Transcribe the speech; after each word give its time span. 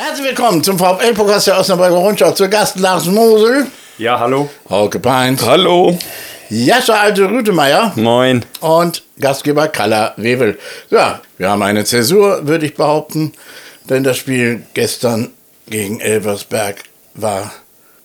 Herzlich 0.00 0.28
willkommen 0.28 0.62
zum 0.62 0.78
VfL-Podcast 0.78 1.48
der 1.48 1.58
Osnabrücker 1.58 1.96
Rundschau. 1.96 2.30
Zu 2.30 2.48
Gast 2.48 2.78
Lars 2.78 3.06
Mosel, 3.06 3.66
Ja, 3.98 4.20
hallo. 4.20 4.48
Hauke 4.70 5.00
Peins, 5.00 5.44
Hallo. 5.44 5.98
Jascha 6.50 6.94
Alte 6.94 7.28
Rütemeier 7.28 7.92
Moin. 7.96 8.44
und 8.60 9.02
Gastgeber 9.18 9.66
Kalla 9.66 10.14
Wewel. 10.16 10.56
Ja, 10.90 11.20
wir 11.36 11.50
haben 11.50 11.62
eine 11.62 11.84
Zäsur, 11.84 12.46
würde 12.46 12.66
ich 12.66 12.74
behaupten, 12.76 13.32
denn 13.90 14.04
das 14.04 14.16
Spiel 14.18 14.62
gestern 14.72 15.32
gegen 15.68 15.98
Elversberg 16.00 16.76
war 17.14 17.50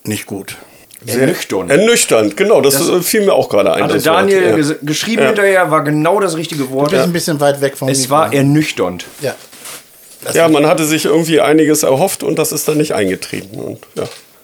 nicht 0.03 0.25
gut. 0.25 0.55
Ernüchternd. 1.05 1.69
Ernüchternd, 1.69 2.35
genau, 2.37 2.61
das, 2.61 2.89
äh, 2.89 3.01
fiel 3.01 3.21
mir 3.25 3.33
auch 3.33 3.49
gerade 3.49 3.73
ein. 3.73 3.83
Hatte 3.83 3.95
das 3.95 4.05
Wort, 4.07 4.15
Daniel 4.21 4.41
ja. 4.49 4.55
ges- 4.55 4.77
geschrieben 4.81 5.25
hinterher, 5.27 5.69
war 5.69 5.83
genau 5.83 6.19
das 6.19 6.35
richtige 6.37 6.69
Wort. 6.71 6.87
Du 6.91 6.95
bist 6.95 7.03
ein 7.07 7.13
bisschen 7.13 7.39
weit 7.39 7.61
weg 7.61 7.77
vom 7.77 7.89
Es 7.89 7.99
Mikro. 7.99 8.15
war 8.15 8.33
ernüchternd. 8.33 9.05
ja. 9.21 9.35
Ja, 10.33 10.47
man 10.49 10.65
hatte 10.67 10.85
sich 10.85 11.05
irgendwie 11.05 11.39
einiges 11.41 11.83
erhofft 11.83 12.23
und 12.23 12.37
das 12.39 12.51
ist 12.51 12.67
dann 12.67 12.77
nicht 12.77 12.93
eingetreten. 12.93 13.59
Und 13.59 13.79
ja, 13.95 14.03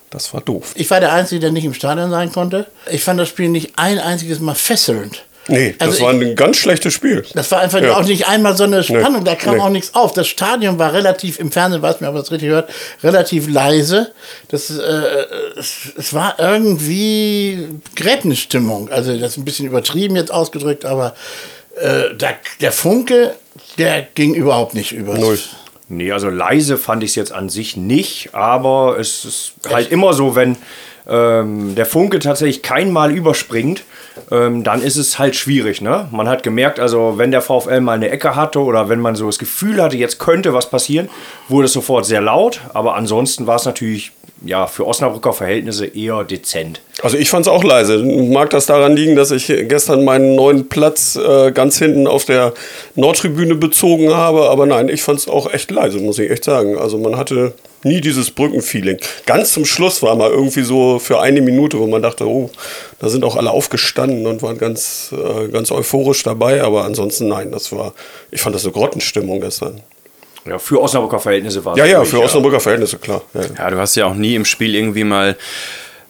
das 0.09 0.33
war 0.33 0.41
doof. 0.41 0.71
Ich 0.75 0.89
war 0.91 0.99
der 0.99 1.13
Einzige, 1.13 1.39
der 1.41 1.51
nicht 1.51 1.65
im 1.65 1.73
Stadion 1.73 2.09
sein 2.09 2.31
konnte. 2.31 2.65
Ich 2.91 3.03
fand 3.03 3.19
das 3.19 3.29
Spiel 3.29 3.49
nicht 3.49 3.73
ein 3.77 3.99
einziges 3.99 4.39
Mal 4.39 4.55
fesselnd. 4.55 5.23
Nee, 5.51 5.73
das 5.79 5.87
Also 5.89 6.03
war 6.03 6.13
ich- 6.13 6.21
ein 6.27 6.35
ganz 6.35 6.57
schlechtes 6.57 6.93
Spiel. 6.93 7.25
Das 7.33 7.49
war 7.49 7.59
einfach 7.61 7.81
Ja. 7.81 7.95
auch 7.97 8.03
nicht 8.03 8.27
einmal 8.27 8.55
so 8.55 8.65
eine 8.65 8.83
Spannung, 8.83 9.23
da 9.23 9.33
kam 9.33 9.55
nee. 9.55 9.61
auch 9.61 9.69
nichts 9.69 9.95
auf. 9.95 10.13
Das 10.13 10.27
Stadion 10.27 10.77
war 10.77 10.93
relativ, 10.93 11.39
im 11.39 11.51
Fernsehen 11.51 11.81
weiß 11.81 12.01
mir, 12.01 12.07
ob 12.09 12.13
man 12.13 12.21
das 12.21 12.31
richtig 12.31 12.49
hört, 12.49 12.69
relativ 13.03 13.49
leise. 13.49 14.11
Das, 14.49 14.69
äh, 14.69 14.81
es, 15.57 15.73
es 15.97 16.13
war 16.13 16.35
irgendwie 16.39 17.67
Gräbnisstimmung. 17.95 18.89
Also 18.89 19.17
das 19.17 19.31
ist 19.31 19.37
ein 19.37 19.45
bisschen 19.45 19.65
übertrieben 19.65 20.15
jetzt 20.15 20.31
ausgedrückt, 20.31 20.85
aber 20.85 21.15
äh, 21.81 22.13
der, 22.15 22.35
der 22.61 22.71
Funke, 22.71 23.33
der 23.79 24.03
ging 24.13 24.35
überhaupt 24.35 24.75
nicht 24.75 24.91
über. 24.91 25.17
Null. 25.17 25.39
Nee, 25.89 26.11
also 26.11 26.29
leise 26.29 26.77
fand 26.77 27.03
ich 27.03 27.11
es 27.11 27.15
jetzt 27.15 27.31
an 27.31 27.49
sich 27.49 27.75
nicht, 27.75 28.29
aber 28.33 28.97
es 28.99 29.25
ist 29.25 29.53
halt 29.71 29.91
immer 29.91 30.13
so, 30.13 30.35
wenn 30.35 30.55
ähm, 31.07 31.73
der 31.73 31.87
Funke 31.87 32.19
tatsächlich 32.19 32.61
kein 32.61 32.91
Mal 32.91 33.11
überspringt, 33.11 33.83
ähm, 34.29 34.63
dann 34.63 34.83
ist 34.83 34.97
es 34.97 35.17
halt 35.17 35.35
schwierig. 35.35 35.81
Ne? 35.81 36.07
Man 36.11 36.29
hat 36.29 36.43
gemerkt, 36.43 36.79
also 36.79 37.17
wenn 37.17 37.31
der 37.31 37.41
VfL 37.41 37.81
mal 37.81 37.93
eine 37.93 38.09
Ecke 38.09 38.35
hatte 38.35 38.59
oder 38.59 38.87
wenn 38.87 38.99
man 38.99 39.15
so 39.15 39.25
das 39.25 39.39
Gefühl 39.39 39.81
hatte, 39.81 39.97
jetzt 39.97 40.19
könnte 40.19 40.53
was 40.53 40.69
passieren, 40.69 41.09
wurde 41.47 41.65
es 41.65 41.73
sofort 41.73 42.05
sehr 42.05 42.21
laut, 42.21 42.61
aber 42.73 42.95
ansonsten 42.95 43.47
war 43.47 43.55
es 43.55 43.65
natürlich 43.65 44.11
ja, 44.45 44.67
für 44.67 44.85
Osnabrücker 44.85 45.33
Verhältnisse 45.33 45.85
eher 45.85 46.23
dezent. 46.23 46.81
Also 47.01 47.17
ich 47.17 47.29
fand 47.29 47.45
es 47.45 47.51
auch 47.51 47.63
leise. 47.63 47.97
Mag 47.99 48.49
das 48.49 48.65
daran 48.65 48.95
liegen, 48.95 49.15
dass 49.15 49.31
ich 49.31 49.47
gestern 49.47 50.03
meinen 50.03 50.35
neuen 50.35 50.69
Platz 50.69 51.15
äh, 51.15 51.51
ganz 51.51 51.77
hinten 51.77 52.07
auf 52.07 52.25
der 52.25 52.53
Nordtribüne 52.95 53.55
bezogen 53.55 54.13
habe. 54.13 54.49
Aber 54.49 54.65
nein, 54.65 54.89
ich 54.89 55.01
fand 55.01 55.19
es 55.19 55.27
auch 55.27 55.51
echt 55.53 55.71
leise, 55.71 55.99
muss 55.99 56.19
ich 56.19 56.29
echt 56.29 56.43
sagen. 56.43 56.77
Also 56.77 56.97
man 56.97 57.17
hatte 57.17 57.53
nie 57.83 58.01
dieses 58.01 58.31
Brückenfeeling. 58.31 58.97
Ganz 59.25 59.53
zum 59.53 59.65
Schluss 59.65 60.01
war 60.03 60.15
mal 60.15 60.29
irgendwie 60.29 60.63
so 60.63 60.99
für 60.99 61.21
eine 61.21 61.41
Minute, 61.41 61.79
wo 61.79 61.87
man 61.87 62.01
dachte, 62.01 62.27
oh, 62.27 62.49
da 62.99 63.09
sind 63.09 63.23
auch 63.23 63.35
alle 63.35 63.51
aufgestanden 63.51 64.25
und 64.27 64.41
waren 64.41 64.57
ganz, 64.57 65.13
äh, 65.13 65.47
ganz 65.47 65.71
euphorisch 65.71 66.23
dabei. 66.23 66.63
Aber 66.63 66.83
ansonsten 66.83 67.27
nein, 67.27 67.51
das 67.51 67.71
war, 67.71 67.93
ich 68.31 68.41
fand 68.41 68.55
das 68.55 68.65
eine 68.65 68.73
Grottenstimmung 68.73 69.39
gestern. 69.39 69.81
Ja, 70.45 70.57
für 70.59 70.81
Osnabrücker 70.81 71.19
Verhältnisse 71.19 71.63
war 71.65 71.73
es 71.73 71.79
Ja, 71.79 71.85
ja, 71.85 72.03
für 72.03 72.21
Osnabrücker 72.21 72.59
Verhältnisse, 72.59 72.97
klar. 72.97 73.21
Ja, 73.33 73.41
ja. 73.41 73.47
Ja, 73.57 73.69
du 73.69 73.77
hast 73.77 73.95
ja 73.95 74.05
auch 74.05 74.13
nie 74.15 74.35
im 74.35 74.45
Spiel 74.45 74.73
irgendwie 74.75 75.03
mal 75.03 75.37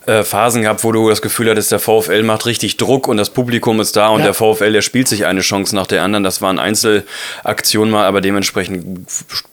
äh, 0.06 0.22
Phasen 0.22 0.62
gehabt, 0.62 0.82
wo 0.82 0.92
du 0.92 1.08
das 1.10 1.20
Gefühl 1.20 1.50
hattest, 1.50 1.72
der 1.72 1.78
VfL 1.78 2.22
macht 2.22 2.46
richtig 2.46 2.76
Druck 2.78 3.06
und 3.06 3.16
das 3.18 3.28
Publikum 3.30 3.80
ist 3.80 3.96
da 3.96 4.08
und 4.08 4.20
Ja. 4.20 4.26
der 4.26 4.34
VfL, 4.34 4.72
der 4.72 4.82
spielt 4.82 5.08
sich 5.08 5.26
eine 5.26 5.40
Chance 5.40 5.74
nach 5.76 5.86
der 5.86 6.02
anderen. 6.02 6.24
Das 6.24 6.40
waren 6.40 6.58
Einzelaktionen 6.58 7.90
mal, 7.92 8.06
aber 8.06 8.20
dementsprechend 8.20 9.08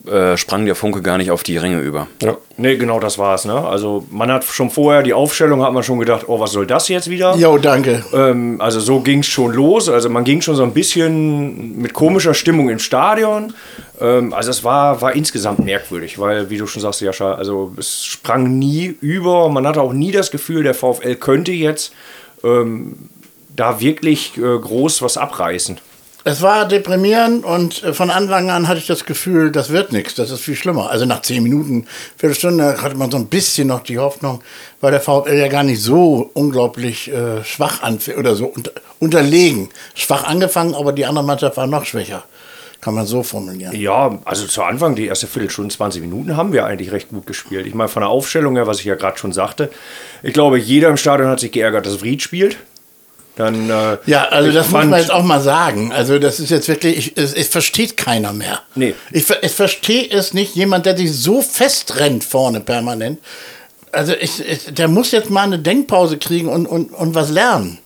äh, 0.08 0.38
sprang 0.38 0.66
der 0.66 0.76
Funke 0.76 1.02
gar 1.02 1.18
nicht 1.18 1.32
auf 1.32 1.44
die 1.44 1.58
Ringe 1.58 1.82
über. 1.82 2.08
ja. 2.22 2.38
Nee, 2.60 2.76
genau 2.78 3.00
das 3.00 3.20
war 3.20 3.36
es. 3.36 3.46
Ne? 3.46 3.54
Also 3.54 4.06
man 4.10 4.32
hat 4.32 4.44
schon 4.44 4.72
vorher 4.72 5.04
die 5.04 5.14
Aufstellung, 5.14 5.62
hat 5.62 5.74
man 5.74 5.84
schon 5.84 6.00
gedacht, 6.00 6.26
oh, 6.28 6.40
was 6.40 6.52
soll 6.52 6.66
das 6.66 6.88
jetzt 6.88 7.08
wieder? 7.08 7.36
Jo, 7.36 7.60
danke. 7.60 8.04
Ähm, 8.14 8.60
also 8.60 8.80
so 8.80 9.00
ging 9.02 9.20
es 9.20 9.28
schon 9.28 9.54
los. 9.54 9.88
Also 9.90 10.10
man 10.10 10.24
ging 10.24 10.42
schon 10.42 10.56
so 10.56 10.64
ein 10.64 10.74
bisschen 10.74 11.78
mit 11.80 11.94
komischer 11.94 12.34
Stimmung 12.34 12.70
im 12.70 12.80
Stadion. 12.80 13.54
Ähm, 14.02 14.34
also 14.34 14.50
es 14.50 14.64
war, 14.64 15.02
war 15.02 15.16
insgesamt 15.16 15.60
merkwürdig, 15.60 16.18
weil, 16.18 16.50
wie 16.50 16.58
du 16.58 16.66
schon 16.66 16.82
sagst, 16.82 17.02
Jascha, 17.02 17.36
also 17.36 17.74
es 17.78 18.04
sprang 18.04 18.58
nie 18.58 18.96
über. 19.02 19.50
Man 19.50 19.68
hatte 19.68 19.82
auch 19.82 19.94
nie 19.94 20.12
das 20.12 20.32
Gefühl, 20.32 20.64
der 20.64 20.74
VfL 20.74 21.16
könnte 21.16 21.52
jetzt 21.52 21.94
ähm, 22.44 23.10
da 23.56 23.80
wirklich 23.80 24.36
äh, 24.38 24.42
groß 24.42 25.04
was 25.04 25.18
abreißen. 25.18 25.80
Es 26.28 26.42
war 26.42 26.68
deprimierend 26.68 27.46
und 27.46 27.84
äh, 27.84 27.94
von 27.94 28.10
Anfang 28.10 28.50
an 28.50 28.68
hatte 28.68 28.80
ich 28.80 28.86
das 28.86 29.06
Gefühl, 29.06 29.50
das 29.50 29.70
wird 29.70 29.94
nichts, 29.94 30.14
das 30.16 30.30
ist 30.30 30.42
viel 30.42 30.58
schlimmer. 30.58 30.90
Also 30.90 31.06
nach 31.06 31.22
zehn 31.22 31.42
Minuten, 31.42 31.88
Viertelstunde 32.18 32.82
hatte 32.82 32.96
man 32.96 33.10
so 33.10 33.16
ein 33.16 33.28
bisschen 33.28 33.70
noch 33.70 33.80
die 33.80 33.98
Hoffnung, 33.98 34.42
weil 34.82 34.92
der 34.92 35.00
VfL 35.00 35.38
ja 35.38 35.48
gar 35.48 35.64
nicht 35.64 35.82
so 35.82 36.30
unglaublich 36.34 37.10
äh, 37.10 37.46
schwach 37.46 37.82
anfing 37.82 38.18
oder 38.18 38.36
so 38.36 38.48
unter, 38.48 38.72
unterlegen. 39.00 39.70
Schwach 39.96 40.26
angefangen, 40.26 40.76
aber 40.76 40.92
die 40.92 41.06
andere 41.06 41.24
Mannschaft 41.24 41.56
war 41.56 41.66
noch 41.66 41.86
schwächer. 41.86 42.26
Kann 42.82 42.94
man 42.94 43.06
so 43.06 43.24
formulieren. 43.24 43.74
Ja, 43.74 44.20
also 44.26 44.48
zu 44.48 44.64
Anfang, 44.64 44.96
die 44.96 45.06
erste 45.06 45.28
Viertelstunde, 45.28 45.74
20 45.74 46.02
Minuten 46.02 46.36
haben 46.36 46.52
wir 46.52 46.66
eigentlich 46.66 46.92
recht 46.92 47.08
gut 47.08 47.26
gespielt. 47.26 47.66
Ich 47.66 47.74
meine, 47.74 47.88
von 47.88 48.02
der 48.02 48.10
Aufstellung 48.10 48.58
her, 48.58 48.68
was 48.68 48.80
ich 48.80 48.86
ja 48.86 48.96
gerade 48.96 49.18
schon 49.18 49.32
sagte, 49.32 49.72
ich 50.24 50.34
glaube, 50.34 50.60
jeder 50.60 50.90
im 50.90 50.98
Stadion 50.98 51.30
hat 51.30 51.40
sich 51.40 51.54
geärgert, 51.54 51.86
dass 51.86 51.96
Fried 51.96 52.22
spielt. 52.22 52.58
Dann, 53.38 53.70
äh, 53.70 53.98
Ja, 54.08 54.24
also 54.30 54.52
das 54.52 54.70
muss 54.72 54.86
man 54.86 55.00
jetzt 55.00 55.12
auch 55.12 55.24
mal 55.24 55.40
sagen. 55.40 55.94
Also 55.94 56.20
das 56.20 56.40
ist 56.40 56.50
jetzt 56.50 56.68
wirklich, 56.68 56.98
ich, 56.98 57.18
es, 57.18 57.34
es 57.34 57.48
versteht 57.48 57.96
keiner 57.96 58.34
mehr. 58.34 58.62
Nee. 58.76 58.96
Ich, 59.12 59.30
ich 59.30 59.52
verstehe 59.52 60.10
es 60.10 60.34
nicht, 60.34 60.56
jemand, 60.56 60.86
der 60.86 60.98
sich 60.98 61.14
so 61.14 61.42
festrennt 61.42 62.24
vorne 62.24 62.60
permanent. 62.60 63.20
Also 63.92 64.14
ich, 64.20 64.44
ich, 64.46 64.74
der 64.74 64.88
muss 64.88 65.12
jetzt 65.12 65.30
mal 65.30 65.44
eine 65.44 65.60
Denkpause 65.60 66.18
kriegen 66.18 66.50
und, 66.50 66.66
und, 66.66 66.92
und 66.94 67.16
was 67.16 67.30
lernen. 67.30 67.78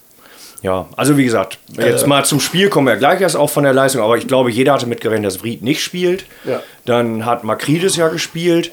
Ja, 0.63 0.87
also 0.95 1.17
wie 1.17 1.23
gesagt, 1.23 1.57
jetzt 1.75 2.05
mal 2.05 2.23
zum 2.23 2.39
Spiel 2.39 2.69
kommen 2.69 2.87
wir 2.87 2.95
gleich 2.95 3.19
erst 3.19 3.35
auch 3.35 3.49
von 3.49 3.63
der 3.63 3.73
Leistung, 3.73 4.01
aber 4.03 4.17
ich 4.17 4.27
glaube, 4.27 4.51
jeder 4.51 4.73
hatte 4.73 4.85
mitgerechnet, 4.85 5.25
dass 5.25 5.37
Fried 5.37 5.63
nicht 5.63 5.81
spielt. 5.83 6.25
Ja. 6.45 6.61
Dann 6.85 7.25
hat 7.25 7.43
Makridis 7.43 7.95
ja 7.95 8.09
gespielt. 8.09 8.71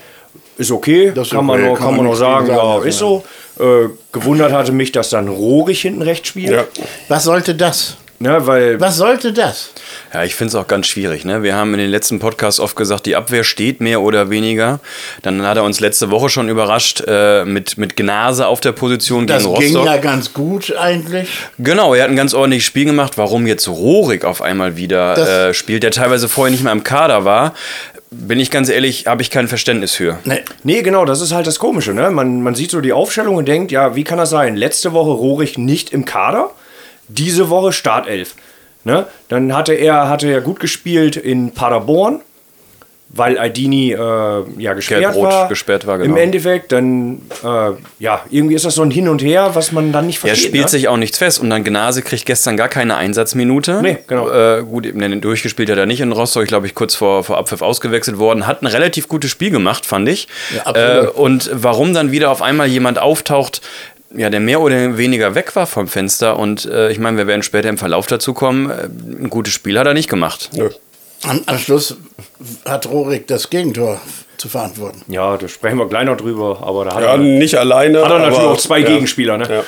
Ist 0.59 0.71
okay, 0.71 1.13
Das 1.15 1.29
ist 1.29 1.33
kann, 1.33 1.47
Man 1.47 1.61
noch, 1.63 1.75
kann 1.75 1.77
kann 1.79 1.87
man 1.87 1.97
man 1.99 2.07
noch 2.07 2.15
sagen, 2.17 2.49
ja, 2.49 2.79
ist 2.83 2.99
so. 2.99 3.25
Äh, 3.61 3.89
gewundert 4.13 4.53
hatte 4.53 4.73
mich, 4.73 4.93
dass 4.93 5.11
dann 5.11 5.29
Rohrig 5.29 5.81
hinten 5.83 6.03
rechts 6.03 6.29
spielt. 6.29 6.51
Ja. 6.53 6.65
Was 7.09 7.25
sollte 7.25 7.55
das? 7.55 7.97
Ne, 8.21 8.45
weil 8.49 8.81
Was 8.81 8.97
sollte 8.97 9.33
das? 9.33 9.71
Ja, 10.13 10.25
ich 10.25 10.35
finde 10.35 10.49
es 10.49 10.55
auch 10.57 10.67
ganz 10.67 10.89
schwierig. 10.89 11.25
Ne? 11.25 11.45
Wir 11.45 11.55
haben 11.55 11.73
in 11.75 11.79
den 11.79 11.89
letzten 11.91 12.19
Podcasts 12.19 12.59
oft 12.59 12.75
gesagt, 12.75 13.07
die 13.07 13.15
Abwehr 13.15 13.45
steht 13.45 13.81
mehr 13.81 14.01
oder 14.01 14.29
weniger. 14.29 14.81
Dann 15.23 15.47
hat 15.47 15.57
er 15.57 15.63
uns 15.63 15.79
letzte 15.79 16.11
Woche 16.11 16.29
schon 16.29 16.49
überrascht 16.49 17.01
äh, 17.07 17.45
mit, 17.45 17.79
mit 17.79 17.95
Gnase 17.97 18.49
auf 18.49 18.61
der 18.61 18.73
Position 18.73 19.29
Das 19.29 19.45
gegen 19.45 19.55
ging 19.55 19.77
Rostock. 19.77 19.87
ja 19.87 19.97
ganz 19.99 20.33
gut 20.35 20.75
eigentlich. 20.77 21.29
Genau, 21.61 21.95
er 21.95 22.03
hat 22.05 22.11
ein 22.11 22.17
ganz 22.17 22.35
ordentliches 22.35 22.67
Spiel 22.67 22.87
gemacht. 22.87 23.13
Warum 23.19 23.47
jetzt 23.47 23.69
Rohrig 23.69 24.25
auf 24.25 24.43
einmal 24.43 24.77
wieder 24.77 25.15
Das- 25.15 25.29
äh, 25.29 25.55
spielt, 25.55 25.85
der 25.85 25.93
teilweise 25.93 26.29
vorher 26.29 26.51
nicht 26.51 26.65
mehr 26.65 26.73
im 26.73 26.83
Kader 26.83 27.25
war, 27.25 27.55
bin 28.11 28.41
ich 28.41 28.51
ganz 28.51 28.69
ehrlich, 28.69 29.07
habe 29.07 29.23
ich 29.23 29.31
kein 29.31 29.49
Verständnis 29.49 29.95
für. 29.95 30.19
Nee. 30.25 30.41
Nee, 30.63 30.83
genau, 30.83 31.05
das 31.05 31.21
ist 31.21 31.33
halt 31.33 31.47
das 31.47 31.59
Komische. 31.59 31.93
Ne? 31.93 32.11
Man, 32.11 32.43
man 32.43 32.55
sieht 32.55 32.71
so 32.71 32.81
die 32.81 32.93
Aufstellung 32.93 33.37
und 33.37 33.49
denkt, 33.49 33.71
ja, 33.71 33.95
wie 33.97 34.05
kann 34.05 34.19
das 34.19 34.31
sein? 34.31 34.57
Letzte 34.57 34.93
Woche 34.93 35.11
Rohrig 35.11 35.59
nicht 35.59 35.93
im 35.93 36.05
Kader, 36.05 36.51
diese 37.09 37.51
Woche 37.51 37.73
Startelf. 37.73 38.35
Ne? 38.85 39.07
Dann 39.29 39.55
hatte 39.55 39.75
er, 39.75 40.09
hatte 40.09 40.29
er 40.29 40.41
gut 40.41 40.61
gespielt 40.61 41.17
in 41.17 41.53
Paderborn, 41.53 42.23
weil 43.11 43.39
Aldini 43.39 43.93
äh, 43.93 43.97
ja 44.59 44.75
gesperrt 44.75 45.17
war. 45.17 45.49
gesperrt 45.49 45.87
war, 45.87 45.97
Im 45.97 46.03
genau. 46.03 46.17
Endeffekt, 46.17 46.73
dann, 46.73 47.23
äh, 47.43 47.71
ja, 47.99 48.25
irgendwie 48.31 48.55
ist 48.55 48.65
das 48.65 48.75
so 48.75 48.83
ein 48.83 48.91
Hin 48.91 49.09
und 49.09 49.23
Her, 49.23 49.51
was 49.55 49.73
man 49.73 49.93
dann 49.93 50.07
nicht 50.07 50.17
Er 50.19 50.29
versteht. 50.29 50.49
spielt 50.49 50.65
ne? 50.65 50.71
sich 50.71 50.89
auch 50.89 50.97
nichts 50.97 51.19
fest 51.19 51.41
und 51.41 51.51
dann 51.51 51.65
Gnase 51.65 52.03
kriegt 52.03 52.27
gestern 52.27 52.57
gar 52.57 52.69
keine 52.69 52.97
Einsatzminute. 52.97 53.81
Nee, 53.83 53.99
genau. 54.07 54.31
Äh, 54.31 54.63
gut, 54.63 54.85
eben 54.87 55.21
durchgespielt 55.21 55.71
hat 55.71 55.79
er 55.79 55.87
nicht 55.87 56.01
in 56.01 56.13
Rostock, 56.13 56.43
ich 56.43 56.49
glaube 56.49 56.67
ich 56.67 56.75
kurz 56.75 56.95
vor, 56.95 57.25
vor 57.25 57.39
Abpfiff 57.39 57.63
ausgewechselt 57.63 58.19
worden, 58.19 58.47
hat 58.47 58.63
ein 58.63 58.67
relativ 58.67 59.09
gutes 59.09 59.31
Spiel 59.31 59.51
gemacht, 59.51 59.87
fand 59.87 60.09
ich. 60.09 60.29
Ja, 60.55 60.67
absolut. 60.67 61.05
äh, 61.05 61.19
und 61.19 61.51
warum 61.55 61.95
dann 61.95 62.13
wieder 62.13 62.31
auf 62.31 62.43
einmal 62.43 62.67
jemand 62.67 62.99
auftaucht, 62.99 63.63
ja, 64.15 64.31
der 64.31 64.41
mehr 64.41 64.61
oder 64.61 64.97
weniger 64.97 65.35
weg 65.35 65.55
war 65.57 65.67
vom 65.67 65.87
Fenster 65.89 66.39
und 66.39 66.65
äh, 66.67 66.91
ich 66.91 66.99
meine, 66.99 67.19
wir 67.19 67.27
werden 67.27 67.43
später 67.43 67.69
im 67.69 67.79
Verlauf 67.79 68.07
dazu 68.07 68.33
kommen, 68.35 68.71
äh, 68.71 68.85
ein 68.85 69.29
gutes 69.31 69.53
Spiel 69.53 69.79
hat 69.79 69.87
er 69.87 69.95
nicht 69.95 70.09
gemacht. 70.09 70.51
Nö. 70.55 70.71
Am, 71.25 71.43
am 71.47 71.59
Schluss 71.59 71.97
hat 72.65 72.87
Rorik 72.89 73.27
das 73.27 73.51
Gegentor 73.51 74.01
zu 74.37 74.49
verantworten. 74.49 75.03
Ja, 75.09 75.37
da 75.37 75.49
sprechen 75.49 75.79
wir 75.79 75.87
gleich 75.89 76.05
noch 76.05 76.17
drüber, 76.17 76.59
aber 76.63 76.85
da 76.85 76.95
hat 76.95 77.03
Ja, 77.03 77.13
er, 77.13 77.19
nicht 77.19 77.57
alleine. 77.57 78.03
hat 78.03 78.11
er 78.11 78.19
natürlich 78.21 78.39
aber- 78.39 78.51
auch 78.53 78.59
zwei 78.59 78.79
ja. 78.79 78.87
Gegenspieler. 78.87 79.37
Ne? 79.39 79.65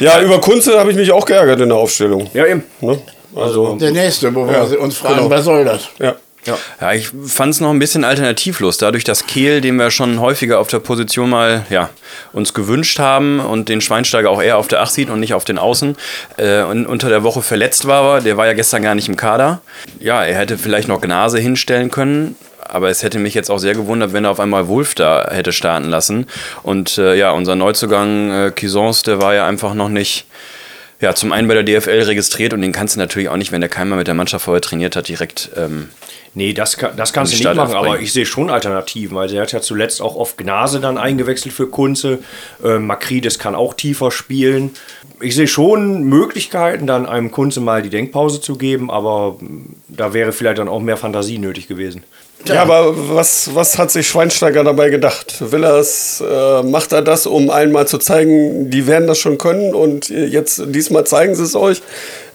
Ja. 0.00 0.14
ja, 0.18 0.22
über 0.22 0.40
Kunze 0.40 0.78
habe 0.78 0.90
ich 0.90 0.96
mich 0.96 1.12
auch 1.12 1.26
geärgert 1.26 1.60
in 1.60 1.68
der 1.68 1.76
Aufstellung. 1.78 2.30
Ja, 2.32 2.46
eben. 2.46 2.64
Ne? 2.80 2.98
Also, 3.36 3.76
Der 3.76 3.90
nächste, 3.92 4.34
wo 4.34 4.48
wir 4.48 4.80
uns 4.80 4.96
fragen, 4.96 5.16
genau. 5.16 5.30
was 5.30 5.44
soll 5.44 5.64
das? 5.64 5.88
ja. 5.98 6.16
Ja, 6.44 6.92
ich 6.92 7.10
fand 7.26 7.54
es 7.54 7.60
noch 7.60 7.70
ein 7.70 7.78
bisschen 7.78 8.04
alternativlos. 8.04 8.78
Dadurch, 8.78 9.04
dass 9.04 9.26
Kehl, 9.26 9.60
den 9.60 9.76
wir 9.76 9.90
schon 9.90 10.20
häufiger 10.20 10.58
auf 10.60 10.68
der 10.68 10.78
Position 10.78 11.30
mal 11.30 11.66
ja, 11.68 11.90
uns 12.32 12.54
gewünscht 12.54 12.98
haben 12.98 13.40
und 13.40 13.68
den 13.68 13.80
Schweinsteiger 13.80 14.30
auch 14.30 14.42
eher 14.42 14.56
auf 14.56 14.68
der 14.68 14.80
8 14.80 14.92
sieht 14.92 15.10
und 15.10 15.20
nicht 15.20 15.34
auf 15.34 15.44
den 15.44 15.58
Außen 15.58 15.96
äh, 16.36 16.62
und 16.62 16.86
unter 16.86 17.08
der 17.08 17.22
Woche 17.22 17.42
verletzt 17.42 17.86
war, 17.86 18.20
der 18.20 18.36
war 18.36 18.46
ja 18.46 18.54
gestern 18.54 18.82
gar 18.82 18.94
nicht 18.94 19.08
im 19.08 19.16
Kader. 19.16 19.60
Ja, 19.98 20.24
er 20.24 20.38
hätte 20.38 20.58
vielleicht 20.58 20.88
noch 20.88 21.00
Gnase 21.00 21.38
hinstellen 21.38 21.90
können. 21.90 22.36
Aber 22.60 22.90
es 22.90 23.02
hätte 23.02 23.18
mich 23.18 23.32
jetzt 23.32 23.50
auch 23.50 23.58
sehr 23.58 23.72
gewundert, 23.72 24.12
wenn 24.12 24.26
er 24.26 24.30
auf 24.30 24.40
einmal 24.40 24.68
Wolf 24.68 24.94
da 24.94 25.26
hätte 25.30 25.52
starten 25.52 25.88
lassen. 25.88 26.26
Und 26.62 26.98
äh, 26.98 27.14
ja, 27.14 27.30
unser 27.30 27.54
Neuzugang 27.54 28.30
äh, 28.30 28.50
Kisons, 28.54 29.02
der 29.02 29.22
war 29.22 29.34
ja 29.34 29.46
einfach 29.46 29.72
noch 29.72 29.88
nicht 29.88 30.26
ja, 31.00 31.14
zum 31.14 31.30
einen 31.30 31.46
bei 31.46 31.54
der 31.54 31.62
DFL 31.62 32.02
registriert 32.02 32.52
und 32.52 32.60
den 32.60 32.72
kannst 32.72 32.96
du 32.96 32.98
natürlich 32.98 33.28
auch 33.28 33.36
nicht, 33.36 33.52
wenn 33.52 33.60
der 33.60 33.70
keiner 33.70 33.94
mit 33.94 34.08
der 34.08 34.14
Mannschaft 34.14 34.44
vorher 34.44 34.60
trainiert 34.60 34.96
hat, 34.96 35.06
direkt. 35.06 35.50
Ähm, 35.56 35.90
nee, 36.34 36.52
das, 36.52 36.76
kann, 36.76 36.96
das 36.96 37.12
kannst 37.12 37.32
du 37.32 37.36
nicht 37.36 37.54
machen, 37.54 37.76
aber 37.76 38.00
ich 38.00 38.12
sehe 38.12 38.26
schon 38.26 38.50
Alternativen. 38.50 39.16
weil 39.16 39.32
er 39.32 39.42
hat 39.42 39.52
ja 39.52 39.60
zuletzt 39.60 40.02
auch 40.02 40.16
auf 40.16 40.36
Gnase 40.36 40.80
dann 40.80 40.98
eingewechselt 40.98 41.54
für 41.54 41.68
Kunze. 41.68 42.18
Äh, 42.64 42.80
Makridis 42.80 43.38
kann 43.38 43.54
auch 43.54 43.74
tiefer 43.74 44.10
spielen. 44.10 44.72
Ich 45.20 45.36
sehe 45.36 45.46
schon 45.46 46.02
Möglichkeiten, 46.02 46.88
dann 46.88 47.06
einem 47.06 47.30
Kunze 47.30 47.60
mal 47.60 47.82
die 47.82 47.90
Denkpause 47.90 48.40
zu 48.40 48.56
geben, 48.56 48.90
aber 48.90 49.38
da 49.86 50.14
wäre 50.14 50.32
vielleicht 50.32 50.58
dann 50.58 50.68
auch 50.68 50.80
mehr 50.80 50.96
Fantasie 50.96 51.38
nötig 51.38 51.68
gewesen. 51.68 52.02
Ja, 52.48 52.62
aber 52.62 52.94
was, 53.14 53.54
was 53.54 53.78
hat 53.78 53.90
sich 53.90 54.08
Schweinsteiger 54.08 54.64
dabei 54.64 54.90
gedacht? 54.90 55.36
Will 55.40 55.64
er 55.64 55.76
es, 55.76 56.20
äh, 56.20 56.62
macht 56.62 56.92
er 56.92 57.02
das, 57.02 57.26
um 57.26 57.50
einmal 57.50 57.86
zu 57.86 57.98
zeigen, 57.98 58.70
die 58.70 58.86
werden 58.86 59.06
das 59.06 59.18
schon 59.18 59.38
können 59.38 59.74
und 59.74 60.08
jetzt 60.08 60.62
diesmal 60.66 61.04
zeigen 61.04 61.34
sie 61.34 61.44
es 61.44 61.54
euch? 61.54 61.82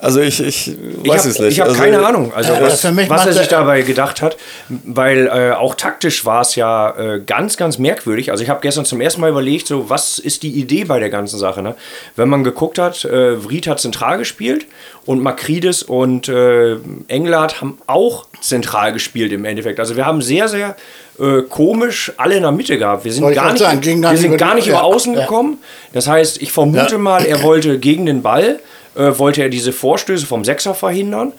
Also 0.03 0.19
ich, 0.19 0.39
ich 0.41 0.67
weiß 1.05 1.25
ich 1.25 1.31
es 1.31 1.39
nicht. 1.39 1.51
Ich 1.53 1.59
habe 1.61 1.69
also, 1.71 1.81
keine 1.81 2.05
Ahnung, 2.05 2.33
also 2.35 2.53
was, 2.59 2.81
für 2.81 2.91
mich 2.91 3.09
was 3.09 3.25
er 3.25 3.33
sich 3.33 3.47
dabei 3.47 3.81
gedacht 3.83 4.21
hat, 4.21 4.37
weil 4.69 5.27
äh, 5.27 5.51
auch 5.53 5.75
taktisch 5.75 6.25
war 6.25 6.41
es 6.41 6.55
ja 6.55 6.89
äh, 6.97 7.21
ganz, 7.25 7.55
ganz 7.57 7.77
merkwürdig. 7.77 8.29
Also 8.31 8.43
ich 8.43 8.49
habe 8.49 8.59
gestern 8.61 8.85
zum 8.85 8.99
ersten 9.01 9.21
Mal 9.21 9.29
überlegt, 9.29 9.67
so 9.67 9.89
was 9.89 10.19
ist 10.19 10.43
die 10.43 10.51
Idee 10.51 10.83
bei 10.83 10.99
der 10.99 11.09
ganzen 11.09 11.39
Sache. 11.39 11.61
Ne? 11.63 11.75
Wenn 12.17 12.27
man 12.27 12.43
geguckt 12.43 12.79
hat, 12.79 13.05
äh, 13.05 13.37
Vried 13.43 13.65
hat 13.67 13.79
zentral 13.79 14.17
gespielt 14.17 14.65
und 15.05 15.21
Makridis 15.23 15.83
und 15.83 16.27
äh, 16.27 16.75
Englert 17.07 17.61
haben 17.61 17.77
auch 17.87 18.25
zentral 18.41 18.91
gespielt 18.93 19.31
im 19.31 19.45
Endeffekt. 19.45 19.79
Also 19.79 19.95
wir 19.95 20.05
haben 20.05 20.21
sehr, 20.21 20.49
sehr 20.49 20.75
äh, 21.19 21.43
komisch 21.43 22.11
alle 22.17 22.35
in 22.35 22.41
der 22.43 22.51
Mitte 22.51 22.77
gehabt. 22.77 23.05
Wir 23.05 23.13
sind 23.13 23.33
gar 23.33 23.53
nicht, 23.53 23.59
sagen, 23.59 23.79
gar 23.81 23.91
wir 24.01 24.11
nicht 24.11 24.19
sind 24.21 24.29
über 24.31 24.37
gar 24.37 24.49
die- 24.49 24.55
nicht 24.57 24.67
über 24.67 24.77
ja, 24.77 24.83
außen 24.83 25.13
ja. 25.13 25.21
gekommen. 25.21 25.59
Das 25.93 26.07
heißt, 26.07 26.41
ich 26.41 26.51
vermute 26.51 26.93
Ja. 26.93 26.97
mal, 26.97 27.25
er 27.25 27.41
wollte 27.41 27.79
gegen 27.79 28.05
den 28.05 28.21
Ball, 28.21 28.59
äh, 28.95 29.17
wollte 29.17 29.41
er 29.41 29.49
diese 29.49 29.73
Vorstöße 29.73 30.25
vom 30.25 30.43
Sechser 30.43 30.73
verhindern. 30.73 31.33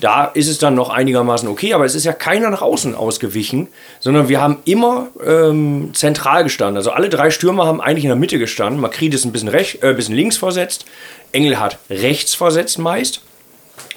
Da 0.00 0.24
ist 0.24 0.48
es 0.48 0.58
dann 0.58 0.74
noch 0.74 0.88
einigermaßen 0.88 1.46
okay, 1.48 1.74
aber 1.74 1.84
es 1.84 1.94
ist 1.94 2.04
ja 2.04 2.14
keiner 2.14 2.48
nach 2.48 2.62
außen 2.62 2.94
ausgewichen, 2.94 3.68
sondern 3.98 4.30
wir 4.30 4.40
haben 4.40 4.58
immer 4.64 5.08
ähm, 5.24 5.90
zentral 5.92 6.42
gestanden. 6.42 6.78
Also 6.78 6.90
alle 6.90 7.10
drei 7.10 7.30
Stürmer 7.30 7.66
haben 7.66 7.82
eigentlich 7.82 8.04
in 8.04 8.10
der 8.10 8.16
Mitte 8.16 8.38
gestanden. 8.38 8.80
Makrid 8.80 9.12
ist 9.12 9.26
ein 9.26 9.32
bisschen, 9.32 9.48
rech, 9.48 9.78
äh, 9.82 9.92
bisschen 9.92 10.14
links 10.14 10.38
versetzt, 10.38 10.86
Engel 11.32 11.60
hat 11.60 11.78
rechts 11.90 12.34
versetzt 12.34 12.78
meist. 12.78 13.20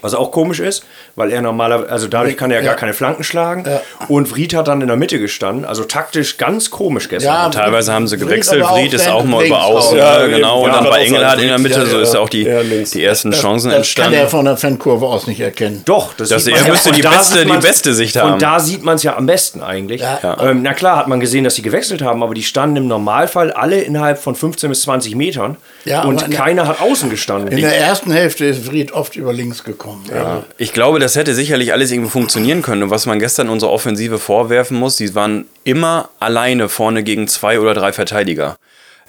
Was 0.04 0.14
auch 0.14 0.32
komisch 0.32 0.60
ist, 0.60 0.84
weil 1.16 1.32
er 1.32 1.42
normalerweise, 1.42 1.90
also 1.92 2.08
dadurch 2.08 2.38
kann 2.38 2.52
er 2.52 2.60
ja 2.60 2.64
gar 2.66 2.76
keine 2.76 2.94
Flanken 2.94 3.24
schlagen. 3.24 3.64
Ja. 3.66 3.82
Und 4.10 4.28
Vried 4.28 4.54
hat 4.54 4.68
dann 4.68 4.82
in 4.82 4.88
der 4.88 4.98
Mitte 4.98 5.18
gestanden. 5.18 5.66
Also 5.66 5.86
taktisch 5.86 6.38
ganz 6.38 6.70
komisch 6.70 7.10
gestern. 7.10 7.34
Ja, 7.34 7.50
Teilweise 7.50 7.92
haben 7.94 8.08
sie 8.08 8.18
gewechselt. 8.18 8.64
Vried 8.64 8.94
ist 8.94 9.08
auch 9.10 9.24
mal 9.24 9.46
über 9.46 9.64
Außen, 9.64 9.98
raus. 10.00 10.20
ja, 10.20 10.28
genau. 10.28 10.68
ja, 10.68 10.74
und 10.74 10.76
dann 10.86 10.92
bei 10.92 11.06
Engelhardt 11.06 11.40
in 11.42 11.48
der 11.48 11.58
Mitte, 11.58 11.80
ja, 11.80 11.86
so 11.86 12.00
ist 12.00 12.14
ja 12.14 12.20
auch 12.20 12.30
die, 12.30 12.44
die 12.44 13.04
ersten 13.04 13.32
Chancen 13.32 13.70
Das 13.70 13.74
kann 13.74 13.78
entstanden. 13.78 14.14
er 14.20 14.28
von 14.28 14.46
der 14.46 14.58
Fankurve 14.58 15.08
aus 15.08 15.26
nicht 15.26 15.40
erkennen. 15.40 15.82
Doch, 15.86 16.14
das, 16.14 16.30
Das 16.30 16.44
sieht 16.44 16.56
er 16.56 16.68
müsste 16.70 16.92
die 16.92 17.02
beste- 17.02 17.46
die 17.46 17.52
beste 17.58 17.94
Sicht 17.94 18.16
haben. 18.18 18.34
Und 18.34 18.42
da 18.42 18.60
sieht 18.60 18.84
man 18.84 18.96
es 18.96 19.04
ja 19.04 19.16
am 19.16 19.26
besten 19.26 19.62
eigentlich. 19.64 20.02
Ja. 20.02 20.38
Ähm, 20.42 20.62
na 20.64 20.74
klar 20.74 20.98
hat 20.98 21.08
man 21.08 21.20
gesehen, 21.22 21.46
dass 21.46 21.56
sie 21.56 21.62
gewechselt 21.62 22.02
haben, 22.02 22.22
aber 22.22 22.34
die 22.34 22.44
standen 22.44 22.76
im 22.76 22.88
Normalfall 22.88 23.52
alle 23.54 23.80
innerhalb 23.82 24.18
von 24.20 24.36
15 24.36 24.70
bis 24.70 24.82
20 24.82 25.16
Metern. 25.16 25.56
Ja, 25.86 26.04
und 26.04 26.32
keiner 26.32 26.68
hat 26.68 26.82
außen 26.82 27.10
gestanden. 27.10 27.52
In 27.52 27.62
der 27.62 27.78
ersten 27.78 28.12
Hälfte 28.12 28.46
ist 28.46 28.66
Vried 28.66 28.94
oft 28.94 29.16
über 29.16 29.34
links 29.34 29.64
gekommen. 29.64 30.06
Ja. 30.10 30.44
Ich 30.58 30.72
glaube, 30.72 31.00
das 31.00 31.16
hätte 31.16 31.34
sicherlich 31.34 31.74
alles 31.74 31.92
irgendwie 31.92 32.10
funktionieren 32.10 32.62
können. 32.62 32.84
Und 32.84 32.90
was 32.90 33.06
man 33.06 33.20
gestern 33.20 33.50
unserer 33.50 33.72
Offensive 33.72 34.20
vorwerfen 34.20 34.78
muss, 34.78 34.96
die 34.96 35.14
waren 35.14 35.46
immer 35.64 36.10
alleine 36.20 36.70
vorne 36.70 37.04
gegen 37.04 37.28
zwei 37.28 37.60
oder 37.60 37.74
drei 37.74 37.92
Verteidiger. 37.92 38.56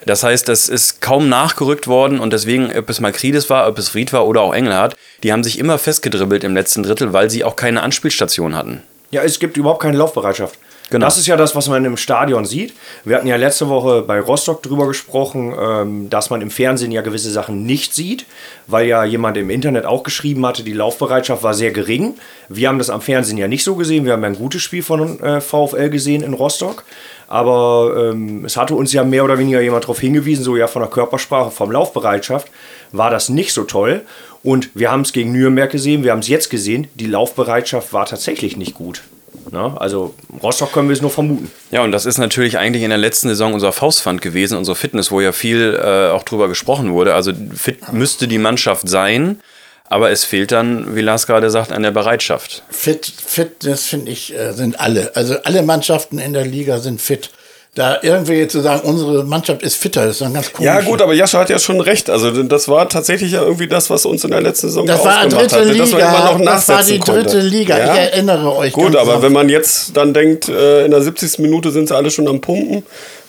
Das 0.07 0.23
heißt, 0.23 0.49
das 0.49 0.69
ist 0.69 1.01
kaum 1.01 1.29
nachgerückt 1.29 1.87
worden 1.87 2.21
und 2.21 2.33
deswegen, 2.33 2.71
ob 2.77 2.91
es 2.91 3.01
Makridis 3.01 3.49
war, 3.49 3.69
ob 3.69 3.79
es 3.79 3.89
Fried 3.89 4.13
war 4.13 4.27
oder 4.27 4.43
auch 4.43 4.53
Engelhardt, 4.53 4.97
die 5.23 5.33
haben 5.33 5.43
sich 5.43 5.59
immer 5.59 5.79
festgedribbelt 5.79 6.45
im 6.45 6.55
letzten 6.55 6.83
Drittel, 6.83 7.13
weil 7.13 7.31
sie 7.31 7.45
auch 7.45 7.57
keine 7.57 7.83
Anspielstation 7.83 8.55
hatten. 8.55 8.83
Ja, 9.11 9.23
es 9.23 9.39
gibt 9.39 9.57
überhaupt 9.57 9.81
keine 9.81 9.97
Laufbereitschaft. 9.97 10.59
Genau. 10.91 11.07
Das 11.07 11.17
ist 11.17 11.27
ja 11.27 11.37
das, 11.37 11.57
was 11.57 11.69
man 11.69 11.85
im 11.85 11.97
Stadion 11.97 12.45
sieht. 12.45 12.75
Wir 13.05 13.17
hatten 13.17 13.27
ja 13.27 13.37
letzte 13.37 13.69
Woche 13.69 14.03
bei 14.03 14.21
Rostock 14.21 14.63
drüber 14.63 14.87
gesprochen, 14.87 15.55
ähm, 15.59 16.11
dass 16.11 16.29
man 16.29 16.43
im 16.43 16.51
Fernsehen 16.51 16.93
ja 16.93 17.01
gewisse 17.01 17.31
Sachen 17.31 17.65
nicht 17.65 17.95
sieht, 17.95 18.27
weil 18.67 18.87
ja 18.87 19.03
jemand 19.05 19.37
im 19.39 19.49
Internet 19.49 19.87
auch 19.87 20.03
geschrieben 20.03 20.45
hatte, 20.45 20.63
die 20.63 20.75
Laufbereitschaft 20.75 21.43
war 21.43 21.55
sehr 21.55 21.71
gering. 21.71 22.15
Wir 22.49 22.69
haben 22.69 22.79
das 22.79 22.91
am 22.91 23.01
Fernsehen 23.01 23.39
ja 23.39 23.49
nicht 23.49 23.65
so 23.65 23.77
gesehen. 23.77 24.05
Wir 24.05 24.13
haben 24.13 24.23
ja 24.23 24.29
ein 24.29 24.37
gutes 24.37 24.63
Spiel 24.63 24.83
von 24.83 25.21
äh, 25.21 25.41
VfL 25.41 25.89
gesehen 25.89 26.23
in 26.23 26.35
Rostock. 26.35 26.85
Aber 27.27 28.11
ähm, 28.13 28.45
es 28.45 28.57
hatte 28.57 28.75
uns 28.75 28.93
ja 28.93 29.03
mehr 29.03 29.25
oder 29.25 29.39
weniger 29.39 29.63
jemand 29.63 29.85
darauf 29.85 29.99
hingewiesen, 29.99 30.45
so 30.45 30.57
ja 30.57 30.67
von 30.67 30.83
der 30.83 30.91
Körpersprache, 30.91 31.51
vom 31.51 31.71
Laufbereitschaft 31.71 32.49
war 32.93 33.11
das 33.11 33.31
nicht 33.31 33.53
so 33.53 33.65
toll. 33.65 34.03
Und 34.43 34.71
wir 34.75 34.93
haben 34.93 35.01
es 35.01 35.13
gegen 35.13 35.33
Nürnberg 35.33 35.71
gesehen, 35.71 36.05
wir 36.05 36.13
haben 36.13 36.19
es 36.19 36.29
jetzt 36.29 36.51
gesehen, 36.51 36.87
die 36.95 37.07
Laufbereitschaft 37.07 37.95
war 37.95 38.05
tatsächlich 38.05 38.59
nicht 38.59 38.75
gut. 38.75 39.03
Na, 39.51 39.77
also 39.77 40.15
Rostock 40.43 40.73
können 40.73 40.89
wir 40.89 40.95
es 40.95 41.03
nur 41.03 41.11
vermuten. 41.11 41.51
Ja, 41.71 41.83
und 41.83 41.93
das 41.93 42.07
ist 42.07 42.19
natürlich 42.19 42.59
eigentlich 42.59 42.83
in 42.83 42.91
der 42.91 42.99
letzten 42.99 43.29
Saison 43.29 43.55
unser 43.55 43.73
Faustpfand 43.73 44.23
gewesen, 44.23 44.57
unsere 44.57 44.77
Fitness, 44.77 45.11
wo 45.11 45.21
ja 45.21 45.33
viel 45.33 45.79
äh, 45.81 46.11
auch 46.11 46.23
drüber 46.23 46.49
gesprochen 46.49 46.93
wurde. 46.93 47.15
Also 47.15 47.33
fit 47.55 47.93
müsste 47.93 48.29
die 48.29 48.39
Mannschaft 48.39 48.89
sein, 48.89 49.41
aber 49.89 50.11
es 50.11 50.25
fehlt 50.25 50.53
dann, 50.53 50.97
wie 50.97 51.03
Lars 51.03 51.27
gerade 51.27 51.51
sagt, 51.51 51.73
an 51.73 51.83
der 51.83 51.91
Bereitschaft. 51.91 52.63
Fit, 52.71 53.07
Fitness 53.07 53.87
finde 53.87 54.11
ich, 54.13 54.35
äh, 54.35 54.53
sind 54.53 54.81
alle. 54.81 55.15
Also 55.15 55.37
alle 55.45 55.63
Mannschaften 55.63 56.19
in 56.19 56.33
der 56.33 56.47
Liga 56.47 56.79
sind 56.79 57.01
fit. 57.01 57.31
Da 57.75 57.99
irgendwie 58.03 58.47
zu 58.47 58.61
sagen, 58.61 58.83
unsere 58.89 59.25
Mannschaft 59.25 59.63
ist 59.65 59.75
fitter, 59.75 60.07
ist 60.07 60.21
dann 60.21 60.33
ganz 60.33 60.53
komisch. 60.53 60.65
Ja, 60.65 60.81
gut, 60.81 61.03
aber 61.03 61.13
Jascha 61.13 61.41
hat 61.41 61.51
ja 61.51 61.59
schon 61.59 61.81
recht. 61.81 62.09
Also, 62.09 62.31
das 62.45 62.69
war 62.69 62.89
tatsächlich 62.89 63.33
ja 63.33 63.43
irgendwie 63.43 63.67
das, 63.67 63.91
was 63.91 64.07
uns 64.07 64.23
in 64.23 64.31
der 64.31 64.41
letzten 64.43 64.69
Saison 64.69 64.87
Das 64.87 65.05
war 65.05 65.25
ausgemacht 65.25 65.43
dritte 65.51 65.57
hatte, 65.57 65.65
Liga. 65.73 65.83
dass 65.83 65.91
man 65.93 66.01
immer 66.01 66.11
noch 66.11 66.41
das 66.45 66.69
war 66.69 66.83
die 66.85 66.99
nachsetzen 66.99 67.01
konnte. 67.01 67.23
dritte 67.23 67.41
Liga. 67.41 67.79
Ja? 67.79 67.93
Ich 67.95 67.99
erinnere 68.13 68.55
euch. 68.57 68.73
Gut, 68.73 68.93
ganz 68.93 68.97
aber 69.09 69.23
wenn 69.23 69.33
man 69.33 69.49
jetzt 69.49 69.97
dann 69.97 70.15
denkt, 70.15 70.49
äh, 70.49 70.85
in 70.85 70.93
der 70.93 71.03
70. 71.03 71.41
Minute 71.41 71.73
sind 71.73 71.89
sie 71.89 71.97
alle 71.97 72.13
schon 72.13 72.29
am 72.29 72.41
Pumpen, 72.41 72.85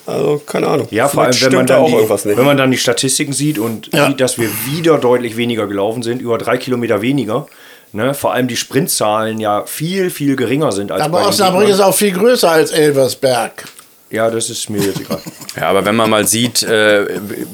also 0.06 0.40
keine 0.46 0.68
Ahnung. 0.68 0.86
Ja, 0.92 1.08
vor 1.08 1.24
allem, 1.24 1.34
wenn 1.40 1.52
man, 1.52 1.66
dann 1.66 1.80
auch 1.80 1.86
die, 1.88 1.94
irgendwas 1.94 2.24
nicht. 2.24 2.38
wenn 2.38 2.44
man 2.46 2.56
dann 2.56 2.70
die 2.70 2.78
Statistiken 2.78 3.32
sieht 3.32 3.58
und 3.58 3.92
Ja. 3.92 4.06
sieht, 4.06 4.20
dass 4.20 4.38
wir 4.38 4.48
wieder 4.70 4.98
deutlich 4.98 5.36
weniger 5.36 5.66
gelaufen 5.66 6.04
sind, 6.04 6.22
über 6.22 6.38
drei 6.38 6.56
Kilometer 6.56 7.02
weniger. 7.02 7.48
Ne? 7.92 8.14
Vor 8.14 8.32
allem 8.32 8.46
die 8.46 8.56
Sprintzahlen 8.56 9.40
ja 9.40 9.64
viel, 9.66 10.10
viel 10.10 10.36
geringer 10.36 10.70
sind 10.70 10.92
als 10.92 11.02
aber 11.02 11.26
Osnabrück 11.26 11.68
ist 11.68 11.80
auch 11.80 11.94
viel 11.96 12.12
größer 12.12 12.48
als 12.50 12.70
Elversberg. 12.70 13.64
Ja, 14.10 14.30
das 14.30 14.50
ist 14.50 14.70
mir 14.70 14.80
jetzt 14.82 15.00
egal. 15.00 15.20
Ja, 15.56 15.68
aber 15.70 15.84
wenn 15.86 15.96
man 15.96 16.10
mal 16.10 16.26
sieht, 16.26 16.62
äh, 16.62 17.06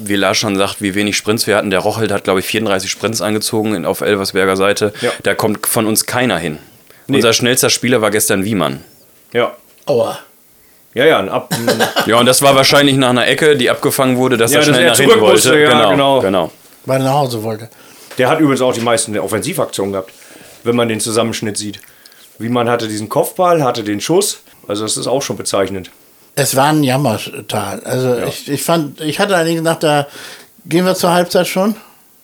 wie 0.03 0.15
Lars 0.17 0.37
schon 0.37 0.57
sagt, 0.57 0.81
wie 0.81 0.93
wenig 0.93 1.15
Sprints 1.15 1.47
wir 1.47 1.55
hatten, 1.55 1.69
der 1.69 1.79
Rochelt 1.79 2.11
hat, 2.11 2.25
glaube 2.25 2.41
ich, 2.41 2.45
34 2.45 2.91
Sprints 2.91 3.21
angezogen 3.21 3.73
in- 3.75 3.85
auf 3.85 4.01
Elversberger 4.01 4.57
Seite. 4.57 4.93
Ja. 5.01 5.11
Da 5.23 5.35
kommt 5.35 5.65
von 5.65 5.85
uns 5.87 6.05
keiner 6.05 6.37
hin. 6.37 6.57
Unser 7.07 7.31
schnellster 7.33 7.69
Spieler 7.69 8.01
war 8.01 8.11
gestern 8.11 8.43
Wiemann. 8.45 8.81
ja. 9.33 9.55
Aua. 9.85 10.19
Ja, 10.93 11.05
ja, 11.05 11.19
ein 11.19 11.27
Ab. 11.29 11.53
Ja, 12.05 12.17
und 12.19 12.25
das 12.27 12.41
war 12.41 12.55
wahrscheinlich 12.55 12.95
nach 12.97 13.09
einer 13.09 13.27
Ecke, 13.27 13.57
die 13.57 13.69
abgefangen 13.69 14.15
wurde, 14.17 14.37
dass 14.37 14.51
Ja, 14.53 14.59
er 14.59 14.65
dass 14.65 14.75
schnell 14.75 14.85
er 14.85 14.91
nach 14.91 14.97
hinten 14.97 15.19
wollte. 15.21 15.59
ja, 15.59 15.69
genau, 15.71 15.89
genau. 15.91 16.19
genau. 16.21 16.51
Weil 16.85 17.01
er 17.01 17.05
nach 17.05 17.13
Hause 17.15 17.41
wollte. 17.43 17.69
Der 18.17 18.29
hat 18.29 18.39
übrigens 18.39 18.61
auch 18.61 18.73
die 18.73 18.79
meisten 18.81 19.17
Offensivaktionen 19.17 19.91
gehabt, 19.93 20.11
wenn 20.63 20.75
man 20.75 20.87
den 20.87 20.99
Zusammenschnitt 20.99 21.57
sieht. 21.57 21.79
Wie 22.37 22.47
man 22.49 22.69
hatte 22.69 22.87
diesen 22.87 23.09
Kopfball, 23.09 23.63
hatte 23.63 23.83
den 23.83 23.99
Schuss. 23.99 24.39
Also 24.67 24.83
das 24.83 24.95
ist 24.97 25.07
auch 25.07 25.21
schon 25.21 25.35
bezeichnend. 25.35 25.89
Es 26.35 26.55
war 26.55 26.69
ein 26.69 26.83
Jammertal. 26.83 27.81
Also 27.81 28.17
ich, 28.27 28.49
ich 28.49 28.63
fand, 28.63 29.01
ich 29.01 29.19
hatte 29.19 29.35
allerdings 29.35 29.61
nach 29.61 29.77
der, 29.77 30.07
gehen 30.65 30.85
wir 30.85 30.95
zur 30.95 31.11
Halbzeit 31.11 31.47
schon? 31.47 31.75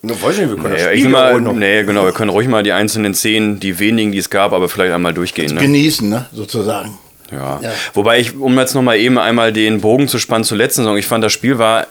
Ne, 0.01 0.13
weiß 0.13 0.35
ich 0.35 0.41
nicht, 0.41 0.49
wir 0.49 0.61
können 0.61 0.73
das 0.73 0.83
Ja, 0.83 0.91
ich 0.91 1.01
Spiel 1.01 1.11
mal, 1.11 1.39
nee, 1.41 1.83
genau, 1.83 2.05
wir 2.05 2.13
können 2.13 2.29
ruhig 2.29 2.47
mal 2.47 2.63
die 2.63 2.71
einzelnen 2.71 3.13
Szenen, 3.13 3.59
die 3.59 3.79
wenigen, 3.79 4.11
die 4.11 4.17
es 4.17 4.29
gab, 4.29 4.53
aber 4.53 4.69
vielleicht 4.69 4.93
einmal 4.93 5.13
durchgehen. 5.13 5.53
Ne? 5.53 5.61
Genießen, 5.61 6.09
ne? 6.09 6.25
sozusagen. 6.33 6.97
Ja. 7.31 7.59
Ja. 7.61 7.71
Wobei 7.93 8.19
ich, 8.19 8.35
um 8.37 8.57
jetzt 8.57 8.73
nochmal 8.73 8.97
eben 8.97 9.17
einmal 9.17 9.53
den 9.53 9.81
Bogen 9.81 10.07
zu 10.07 10.17
spannen 10.17 10.43
zur 10.43 10.57
letzten 10.57 10.81
Saison, 10.81 10.97
ich 10.97 11.05
fand, 11.05 11.23
das 11.23 11.33
Spiel 11.33 11.59
war 11.59 11.85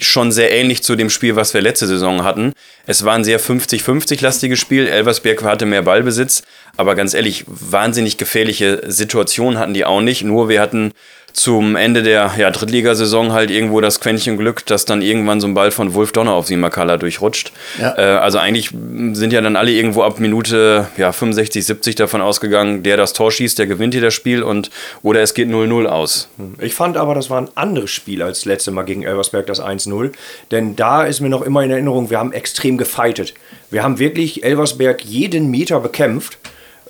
schon 0.00 0.32
sehr 0.32 0.50
ähnlich 0.52 0.82
zu 0.82 0.96
dem 0.96 1.10
Spiel, 1.10 1.36
was 1.36 1.54
wir 1.54 1.60
letzte 1.60 1.86
Saison 1.86 2.24
hatten. 2.24 2.52
Es 2.86 3.04
war 3.04 3.14
ein 3.14 3.24
sehr 3.24 3.40
50-50-lastiges 3.40 4.56
Spiel. 4.56 4.86
Elversberg 4.86 5.42
hatte 5.44 5.66
mehr 5.66 5.82
Ballbesitz, 5.82 6.42
aber 6.76 6.94
ganz 6.94 7.14
ehrlich, 7.14 7.44
wahnsinnig 7.46 8.16
gefährliche 8.16 8.82
Situationen 8.86 9.58
hatten 9.58 9.74
die 9.74 9.84
auch 9.84 10.00
nicht. 10.00 10.24
Nur 10.24 10.48
wir 10.48 10.60
hatten 10.60 10.92
zum 11.32 11.76
Ende 11.76 12.02
der 12.02 12.32
ja, 12.36 12.50
Drittligasaison 12.50 13.32
halt 13.32 13.50
irgendwo 13.50 13.80
das 13.80 14.00
Quäntchen 14.00 14.36
Glück, 14.36 14.66
dass 14.66 14.84
dann 14.84 15.02
irgendwann 15.02 15.40
so 15.40 15.46
ein 15.46 15.54
Ball 15.54 15.70
von 15.70 15.94
Wolf 15.94 16.12
Donner 16.12 16.32
auf 16.32 16.46
Simakala 16.46 16.96
durchrutscht. 16.96 17.52
Ja. 17.80 17.96
Äh, 17.96 18.18
also 18.18 18.38
eigentlich 18.38 18.70
sind 19.12 19.32
ja 19.32 19.40
dann 19.40 19.56
alle 19.56 19.72
irgendwo 19.72 20.02
ab 20.02 20.20
Minute 20.20 20.88
ja, 20.96 21.12
65, 21.12 21.64
70 21.64 21.94
davon 21.94 22.20
ausgegangen, 22.20 22.82
der 22.82 22.96
das 22.96 23.12
Tor 23.12 23.32
schießt, 23.32 23.58
der 23.58 23.66
gewinnt 23.66 23.94
hier 23.94 24.02
das 24.02 24.14
Spiel 24.14 24.42
und 24.42 24.70
oder 25.02 25.22
es 25.22 25.34
geht 25.34 25.48
0-0 25.48 25.86
aus. 25.86 26.28
Ich 26.60 26.74
fand 26.74 26.96
aber, 26.96 27.14
das 27.14 27.30
war 27.30 27.40
ein 27.40 27.48
anderes 27.54 27.90
Spiel 27.90 28.22
als 28.22 28.40
das 28.40 28.44
letzte 28.44 28.70
Mal 28.70 28.82
gegen 28.82 29.02
Elversberg, 29.02 29.46
das 29.46 29.62
1-0. 29.62 30.12
Denn 30.50 30.76
da 30.76 31.04
ist 31.04 31.20
mir 31.20 31.28
noch 31.28 31.42
immer 31.42 31.62
in 31.62 31.70
Erinnerung, 31.70 32.10
wir 32.10 32.18
haben 32.18 32.32
extrem 32.32 32.76
gefeitet. 32.76 33.34
Wir 33.70 33.82
haben 33.82 33.98
wirklich 33.98 34.44
Elversberg 34.44 35.02
jeden 35.04 35.50
Meter 35.50 35.80
bekämpft 35.80 36.38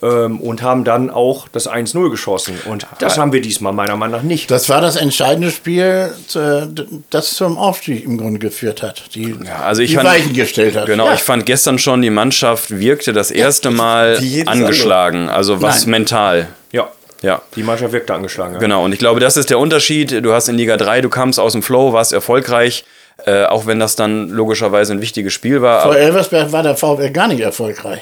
ähm, 0.02 0.40
und 0.40 0.62
haben 0.62 0.84
dann 0.84 1.10
auch 1.10 1.46
das 1.48 1.68
1-0 1.70 2.10
geschossen. 2.10 2.54
Und 2.66 2.86
das 2.98 3.18
haben 3.18 3.32
wir 3.32 3.40
diesmal 3.40 3.72
meiner 3.72 3.96
Meinung 3.96 4.16
nach 4.16 4.22
nicht. 4.22 4.50
Das 4.50 4.68
war 4.68 4.80
das 4.80 4.96
entscheidende 4.96 5.50
Spiel, 5.50 6.12
äh, 6.34 6.82
das 7.10 7.34
zum 7.34 7.56
Aufstieg 7.58 8.04
im 8.04 8.18
Grunde 8.18 8.38
geführt 8.40 8.82
hat. 8.82 9.14
Die, 9.14 9.34
also 9.64 9.82
ich 9.82 9.90
die 9.90 9.96
fand- 9.96 10.08
Weichen 10.08 10.32
gestellt 10.34 10.76
hat. 10.76 10.86
Genau, 10.86 11.06
Ja. 11.06 11.14
ich 11.14 11.20
fand 11.22 11.46
gestern 11.46 11.78
schon, 11.78 12.02
die 12.02 12.10
Mannschaft 12.10 12.70
wirkte 12.80 13.12
das 13.12 13.30
erste 13.30 13.70
Mal 13.70 14.18
jedes 14.20 14.48
angeschlagen. 14.48 15.28
Also 15.28 15.62
was 15.62 15.82
Nein. 15.82 15.90
mental. 15.90 16.48
ja. 16.72 16.88
Ja. 17.22 17.40
Die 17.54 17.62
Mannschaft 17.62 17.92
wirkte 17.92 18.14
angeschlagen. 18.14 18.54
Ja. 18.54 18.58
Genau, 18.58 18.84
und 18.84 18.92
ich 18.92 18.98
glaube, 18.98 19.20
das 19.20 19.36
ist 19.36 19.48
der 19.48 19.60
Unterschied. 19.60 20.24
Du 20.24 20.32
hast 20.32 20.48
in 20.48 20.56
Liga 20.56 20.76
3, 20.76 21.02
du 21.02 21.08
kamst 21.08 21.38
aus 21.38 21.52
dem 21.52 21.62
Flow, 21.62 21.92
warst 21.92 22.12
erfolgreich, 22.12 22.84
äh, 23.26 23.44
auch 23.44 23.64
wenn 23.66 23.78
das 23.78 23.94
dann 23.94 24.28
logischerweise 24.30 24.92
ein 24.92 25.00
wichtiges 25.00 25.32
Spiel 25.32 25.62
war. 25.62 25.82
Vor 25.84 25.94
Elversberg 25.96 26.50
war 26.50 26.64
der 26.64 26.74
VfL 26.76 27.10
gar 27.12 27.28
nicht 27.28 27.38
erfolgreich. 27.38 28.00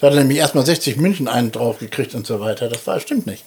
Da 0.00 0.06
hat 0.06 0.14
er 0.14 0.20
nämlich 0.20 0.38
erstmal 0.38 0.64
60 0.64 0.96
München 0.96 1.26
einen 1.26 1.50
drauf 1.50 1.80
gekriegt 1.80 2.14
und 2.14 2.24
so 2.24 2.38
weiter. 2.38 2.68
Das 2.68 2.86
war 2.86 3.00
stimmt 3.00 3.26
nicht. 3.26 3.42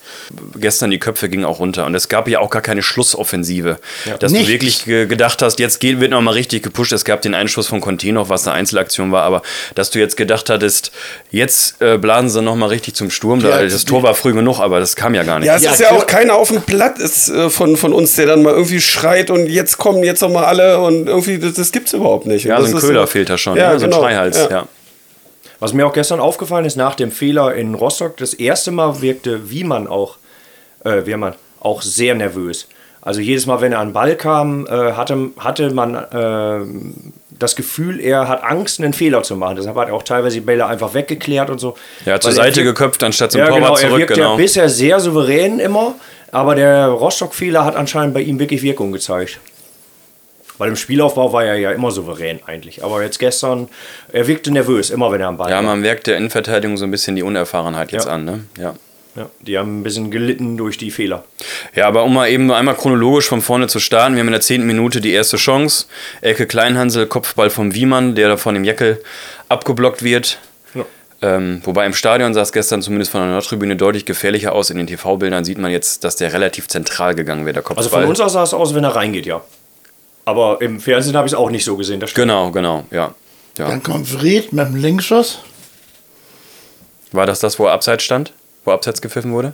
gestern 0.59 0.91
die 0.91 0.99
Köpfe 0.99 1.29
gingen 1.29 1.45
auch 1.45 1.59
runter 1.59 1.85
und 1.85 1.95
es 1.95 2.09
gab 2.09 2.27
ja 2.27 2.39
auch 2.39 2.49
gar 2.49 2.61
keine 2.61 2.83
Schlussoffensive. 2.83 3.79
dass 4.19 4.33
Nichts. 4.33 4.47
du 4.47 4.51
wirklich 4.53 4.85
ge 4.85 5.05
gedacht 5.05 5.41
hast, 5.41 5.59
jetzt 5.59 5.79
geht, 5.79 6.01
wird 6.01 6.11
noch 6.11 6.21
mal 6.21 6.31
richtig 6.31 6.61
gepusht. 6.63 6.91
Es 6.91 7.05
gab 7.05 7.21
den 7.21 7.33
Einschuss 7.33 7.67
von 7.67 7.79
noch, 7.79 8.27
was 8.29 8.45
eine 8.47 8.55
Einzelaktion 8.55 9.11
war, 9.13 9.23
aber 9.23 9.41
dass 9.75 9.91
du 9.91 9.99
jetzt 9.99 10.17
gedacht 10.17 10.49
hattest, 10.49 10.91
jetzt 11.29 11.81
äh, 11.81 11.97
blasen 11.97 12.29
sie 12.29 12.41
noch 12.41 12.55
mal 12.55 12.67
richtig 12.67 12.95
zum 12.95 13.09
Sturm. 13.11 13.39
Ja, 13.39 13.61
das 13.63 13.85
Tor 13.85 14.03
war 14.03 14.13
früh 14.13 14.33
genug, 14.33 14.59
aber 14.59 14.79
das 14.81 14.95
kam 14.97 15.15
ja 15.15 15.23
gar 15.23 15.39
nicht. 15.39 15.47
Ja, 15.47 15.55
es 15.55 15.63
Ja, 15.63 15.71
ist 15.71 15.79
ja 15.79 15.91
auch 15.91 16.05
keiner 16.05 16.35
auf 16.35 16.49
dem 16.49 16.61
Blatt 16.61 16.99
ist, 16.99 17.29
äh, 17.29 17.49
von, 17.49 17.77
von 17.77 17.93
uns, 17.93 18.15
der 18.15 18.25
dann 18.25 18.43
mal 18.43 18.53
irgendwie 18.53 18.81
schreit 18.81 19.29
und 19.29 19.47
jetzt 19.47 19.77
kommen 19.77 20.03
jetzt 20.03 20.21
noch 20.21 20.29
mal 20.31 20.43
alle 20.45 20.79
und 20.79 21.07
irgendwie, 21.07 21.39
das, 21.39 21.53
das 21.53 21.71
gibt's 21.71 21.93
überhaupt 21.93 22.27
nicht. 22.27 22.43
ja, 22.43 22.61
so 22.61 22.75
ein 22.75 22.81
Köder 22.81 23.07
fehlt 23.07 23.29
da 23.29 23.37
schon, 23.37 23.55
Ja, 23.55 23.71
ja, 23.71 23.79
so 23.79 23.85
ein 23.85 23.91
genau. 23.91 24.01
Schreihals. 24.03 24.47
Ja. 24.49 24.67
Was 25.61 25.73
mir 25.73 25.85
auch 25.87 25.93
gestern 25.93 26.19
aufgefallen 26.19 26.65
ist, 26.65 26.75
nach 26.75 26.95
dem 26.95 27.11
Fehler 27.11 27.53
in 27.55 27.75
Rostock, 27.75 28.17
das 28.17 28.33
erste 28.33 28.71
Mal 28.71 29.01
wirkte 29.01 29.49
Wiemann 29.51 29.87
auch, 29.87 30.17
äh, 30.83 31.05
Wiemann, 31.05 31.35
auch 31.61 31.81
sehr 31.83 32.15
nervös. 32.15 32.67
Also 33.03 33.21
jedes 33.21 33.45
Mal, 33.45 33.61
wenn 33.61 33.71
er 33.71 33.79
an 33.79 33.89
den 33.89 33.93
Ball 33.93 34.15
kam, 34.15 34.65
äh, 34.67 34.69
hatte, 34.93 35.29
hatte 35.39 35.71
man 35.73 35.95
äh, 35.95 36.65
das 37.37 37.55
Gefühl, 37.55 37.99
er 37.99 38.27
hat 38.27 38.43
Angst, 38.43 38.79
einen 38.79 38.93
Fehler 38.93 39.23
zu 39.23 39.35
machen. 39.35 39.55
Deshalb 39.55 39.75
hat 39.77 39.87
er 39.89 39.93
auch 39.95 40.03
teilweise 40.03 40.35
die 40.35 40.41
Bälle 40.41 40.65
einfach 40.65 40.93
weggeklärt 40.95 41.49
und 41.51 41.59
so. 41.59 41.75
Ja, 42.05 42.19
zur 42.19 42.31
er 42.31 42.35
Seite 42.35 42.57
wirkt- 42.63 42.77
geköpft, 42.77 43.03
anstatt 43.03 43.31
zum 43.31 43.39
ja, 43.41 43.47
Torwart 43.47 43.61
genau, 43.63 43.73
er 43.75 43.79
zurück. 43.87 43.99
wirkt 43.99 44.13
Genau. 44.15 44.31
ja 44.31 44.37
bisher 44.37 44.67
sehr 44.69 44.99
souverän 44.99 45.59
immer, 45.59 45.93
aber 46.31 46.55
der 46.55 46.87
Rostock-Fehler 46.87 47.65
hat 47.65 47.75
anscheinend 47.75 48.13
bei 48.13 48.21
ihm 48.21 48.37
wirklich 48.39 48.61
Wirkung 48.63 48.91
gezeigt. 48.91 49.39
Weil 50.57 50.69
im 50.69 50.75
Spielaufbau 50.75 51.33
war 51.33 51.43
er 51.43 51.55
ja 51.57 51.71
immer 51.71 51.91
souverän 51.91 52.39
eigentlich. 52.45 52.83
Aber 52.83 53.01
jetzt 53.03 53.19
gestern, 53.19 53.67
er 54.11 54.27
wirkte 54.27 54.51
nervös, 54.51 54.89
immer 54.91 55.11
wenn 55.11 55.21
er 55.21 55.27
am 55.29 55.37
Ball 55.37 55.49
Ja, 55.49 55.55
war. 55.57 55.63
man 55.63 55.81
merkt 55.81 56.07
der 56.07 56.17
Innenverteidigung 56.17 56.77
so 56.77 56.85
ein 56.85 56.91
bisschen 56.91 57.15
die 57.15 57.23
Unerfahrenheit 57.23 57.91
jetzt 57.91 58.05
Ja. 58.05 58.11
an. 58.13 58.25
Ne? 58.25 58.43
Ja. 58.59 58.75
Ja, 59.13 59.29
die 59.41 59.57
haben 59.57 59.79
ein 59.81 59.83
bisschen 59.83 60.09
gelitten 60.09 60.55
durch 60.55 60.77
die 60.77 60.89
Fehler. 60.89 61.25
Ja, 61.75 61.85
aber 61.85 62.05
um 62.05 62.13
mal 62.13 62.29
eben 62.29 62.45
nur 62.45 62.55
einmal 62.55 62.75
chronologisch 62.75 63.27
von 63.27 63.41
vorne 63.41 63.67
zu 63.67 63.79
starten. 63.81 64.15
Wir 64.15 64.21
haben 64.21 64.27
in 64.27 64.31
der 64.31 64.39
zehnten 64.39 64.65
Minute 64.65 65.01
die 65.01 65.11
erste 65.11 65.35
Chance. 65.35 65.87
Ecke 66.21 66.47
Kleinhansel, 66.47 67.07
Kopfball 67.07 67.49
vom 67.49 67.73
Wiemann, 67.73 68.15
der 68.15 68.29
da 68.29 68.37
von 68.37 68.53
dem 68.53 68.63
Jeckel 68.63 69.03
abgeblockt 69.49 70.01
wird. 70.01 70.37
Ja. 70.73 70.85
Ähm, 71.23 71.61
wobei 71.65 71.85
im 71.85 71.93
Stadion 71.93 72.33
sah 72.33 72.41
es 72.41 72.53
gestern 72.53 72.81
zumindest 72.81 73.11
von 73.11 73.19
der 73.19 73.31
Nordtribüne 73.31 73.75
deutlich 73.75 74.05
gefährlicher 74.05 74.53
aus. 74.53 74.69
In 74.69 74.77
den 74.77 74.87
TV-Bildern 74.87 75.43
sieht 75.43 75.57
man 75.57 75.71
jetzt, 75.71 76.05
dass 76.05 76.15
der 76.15 76.31
relativ 76.31 76.69
zentral 76.69 77.13
gegangen 77.13 77.45
wäre, 77.45 77.55
der 77.55 77.63
Kopfball. 77.63 77.83
Also 77.83 77.89
von 77.97 78.05
uns 78.05 78.21
aus 78.21 78.31
sah 78.31 78.43
es 78.43 78.53
aus, 78.53 78.73
wenn 78.73 78.85
er 78.85 78.95
reingeht, 78.95 79.25
ja. 79.25 79.41
Aber 80.25 80.61
im 80.61 80.79
Fernsehen 80.79 81.15
habe 81.15 81.27
ich 81.27 81.33
es 81.33 81.37
auch 81.37 81.49
nicht 81.49 81.65
so 81.65 81.77
gesehen. 81.77 81.99
Das 81.99 82.11
stimmt. 82.11 82.27
Genau, 82.27 82.51
genau, 82.51 82.85
ja. 82.91 83.13
ja. 83.57 83.67
Dann 83.67 83.83
kommt 83.83 84.07
Fried 84.07 84.53
mit 84.53 84.67
dem 84.67 84.75
Linksschuss. 84.75 85.39
War 87.11 87.25
das 87.25 87.39
das, 87.39 87.59
wo 87.59 87.65
er 87.65 87.73
abseits 87.73 88.03
stand? 88.03 88.33
Wo 88.63 88.71
abseits 88.71 89.01
gepfiffen 89.01 89.33
wurde? 89.33 89.53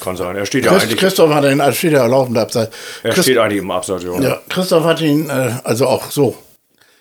Kann 0.00 0.16
sein. 0.16 0.36
Er 0.36 0.46
steht 0.46 0.64
ja 0.64 0.70
Christ, 0.72 0.84
eigentlich, 0.84 0.98
Christoph 0.98 1.32
hat 1.32 1.44
ihn, 1.44 1.60
also 1.60 1.76
steht 1.76 1.92
ja 1.92 2.06
laufend 2.06 2.38
abseits. 2.38 2.74
er 3.02 3.12
Christ, 3.12 3.28
steht 3.28 3.38
eigentlich 3.38 3.60
im 3.60 3.70
Abseits. 3.70 4.04
Ja. 4.04 4.20
ja, 4.20 4.40
Christoph 4.48 4.84
hat 4.84 5.00
ihn, 5.00 5.28
äh, 5.28 5.52
also 5.64 5.86
auch 5.86 6.10
so. 6.10 6.36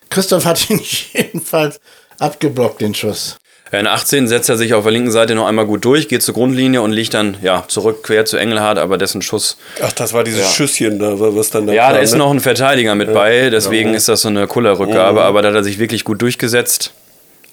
Christoph 0.10 0.46
hat 0.46 0.70
ihn 0.70 0.82
jedenfalls 1.14 1.80
abgeblockt, 2.20 2.82
den 2.82 2.94
Schuss. 2.94 3.38
Ja, 3.72 3.80
In 3.80 3.88
18 3.88 4.28
setzt 4.28 4.50
er 4.50 4.58
sich 4.58 4.74
auf 4.74 4.84
der 4.84 4.92
linken 4.92 5.12
Seite 5.12 5.34
noch 5.36 5.48
einmal 5.48 5.66
gut 5.66 5.86
durch, 5.86 6.08
geht 6.08 6.22
zur 6.24 6.34
Grundlinie 6.34 6.82
und 6.82 6.92
liegt 6.92 7.14
dann 7.14 7.38
ja, 7.42 7.64
zurück 7.68 8.04
quer 8.04 8.26
zu 8.26 8.38
Engelhardt, 8.38 8.78
aber 8.78 8.98
dessen 8.98 9.22
Schuss 9.22 9.58
Ach, 9.82 9.94
das 9.94 10.14
war 10.14 10.24
dieses 10.24 10.54
Schüsschen 10.54 11.00
da, 11.00 11.20
was 11.20 11.50
dann 11.52 11.68
da 11.68 11.74
Ja, 11.74 11.86
kam, 11.88 11.96
da 11.96 12.00
ist 12.02 12.12
ne? 12.12 12.18
noch 12.18 12.32
ein 12.32 12.40
Verteidiger 12.42 12.96
mit 12.96 13.14
bei, 13.14 13.50
deswegen 13.50 13.94
ist 13.94 14.10
das 14.10 14.22
so 14.22 14.28
eine 14.28 14.48
Kullerrückgabe, 14.48 15.24
aber 15.24 15.42
da 15.42 15.50
hat 15.50 15.56
er 15.56 15.64
sich 15.64 15.80
wirklich 15.80 16.04
gut 16.04 16.22
durchgesetzt. 16.22 16.94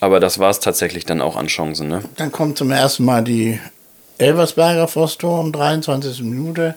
Aber 0.00 0.20
das 0.20 0.38
war 0.38 0.50
es 0.50 0.60
tatsächlich 0.60 1.04
dann 1.06 1.20
auch 1.20 1.37
an 1.37 1.48
Chancen. 1.48 1.88
Ne? 1.88 2.02
Dann 2.16 2.30
kommt 2.30 2.58
zum 2.58 2.70
ersten 2.70 3.04
Mal 3.04 3.25
die 3.25 3.58
Elversberger 4.18 4.87
vors 4.88 5.18
Tor 5.18 5.40
um 5.40 5.52
23. 5.52 6.22
Minute. 6.22 6.75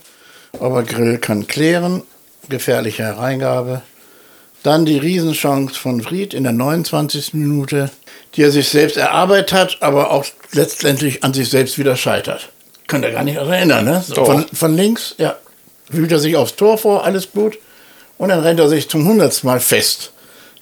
Aber 0.59 0.83
Grill 0.83 1.17
kann 1.19 1.47
klären. 1.47 2.03
Gefährliche 2.49 3.03
Hereingabe. 3.03 3.83
Dann 4.63 4.85
die 4.85 4.97
Riesenchance 4.97 5.73
von 5.75 6.01
Fried 6.01 6.33
in 6.33 6.43
der 6.43 6.53
29. 6.53 7.33
Minute, 7.33 7.89
die 8.35 8.43
er 8.43 8.51
sich 8.51 8.69
selbst 8.69 8.97
erarbeitet 8.97 9.53
hat, 9.53 9.77
aber 9.81 10.11
auch 10.11 10.25
letztendlich 10.51 11.23
an 11.23 11.33
sich 11.33 11.49
selbst 11.49 11.79
wieder 11.79 11.95
scheitert. 11.95 12.49
Könnt 12.87 13.05
ihr 13.05 13.11
gar 13.11 13.23
nicht 13.23 13.37
erinnern, 13.37 13.85
ne? 13.85 14.03
So. 14.05 14.23
Von, 14.25 14.45
von 14.53 14.75
links, 14.75 15.15
ja, 15.17 15.35
wühlt 15.89 16.11
er 16.11 16.19
sich 16.19 16.35
aufs 16.35 16.55
Tor 16.55 16.77
vor, 16.77 17.05
alles 17.05 17.31
gut. 17.31 17.57
Und 18.17 18.29
dann 18.29 18.41
rennt 18.41 18.59
er 18.59 18.69
sich 18.69 18.87
zum 18.87 19.07
hundertsten 19.07 19.47
Mal 19.47 19.59
fest. 19.59 20.11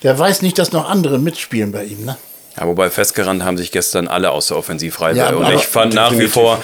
Der 0.03 0.17
weiß 0.17 0.43
nicht, 0.43 0.57
dass 0.57 0.71
noch 0.71 0.89
andere 0.89 1.19
mitspielen 1.19 1.71
bei 1.71 1.83
ihm, 1.83 2.05
ne? 2.05 2.17
Ja, 2.59 2.67
wobei 2.67 2.89
festgerannt 2.89 3.43
haben 3.43 3.57
sich 3.57 3.71
gestern 3.71 4.09
alle 4.09 4.31
aus 4.31 4.47
der 4.47 4.57
Offensivreihe. 4.57 5.15
Ja, 5.15 5.29
und 5.29 5.49
ich 5.53 5.65
fand 5.65 5.93
nach 5.93 6.17
wie 6.17 6.27
vor, 6.27 6.61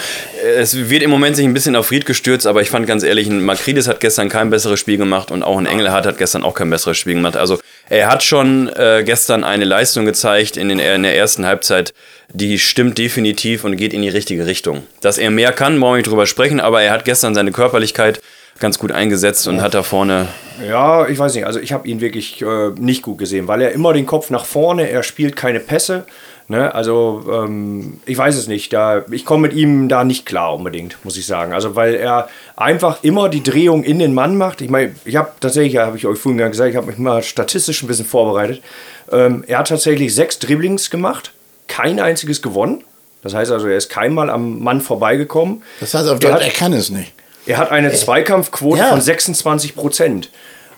es 0.58 0.90
wird 0.90 1.02
im 1.02 1.08
Moment 1.08 1.36
sich 1.36 1.46
ein 1.46 1.54
bisschen 1.54 1.74
auf 1.74 1.86
Fried 1.86 2.04
gestürzt, 2.04 2.46
aber 2.46 2.60
ich 2.60 2.68
fand 2.68 2.86
ganz 2.86 3.02
ehrlich, 3.02 3.28
ein 3.28 3.42
Makridis 3.42 3.88
hat 3.88 4.00
gestern 4.00 4.28
kein 4.28 4.50
besseres 4.50 4.78
Spiel 4.78 4.98
gemacht 4.98 5.30
und 5.30 5.42
auch 5.42 5.56
ein 5.56 5.64
Engelhardt 5.64 6.04
hat 6.04 6.18
gestern 6.18 6.44
auch 6.44 6.52
kein 6.52 6.68
besseres 6.68 6.98
Spiel 6.98 7.14
gemacht. 7.14 7.38
Also 7.38 7.58
er 7.88 8.08
hat 8.10 8.22
schon 8.22 8.68
äh, 8.76 9.04
gestern 9.06 9.42
eine 9.42 9.64
Leistung 9.64 10.04
gezeigt 10.04 10.58
in, 10.58 10.68
den, 10.68 10.80
in 10.80 11.02
der 11.02 11.16
ersten 11.16 11.46
Halbzeit, 11.46 11.94
die 12.30 12.58
stimmt 12.58 12.98
definitiv 12.98 13.64
und 13.64 13.76
geht 13.76 13.94
in 13.94 14.02
die 14.02 14.10
richtige 14.10 14.44
Richtung. 14.44 14.82
Dass 15.00 15.16
er 15.16 15.30
mehr 15.30 15.52
kann, 15.52 15.80
brauchen 15.80 15.92
wir 15.92 15.96
nicht 15.98 16.10
drüber 16.10 16.26
sprechen, 16.26 16.60
aber 16.60 16.82
er 16.82 16.92
hat 16.92 17.06
gestern 17.06 17.34
seine 17.34 17.52
Körperlichkeit 17.52 18.20
ganz 18.58 18.78
gut 18.78 18.92
eingesetzt 18.92 19.46
und 19.48 19.60
hat 19.62 19.74
da 19.74 19.82
vorne 19.82 20.28
Ja, 20.66 21.06
ich 21.08 21.18
weiß 21.18 21.34
nicht. 21.34 21.46
Also 21.46 21.60
ich 21.60 21.72
habe 21.72 21.86
ihn 21.88 22.00
wirklich 22.00 22.40
äh, 22.42 22.70
nicht 22.78 23.02
gut 23.02 23.18
gesehen, 23.18 23.48
weil 23.48 23.60
er 23.62 23.72
immer 23.72 23.92
den 23.92 24.06
Kopf 24.06 24.30
nach 24.30 24.44
vorne, 24.44 24.88
er 24.88 25.02
spielt 25.02 25.36
keine 25.36 25.60
Pässe. 25.60 26.04
Ne? 26.48 26.72
Also 26.74 27.24
ähm, 27.30 28.00
ich 28.06 28.16
weiß 28.16 28.36
es 28.36 28.46
nicht. 28.46 28.72
Da, 28.72 29.04
ich 29.10 29.24
komme 29.24 29.48
mit 29.48 29.56
ihm 29.56 29.88
da 29.88 30.04
nicht 30.04 30.26
klar 30.26 30.54
unbedingt, 30.54 30.96
muss 31.02 31.16
ich 31.16 31.26
sagen. 31.26 31.52
Also 31.52 31.74
weil 31.74 31.94
er 31.94 32.28
einfach 32.56 33.02
immer 33.02 33.28
die 33.28 33.42
Drehung 33.42 33.82
in 33.82 33.98
den 33.98 34.14
Mann 34.14 34.36
macht. 34.38 34.60
Ich 34.60 34.70
meine, 34.70 34.92
ich 35.04 35.16
habe 35.16 35.32
tatsächlich, 35.40 35.76
habe 35.78 35.96
ich 35.96 36.06
euch 36.06 36.18
vorhin 36.18 36.38
gesagt, 36.50 36.70
ich 36.70 36.76
habe 36.76 36.86
mich 36.86 36.98
mal 36.98 37.22
statistisch 37.22 37.82
ein 37.82 37.88
bisschen 37.88 38.06
vorbereitet. 38.06 38.62
Ähm, 39.10 39.44
er 39.46 39.58
hat 39.58 39.68
tatsächlich 39.68 40.14
sechs 40.14 40.38
Dribblings 40.38 40.88
gemacht, 40.90 41.32
kein 41.68 41.98
einziges 42.00 42.40
gewonnen. 42.42 42.84
Das 43.22 43.34
heißt 43.34 43.50
also, 43.50 43.66
er 43.66 43.76
ist 43.76 43.90
keinmal 43.90 44.30
am 44.30 44.60
Mann 44.62 44.80
vorbeigekommen. 44.80 45.62
Das 45.80 45.94
heißt 45.94 46.06
auf 46.08 46.14
Er 46.14 46.18
Deutsch, 46.20 46.32
hat- 46.32 46.42
er 46.42 46.50
kann 46.50 46.72
es 46.72 46.90
nicht. 46.90 47.12
Er 47.46 47.58
hat 47.58 47.70
eine 47.70 47.92
Zweikampfquote 47.92 48.78
Ja. 48.80 48.88
von 48.90 49.00
26 49.00 49.74
Prozent. 49.74 50.30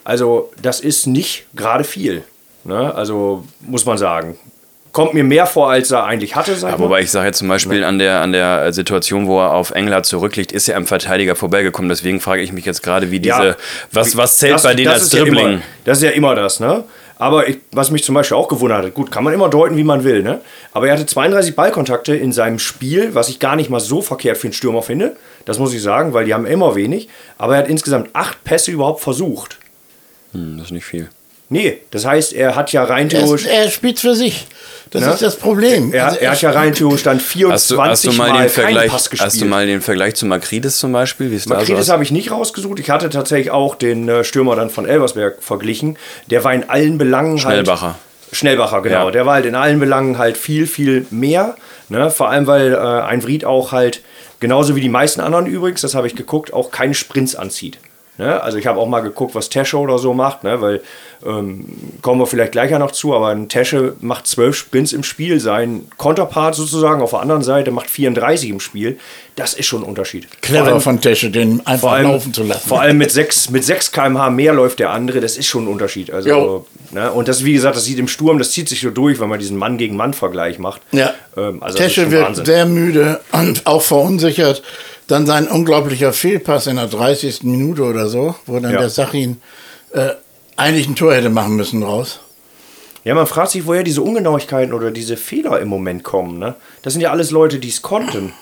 Also 0.04 0.50
das 0.62 0.80
ist 0.80 1.06
nicht 1.06 1.46
gerade 1.54 1.84
viel. 1.84 2.22
Ne? 2.64 2.94
Also 2.94 3.44
muss 3.60 3.84
man 3.84 3.98
sagen. 3.98 4.38
Kommt 4.90 5.12
mir 5.14 5.22
mehr 5.22 5.46
vor, 5.46 5.70
als 5.70 5.90
er 5.90 6.04
eigentlich 6.04 6.34
hatte. 6.34 6.56
Sag 6.56 6.72
Ja, 6.72 6.78
wobei 6.78 7.02
ich 7.02 7.10
sage 7.10 7.26
jetzt 7.26 7.38
zum 7.38 7.48
Beispiel 7.48 7.84
an 7.84 7.98
der, 7.98 8.20
an 8.22 8.32
der 8.32 8.72
Situation, 8.72 9.26
wo 9.26 9.38
er 9.38 9.52
auf 9.52 9.70
Engelhardt 9.70 10.06
zurückliegt, 10.06 10.50
ist 10.50 10.66
er 10.68 10.76
am 10.76 10.86
Verteidiger 10.86 11.36
vorbeigekommen. 11.36 11.88
Deswegen 11.90 12.20
frage 12.20 12.40
ich 12.42 12.52
mich 12.52 12.64
jetzt 12.64 12.82
gerade, 12.82 13.10
wie 13.10 13.20
diese, 13.20 13.48
Ja. 13.48 13.56
was, 13.92 14.16
was 14.16 14.38
zählt 14.38 14.54
Das- 14.54 14.62
bei 14.62 14.74
denen 14.74 14.88
als 14.88 15.02
ist 15.04 15.12
ja 15.12 15.22
Dribbling? 15.22 15.46
immer, 15.46 15.62
das 15.84 15.98
ist 15.98 16.04
ja 16.04 16.10
immer 16.10 16.34
das, 16.34 16.58
ne? 16.58 16.84
Aber 17.18 17.48
ich, 17.48 17.58
was 17.72 17.90
mich 17.90 18.04
zum 18.04 18.14
Beispiel 18.14 18.36
auch 18.36 18.48
gewundert 18.48 18.84
hat, 18.84 18.94
gut, 18.94 19.10
kann 19.10 19.24
man 19.24 19.34
immer 19.34 19.48
deuten, 19.48 19.76
wie 19.76 19.84
man 19.84 20.04
will, 20.04 20.22
ne? 20.22 20.40
Aber 20.72 20.86
er 20.86 20.94
hatte 20.94 21.06
32 21.06 21.56
Ballkontakte 21.56 22.14
in 22.14 22.32
seinem 22.32 22.58
Spiel, 22.60 23.14
was 23.14 23.28
ich 23.28 23.40
gar 23.40 23.56
nicht 23.56 23.70
mal 23.70 23.80
so 23.80 24.00
verkehrt 24.02 24.38
für 24.38 24.46
einen 24.46 24.54
Stürmer 24.54 24.82
finde. 24.82 25.16
Das 25.44 25.58
muss 25.58 25.74
ich 25.74 25.82
sagen, 25.82 26.14
weil 26.14 26.24
die 26.26 26.34
haben 26.34 26.46
immer 26.46 26.76
wenig. 26.76 27.08
Aber 27.36 27.54
er 27.56 27.62
hat 27.62 27.68
insgesamt 27.68 28.10
acht 28.12 28.44
Pässe 28.44 28.70
überhaupt 28.70 29.00
versucht. 29.00 29.58
Hm, 30.32 30.58
das 30.58 30.66
ist 30.66 30.72
nicht 30.72 30.84
viel. 30.84 31.08
Nee, 31.50 31.78
das 31.90 32.04
heißt, 32.04 32.32
er 32.34 32.56
hat 32.56 32.72
ja 32.72 32.84
rein 32.84 33.06
Er, 33.06 33.20
theoretisch. 33.20 33.46
ist, 33.46 33.50
er 33.52 33.70
spielt 33.70 33.98
für 33.98 34.14
sich. 34.14 34.46
Das 34.90 35.02
Ne? 35.04 35.12
ist 35.12 35.22
das 35.22 35.36
Problem. 35.36 35.92
Er, 35.92 36.06
Also 36.06 36.18
er 36.18 36.30
hat 36.30 36.42
ja 36.42 36.50
rein 36.50 36.72
theoretisch 36.74 37.02
dann 37.04 37.20
24 37.20 37.52
Hast 37.52 37.70
du, 37.70 37.82
hast 37.82 38.04
du 38.04 38.12
mal, 38.12 38.16
Mal 38.16 38.26
den 38.26 38.34
keinen 38.36 38.48
Vergleich, 38.50 38.90
Pass 38.90 39.10
gespielt. 39.10 39.26
hast 39.26 39.40
du 39.40 39.44
mal 39.46 39.66
den 39.66 39.80
Vergleich 39.80 40.14
zu 40.14 40.26
Makridis 40.26 40.78
zum 40.78 40.92
Beispiel? 40.92 41.30
Wie 41.30 41.38
so 41.38 41.50
Makridis 41.50 41.80
ist? 41.80 41.88
habe 41.90 42.02
ich 42.02 42.10
nicht 42.10 42.30
rausgesucht. 42.30 42.78
Ich 42.80 42.88
hatte 42.90 43.08
tatsächlich 43.10 43.50
auch 43.50 43.74
den 43.74 44.08
äh, 44.08 44.24
Stürmer 44.24 44.56
dann 44.56 44.70
von 44.70 44.86
Elversberg 44.86 45.42
verglichen. 45.42 45.98
Der 46.30 46.42
war 46.44 46.52
in 46.54 46.68
allen 46.68 46.96
Belangen 46.98 47.38
Schnellbacher. 47.38 47.86
halt. 47.88 47.96
Schnellbacher, 48.32 48.82
genau. 48.82 49.06
Ja. 49.06 49.10
Der 49.10 49.24
war 49.26 49.34
halt 49.34 49.46
in 49.46 49.54
allen 49.54 49.78
Belangen 49.80 50.18
halt 50.18 50.36
viel, 50.36 50.66
viel 50.66 51.06
mehr. 51.10 51.56
Ne? 51.88 52.10
Vor 52.10 52.28
allem, 52.30 52.46
weil 52.46 52.72
äh, 52.74 52.76
ein 52.76 53.22
Vried 53.22 53.44
auch 53.46 53.72
halt, 53.72 54.02
genauso 54.40 54.76
wie 54.76 54.80
die 54.82 54.90
meisten 54.90 55.20
anderen 55.22 55.46
übrigens, 55.46 55.80
das 55.80 55.94
habe 55.94 56.06
ich 56.06 56.14
geguckt, 56.14 56.52
auch 56.52 56.70
keine 56.70 56.92
Sprints 56.94 57.34
anzieht. 57.34 57.78
Ne? 58.18 58.42
Also 58.42 58.58
ich 58.58 58.66
habe 58.66 58.80
auch 58.80 58.88
mal 58.88 59.00
geguckt, 59.00 59.34
was 59.34 59.48
Tesche 59.48 59.78
oder 59.78 59.98
so 59.98 60.12
macht, 60.12 60.44
ne? 60.44 60.60
weil 60.60 60.82
kommen 61.22 62.20
wir 62.20 62.26
vielleicht 62.26 62.52
gleich 62.52 62.70
ja 62.70 62.78
noch 62.78 62.92
zu, 62.92 63.14
aber 63.14 63.28
ein 63.28 63.48
Tesche 63.48 63.94
macht 64.00 64.26
zwölf 64.28 64.56
Sprints 64.56 64.92
im 64.92 65.02
Spiel, 65.02 65.40
sein 65.40 65.86
Konterpart 65.96 66.54
sozusagen 66.54 67.02
auf 67.02 67.10
der 67.10 67.20
anderen 67.20 67.42
Seite 67.42 67.70
macht 67.72 67.90
34 67.90 68.50
im 68.50 68.60
Spiel. 68.60 68.98
Das 69.34 69.54
ist 69.54 69.66
schon 69.66 69.82
ein 69.82 69.88
Unterschied. 69.88 70.28
Clever 70.42 70.66
allem- 70.68 70.80
von 70.80 71.00
Tesche, 71.00 71.30
den 71.30 71.64
einfach 71.66 71.92
allem, 71.92 72.08
laufen 72.12 72.32
zu 72.34 72.42
lassen. 72.44 72.68
Vor 72.68 72.80
allem 72.80 72.98
mit 72.98 73.10
6, 73.10 73.50
mit 73.50 73.64
6 73.64 73.90
km/h 73.92 74.30
mehr 74.30 74.52
läuft 74.52 74.78
der 74.78 74.90
andere, 74.90 75.20
das 75.20 75.36
ist 75.36 75.46
schon 75.46 75.64
ein 75.64 75.68
Unterschied. 75.68 76.12
Also, 76.12 76.28
Jo. 76.28 76.66
ne? 76.92 77.10
Und 77.12 77.28
das, 77.28 77.44
wie 77.44 77.52
gesagt, 77.52 77.76
das 77.76 77.84
sieht 77.84 77.98
im 77.98 78.08
Sturm, 78.08 78.38
das 78.38 78.52
zieht 78.52 78.68
sich 78.68 78.80
so 78.80 78.90
durch, 78.90 79.18
wenn 79.20 79.28
man 79.28 79.38
diesen 79.38 79.56
Mann 79.56 79.76
gegen 79.78 79.96
Mann-Vergleich 79.96 80.58
macht. 80.58 80.82
Ja. 80.92 81.14
Ähm, 81.36 81.62
also 81.62 81.78
Tesche 81.78 82.10
wird 82.10 82.24
Wahnsinn. 82.26 82.44
sehr 82.44 82.66
müde 82.66 83.20
und 83.32 83.66
auch 83.66 83.82
verunsichert. 83.82 84.62
Dann 85.08 85.24
sein 85.26 85.48
unglaublicher 85.48 86.12
Fehlpass 86.12 86.66
in 86.66 86.76
der 86.76 86.86
30. 86.86 87.40
Minute 87.44 87.82
oder 87.82 88.08
so, 88.08 88.34
wo 88.46 88.58
dann 88.60 88.72
Ja. 88.72 88.78
der 88.80 88.90
Sachin 88.90 89.40
äh, 89.92 90.10
eigentlich 90.58 90.86
ein 90.88 90.96
Tor 90.96 91.14
hätte 91.14 91.30
machen 91.30 91.56
müssen 91.56 91.82
raus. 91.82 92.20
Ja, 93.04 93.14
man 93.14 93.26
fragt 93.26 93.52
sich, 93.52 93.66
woher 93.66 93.82
diese 93.84 94.02
Ungenauigkeiten 94.02 94.74
oder 94.74 94.90
diese 94.90 95.16
Fehler 95.16 95.60
im 95.60 95.68
Moment 95.68 96.02
kommen. 96.04 96.38
Ne? 96.38 96.54
Das 96.82 96.92
sind 96.92 97.00
ja 97.00 97.10
alles 97.10 97.30
Leute, 97.30 97.58
die 97.58 97.68
es 97.68 97.80
konnten. 97.80 98.32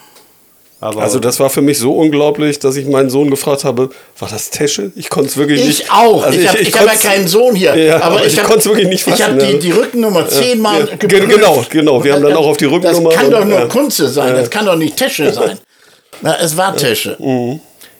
Aber 0.80 1.00
Also 1.02 1.18
das 1.20 1.40
war 1.40 1.48
für 1.48 1.62
mich 1.62 1.78
so 1.78 1.92
unglaublich, 1.94 2.58
dass 2.58 2.76
ich 2.76 2.86
meinen 2.86 3.08
Sohn 3.08 3.30
gefragt 3.30 3.64
habe, 3.64 3.88
war 4.18 4.28
das 4.28 4.50
Tesche? 4.50 4.92
Ich 4.94 5.08
konnte 5.08 5.28
es 5.30 5.36
wirklich 5.36 5.64
nicht. 5.64 5.80
Ich 5.84 5.90
auch. 5.90 6.22
Also 6.22 6.38
ich 6.38 6.46
habe 6.48 6.58
ich 6.58 6.74
hab 6.78 6.86
ja 6.86 6.94
keinen 6.96 7.28
Sohn 7.28 7.54
hier. 7.54 7.74
Ja, 7.76 7.96
aber 7.96 8.04
aber 8.16 8.26
ich, 8.26 8.34
ich 8.34 8.38
hab- 8.38 8.46
konnt's 8.46 8.66
wirklich 8.66 8.86
nicht 8.88 9.06
Ich 9.06 9.12
fassen, 9.14 9.24
habe 9.24 9.38
die, 9.46 9.52
ja. 9.52 9.58
die 9.58 9.70
Rückennummer 9.70 10.28
zehnmal 10.28 10.80
Ja, 10.88 10.96
ge- 10.96 11.26
genau, 11.26 11.64
genau. 11.70 12.04
Wir 12.04 12.12
haben 12.14 12.22
dann 12.22 12.34
auch 12.34 12.46
auf 12.46 12.56
die 12.58 12.66
Rückennummer 12.66 13.10
Das 13.10 13.18
kann 13.18 13.30
doch 13.30 13.44
nur 13.44 13.58
ja. 13.60 13.66
Kunze 13.66 14.08
sein. 14.08 14.34
Das 14.34 14.50
kann 14.50 14.66
doch 14.66 14.76
nicht 14.76 14.96
Tesche 14.96 15.32
sein. 15.32 15.58
Na, 16.20 16.36
es 16.40 16.56
war 16.56 16.76
Tesche. 16.76 17.16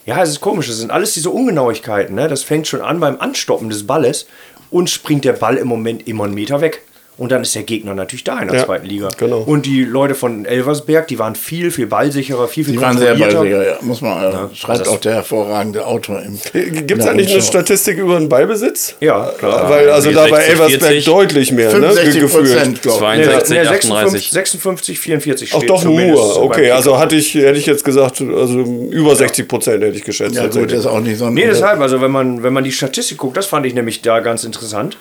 Ja, 0.07 0.23
es 0.23 0.29
ist 0.29 0.39
komisch. 0.39 0.67
Das 0.67 0.77
sind 0.77 0.89
alles 0.89 1.13
diese 1.15 1.29
Ungenauigkeiten. 1.31 2.15
Ne? 2.15 2.29
Das 2.29 2.41
fängt 2.41 2.65
schon 2.65 2.79
an 2.79 3.01
beim 3.01 3.19
Anstoppen 3.19 3.69
des 3.69 3.85
Balles 3.85 4.25
und 4.71 4.89
springt 4.89 5.25
der 5.25 5.33
Ball 5.33 5.57
im 5.57 5.67
Moment 5.67 6.07
immer 6.07 6.23
einen 6.23 6.33
Meter 6.33 6.61
weg. 6.61 6.81
Und 7.19 7.31
dann 7.31 7.41
ist 7.41 7.55
der 7.55 7.63
Gegner 7.63 7.95
natürlich 7.95 8.23
da 8.23 8.39
in 8.39 8.47
der 8.47 8.57
Ja, 8.59 8.65
zweiten 8.65 8.85
Liga. 8.85 9.07
genau. 9.17 9.39
Und 9.39 9.65
die 9.65 9.83
Leute 9.83 10.13
von 10.13 10.45
Elversberg, 10.45 11.07
die 11.07 11.17
waren 11.17 11.33
viel, 11.33 11.71
viel 11.71 11.87
ballsicherer, 11.87 12.47
viel, 12.47 12.63
viel 12.63 12.73
Die 12.75 12.81
waren 12.81 12.95
sehr 12.95 13.15
ballsicher, 13.15 13.65
ja. 13.65 13.77
Muss 13.81 14.01
man, 14.01 14.23
äh, 14.23 14.55
schreibt 14.55 14.81
das- 14.81 14.87
auch 14.87 14.99
der 14.99 15.15
hervorragende 15.15 15.83
Autor 15.87 16.21
im. 16.21 16.37
Gibt 16.53 16.91
in 16.91 16.99
es 16.99 17.05
der 17.05 17.13
eigentlich 17.13 17.31
eine. 17.33 17.41
Statistik 17.41 17.97
über 17.97 18.19
den 18.19 18.29
Ballbesitz? 18.29 18.93
Ja, 18.99 19.31
klar. 19.35 19.67
Weil 19.67 19.89
also 19.89 20.11
da 20.11 20.27
bei 20.27 20.41
60, 20.41 20.49
Elversberg 20.51 20.81
40. 20.91 21.05
deutlich 21.05 21.51
mehr, 21.51 21.67
ne? 21.73 21.73
65 21.89 22.21
Gefühlt. 22.21 22.43
Prozent, 22.53 22.81
glaube 22.83 22.97
ich. 22.97 22.99
62, 23.01 23.49
Nee, 23.57 23.63
nee, 23.63 23.67
38. 23.67 24.31
56, 24.31 24.99
44 24.99 25.49
Ach 25.53 25.57
steht 25.57 25.69
doch 25.71 25.81
zumindest 25.81 26.13
nur, 26.23 26.43
okay, 26.43 26.69
also 26.69 26.99
hatte 26.99 27.15
ich, 27.15 27.33
hätte 27.33 27.57
ich 27.57 27.65
jetzt 27.65 27.83
gesagt, 27.83 28.21
also 28.21 28.59
über 28.91 29.15
60 29.15 29.47
Prozent 29.47 29.83
hätte 29.83 29.97
ich 29.97 30.03
geschätzt. 30.03 30.35
Ja, 30.35 30.45
gut, 30.45 30.71
das 30.71 30.81
ist 30.81 30.85
auch 30.85 30.99
nicht 30.99 31.17
so 31.17 31.25
ein. 31.25 31.33
Nee, 31.33 31.47
deshalb, 31.47 31.79
also 31.81 31.99
wenn 31.99 32.11
man, 32.11 32.43
wenn 32.43 32.53
man 32.53 32.63
die 32.63 32.71
Statistik 32.71 33.17
guckt, 33.17 33.37
das 33.37 33.47
fand 33.47 33.65
ich 33.65 33.73
nämlich 33.73 34.03
da 34.03 34.19
ganz 34.19 34.43
interessant. 34.43 34.97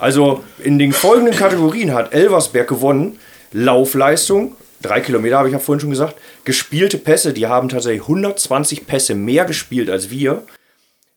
Also 0.00 0.42
in 0.58 0.78
den 0.78 0.92
folgenden 0.92 1.36
Kategorien 1.36 1.92
hat 1.92 2.14
Elversberg 2.14 2.66
gewonnen. 2.66 3.18
Laufleistung, 3.52 4.56
drei 4.80 5.00
Kilometer 5.00 5.38
habe 5.38 5.48
ich 5.48 5.52
ja 5.52 5.58
vorhin 5.58 5.80
schon 5.80 5.90
gesagt. 5.90 6.16
Gespielte 6.44 6.96
Pässe, 6.96 7.34
die 7.34 7.46
haben 7.46 7.68
tatsächlich 7.68 8.02
120 8.02 8.86
Pässe 8.86 9.14
mehr 9.14 9.44
gespielt 9.44 9.90
als 9.90 10.10
wir. 10.10 10.42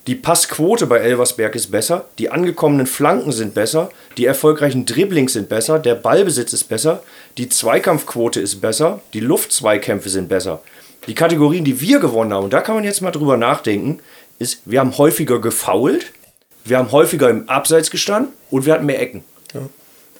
Die 0.05 0.15
Passquote 0.15 0.85
bei 0.85 0.97
Elversberg 0.97 1.55
ist 1.55 1.71
besser, 1.71 2.05
die 2.19 2.29
angekommenen 2.29 2.87
Flanken 2.87 3.31
sind 3.31 3.53
besser, 3.53 3.89
die 4.17 4.25
erfolgreichen 4.25 4.85
Dribblings 4.85 5.31
sind 5.31 5.47
besser, 5.47 5.79
der 5.79 5.95
Ballbesitz 5.95 6.51
ist 6.51 6.65
besser, 6.65 7.01
die 7.37 7.47
Zweikampfquote 7.47 8.41
ist 8.41 8.59
besser, 8.59 8.99
die 9.13 9.21
Luftzweikämpfe 9.21 10.09
sind 10.09 10.27
besser. 10.27 10.61
Die 11.07 11.15
Kategorien, 11.15 11.63
die 11.63 11.79
wir 11.79 11.99
gewonnen 11.99 12.33
haben, 12.33 12.43
und 12.43 12.51
da 12.51 12.59
kann 12.59 12.75
man 12.75 12.83
jetzt 12.83 12.99
mal 12.99 13.11
drüber 13.11 13.37
nachdenken, 13.37 13.99
ist, 14.39 14.59
wir 14.65 14.81
haben 14.81 14.97
häufiger 14.97 15.39
gefoult, 15.39 16.11
wir 16.65 16.77
haben 16.77 16.91
häufiger 16.91 17.29
im 17.29 17.48
Abseits 17.50 17.89
gestanden 17.91 18.34
und 18.51 18.65
wir 18.65 18.74
hatten 18.74 18.86
mehr 18.86 19.01
Ecken. 19.01 19.24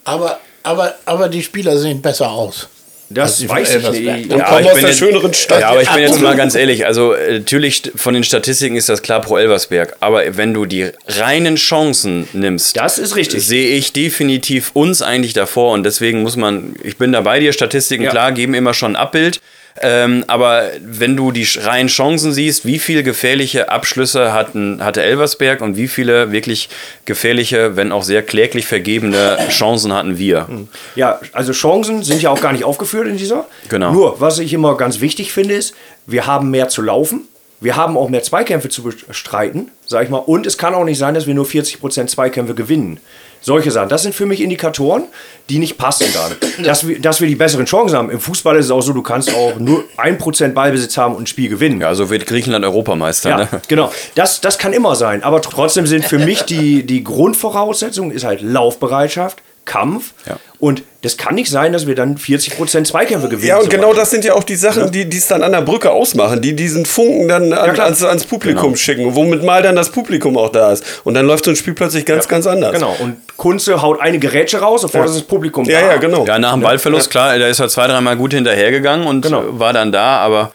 Aber, 0.04 0.40
aber, 0.64 0.96
aber 1.06 1.30
die 1.30 1.44
Spieler 1.44 1.78
sehen 1.78 2.02
besser 2.02 2.30
aus. 2.32 2.68
Das 3.10 3.48
weiß 3.48 3.76
ich 3.76 3.84
nicht. 4.02 4.32
Und 4.32 4.40
Ja, 4.40 4.46
kommen 4.50 4.62
ich 4.64 4.72
aus 4.72 4.80
der 4.80 4.90
jetzt- 4.90 4.98
schöneren 4.98 5.34
Stadt. 5.36 5.62
Ja, 5.62 5.70
aber 5.70 5.82
ich 5.84 5.90
bin 5.90 6.00
jetzt 6.02 6.20
mal 6.20 6.36
ganz 6.36 6.56
ehrlich. 6.56 6.86
Also 6.88 7.14
äh, 7.14 7.34
natürlich 7.40 7.92
von 7.96 8.16
den 8.16 8.24
Statistiken 8.24 8.76
ist 8.76 8.90
das 8.90 9.04
klar 9.04 9.22
pro 9.22 9.38
Elversberg. 9.38 9.96
Aber 10.00 10.36
wenn 10.36 10.54
du 10.54 10.66
die 10.66 10.90
reinen 11.08 11.56
Chancen 11.56 12.28
nimmst, 12.34 12.76
Das 12.76 12.98
ist 12.98 13.16
richtig. 13.16 13.46
sehe 13.46 13.76
ich 13.76 13.94
definitiv 13.94 14.72
uns 14.74 15.04
eigentlich 15.04 15.34
davor. 15.34 15.74
Und 15.74 15.84
deswegen 15.84 16.24
muss 16.24 16.38
man, 16.38 16.76
ich 16.82 16.98
bin 16.98 17.12
da 17.12 17.22
bei 17.22 17.40
dir, 17.40 17.54
Statistiken 17.54 18.04
Ja. 18.06 18.10
klar 18.10 18.32
geben 18.32 18.56
immer 18.56 18.74
schon 18.74 18.94
ein 18.94 18.96
Abbild. 18.96 19.42
Ähm, 19.82 20.24
aber 20.28 20.70
wenn 20.82 21.16
du 21.16 21.32
die 21.32 21.48
reinen 21.60 21.90
Chancen 21.90 22.32
siehst, 22.32 22.66
wie 22.66 22.80
viele 22.80 23.04
gefährliche 23.04 23.70
Abschlüsse 23.70 24.32
hatten, 24.32 24.84
hatte 24.84 25.02
Elversberg 25.02 25.62
und 25.62 25.78
wie 25.78 25.88
viele 25.88 26.32
wirklich 26.32 26.70
gefährliche, 27.06 27.76
wenn 27.76 27.92
auch 27.92 28.04
sehr 28.04 28.22
kläglich 28.22 28.68
vergebene 28.68 29.38
Chancen 29.50 29.92
hatten 29.94 30.18
wir? 30.18 30.48
Ja, 30.96 31.20
also 31.32 31.54
Chancen 31.54 32.04
sind 32.04 32.22
ja 32.22 32.30
auch 32.30 32.42
gar 32.42 32.54
nicht 32.54 32.64
aufgeführt 32.64 33.08
in 33.08 33.18
dieser. 33.18 33.46
Genau. 33.70 33.92
Nur, 33.92 34.22
was 34.22 34.40
ich 34.40 34.54
immer 34.54 34.78
ganz 34.78 35.02
wichtig 35.02 35.34
finde, 35.34 35.56
ist, 35.56 35.74
wir 36.06 36.28
haben 36.28 36.52
mehr 36.52 36.70
zu 36.70 36.82
laufen. 36.82 37.22
Wir 37.60 37.78
haben 37.78 37.98
auch 37.98 38.10
mehr 38.10 38.22
Zweikämpfe 38.22 38.68
zu 38.68 38.84
bestreiten, 38.84 39.72
sag 39.86 40.04
ich 40.04 40.10
mal. 40.10 40.18
Und 40.18 40.46
es 40.46 40.58
kann 40.58 40.76
auch 40.76 40.84
nicht 40.84 40.98
sein, 40.98 41.14
dass 41.14 41.28
wir 41.28 41.34
nur 41.34 41.46
40% 41.46 42.08
Zweikämpfe 42.08 42.56
gewinnen. 42.56 43.00
Solche 43.46 43.70
Sachen. 43.72 43.90
Das 43.90 44.02
sind 44.04 44.16
für 44.16 44.26
mich 44.26 44.42
Indikatoren, 44.42 45.04
die 45.50 45.60
nicht 45.60 45.78
passen 45.78 46.08
gerade. 46.12 46.38
Dass 46.64 46.88
wir, 46.88 47.00
dass 47.00 47.20
wir 47.20 47.28
die 47.28 47.36
besseren 47.36 47.66
Chancen 47.66 47.98
haben. 47.98 48.10
Im 48.10 48.20
Fußball 48.20 48.56
ist 48.56 48.66
es 48.66 48.72
auch 48.72 48.82
so, 48.82 48.94
du 48.94 49.02
kannst 49.04 49.34
auch 49.36 49.58
nur 49.60 49.84
1% 49.98 50.54
Ballbesitz 50.54 50.98
haben 50.98 51.16
und 51.16 51.24
ein 51.24 51.28
Spiel 51.28 51.50
gewinnen. 51.50 51.82
Ja, 51.82 51.94
so 51.94 52.10
wird 52.10 52.26
Griechenland 52.26 52.64
Europameister. 52.64 53.30
Ja, 53.30 53.38
Ne? 53.38 53.48
genau. 53.68 53.92
Das, 54.16 54.40
das 54.42 54.58
kann 54.58 54.72
immer 54.74 54.96
sein. 54.96 55.24
Aber 55.24 55.42
trotzdem 55.42 55.86
sind 55.88 56.06
für 56.06 56.20
mich 56.20 56.44
die, 56.44 56.86
die 56.86 57.04
Grundvoraussetzungen 57.04 58.12
ist 58.12 58.24
halt 58.24 58.42
Laufbereitschaft, 58.42 59.42
Kampf. 59.66 60.14
Ja. 60.28 60.38
Und 60.60 60.84
das 61.02 61.18
kann 61.18 61.36
nicht 61.36 61.50
sein, 61.50 61.74
dass 61.74 61.88
wir 61.88 61.96
dann 61.96 62.18
40% 62.18 62.86
Zweikämpfe 62.86 63.28
gewinnen. 63.28 63.48
Ja, 63.48 63.58
und 63.58 63.70
genau 63.70 63.94
das 63.94 64.10
sind 64.12 64.24
ja 64.24 64.34
auch 64.34 64.44
die 64.44 64.56
Sachen, 64.56 64.92
die 64.92 65.06
die 65.10 65.18
es 65.18 65.28
dann 65.28 65.44
an 65.44 65.52
der 65.52 65.62
Brücke 65.62 65.92
ausmachen, 65.92 66.42
die 66.42 66.56
diesen 66.56 66.86
Funken 66.86 67.28
dann 67.28 67.52
an, 67.54 67.74
klar. 67.74 67.86
ans, 67.88 68.04
ans 68.04 68.26
Publikum 68.26 68.64
Genau. 68.72 68.76
schicken, 68.78 69.16
womit 69.16 69.44
mal 69.44 69.62
dann 69.62 69.76
das 69.76 69.90
Publikum 69.90 70.38
auch 70.38 70.50
da 70.50 70.72
ist. 70.72 70.84
Und 71.04 71.14
dann 71.16 71.26
läuft 71.28 71.46
so 71.46 71.52
ein 71.52 71.56
Spiel 71.58 71.74
plötzlich 71.74 72.06
ganz, 72.06 72.28
ganz 72.28 72.48
anders. 72.48 72.74
Genau. 72.74 72.96
Und 73.00 73.18
Kunze 73.38 73.82
haut 73.82 74.00
eine 74.00 74.20
Gerätsche 74.20 74.60
raus, 74.60 74.82
sofort 74.82 75.06
ist 75.08 75.16
das 75.16 75.24
Publikum 75.24 75.66
Ja, 75.66 75.82
da. 75.82 75.88
ja, 75.88 75.98
genau. 75.98 76.26
Ja, 76.26 76.40
nach 76.40 76.54
dem 76.54 76.62
Ballverlust, 76.62 77.10
klar, 77.10 77.38
da 77.38 77.48
ist 77.48 77.60
er 77.60 77.68
zwei, 77.68 77.88
dreimal 77.88 78.16
gut 78.16 78.34
hinterhergegangen 78.34 79.06
und 79.08 79.22
Genau. 79.24 79.44
war 79.60 79.74
dann 79.74 79.92
da, 79.92 80.18
aber 80.20 80.52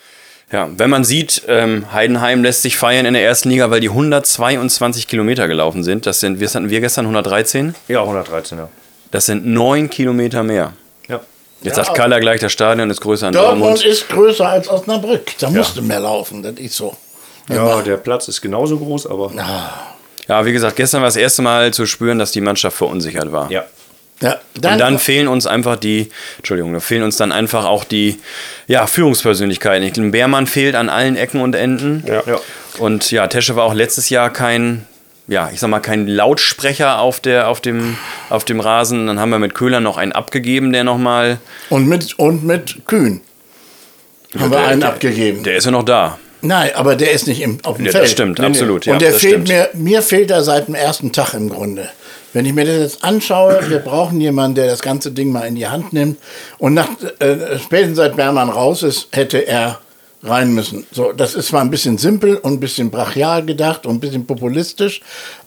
ja, 0.50 0.66
wenn 0.78 0.88
man 0.88 1.04
sieht, 1.04 1.42
ähm, 1.46 1.92
Heidenheim 1.92 2.42
lässt 2.42 2.62
sich 2.62 2.78
feiern 2.78 3.04
in 3.04 3.12
der 3.12 3.22
ersten 3.22 3.50
Liga, 3.50 3.70
weil 3.70 3.80
die 3.80 3.90
122 3.90 5.06
Kilometer 5.06 5.46
gelaufen 5.46 5.84
sind. 5.84 6.06
Das 6.06 6.20
sind, 6.20 6.40
was 6.40 6.54
hatten 6.54 6.70
wir 6.70 6.80
gestern 6.80 7.04
113? 7.04 7.74
Ja, 7.88 8.00
113, 8.00 8.56
ja. 8.56 8.68
Das 9.10 9.26
sind 9.26 9.46
neun 9.46 9.88
Kilometer 9.90 10.42
mehr. 10.42 10.72
ja. 11.08 11.20
Jetzt 11.62 11.76
Ja, 11.76 11.84
sagt 11.84 11.96
Kaller 11.96 12.20
gleich, 12.20 12.40
das 12.40 12.52
Stadion 12.52 12.88
ist 12.88 13.00
größer 13.00 13.28
in 13.28 13.32
Dortmund 13.32 13.62
Dortmund. 13.78 13.84
ist 13.84 14.08
größer 14.08 14.48
als 14.48 14.68
Osnabrück. 14.68 15.32
Da 15.40 15.50
musste 15.50 15.82
mehr 15.82 15.98
laufen. 16.00 16.42
Das 16.42 16.54
ist 16.54 16.76
so. 16.76 16.96
Ja, 17.48 17.80
der 17.82 17.96
Platz 17.96 18.28
ist 18.28 18.40
genauso 18.40 18.78
groß, 18.78 19.06
aber. 19.08 19.32
Ja, 20.28 20.44
wie 20.44 20.52
gesagt, 20.52 20.76
gestern 20.76 21.00
war 21.00 21.08
das 21.08 21.16
erste 21.16 21.42
Mal 21.42 21.72
zu 21.72 21.86
spüren, 21.86 22.18
dass 22.18 22.32
die 22.32 22.40
Mannschaft 22.42 22.76
verunsichert 22.76 23.32
war. 23.32 23.50
Ja. 23.50 23.64
Ja, 24.20 24.36
Und 24.56 24.64
dann 24.80 24.98
fehlen 24.98 25.28
uns 25.28 25.46
einfach 25.46 25.76
die, 25.76 26.10
Entschuldigung, 26.38 26.72
da 26.72 26.80
fehlen 26.80 27.04
uns 27.04 27.16
dann 27.16 27.30
einfach 27.30 27.64
auch 27.64 27.84
die 27.84 28.18
ja, 28.66 28.88
Führungspersönlichkeiten. 28.88 29.86
Ich 29.86 29.92
glaube, 29.92 30.10
Beermann 30.10 30.48
fehlt 30.48 30.74
an 30.74 30.88
allen 30.88 31.14
Ecken 31.14 31.40
und 31.40 31.54
Enden. 31.54 32.02
Ja. 32.04 32.24
Ja. 32.26 32.40
Und 32.78 33.12
ja, 33.12 33.28
Tesche 33.28 33.54
war 33.54 33.62
auch 33.64 33.74
letztes 33.74 34.10
Jahr 34.10 34.30
kein, 34.32 34.87
ja, 35.28 35.50
ich 35.52 35.60
sag 35.60 35.68
mal, 35.68 35.80
kein 35.80 36.06
Lautsprecher 36.06 36.98
auf, 36.98 37.20
der, 37.20 37.48
auf, 37.48 37.60
dem, 37.60 37.96
auf 38.30 38.44
dem 38.44 38.60
Rasen. 38.60 39.06
Dann 39.06 39.20
haben 39.20 39.30
wir 39.30 39.38
mit 39.38 39.54
Köhler 39.54 39.80
noch 39.80 39.98
einen 39.98 40.12
abgegeben, 40.12 40.72
der 40.72 40.84
nochmal, 40.84 41.38
und, 41.70 41.86
mit, 41.86 42.18
und 42.18 42.44
mit 42.44 42.86
Kühn 42.86 43.20
haben 44.38 44.50
wir 44.50 44.58
einen 44.58 44.82
abgegeben. 44.82 45.42
der 45.42 45.56
ist 45.56 45.64
ja 45.64 45.70
noch 45.70 45.84
da. 45.84 46.18
Nein, 46.40 46.70
aber 46.74 46.94
der 46.96 47.12
ist 47.12 47.26
nicht 47.26 47.40
im, 47.42 47.58
auf 47.64 47.76
dem 47.76 47.86
Ja, 47.86 47.92
Feld. 47.92 48.04
das 48.04 48.10
stimmt, 48.12 48.38
nee. 48.38 48.46
absolut. 48.46 48.86
Und 48.86 48.92
ja, 48.92 48.98
der 48.98 49.12
fehlt 49.12 49.48
stimmt. 49.48 49.48
mir, 49.48 49.68
mir 49.74 50.02
fehlt 50.02 50.30
er 50.30 50.42
seit 50.42 50.68
dem 50.68 50.74
ersten 50.74 51.12
Tag 51.12 51.34
im 51.34 51.48
Grunde. 51.48 51.88
Wenn 52.32 52.46
ich 52.46 52.52
mir 52.52 52.64
das 52.64 52.76
jetzt 52.76 53.04
anschaue, 53.04 53.58
wir 53.68 53.80
brauchen 53.80 54.20
jemanden, 54.20 54.54
der 54.54 54.66
das 54.68 54.80
ganze 54.80 55.10
Ding 55.10 55.32
mal 55.32 55.42
in 55.46 55.56
die 55.56 55.66
Hand 55.66 55.92
nimmt. 55.92 56.18
Und 56.58 56.74
nach, 56.74 56.88
äh, 57.18 57.58
spätestens 57.58 57.96
seit 57.96 58.16
Bermann 58.16 58.50
raus 58.50 58.82
ist, 58.82 59.08
hätte 59.12 59.38
er 59.38 59.80
rein 60.22 60.52
müssen. 60.52 60.86
So, 60.90 61.12
das 61.12 61.34
ist 61.34 61.48
zwar 61.48 61.60
ein 61.60 61.70
bisschen 61.70 61.98
simpel 61.98 62.36
und 62.36 62.54
ein 62.54 62.60
bisschen 62.60 62.90
brachial 62.90 63.44
gedacht 63.44 63.86
und 63.86 63.96
ein 63.96 64.00
bisschen 64.00 64.26
populistisch, 64.26 65.00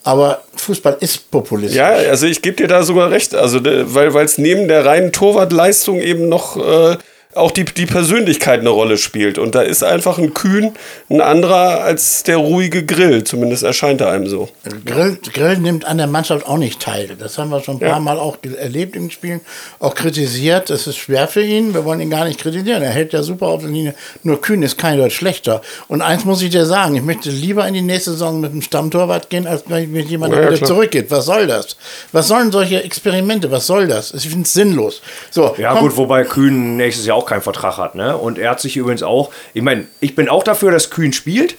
aber 0.03 0.43
Fußball 0.55 0.97
ist 0.99 1.29
populistisch. 1.29 1.77
Ja, 1.77 1.89
also 1.89 2.25
ich 2.25 2.41
gebe 2.41 2.55
dir 2.55 2.67
da 2.67 2.83
sogar 2.83 3.11
recht. 3.11 3.35
Also, 3.35 3.59
weil 3.63 4.25
es 4.25 4.37
neben 4.37 4.67
der 4.67 4.85
reinen 4.85 5.11
Torwartleistung 5.11 5.99
eben 5.99 6.29
noch 6.29 6.57
äh, 6.57 6.97
auch 7.35 7.51
die, 7.51 7.65
die 7.65 7.85
Persönlichkeit 7.85 8.59
eine 8.61 8.69
Rolle 8.69 8.97
spielt. 8.97 9.37
Und 9.37 9.55
da 9.55 9.61
ist 9.61 9.83
einfach 9.83 10.17
ein 10.17 10.33
Kühn 10.33 10.71
ein 11.09 11.21
anderer 11.21 11.81
als 11.83 12.23
der 12.23 12.37
ruhige 12.37 12.85
Grill. 12.85 13.23
Zumindest 13.23 13.63
erscheint 13.63 14.01
er 14.01 14.11
einem 14.11 14.27
so. 14.27 14.49
Grill, 14.85 15.17
Grill 15.33 15.57
nimmt 15.57 15.85
an 15.85 15.97
der 15.97 16.07
Mannschaft 16.07 16.45
auch 16.45 16.57
nicht 16.57 16.79
teil. 16.81 17.09
Das 17.19 17.37
haben 17.37 17.49
wir 17.49 17.61
schon 17.61 17.75
ein 17.75 17.79
paar 17.79 17.89
Ja. 17.89 17.99
Mal 17.99 18.17
auch 18.17 18.37
erlebt 18.57 18.95
im 18.95 19.09
Spielen, 19.11 19.41
auch 19.79 19.95
kritisiert. 19.95 20.69
Es 20.69 20.87
ist 20.87 20.97
schwer 20.97 21.27
für 21.27 21.41
ihn. 21.43 21.73
Wir 21.73 21.85
wollen 21.85 21.99
ihn 22.01 22.09
gar 22.09 22.25
nicht 22.25 22.39
kritisieren. 22.39 22.81
Er 22.83 22.89
hält 22.91 23.13
ja 23.13 23.23
super 23.23 23.47
auf 23.47 23.61
der 23.61 23.69
Linie. 23.69 23.93
Nur 24.23 24.41
Kühn 24.41 24.61
ist 24.63 24.77
kein 24.77 24.97
Deut 24.97 25.11
schlechter. 25.13 25.61
Und 25.87 26.01
eins 26.01 26.25
muss 26.25 26.41
ich 26.41 26.49
dir 26.49 26.65
sagen: 26.65 26.95
Ich 26.95 27.03
möchte 27.03 27.29
lieber 27.29 27.67
in 27.67 27.73
die 27.73 27.81
nächste 27.81 28.11
Saison 28.11 28.41
mit 28.41 28.51
einem 28.51 28.61
Stammtorwart 28.61 29.29
gehen, 29.29 29.47
als 29.47 29.63
wenn 29.67 29.91
mit 29.91 30.09
jemandem 30.09 30.39
Ja, 30.39 30.45
ja, 30.45 30.49
wieder 30.51 30.57
klar. 30.57 30.67
zurückgeht. 30.67 31.11
Was 31.11 31.25
soll 31.25 31.47
das? 31.47 31.75
Was 32.11 32.27
sollen 32.27 32.51
solche 32.51 32.83
Experimente? 32.83 33.49
Was 33.51 33.67
soll 33.67 33.87
das? 33.87 34.13
Ich 34.13 34.27
finde 34.27 34.43
es 34.43 34.53
sinnlos. 34.53 35.01
So, 35.29 35.55
Ja, 35.57 35.71
komm, 35.73 35.81
gut, 35.87 35.97
wobei 35.97 36.23
Kühn 36.23 36.77
nächstes 36.77 37.05
Jahr 37.05 37.17
auch 37.17 37.20
keinen 37.25 37.41
Vertrag 37.41 37.77
hat, 37.77 37.95
ne? 37.95 38.17
Und 38.17 38.37
er 38.37 38.51
hat 38.51 38.59
sich 38.59 38.77
übrigens 38.77 39.03
auch, 39.03 39.31
ich 39.53 39.61
meine, 39.61 39.87
ich 39.99 40.15
bin 40.15 40.29
auch 40.29 40.43
dafür, 40.43 40.71
dass 40.71 40.89
Kühn 40.89 41.13
spielt. 41.13 41.55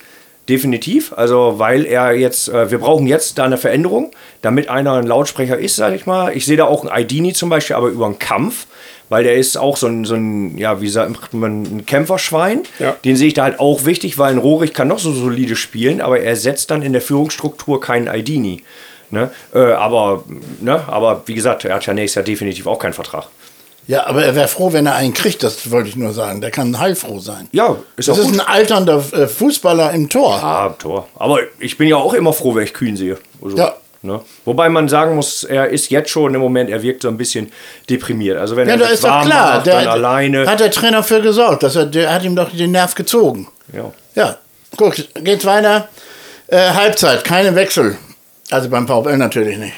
Definitiv. 0.48 1.12
Also, 1.16 1.54
weil 1.58 1.86
er 1.86 2.14
jetzt, 2.14 2.48
äh, 2.48 2.70
wir 2.70 2.78
brauchen 2.78 3.06
jetzt 3.06 3.38
da 3.38 3.44
eine 3.44 3.58
Veränderung, 3.58 4.10
damit 4.42 4.68
einer 4.68 4.94
ein 4.94 5.06
Lautsprecher 5.06 5.56
ist, 5.56 5.76
sage 5.76 5.94
ich 5.94 6.04
mal. 6.04 6.36
Ich 6.36 6.46
sehe 6.46 6.56
da 6.56 6.64
auch 6.64 6.80
einen 6.80 6.90
Aidini 6.90 7.32
zum 7.32 7.48
Beispiel, 7.48 7.76
aber 7.76 7.88
über 7.88 8.06
einen 8.06 8.18
Kampf, 8.18 8.66
weil 9.08 9.22
der 9.22 9.36
ist 9.36 9.56
auch 9.56 9.76
so 9.76 9.86
ein, 9.86 10.04
so 10.04 10.14
ein 10.14 10.58
ja, 10.58 10.80
wie 10.80 10.88
sagt 10.88 11.32
man, 11.32 11.62
ein 11.62 11.86
Kämpferschwein. 11.86 12.62
Ja. 12.80 12.96
Den 13.04 13.14
sehe 13.14 13.28
ich 13.28 13.34
da 13.34 13.44
halt 13.44 13.60
auch 13.60 13.84
wichtig, 13.84 14.18
weil 14.18 14.32
ein 14.32 14.38
Rohrig 14.38 14.74
kann 14.74 14.88
noch 14.88 14.98
so 14.98 15.12
solide 15.12 15.54
spielen, 15.54 16.00
aber 16.00 16.18
er 16.18 16.34
setzt 16.34 16.72
dann 16.72 16.82
in 16.82 16.92
der 16.92 17.02
Führungsstruktur 17.02 17.80
keinen 17.80 18.08
Aidini. 18.08 18.64
Ne? 19.10 19.30
Äh, 19.54 19.58
aber, 19.58 20.24
ne? 20.60 20.82
aber 20.88 21.22
wie 21.26 21.34
gesagt, 21.34 21.64
er 21.64 21.74
hat 21.74 21.86
ja 21.86 21.92
nächstes 21.92 22.16
Jahr 22.16 22.24
definitiv 22.24 22.66
auch 22.66 22.78
keinen 22.78 22.94
Vertrag. 22.94 23.28
Ja, 23.88 24.06
aber 24.06 24.24
er 24.24 24.34
wäre 24.36 24.48
froh, 24.48 24.72
wenn 24.72 24.86
er 24.86 24.94
einen 24.94 25.12
kriegt, 25.12 25.42
das 25.42 25.70
wollte 25.70 25.88
ich 25.88 25.96
nur 25.96 26.12
sagen. 26.12 26.40
Der 26.40 26.50
kann 26.50 26.78
heilfroh 26.78 27.18
sein. 27.18 27.48
Ja, 27.52 27.76
ist 27.96 28.08
Das 28.08 28.16
auch 28.16 28.22
ist 28.22 28.30
gut. 28.30 28.40
ein 28.40 28.46
alternder 28.46 29.02
äh, 29.12 29.26
Fußballer 29.26 29.90
im 29.92 30.08
Tor. 30.08 30.34
Ah, 30.42 30.68
Tor. 30.78 31.08
Aber 31.16 31.40
ich 31.58 31.76
bin 31.78 31.88
ja 31.88 31.96
auch 31.96 32.14
immer 32.14 32.32
froh, 32.32 32.54
wenn 32.54 32.64
ich 32.64 32.72
Kühn 32.74 32.96
sehe. 32.96 33.18
Also, 33.42 33.56
Ja. 33.56 33.74
Ne? 34.04 34.20
Wobei 34.44 34.68
man 34.68 34.88
sagen 34.88 35.14
muss, 35.14 35.44
er 35.44 35.68
ist 35.68 35.88
jetzt 35.90 36.10
schon 36.10 36.34
im 36.34 36.40
Moment, 36.40 36.68
er 36.70 36.82
wirkt 36.82 37.02
so 37.02 37.08
ein 37.08 37.16
bisschen 37.16 37.52
deprimiert. 37.88 38.36
Also 38.36 38.56
wenn 38.56 38.66
Ja, 38.66 38.74
er 38.74 38.78
da 38.78 38.84
sich 38.86 38.94
ist 38.94 39.04
doch 39.04 39.10
warm 39.10 39.26
klar. 39.26 39.54
macht, 39.56 39.66
Der, 39.66 39.74
dann 39.80 39.88
alleine. 39.88 40.44
Hat 40.46 40.58
der 40.58 40.72
Trainer 40.72 41.04
für 41.04 41.20
gesorgt. 41.22 41.62
Dass 41.62 41.76
er, 41.76 41.86
der 41.86 42.12
hat 42.12 42.24
ihm 42.24 42.34
doch 42.34 42.50
den 42.50 42.72
Nerv 42.72 42.94
gezogen. 42.96 43.46
ja. 43.72 43.92
Ja, 44.16 44.36
guck, 44.76 44.94
geht's 45.22 45.44
weiter. 45.44 45.88
Äh, 46.48 46.70
Halbzeit, 46.72 47.22
keine 47.24 47.54
Wechsel. 47.54 47.96
Also 48.50 48.68
beim 48.68 48.86
VfL 48.88 49.16
natürlich 49.16 49.56
nicht. 49.56 49.72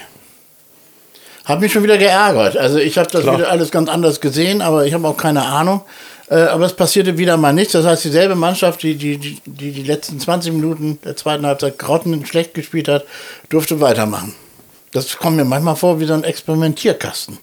Hab 1.45 1.61
mich 1.61 1.73
schon 1.73 1.83
wieder 1.83 1.99
geärgert. 1.99 2.57
Also 2.57 2.79
ich 2.79 2.97
habe 2.97 3.11
das 3.11 3.23
Klar. 3.23 3.39
wieder 3.39 3.51
alles 3.51 3.71
ganz 3.71 3.89
anders 3.91 4.21
gesehen, 4.21 4.63
aber 4.63 4.87
ich 4.87 4.95
habe 4.95 5.07
auch 5.07 5.17
keine 5.17 5.45
Ahnung. 5.45 5.83
Äh, 6.31 6.37
aber 6.37 6.65
es 6.65 6.73
passierte 6.73 7.19
wieder 7.19 7.37
mal 7.37 7.53
nichts. 7.53 7.73
Das 7.73 7.85
heißt, 7.85 8.05
dieselbe 8.05 8.35
Mannschaft, 8.35 8.83
die 8.83 8.95
die, 8.95 9.19
die, 9.19 9.41
die 9.45 9.73
die 9.73 9.83
letzten 9.83 10.19
20 10.19 10.53
Minuten 10.55 10.99
der 11.05 11.17
zweiten 11.17 11.45
Halbzeit 11.45 11.79
grotten 11.79 12.25
schlecht 12.25 12.55
gespielt 12.55 12.89
hat, 12.89 13.05
durfte 13.51 13.81
weitermachen. 13.81 14.35
Das 14.93 15.19
kommt 15.19 15.37
mir 15.37 15.45
manchmal 15.45 15.77
vor 15.77 16.01
wie 16.01 16.07
so 16.07 16.15
ein 16.15 16.25
Experimentierkasten. 16.25 17.39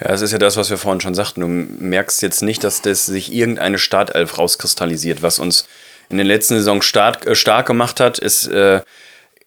Ja, 0.00 0.10
es 0.10 0.20
ist 0.20 0.32
ja 0.32 0.38
das, 0.38 0.56
was 0.56 0.68
wir 0.68 0.76
vorhin 0.76 1.00
schon 1.00 1.14
sagten. 1.14 1.40
Du 1.40 1.46
merkst 1.46 2.20
jetzt 2.22 2.42
nicht, 2.42 2.64
dass 2.64 2.82
das 2.82 3.06
sich 3.06 3.32
irgendeine 3.32 3.78
Startelf 3.78 4.36
rauskristallisiert. 4.36 5.22
Was 5.22 5.38
uns 5.38 5.66
in 6.10 6.18
den 6.18 6.26
letzten 6.26 6.56
Saison 6.56 6.82
stark, 6.82 7.26
äh, 7.26 7.34
stark 7.34 7.66
gemacht 7.66 8.00
hat, 8.00 8.18
ist, 8.18 8.46
äh, 8.48 8.82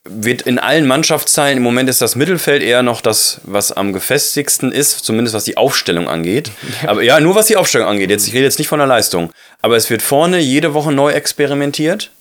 wird 0.10 0.42
in 0.44 0.60
allen 0.60 0.88
Mannschaftsteilen, 0.88 1.58
im 1.58 1.64
Moment 1.64 1.90
ist 1.90 2.02
das 2.02 2.16
Mittelfeld 2.16 2.62
eher 2.64 2.84
noch 2.84 3.02
das, 3.02 3.42
was 3.44 3.72
am 3.72 3.94
gefestigsten 3.94 4.72
ist, 4.72 5.06
zumindest 5.06 5.36
was 5.36 5.44
die 5.44 5.58
Aufstellung 5.58 6.08
angeht. 6.08 6.52
Aber 6.86 7.02
ja, 7.02 7.20
nur 7.20 7.36
was 7.36 7.48
die 7.48 7.56
Aufstellung 7.58 7.88
angeht. 7.88 8.10
Jetzt, 8.10 8.28
ich 8.28 8.34
rede 8.34 8.44
jetzt 8.46 8.60
nicht 8.60 8.68
von 8.68 8.80
der 8.80 8.88
Leistung. 8.88 9.32
Aber 9.62 9.76
es 9.76 9.90
wird 9.90 10.02
vorne 10.02 10.40
jede 10.40 10.74
Woche 10.74 10.92
neu 10.92 11.12
experimentiert. 11.12 12.12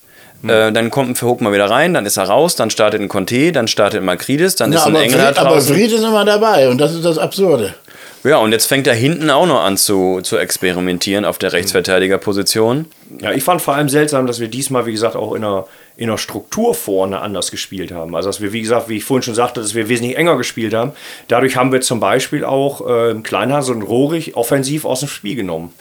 Äh, 0.46 0.70
dann 0.70 0.90
kommt 0.90 1.10
ein 1.10 1.14
Verhoek 1.14 1.40
mal 1.40 1.52
wieder 1.52 1.70
rein, 1.70 1.94
dann 1.94 2.04
ist 2.04 2.18
er 2.18 2.24
raus, 2.24 2.56
dann 2.56 2.68
startet 2.70 3.00
ein 3.00 3.08
Conte, 3.08 3.52
dann 3.52 3.68
startet 3.68 4.02
Makridis, 4.02 4.54
dann 4.54 4.70
Ja, 4.72 4.80
ist 4.80 4.86
ein 4.86 4.94
Fried, 5.10 5.38
aber. 5.38 5.60
Fried 5.60 5.90
ist 5.90 6.04
immer 6.04 6.24
dabei 6.26 6.68
und 6.68 6.78
das 6.78 6.92
ist 6.94 7.04
das 7.04 7.16
Absurde. 7.16 7.74
Ja, 8.22 8.38
und 8.38 8.52
jetzt 8.52 8.66
fängt 8.66 8.86
er 8.86 8.94
hinten 8.94 9.30
auch 9.30 9.46
noch 9.46 9.62
an 9.62 9.76
zu, 9.76 10.20
zu 10.22 10.36
experimentieren 10.36 11.24
auf 11.24 11.38
der 11.38 11.52
Rechtsverteidigerposition. 11.52 12.86
ja, 13.20 13.32
ich 13.32 13.44
fand 13.44 13.62
vor 13.62 13.74
allem 13.74 13.88
seltsam, 13.88 14.26
dass 14.26 14.40
wir 14.40 14.48
diesmal, 14.48 14.84
wie 14.86 14.92
gesagt, 14.92 15.16
auch 15.16 15.32
in 15.34 15.44
einer, 15.44 15.66
in 15.96 16.10
einer 16.10 16.18
Struktur 16.18 16.74
vorne 16.74 17.20
anders 17.20 17.50
gespielt 17.50 17.90
haben. 17.90 18.14
Also 18.14 18.28
dass 18.28 18.40
wir, 18.40 18.52
wie 18.52 18.60
gesagt, 18.60 18.88
wie 18.88 18.98
ich 18.98 19.04
vorhin 19.04 19.22
schon 19.22 19.34
sagte, 19.34 19.60
dass 19.60 19.74
wir 19.74 19.88
wesentlich 19.88 20.16
enger 20.16 20.36
gespielt 20.36 20.74
haben. 20.74 20.92
Dadurch 21.28 21.56
haben 21.56 21.72
wir 21.72 21.80
zum 21.80 22.00
Beispiel 22.00 22.44
auch 22.44 22.86
äh, 22.86 23.14
Kleinhans 23.22 23.70
und 23.70 23.82
Rohrig 23.82 24.36
offensiv 24.36 24.84
aus 24.84 25.00
dem 25.00 25.08
Spiel 25.08 25.36
genommen. 25.36 25.72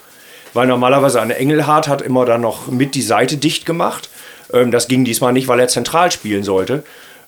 Weil 0.54 0.67
normalerweise 0.67 1.21
eine 1.21 1.36
Engelhardt 1.36 1.89
hat 1.89 2.01
immer 2.01 2.25
dann 2.25 2.41
noch 2.41 2.67
mit 2.67 2.95
die 2.95 3.01
Seite 3.01 3.36
dicht 3.36 3.65
gemacht. 3.65 4.10
Ähm, 4.54 4.71
das 4.71 4.88
ging 4.88 5.04
diesmal 5.04 5.34
nicht, 5.34 5.49
weil 5.49 5.60
er 5.60 5.67
zentral 5.67 6.12
spielen 6.12 6.43
sollte. 6.43 6.84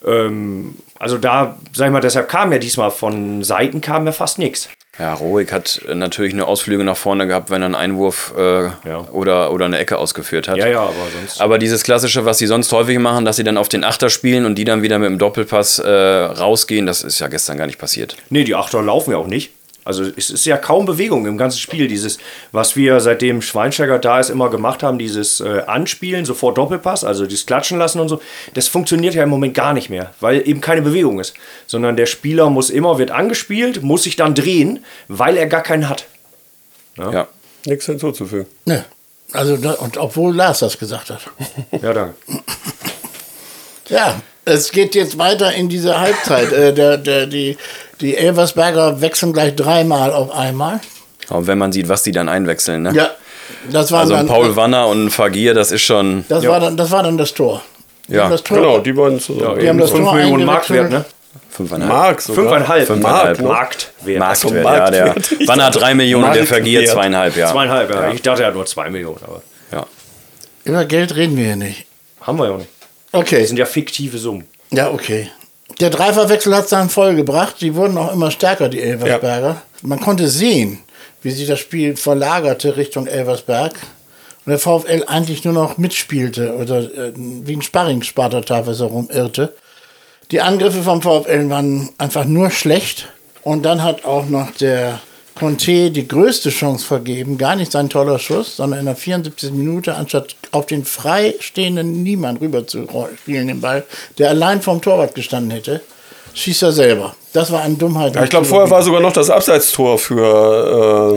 Ähm, 0.05 0.75
also 0.97 1.17
da, 1.17 1.57
sag 1.73 1.87
ich 1.87 1.91
mal, 1.91 1.99
deshalb 1.99 2.29
kam 2.29 2.51
ja 2.53 2.57
diesmal 2.57 2.91
von 2.91 3.43
Seiten 3.43 3.81
kam 3.81 4.05
ja 4.05 4.13
fast 4.13 4.39
nichts. 4.39 4.69
Ja, 4.99 5.13
Rohig 5.13 5.51
hat 5.51 5.81
äh, 5.87 5.93
natürlich 5.95 6.33
eine 6.33 6.45
Ausflüge 6.45 6.83
nach 6.83 6.97
vorne 6.97 7.27
gehabt, 7.27 7.49
wenn 7.49 7.61
er 7.61 7.67
einen 7.67 7.75
Einwurf 7.75 8.33
äh, 8.37 8.63
Ja. 8.87 9.07
oder, 9.11 9.51
oder 9.51 9.65
eine 9.65 9.77
Ecke 9.77 9.97
ausgeführt 9.97 10.47
hat. 10.47 10.57
Ja, 10.57 10.67
ja, 10.67 10.81
aber 10.81 10.93
sonst. 11.15 11.39
Aber 11.39 11.59
dieses 11.59 11.83
Klassische, 11.83 12.25
was 12.25 12.37
sie 12.39 12.47
sonst 12.47 12.71
häufig 12.71 12.97
machen, 12.99 13.23
dass 13.25 13.35
sie 13.35 13.43
dann 13.43 13.57
auf 13.57 13.69
den 13.69 13.83
Achter 13.83 14.09
spielen 14.09 14.45
und 14.45 14.55
die 14.55 14.63
dann 14.63 14.81
wieder 14.81 14.97
mit 14.99 15.09
dem 15.09 15.19
Doppelpass 15.19 15.79
äh, 15.79 15.89
rausgehen, 15.89 16.85
das 16.85 17.03
ist 17.03 17.19
ja 17.19 17.27
gestern 17.27 17.57
gar 17.57 17.67
nicht 17.67 17.77
passiert. 17.79 18.15
Nee, 18.29 18.43
die 18.43 18.55
Achter 18.55 18.81
laufen 18.81 19.11
ja 19.11 19.17
auch 19.17 19.27
nicht. 19.27 19.51
Also 19.87 20.03
es 20.03 20.29
ist 20.29 20.45
ja 20.45 20.57
kaum 20.57 20.85
Bewegung 20.85 21.25
im 21.27 21.37
ganzen 21.37 21.59
Spiel. 21.59 21.87
Dieses, 21.87 22.17
was 22.51 22.75
wir 22.75 22.99
seitdem 22.99 23.41
Schweinsteiger 23.41 23.99
da 23.99 24.19
ist, 24.19 24.29
immer 24.29 24.49
gemacht 24.49 24.83
haben, 24.83 24.99
dieses 24.99 25.39
äh, 25.39 25.61
Anspielen, 25.65 26.25
sofort 26.25 26.57
Doppelpass, 26.57 27.05
also 27.05 27.25
dieses 27.25 27.45
Klatschen 27.45 27.79
lassen 27.79 28.01
und 28.01 28.09
so, 28.09 28.19
das 28.53 28.67
funktioniert 28.67 29.15
ja 29.15 29.23
im 29.23 29.29
Moment 29.29 29.53
gar 29.53 29.71
nicht 29.71 29.89
mehr, 29.89 30.13
weil 30.19 30.45
eben 30.45 30.59
keine 30.59 30.81
Bewegung 30.81 31.21
ist. 31.21 31.35
Sondern 31.67 31.95
der 31.95 32.05
Spieler 32.05 32.49
muss 32.49 32.69
immer, 32.69 32.97
wird 32.97 33.11
angespielt, 33.11 33.81
muss 33.81 34.03
sich 34.03 34.17
dann 34.17 34.35
drehen, 34.35 34.83
weil 35.07 35.37
er 35.37 35.47
gar 35.47 35.63
keinen 35.63 35.87
hat. 35.87 36.05
Ja. 36.97 37.29
Nichts 37.65 37.85
hinzuzufügen. 37.85 38.47
Ne. 38.65 38.83
Also, 39.31 39.55
da, 39.55 39.73
und 39.73 39.97
obwohl 39.97 40.35
Lars 40.35 40.59
das 40.59 40.77
gesagt 40.77 41.11
hat. 41.11 41.21
Ja, 41.81 41.93
danke. 41.93 42.15
Ja, 43.87 44.21
es 44.43 44.71
geht 44.71 44.95
jetzt 44.95 45.17
weiter 45.17 45.53
in 45.53 45.69
diese 45.69 45.97
Halbzeit. 45.97 46.51
äh, 46.51 46.73
der, 46.73 46.97
der, 46.97 47.25
die, 47.25 47.57
die 48.01 48.15
Elversberger 48.15 49.01
wechseln 49.01 49.33
gleich 49.33 49.55
dreimal 49.55 50.11
auf 50.13 50.31
einmal. 50.31 50.79
Und 51.29 51.47
wenn 51.47 51.57
man 51.57 51.71
sieht, 51.71 51.89
was 51.89 52.03
die 52.03 52.11
dann 52.11 52.29
einwechseln, 52.29 52.83
ne? 52.83 52.91
Ja, 52.93 53.09
das 53.71 53.91
war 53.91 54.01
Also 54.01 54.13
ein 54.13 54.19
dann, 54.19 54.27
Paul 54.27 54.55
Wanner 54.55 54.87
und 54.87 55.05
ein 55.05 55.09
Fagir, 55.09 55.53
das 55.53 55.71
ist 55.71 55.81
schon. 55.81 56.25
das, 56.29 56.45
war 56.47 56.59
dann, 56.59 56.77
das 56.77 56.91
war 56.91 57.03
dann 57.03 57.17
das 57.17 57.33
Tor. 57.33 57.61
Die 58.07 58.13
Ja, 58.13 58.29
das 58.29 58.43
Tor, 58.43 58.57
Genau, 58.57 58.79
die 58.79 58.93
beiden 58.93 59.19
zusammen. 59.19 59.59
Die 59.59 59.67
haben 59.67 59.77
das 59.77 59.91
5 59.91 60.03
Tor 60.03 60.13
Millionen. 60.15 60.45
Marktwert, 60.45 60.89
ne? 60.91 61.05
Fünfeinhalb. 61.49 61.91
Mark 61.91 62.21
sogar. 62.21 62.43
Fünfeinhalb. 62.43 62.87
Fünfeinhalb, 62.87 63.39
ne? 63.41 63.47
Marktwert. 63.47 64.19
Marktwert, 64.19 64.37
so, 64.37 64.53
ja. 64.53 64.89
Der 64.89 65.05
Marktwert. 65.07 65.47
Wanner 65.47 65.71
drei 65.71 65.93
Millionen, 65.95 66.23
der 66.23 66.29
Marktwert. 66.29 66.47
Vergier 66.47 66.85
zweieinhalb, 66.85 67.35
ja. 67.35 67.51
Zweieinhalb, 67.51 67.89
ja. 67.89 68.11
Ich 68.11 68.21
dachte, 68.21 68.43
er 68.43 68.47
hat 68.49 68.53
nur 68.55 68.65
zwei 68.65 68.89
Millionen, 68.89 69.19
aber 69.23 69.41
ja. 69.71 69.85
Über 70.63 70.85
Geld 70.85 71.15
reden 71.15 71.35
wir 71.35 71.45
hier 71.45 71.55
nicht. 71.55 71.85
haben 72.21 72.37
wir 72.37 72.45
ja 72.45 72.51
auch 72.51 72.57
nicht. 72.59 72.69
Okay. 73.11 73.39
Das 73.39 73.47
sind 73.47 73.57
ja 73.57 73.65
fiktive 73.65 74.17
Summen. 74.17 74.45
Ja, 74.69 74.91
okay. 74.91 75.29
Der 75.79 75.91
Dreifachwechsel 75.91 76.55
hat 76.55 76.67
seinen 76.67 76.89
voll 76.89 77.15
gebracht. 77.15 77.57
Die 77.61 77.75
wurden 77.75 77.97
auch 77.97 78.11
immer 78.11 78.31
stärker, 78.31 78.67
die 78.69 78.81
Elversberger. 78.81 79.61
Man 79.83 79.99
konnte 79.99 80.27
sehen, 80.27 80.79
wie 81.21 81.31
sich 81.31 81.47
das 81.47 81.59
Spiel 81.59 81.95
verlagerte 81.95 82.77
Richtung 82.77 83.05
Elversberg. 83.05 83.73
Und 84.45 84.51
der 84.51 84.59
VfL 84.59 85.03
eigentlich 85.05 85.43
nur 85.43 85.53
noch 85.53 85.77
mitspielte 85.77 86.55
oder 86.55 86.79
äh, 86.79 87.11
wie 87.15 87.55
ein 87.55 87.61
Sparringspartner 87.61 88.43
teilweise 88.43 88.85
rumirrte. 88.85 89.53
Die 90.31 90.41
Angriffe 90.41 90.81
vom 90.81 91.01
VfL 91.01 91.49
waren 91.49 91.89
einfach 91.97 92.25
nur 92.25 92.49
schlecht. 92.49 93.09
Und 93.43 93.63
dann 93.63 93.83
hat 93.83 94.03
auch 94.03 94.25
noch 94.27 94.51
der 94.51 94.99
Conte 95.37 95.91
die 95.91 96.07
größte 96.07 96.49
Chance 96.49 96.85
vergeben. 96.85 97.37
Gar 97.37 97.55
nicht 97.55 97.71
sein 97.71 97.89
toller 97.89 98.17
Schuss, 98.17 98.57
sondern 98.57 98.79
in 98.79 98.85
der 98.85 98.95
74. 98.95 99.51
Minute, 99.51 99.95
anstatt 99.95 100.35
auf 100.51 100.65
den 100.65 100.83
freistehenden 100.83 102.03
Niemand 102.03 102.41
rüber 102.41 102.65
zu 102.65 102.87
spielen, 103.21 103.47
den 103.47 103.61
Ball, 103.61 103.85
der 104.17 104.29
allein 104.29 104.61
vom 104.61 104.81
Torwart 104.81 105.13
gestanden 105.13 105.51
hätte, 105.51 105.81
schießt 106.33 106.63
er 106.63 106.71
selber. 106.71 107.15
Das 107.33 107.51
war 107.51 107.61
eine 107.61 107.75
Dummheit. 107.75 108.15
Ja, 108.15 108.23
ich 108.23 108.29
glaube, 108.29 108.45
vorher 108.45 108.69
war 108.71 108.81
sogar 108.81 109.01
noch 109.01 109.11
das 109.11 109.29
Abseitstor 109.29 109.99
für, 109.99 110.15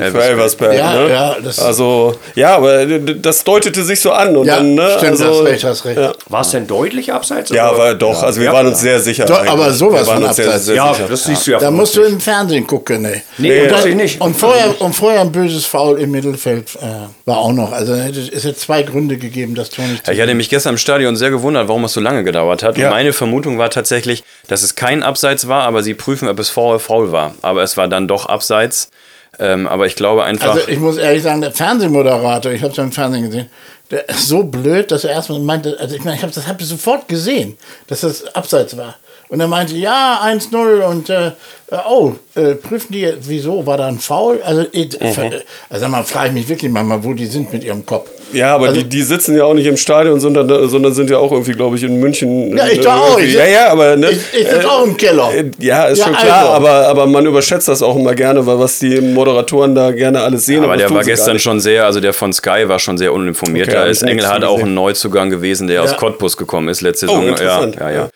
äh, 0.01 0.11
für 0.11 0.23
Elversberg. 0.23 0.31
Elversberg. 0.31 0.75
Ja, 0.75 0.95
ne? 0.95 1.09
ja, 1.11 1.37
das- 1.43 1.59
also, 1.61 2.15
ja, 2.35 2.57
aber 2.57 2.85
das 2.85 3.45
deutete 3.45 3.83
sich 3.85 4.01
so 4.01 4.11
an. 4.13 4.37
Und 4.37 4.47
Ja, 4.47 4.57
dann, 4.57 4.75
ne, 4.75 4.91
stimmt, 4.99 5.13
also, 5.13 5.25
hast 5.27 5.45
recht, 5.45 5.65
hast 5.65 5.85
recht. 5.85 5.99
Ja, 5.99 6.13
War 6.29 6.41
es 6.43 6.51
denn 6.51 6.67
deutlich 6.67 7.13
abseits? 7.13 7.51
ja 7.51 7.71
oder? 7.71 7.79
war 7.79 7.95
doch. 7.95 8.23
Also, 8.23 8.41
wir 8.41 8.47
Ja. 8.47 8.53
waren 8.53 8.67
uns 8.67 8.81
sehr 8.81 8.99
sicher. 9.01 9.25
Doch, 9.25 9.47
aber 9.47 9.71
sowas 9.73 10.09
von 10.09 10.23
uns 10.23 10.37
sehr, 10.37 10.47
abseits. 10.47 10.65
sehr 10.67 10.75
Ja, 10.75 10.93
sicher. 10.95 11.07
das 11.09 11.25
siehst 11.25 11.47
du 11.47 11.51
ja. 11.53 11.59
Da 11.59 11.71
musst 11.71 11.97
du 11.97 12.03
im 12.03 12.21
Fernsehen 12.21 12.67
gucken, 12.67 13.03
ne? 13.03 13.23
Nee, 13.39 13.63
und, 13.63 13.71
das 13.71 13.85
ich 13.87 13.95
nicht. 13.95 14.21
und 14.21 14.35
vorher 14.37 14.79
und 14.81 14.93
vorher 14.95 15.21
ein 15.23 15.33
böses 15.33 15.65
Foul 15.65 15.99
im 16.01 16.11
Mittelfeld 16.11 16.75
äh, 16.83 16.87
war 17.25 17.39
auch 17.39 17.53
noch. 17.53 17.73
Also 17.73 17.95
es 17.95 18.45
hätte 18.45 18.57
zwei 18.57 18.83
Gründe 18.83 19.17
gegeben, 19.17 19.55
das 19.55 19.71
Tor 19.71 19.85
nicht 19.87 20.05
zu 20.05 20.11
Ja, 20.11 20.17
ich 20.17 20.23
hatte 20.23 20.35
mich 20.35 20.51
gestern 20.51 20.75
im 20.75 20.79
Stadion 20.79 21.17
sehr 21.17 21.31
gewundert, 21.31 21.69
warum 21.69 21.85
es 21.85 21.93
so 21.93 22.01
lange 22.01 22.25
gedauert 22.25 22.63
hat. 22.63 22.77
Ja. 22.77 22.89
Und 22.89 22.95
meine 22.95 23.13
Vermutung 23.13 23.59
war 23.59 23.71
tatsächlich, 23.71 24.23
dass 24.49 24.63
es 24.63 24.75
kein 24.75 25.03
Abseits 25.03 25.47
war, 25.49 25.63
aber 25.63 25.83
sie 25.83 25.95
prüfen, 26.01 26.29
ob 26.29 26.39
es 26.39 26.51
faul, 26.51 26.79
faul 26.79 27.13
war. 27.13 27.35
Aber 27.43 27.63
es 27.63 27.77
war 27.77 27.89
dann 27.89 28.09
doch 28.09 28.27
Abseits. 28.27 28.91
Ähm, 29.39 29.69
aber 29.69 29.87
ich 29.87 29.95
glaube 29.95 30.25
einfach. 30.25 30.55
Also 30.55 30.69
ich 30.69 30.79
muss 30.79 30.97
ehrlich 30.97 31.23
sagen, 31.23 31.41
der 31.41 31.53
Fernsehmoderator, 31.53 32.53
ich 32.53 32.63
habe 32.63 32.73
es 32.73 32.77
ja 32.77 32.85
im 32.85 32.93
Fernsehen 32.93 33.27
gesehen, 33.27 33.49
der 33.91 34.09
ist 34.09 34.29
so 34.29 34.43
blöd, 34.43 34.91
dass 34.91 35.05
er 35.05 35.13
erstmal 35.13 35.39
meinte, 35.41 35.77
also 35.79 35.95
ich 35.95 36.05
meine, 36.05 36.17
ich 36.17 36.23
habe 36.23 36.33
das 36.33 36.47
hab 36.47 36.61
ich 36.61 36.67
sofort 36.67 37.09
gesehen, 37.09 37.57
dass 37.87 38.01
das 38.01 38.35
Abseits 38.35 38.77
war. 38.77 38.97
Und 39.31 39.39
er 39.39 39.47
meinte, 39.47 39.75
ja, 39.77 40.21
1-0 40.25 40.81
und 40.89 41.09
äh, 41.09 41.29
äh, 41.29 41.77
oh, 41.89 42.15
äh, 42.35 42.57
prüfen 42.57 42.93
die, 42.93 43.07
wieso, 43.23 43.65
war 43.65 43.77
da 43.79 43.87
ein 43.87 44.01
Foul? 44.01 44.41
Also, 44.45 44.67
ich, 44.73 44.99
Mhm. 44.99 45.31
also 45.69 45.87
man 45.87 46.05
frage 46.05 46.29
ich 46.31 46.35
mich 46.35 46.49
wirklich 46.49 46.71
manchmal, 46.73 47.05
wo 47.05 47.15
die 47.15 47.27
sind 47.27 47.53
mit 47.53 47.63
ihrem 47.63 47.87
Kopf. 47.87 48.11
Ja, 48.33 48.57
aber 48.57 48.67
Also- 48.69 48.81
die, 48.83 48.89
die 48.89 49.03
sitzen 49.03 49.37
ja 49.37 49.45
auch 49.45 49.55
nicht 49.55 49.67
im 49.67 49.77
Stadion, 49.77 50.19
sondern, 50.19 50.69
sondern 50.69 50.95
sind 50.95 51.11
ja 51.11 51.19
auch 51.19 51.31
irgendwie, 51.31 51.53
glaube 51.53 51.77
ich, 51.77 51.85
in 51.85 52.01
München. 52.01 52.57
Ja, 52.57 52.67
ich 52.67 52.81
äh, 52.81 52.83
doch 52.83 52.93
auch. 53.13 53.19
Ich- 53.21 53.35
ja, 53.35 53.45
ja, 53.47 53.69
aber. 53.71 53.95
Ne, 53.97 54.11
Ich, 54.11 54.19
ich 54.41 54.49
sitze 54.49 54.69
auch 54.69 54.85
im 54.85 54.97
Keller. 54.97 55.31
äh, 55.33 55.49
Ja, 55.61 55.85
ist 55.85 55.99
Ja, 55.99 56.07
schon 56.07 56.15
klar, 56.17 56.39
also. 56.41 56.53
aber, 56.53 56.89
aber 56.89 57.07
man 57.07 57.25
überschätzt 57.27 57.69
das 57.69 57.83
auch 57.83 57.95
immer 57.95 58.15
gerne, 58.17 58.45
weil 58.45 58.59
was 58.59 58.81
die 58.81 59.01
Moderatoren 59.01 59.77
da 59.77 59.93
gerne 59.93 60.23
alles 60.23 60.47
sehen. 60.47 60.65
aber 60.65 60.73
das 60.77 60.89
der 60.89 60.95
war 60.97 61.05
gestern 61.05 61.39
schon 61.39 61.61
sehr, 61.61 61.85
also 61.87 62.01
der 62.01 62.13
von 62.13 62.33
Sky 62.33 62.65
war 62.69 62.81
schon 62.81 62.99
sehr 62.99 63.13
uninformiert. 63.13 63.69
Okay, 63.69 63.77
da 63.77 63.85
ist 63.85 64.03
Engelhardt 64.03 64.43
auch 64.43 64.59
ein 64.61 64.75
Neuzugang 64.75 65.31
gewesen, 65.31 65.69
der 65.69 65.85
aus 65.85 65.93
Ja. 65.93 65.97
Cottbus 65.99 66.37
gekommen 66.37 66.69
ist 66.69 66.81
letzte 66.81 67.07
Oh, 67.07 67.11
Saison. 67.11 67.23
ja, 67.25 67.31
interessant. 67.31 67.77
ja, 67.79 67.91
ja. 67.91 67.97
Ja, 67.97 68.09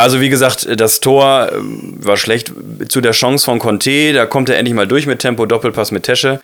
also 0.00 0.20
wie 0.20 0.28
gesagt, 0.28 0.68
das 0.80 1.00
Tor 1.00 1.50
ähm, 1.52 1.94
war 1.98 2.16
schlecht 2.16 2.52
zu 2.88 3.00
der 3.00 3.12
Chance 3.12 3.44
von 3.44 3.58
Conte. 3.58 4.12
Da 4.12 4.26
kommt 4.26 4.48
er 4.48 4.56
endlich 4.56 4.74
mal 4.74 4.86
durch 4.86 5.06
mit 5.06 5.18
Tempo, 5.18 5.44
Doppelpass 5.46 5.90
mit 5.90 6.04
Tesche. 6.04 6.40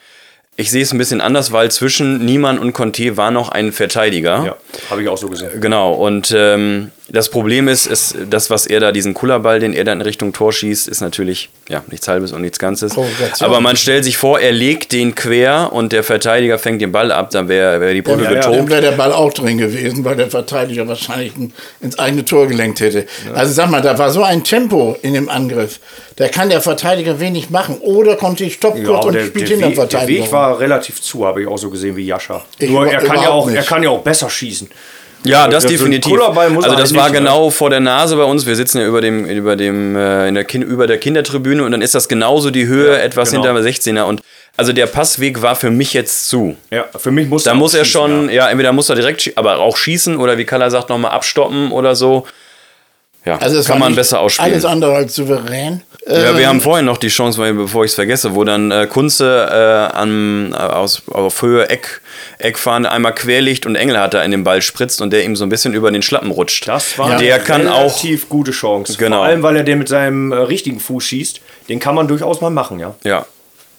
Ich 0.57 0.71
sehe 0.73 0.83
es 0.83 0.93
ein 0.93 0.99
bisschen 0.99 1.21
anders, 1.21 1.53
weil 1.53 1.71
zwischen 1.71 2.25
Niemann 2.25 2.59
und 2.59 2.73
Conte 2.73 3.17
war 3.17 3.31
noch 3.31 3.49
ein 3.49 3.73
Verteidiger. 3.73 4.45
Ja, 4.45 4.57
habe 4.91 5.03
ich 5.03 5.09
auch 5.09 5.17
so 5.17 5.29
gesehen. 5.29 5.61
Genau, 5.61 5.93
und 5.93 6.35
ähm, 6.37 6.91
das 7.11 7.31
Problem 7.31 7.68
ist, 7.68 7.87
ist, 7.87 8.16
das, 8.29 8.51
was 8.51 8.66
er 8.66 8.81
da, 8.81 8.92
diesen 8.92 9.14
Kullerball, 9.14 9.61
den 9.61 9.73
er 9.73 9.85
da 9.85 9.92
in 9.92 10.03
Richtung 10.03 10.33
Tor 10.33 10.53
schießt, 10.53 10.88
ist 10.88 11.01
natürlich 11.01 11.49
ja, 11.68 11.83
nichts 11.90 12.07
Halbes 12.07 12.33
und 12.33 12.42
nichts 12.42 12.59
Ganzes. 12.59 12.92
Aber 13.40 13.61
man 13.61 13.77
stellt 13.77 14.05
sich 14.05 14.18
vor, 14.18 14.40
er 14.40 14.53
legt 14.53 14.92
den 14.92 15.14
quer 15.14 15.71
und 15.73 15.92
der 15.92 16.03
Verteidiger 16.03 16.59
fängt 16.59 16.83
den 16.83 16.92
Ball 16.92 17.11
ab, 17.11 17.31
dann 17.31 17.49
wäre 17.49 17.81
wär 17.81 17.94
die 17.94 18.03
Brücke 18.03 18.25
Ja, 18.25 18.35
getobt. 18.35 18.57
Dann 18.57 18.68
wäre 18.68 18.81
der 18.83 18.92
Ball 18.92 19.12
auch 19.12 19.33
drin 19.33 19.57
gewesen, 19.57 20.05
weil 20.05 20.16
der 20.16 20.31
Verteidiger 20.31 20.87
wahrscheinlich 20.87 21.35
ein, 21.37 21.53
ins 21.81 21.99
eigene 21.99 22.25
Tor 22.25 22.47
gelenkt 22.47 22.81
hätte. 22.81 23.07
Also 23.35 23.53
sag 23.55 23.71
mal, 23.71 23.81
da 23.81 23.99
war 23.99 24.11
so 24.11 24.23
ein 24.23 24.44
Tempo 24.44 24.97
in 25.01 25.14
dem 25.14 25.29
Angriff. 25.29 25.81
Da 26.16 26.29
kann 26.29 26.51
der 26.51 26.61
Verteidiger 26.61 27.21
wenig 27.21 27.49
machen. 27.49 27.79
Oder 27.79 28.16
konnte 28.16 28.44
ich 28.44 28.55
stopp 28.55 28.77
kurz 28.85 29.07
und 29.07 29.14
der, 29.14 29.27
spielt 29.27 29.49
hinter 29.49 29.68
Weg, 29.68 29.75
der 29.77 29.88
Verteidiger. 29.88 30.25
Weg 30.25 30.33
war 30.33 30.59
relativ 30.59 31.01
zu, 31.01 31.25
habe 31.25 31.42
ich 31.42 31.49
auch 31.49 31.59
so 31.59 31.71
gesehen 31.71 31.97
wie 31.97 32.05
Jascha. 32.05 32.44
Ich 32.59 32.71
Nur 32.71 32.83
über- 32.83 32.92
er 32.92 33.01
kann, 33.01 33.23
ja 33.23 33.31
auch, 33.31 33.49
er 33.51 33.62
kann 33.62 33.83
ja 33.83 33.90
auch 33.90 34.03
besser 34.03 34.29
schießen. 34.29 34.68
Ja, 35.29 35.49
das 35.49 35.62
So 35.62 35.69
ein 35.69 35.73
definitiv. 35.73 36.21
Also 36.21 36.77
das 36.77 36.95
war 36.95 37.11
genau 37.11 37.51
vor 37.51 37.71
der 37.71 37.81
Nase 37.81 38.17
bei 38.17 38.25
uns. 38.25 38.47
Wir 38.47 38.57
sitzen 38.57 38.79
ja 38.79 38.87
über 38.87 39.01
dem, 39.01 39.25
über 39.27 39.57
dem, 39.57 39.97
äh, 39.97 40.29
in 40.29 40.35
der 40.35 40.45
kind, 40.45 40.64
über 40.64 40.87
der 40.87 40.99
Kindertribüne 40.99 41.62
und 41.64 41.73
dann 41.73 41.83
ist 41.83 41.95
das 41.95 42.09
genauso 42.09 42.51
die 42.51 42.67
Höhe, 42.67 42.99
etwas 43.01 43.31
genau. 43.31 43.45
hinter 43.45 43.61
dem 43.61 43.67
16er. 43.67 44.03
Und 44.03 44.23
also 44.57 44.73
der 44.73 44.87
Passweg 44.87 45.43
war 45.43 45.55
für 45.55 45.71
mich 45.71 45.93
jetzt 45.93 46.29
zu. 46.29 46.57
Ja, 46.71 46.87
für 46.97 47.11
mich 47.11 47.29
muss 47.29 47.45
Da 47.45 47.55
muss 47.55 47.75
er 47.75 47.85
schießen, 47.85 48.01
schon, 48.01 48.29
Ja. 48.29 48.47
ja. 48.47 48.51
entweder 48.51 48.73
muss 48.73 48.88
er 48.88 48.97
direkt, 48.97 49.33
aber 49.37 49.59
auch 49.59 49.77
schießen 49.77 50.17
oder 50.17 50.38
wie 50.38 50.45
Kalla 50.45 50.71
sagt, 50.71 50.88
nochmal 50.88 51.12
abstoppen 51.12 51.71
oder 51.71 51.95
so. 51.95 52.27
Ja, 53.29 53.37
also 53.38 53.59
es 53.59 53.67
kann 53.67 53.79
man 53.79 53.95
besser 53.95 54.21
ausspielen. 54.21 54.53
Alles 54.53 54.64
andere 54.64 54.95
als 54.97 55.14
souverän. 55.14 55.83
Ja, 56.07 56.31
Ähm, 56.31 56.38
wir 56.38 56.49
haben 56.49 56.61
vorhin 56.62 56.87
noch 56.87 56.97
die 56.97 57.09
Chance, 57.09 57.38
weil- 57.38 57.53
bevor 57.53 57.85
ich 57.85 57.91
es 57.91 57.95
vergesse, 57.95 58.35
wo 58.35 58.43
dann 58.45 58.71
äh, 58.71 58.87
Kunze 58.87 59.47
äh, 59.51 59.95
an, 59.97 60.53
äh, 60.53 60.57
aus, 60.57 61.03
auf 61.11 61.43
Höhe 61.43 61.69
Eck, 61.69 62.01
Eckfahne 62.38 62.91
einmal 62.91 63.14
querlicht 63.14 63.67
und 63.67 63.75
Engelhardt 63.77 64.14
da 64.14 64.23
in 64.23 64.31
den 64.31 64.45
Ball 64.45 64.62
spritzt 64.62 65.03
und 65.03 65.12
der 65.12 65.25
ihm 65.25 65.37
so 65.37 65.45
ein 65.45 65.51
bisschen 65.51 65.75
über 65.75 65.91
den 65.91 66.01
Schlappen 66.03 66.31
rutscht. 66.31 66.67
Das 66.67 66.97
war 66.99 67.19
der 67.19 67.35
eine 67.35 67.45
kann 67.45 67.69
auch 67.69 67.81
relativ 68.03 68.29
gute 68.31 68.53
Chance. 68.53 68.97
Genau. 68.99 69.19
Vor 69.19 69.27
allem, 69.27 69.43
weil 69.43 69.57
er 69.57 69.64
den 69.64 69.79
mit 69.79 69.88
seinem 69.88 70.33
äh, 70.33 70.37
richtigen 70.37 70.81
Fuß 70.81 71.05
schießt. 71.05 71.41
Den 71.69 71.79
kann 71.81 71.95
man 71.95 72.09
durchaus 72.09 72.41
mal 72.41 72.49
machen, 72.51 72.79
ja. 72.81 72.95
Ja. 73.05 73.27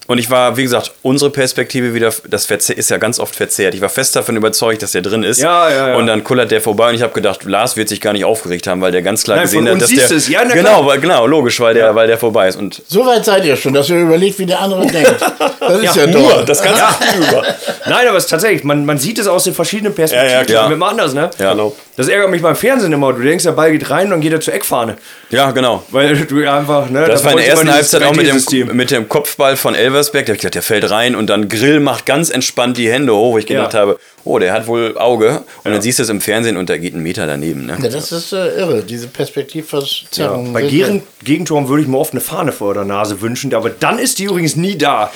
Und 0.10 0.18
ich 0.18 0.30
war, 0.32 0.58
wie 0.58 0.64
gesagt, 0.64 0.92
unsere 1.04 1.30
Perspektive 1.30 1.94
wieder, 1.94 2.12
das 2.28 2.50
verze- 2.50 2.74
ist 2.74 2.90
ja 2.90 2.98
ganz 2.98 3.20
oft 3.20 3.36
verzerrt. 3.36 3.76
Ich 3.76 3.82
war 3.82 3.90
fest 3.90 4.16
davon 4.16 4.36
überzeugt, 4.36 4.82
dass 4.82 4.92
der 4.94 5.04
drin 5.04 5.22
ist. 5.24 5.40
Ja, 5.40 5.70
ja, 5.70 5.90
ja. 5.90 5.96
Und 5.98 6.08
dann 6.08 6.24
kullert 6.24 6.50
der 6.50 6.62
vorbei 6.62 6.90
und 6.90 6.96
ich 6.96 7.04
habe 7.04 7.14
gedacht, 7.14 7.44
Lars 7.46 7.78
wird 7.78 7.90
sich 7.90 8.02
gar 8.02 8.14
nicht 8.14 8.26
aufgeregt 8.26 8.66
haben, 8.68 8.82
weil 8.82 8.92
der 8.92 9.04
ganz 9.04 9.24
klar 9.24 9.38
Nein, 9.38 9.46
gesehen 9.46 9.68
von 9.68 9.76
hat, 9.76 9.82
dass 9.84 9.90
der. 9.92 10.12
es. 10.18 10.28
Ja, 10.28 10.42
na 10.48 10.54
genau, 10.56 10.86
weil, 10.86 11.00
genau, 11.00 11.28
logisch, 11.28 11.60
weil 11.60 11.76
der, 11.76 11.94
weil 11.94 12.08
der 12.08 12.18
vorbei 12.18 12.48
ist. 12.48 12.56
Und 12.58 12.82
So 12.88 13.06
weit 13.06 13.24
seid 13.24 13.46
ihr 13.46 13.56
schon, 13.56 13.72
dass 13.74 13.88
ihr 13.90 13.98
überlegt, 14.02 14.40
wie 14.40 14.48
der 14.48 14.60
andere 14.60 14.88
denkt. 14.88 15.16
Das 15.60 15.80
ist 15.84 15.96
ja, 15.96 16.08
Nur, 16.08 16.30
toll. 16.32 16.44
das 16.46 16.64
ganze 16.64 16.82
über. 17.18 17.44
Nein, 17.88 18.08
aber 18.08 18.18
es 18.18 18.24
ist 18.24 18.30
tatsächlich, 18.32 18.64
man, 18.64 18.86
man 18.86 18.98
sieht 18.98 19.20
es 19.20 19.28
aus 19.28 19.44
den 19.44 19.54
verschiedenen 19.54 19.94
Perspektiven. 19.94 20.32
Ja, 20.34 20.40
ja, 20.40 20.46
klar. 20.46 20.70
Mit 20.70 20.78
dem 20.78 20.84
anders, 20.84 21.14
ne? 21.14 21.30
Ja. 21.38 21.52
Genau. 21.52 21.76
Das 21.98 22.08
ärgert 22.08 22.32
mich 22.32 22.42
beim 22.42 22.56
Fernsehen 22.56 22.92
immer. 22.94 23.14
Du 23.14 23.22
denkst, 23.22 23.44
der 23.44 23.52
Ball 23.52 23.72
geht 23.72 23.90
rein 23.90 24.06
und 24.06 24.12
dann 24.12 24.22
geht 24.22 24.32
er 24.34 24.40
zur 24.42 24.54
Eckfahne. 24.54 24.96
ja, 25.30 25.52
genau. 25.52 25.84
Weil 25.92 26.16
du 26.16 26.50
einfach, 26.52 26.90
ne? 26.90 27.06
Das 27.08 27.22
da 27.22 27.26
war 27.26 27.32
in 27.34 27.38
der 27.40 27.48
ersten 27.50 27.72
Halbzeit 27.72 28.04
auch 28.04 28.14
mit 28.16 28.26
3D-System. 28.28 28.68
dem, 28.70 28.78
mit 28.78 28.90
dem 28.90 29.08
Kopfball 29.10 29.56
von 29.58 29.76
Elversberg. 30.00 30.26
Gedacht, 30.26 30.56
der 30.56 30.62
fällt 30.62 30.90
rein 30.90 31.16
und 31.16 31.30
dann 31.30 31.50
Grill 31.50 31.80
macht 31.80 32.06
ganz 32.06 32.30
entspannt 32.30 32.78
die 32.78 32.92
Hände 32.92 33.14
hoch, 33.16 33.34
wo 33.34 33.38
ich 33.38 33.46
gedacht 33.46 33.74
Ja. 33.74 33.80
habe, 33.82 34.00
oh, 34.24 34.40
der 34.40 34.54
hat 34.54 34.68
wohl 34.68 34.98
Auge. 34.98 35.42
Und 35.64 35.72
dann 35.72 35.82
siehst 35.82 36.00
du 36.00 36.04
es 36.04 36.10
im 36.10 36.22
Fernsehen 36.22 36.58
und 36.58 36.70
der 36.70 36.80
geht 36.80 36.94
einen 36.94 37.04
Meter 37.04 37.28
daneben. 37.28 37.66
Ne? 37.66 37.78
Ja, 37.82 37.90
das 37.90 38.12
ist 38.12 38.32
äh, 38.34 38.58
irre, 38.58 38.84
diese 38.84 39.08
Perspektivverzerrung. 39.08 40.54
Bei 40.54 40.62
Gegen 40.64 41.04
Gegentoren 41.24 41.68
würde 41.68 41.84
ich 41.84 41.88
mir 41.88 41.98
oft 41.98 42.14
eine 42.14 42.22
Fahne 42.22 42.52
vor 42.52 42.74
der 42.74 42.86
Nase 42.86 43.22
wünschen, 43.22 43.54
aber 43.54 43.70
dann 43.70 44.00
ist 44.00 44.20
die 44.20 44.26
übrigens 44.26 44.56
nie 44.56 44.78
da. 44.78 45.12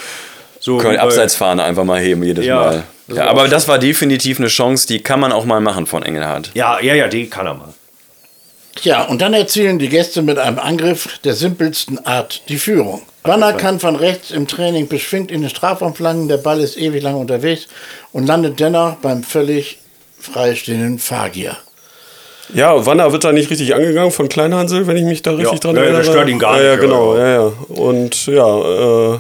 So, 0.60 0.78
Können 0.78 0.98
Abseitsfahne 0.98 1.64
einfach 1.64 1.84
mal 1.84 2.00
heben 2.00 2.24
jedes 2.24 2.46
Ja, 2.46 2.56
Mal. 2.56 2.84
Ja, 3.08 3.28
aber 3.28 3.50
das 3.50 3.68
war 3.68 3.80
definitiv 3.80 4.40
eine 4.40 4.48
Chance, 4.48 4.88
die 4.88 5.00
kann 5.04 5.20
man 5.20 5.34
auch 5.34 5.44
mal 5.44 5.60
machen 5.60 5.86
von 5.86 6.04
Engelhardt. 6.04 6.52
Ja, 6.54 6.80
ja, 6.80 6.96
ja, 6.96 7.08
die 7.10 7.30
kann 7.30 7.46
er 7.46 7.54
mal. 7.54 7.74
Ja, 8.82 9.04
und 9.04 9.22
dann 9.22 9.34
erzielen 9.34 9.80
die 9.80 9.90
Gäste 9.90 10.22
mit 10.22 10.38
einem 10.40 10.60
Angriff 10.60 11.20
der 11.24 11.36
simpelsten 11.36 12.04
Art 12.06 12.42
die 12.50 12.58
Führung. 12.58 13.02
Banner 13.22 13.54
kann 13.54 13.80
von 13.80 13.96
rechts 13.96 14.32
im 14.32 14.48
Training 14.48 14.88
beschwingt 14.88 15.32
in 15.32 15.42
den 15.42 15.50
Strafraum 15.50 15.96
flanken, 15.96 16.28
der 16.28 16.38
Ball 16.38 16.60
ist 16.60 16.78
ewig 16.78 17.02
lang 17.04 17.16
unterwegs 17.16 17.68
und 18.12 18.26
landet 18.28 18.60
dennoch 18.60 18.96
beim 18.96 19.24
völlig 19.24 19.78
freistehenden 20.20 21.00
Fagier. 21.00 21.56
Ja, 22.54 22.86
Wanner 22.86 23.12
wird 23.14 23.24
da 23.24 23.32
nicht 23.32 23.50
richtig 23.50 23.74
angegangen 23.74 24.12
von 24.12 24.28
Kleinhansel, 24.28 24.86
wenn 24.88 24.98
ich 24.98 25.04
mich 25.04 25.22
da 25.22 25.32
richtig 25.32 25.54
Ja, 25.54 25.60
dran 25.60 25.76
ja, 25.76 25.82
der 25.84 25.92
erinnere. 25.92 26.04
stört 26.12 26.30
ihn 26.30 26.40
gar 26.40 26.58
ja, 26.58 26.64
Ja, 26.64 26.72
nicht, 26.72 26.82
genau, 26.82 27.16
ja. 27.16 27.26
ja, 27.28 27.34
ja. 27.36 27.54
Und 27.70 28.26
ja, 28.28 29.14
äh, 29.14 29.20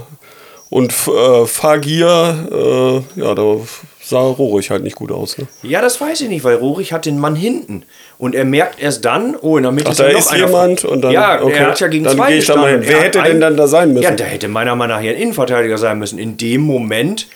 und 0.70 0.92
äh, 1.08 1.46
Fagir, 1.46 3.04
äh, 3.16 3.20
ja, 3.22 3.36
da 3.36 3.58
sah 4.04 4.20
Rohrig 4.20 4.70
halt 4.70 4.84
nicht 4.84 4.96
gut 4.96 5.12
aus. 5.12 5.38
Ne? 5.38 5.48
Ja, 5.63 5.82
das 5.82 6.00
weiß 6.02 6.22
ich 6.22 6.30
nicht, 6.30 6.44
weil 6.44 6.56
Rohrig 6.56 6.92
hat 6.94 7.06
den 7.06 7.18
Mann 7.20 7.36
hinten. 7.36 7.84
Und 8.18 8.36
er 8.36 8.46
merkt 8.46 8.82
erst 8.82 9.06
dann, 9.06 9.36
oh, 9.42 9.58
in 9.58 9.63
der 9.63 9.72
Mitte 9.72 9.88
Ach, 9.88 9.92
ist 9.92 10.00
da 10.00 10.12
noch 10.12 10.20
ist 10.20 10.32
einer 10.32 10.46
jemand 10.48 10.86
und 10.86 11.02
dann- 11.02 11.12
Ja, 11.12 11.42
okay, 11.42 11.54
er 11.58 11.68
hat 11.68 11.80
ja 11.80 11.88
gegen 11.88 12.04
dann 12.04 12.16
zwei 12.18 12.28
hin. 12.30 12.36
gestanden. 12.38 12.82
Wer 12.86 12.98
Er 12.98 13.04
hätte 13.04 13.22
denn 13.24 13.39
dann 13.42 13.58
da 13.58 13.68
sein 13.68 13.89
müssen? 13.94 14.04
Ja, 14.04 14.12
da 14.12 14.24
hätte 14.26 14.48
meiner 14.48 14.76
Meinung 14.76 14.96
nach 14.98 15.02
hier 15.02 15.12
ein 15.12 15.18
Innenverteidiger 15.22 15.78
sein 15.78 16.00
müssen. 16.00 16.20
In 16.20 16.38
dem 16.38 16.62
Moment, 16.62 17.28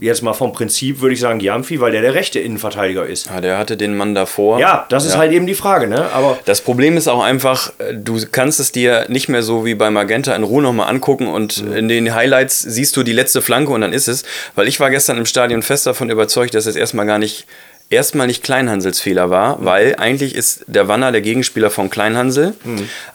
jetzt 0.00 0.22
mal 0.22 0.32
vom 0.32 0.52
Prinzip, 0.52 1.00
würde 1.00 1.14
ich 1.14 1.20
sagen 1.20 1.38
Giamfi, 1.38 1.80
weil 1.80 1.92
der 1.92 2.02
der 2.02 2.14
rechte 2.14 2.40
Innenverteidiger 2.40 3.06
ist. 3.06 3.26
Ja, 3.26 3.40
der 3.40 3.58
hatte 3.58 3.76
den 3.76 3.96
Mann 3.96 4.14
davor. 4.14 4.58
Ja, 4.58 4.86
das 4.88 5.04
ist 5.04 5.16
halt 5.16 5.32
eben 5.32 5.46
die 5.46 5.54
Frage, 5.54 5.86
ne? 5.86 6.10
Aber 6.12 6.38
Das 6.44 6.60
Problem 6.60 6.96
ist 6.96 7.08
auch 7.08 7.22
einfach, 7.22 7.72
äh, 7.78 7.94
du 7.94 8.20
kannst 8.30 8.60
es 8.60 8.72
dir 8.72 9.06
nicht 9.08 9.28
mehr 9.28 9.42
so 9.42 9.64
wie 9.64 9.74
bei 9.74 9.90
Magenta 9.90 10.34
in 10.34 10.42
Ruhe 10.42 10.62
nochmal 10.62 10.88
angucken 10.90 11.26
und 11.28 11.58
in 11.58 11.88
den 11.88 12.14
Highlights 12.14 12.60
siehst 12.60 12.96
du 12.96 13.02
die 13.02 13.12
letzte 13.12 13.42
Flanke 13.42 13.72
und 13.72 13.80
dann 13.80 13.92
ist 13.92 14.08
es. 14.08 14.24
Weil 14.54 14.68
ich 14.68 14.80
war 14.80 14.90
gestern 14.90 15.18
im 15.18 15.26
Stadion 15.26 15.62
fest 15.62 15.86
davon 15.86 16.10
überzeugt, 16.10 16.54
dass 16.54 16.66
es 16.66 16.76
erstmal 16.76 17.06
gar 17.06 17.18
nicht, 17.18 17.46
erstmal 17.90 18.26
nicht 18.26 18.42
Kleinhansels 18.42 19.00
Fehler 19.00 19.30
war, 19.30 19.64
weil 19.64 19.96
eigentlich 19.96 20.34
ist 20.34 20.64
der 20.66 20.88
Wanner 20.88 21.12
der 21.12 21.20
Gegenspieler 21.20 21.70
von 21.70 21.90
Kleinhansel, 21.90 22.54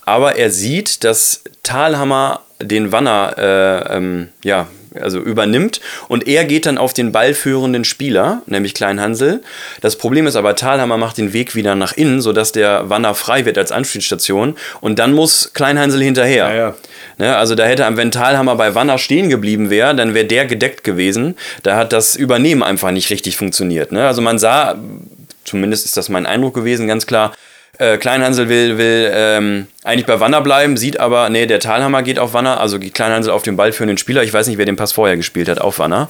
aber 0.05 0.35
er 0.37 0.49
sieht, 0.51 1.03
dass 1.03 1.43
Thalhammer 1.63 2.41
den 2.61 2.91
Wanner, 2.91 3.35
äh, 3.37 3.97
ähm, 3.97 4.29
ja, 4.43 4.67
also 4.95 5.19
übernimmt 5.19 5.81
und 6.07 6.27
er 6.27 6.45
geht 6.45 6.65
dann 6.65 6.77
auf 6.77 6.93
den 6.93 7.11
ballführenden 7.11 7.83
Spieler, 7.83 8.41
nämlich 8.45 8.73
Kleinhansel. 8.73 9.41
Das 9.81 9.97
Problem 9.97 10.27
ist 10.27 10.35
aber, 10.35 10.55
Thalhammer 10.55 10.97
macht 10.97 11.17
den 11.17 11.33
Weg 11.33 11.55
wieder 11.55 11.75
nach 11.75 11.93
innen, 11.93 12.21
sodass 12.21 12.51
der 12.51 12.89
Wanner 12.89 13.15
frei 13.15 13.45
wird 13.45 13.57
als 13.57 13.71
Anspielstation 13.71 14.55
und 14.81 14.99
dann 14.99 15.13
muss 15.13 15.51
Kleinhansel 15.53 16.01
hinterher. 16.01 16.49
Ja, 16.49 16.55
ja. 16.55 16.75
Ne, 17.17 17.35
also 17.35 17.55
da 17.55 17.65
hätte, 17.65 17.85
wenn 17.95 18.11
Thalhammer 18.11 18.55
bei 18.55 18.75
Wanner 18.75 18.97
stehen 18.97 19.29
geblieben 19.29 19.69
wäre, 19.69 19.93
dann 19.93 20.13
wäre 20.13 20.25
der 20.25 20.45
gedeckt 20.45 20.83
gewesen. 20.83 21.35
Da 21.63 21.75
hat 21.75 21.91
das 21.91 22.15
Übernehmen 22.15 22.63
einfach 22.63 22.91
nicht 22.91 23.09
richtig 23.09 23.35
funktioniert. 23.35 23.91
Ne? 23.91 24.07
Also 24.07 24.21
man 24.21 24.39
sah, 24.39 24.75
zumindest 25.43 25.85
ist 25.85 25.97
das 25.97 26.09
mein 26.09 26.25
Eindruck 26.25 26.55
gewesen, 26.55 26.87
ganz 26.87 27.05
klar, 27.05 27.33
Äh, 27.81 27.97
Kleinhansel 27.97 28.49
will, 28.49 28.77
will 28.77 29.09
ähm, 29.13 29.67
eigentlich 29.85 30.05
bei 30.05 30.19
Wanner 30.19 30.41
bleiben, 30.41 30.75
sieht 30.75 30.99
aber, 30.99 31.29
nee, 31.29 31.45
der 31.45 31.61
Talhammer 31.61 32.03
geht 32.03 32.19
auf 32.19 32.33
Wanner, 32.33 32.59
also 32.59 32.77
geht 32.77 32.93
Kleinhansel 32.93 33.31
auf 33.31 33.41
den 33.41 33.55
Ball 33.55 33.71
für 33.71 33.83
einen 33.83 33.97
Spieler. 33.97 34.21
Ich 34.21 34.33
weiß 34.33 34.47
nicht, 34.47 34.57
wer 34.57 34.65
den 34.65 34.75
Pass 34.75 34.91
vorher 34.91 35.15
gespielt 35.15 35.47
hat, 35.47 35.61
auf 35.61 35.79
Wanner. 35.79 36.09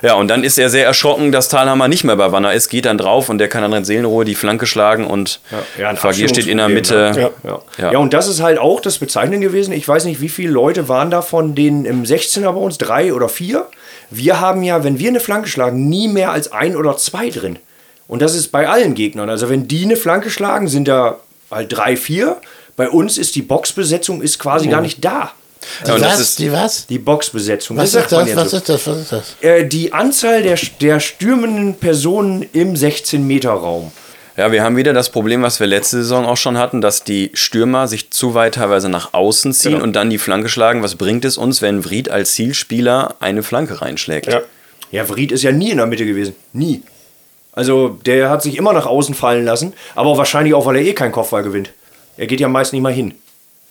Ja, 0.00 0.14
und 0.14 0.28
dann 0.28 0.44
ist 0.44 0.56
er 0.58 0.70
sehr 0.70 0.86
erschrocken, 0.86 1.30
dass 1.30 1.50
Talhammer 1.50 1.88
nicht 1.88 2.04
mehr 2.04 2.16
bei 2.16 2.32
Wanner 2.32 2.54
ist, 2.54 2.70
geht 2.70 2.86
dann 2.86 2.96
drauf 2.96 3.28
und 3.28 3.36
der 3.36 3.48
kann 3.48 3.60
dann 3.60 3.74
in 3.74 3.84
Seelenruhe 3.84 4.24
die 4.24 4.34
Flanke 4.34 4.64
schlagen 4.64 5.06
und 5.06 5.40
Ja, 5.78 5.94
Vergier 5.94 6.26
steht 6.26 6.46
in 6.46 6.56
der 6.56 6.70
Mitte. 6.70 7.12
ne? 7.14 7.30
Ja. 7.44 7.60
Ja. 7.78 7.92
Ja. 7.92 7.98
und 7.98 8.14
das 8.14 8.26
ist 8.26 8.40
halt 8.40 8.58
auch 8.58 8.80
das 8.80 8.96
Bezeichnende 8.96 9.46
gewesen. 9.46 9.74
Ich 9.74 9.86
weiß 9.86 10.06
nicht, 10.06 10.22
wie 10.22 10.30
viele 10.30 10.52
Leute 10.52 10.88
waren 10.88 11.10
da 11.10 11.20
von 11.20 11.54
denen 11.54 11.84
im 11.84 12.04
16er 12.04 12.50
bei 12.52 12.60
uns, 12.60 12.78
drei 12.78 13.12
oder 13.12 13.28
vier. 13.28 13.66
Wir 14.08 14.40
haben 14.40 14.62
ja, 14.62 14.84
wenn 14.84 14.98
wir 14.98 15.10
eine 15.10 15.20
Flanke 15.20 15.50
schlagen, 15.50 15.90
nie 15.90 16.08
mehr 16.08 16.32
als 16.32 16.50
ein 16.50 16.76
oder 16.76 16.96
zwei 16.96 17.28
drin. 17.28 17.58
Und 18.10 18.20
das 18.22 18.34
ist 18.34 18.48
bei 18.48 18.68
allen 18.68 18.94
Gegnern. 18.94 19.30
Also 19.30 19.48
wenn 19.48 19.68
die 19.68 19.84
eine 19.84 19.96
Flanke 19.96 20.30
schlagen, 20.30 20.66
sind 20.68 20.88
da 20.88 21.18
halt 21.50 21.72
drei, 21.72 21.96
vier. 21.96 22.36
Bei 22.76 22.88
uns 22.88 23.18
ist 23.18 23.36
die 23.36 23.42
Boxbesetzung 23.42 24.20
ist 24.20 24.38
quasi 24.38 24.66
Oh. 24.68 24.70
gar 24.72 24.80
nicht 24.80 25.04
da. 25.04 25.32
Ja, 25.86 25.94
und 25.94 26.00
das 26.02 26.14
was? 26.14 26.20
ist, 26.20 26.38
die 26.38 26.50
was? 26.52 26.86
Die 26.86 26.98
Boxbesetzung. 26.98 27.76
Was 27.76 27.92
das 27.92 28.02
ist 28.04 28.10
sagt 28.10 28.12
man 28.12 28.20
das? 28.20 28.28
jetzt 28.28 28.36
Was 28.36 28.50
so. 28.50 28.56
ist 28.56 28.68
das? 28.68 28.86
Was 28.86 28.96
ist 28.98 29.12
das? 29.12 29.36
Äh, 29.42 29.66
die 29.66 29.92
Anzahl 29.92 30.42
der, 30.42 30.58
der 30.80 30.98
stürmenden 31.00 31.74
Personen 31.74 32.46
im 32.52 32.74
16-Meter-Raum. 32.74 33.92
Ja, 34.36 34.50
wir 34.52 34.62
haben 34.62 34.76
wieder 34.76 34.92
das 34.94 35.10
Problem, 35.10 35.42
was 35.42 35.60
wir 35.60 35.66
letzte 35.66 35.98
Saison 35.98 36.24
auch 36.24 36.36
schon 36.38 36.56
hatten, 36.56 36.80
dass 36.80 37.04
die 37.04 37.30
Stürmer 37.34 37.88
sich 37.88 38.10
zu 38.10 38.32
weit 38.34 38.54
teilweise 38.54 38.88
nach 38.88 39.12
außen 39.12 39.52
ziehen 39.52 39.72
Genau. 39.72 39.84
und 39.84 39.92
dann 39.94 40.08
die 40.08 40.18
Flanke 40.18 40.48
schlagen. 40.48 40.82
Was 40.82 40.94
bringt 40.94 41.24
es 41.26 41.36
uns, 41.36 41.60
wenn 41.62 41.82
Vried 41.84 42.08
als 42.10 42.32
Zielspieler 42.32 43.16
eine 43.20 43.42
Flanke 43.42 43.82
reinschlägt? 43.82 44.26
Ja. 44.32 44.40
Ja, 44.90 45.04
Vried 45.04 45.30
ist 45.30 45.42
ja 45.42 45.52
nie 45.52 45.70
in 45.70 45.76
der 45.76 45.86
Mitte 45.86 46.06
gewesen. 46.06 46.34
Nie. 46.54 46.82
Also 47.52 47.88
der 48.06 48.30
hat 48.30 48.42
sich 48.42 48.56
immer 48.56 48.72
nach 48.72 48.86
außen 48.86 49.14
fallen 49.14 49.44
lassen, 49.44 49.72
aber 49.94 50.16
wahrscheinlich 50.16 50.54
auch, 50.54 50.66
weil 50.66 50.76
er 50.76 50.82
eh 50.82 50.92
keinen 50.92 51.12
Kopfball 51.12 51.42
gewinnt. 51.42 51.72
Er 52.16 52.26
geht 52.26 52.40
ja 52.40 52.48
meist 52.48 52.72
nicht 52.72 52.82
mal 52.82 52.92
hin. 52.92 53.14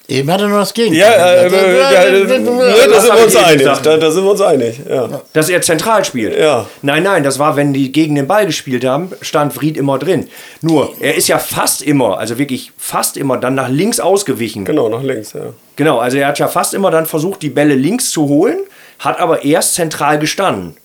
Eben 0.10 0.32
hat 0.32 0.42
er 0.42 0.48
nur 0.48 0.58
das 0.58 0.74
Gegenteil. 0.74 1.02
Ja, 1.02 1.12
äh, 1.12 1.44
äh, 1.44 1.48
äh, 1.48 2.88
da 2.88 2.88
das 2.88 3.04
sind 3.04 3.16
wir 3.16 3.24
uns 3.26 3.36
einig. 3.36 3.64
Da, 3.84 3.98
da 3.98 4.12
sind 4.12 4.24
wir 4.24 4.32
uns 4.32 4.42
einig. 4.42 4.80
Ja. 4.90 5.22
Dass 5.34 5.50
er 5.50 5.62
zentral 5.62 6.04
spielt. 6.04 6.36
Ja. 6.36 6.66
Nein, 6.82 7.04
nein, 7.04 7.24
das 7.24 7.38
war, 7.38 7.56
wenn 7.56 7.74
die 7.74 7.92
gegen 7.92 8.16
den 8.16 8.26
Ball 8.26 8.48
gespielt 8.48 8.84
haben, 8.84 9.12
stand 9.22 9.54
Vried 9.54 9.78
immer 9.78 10.00
drin. 10.00 10.28
Nur, 10.62 10.94
er 11.00 11.14
ist 11.14 11.28
ja 11.28 11.38
fast 11.38 11.84
immer, 11.84 12.18
also 12.18 12.40
wirklich 12.40 12.72
fast 12.76 13.18
immer 13.18 13.38
dann 13.38 13.54
nach 13.54 13.70
links 13.70 14.00
ausgewichen. 14.00 14.66
Genau, 14.66 14.90
nach 14.90 15.04
links. 15.04 15.34
Ja. 15.34 15.54
Genau, 15.76 16.00
also 16.00 16.18
er 16.18 16.30
hat 16.30 16.40
ja 16.40 16.48
fast 16.48 16.74
immer 16.74 16.90
dann 16.90 17.06
versucht, 17.06 17.44
die 17.44 17.52
Bälle 17.52 17.76
links 17.76 18.10
zu 18.10 18.28
holen, 18.28 18.58
hat 18.98 19.20
aber 19.20 19.46
erst 19.46 19.76
zentral 19.76 20.18
gestanden. 20.18 20.76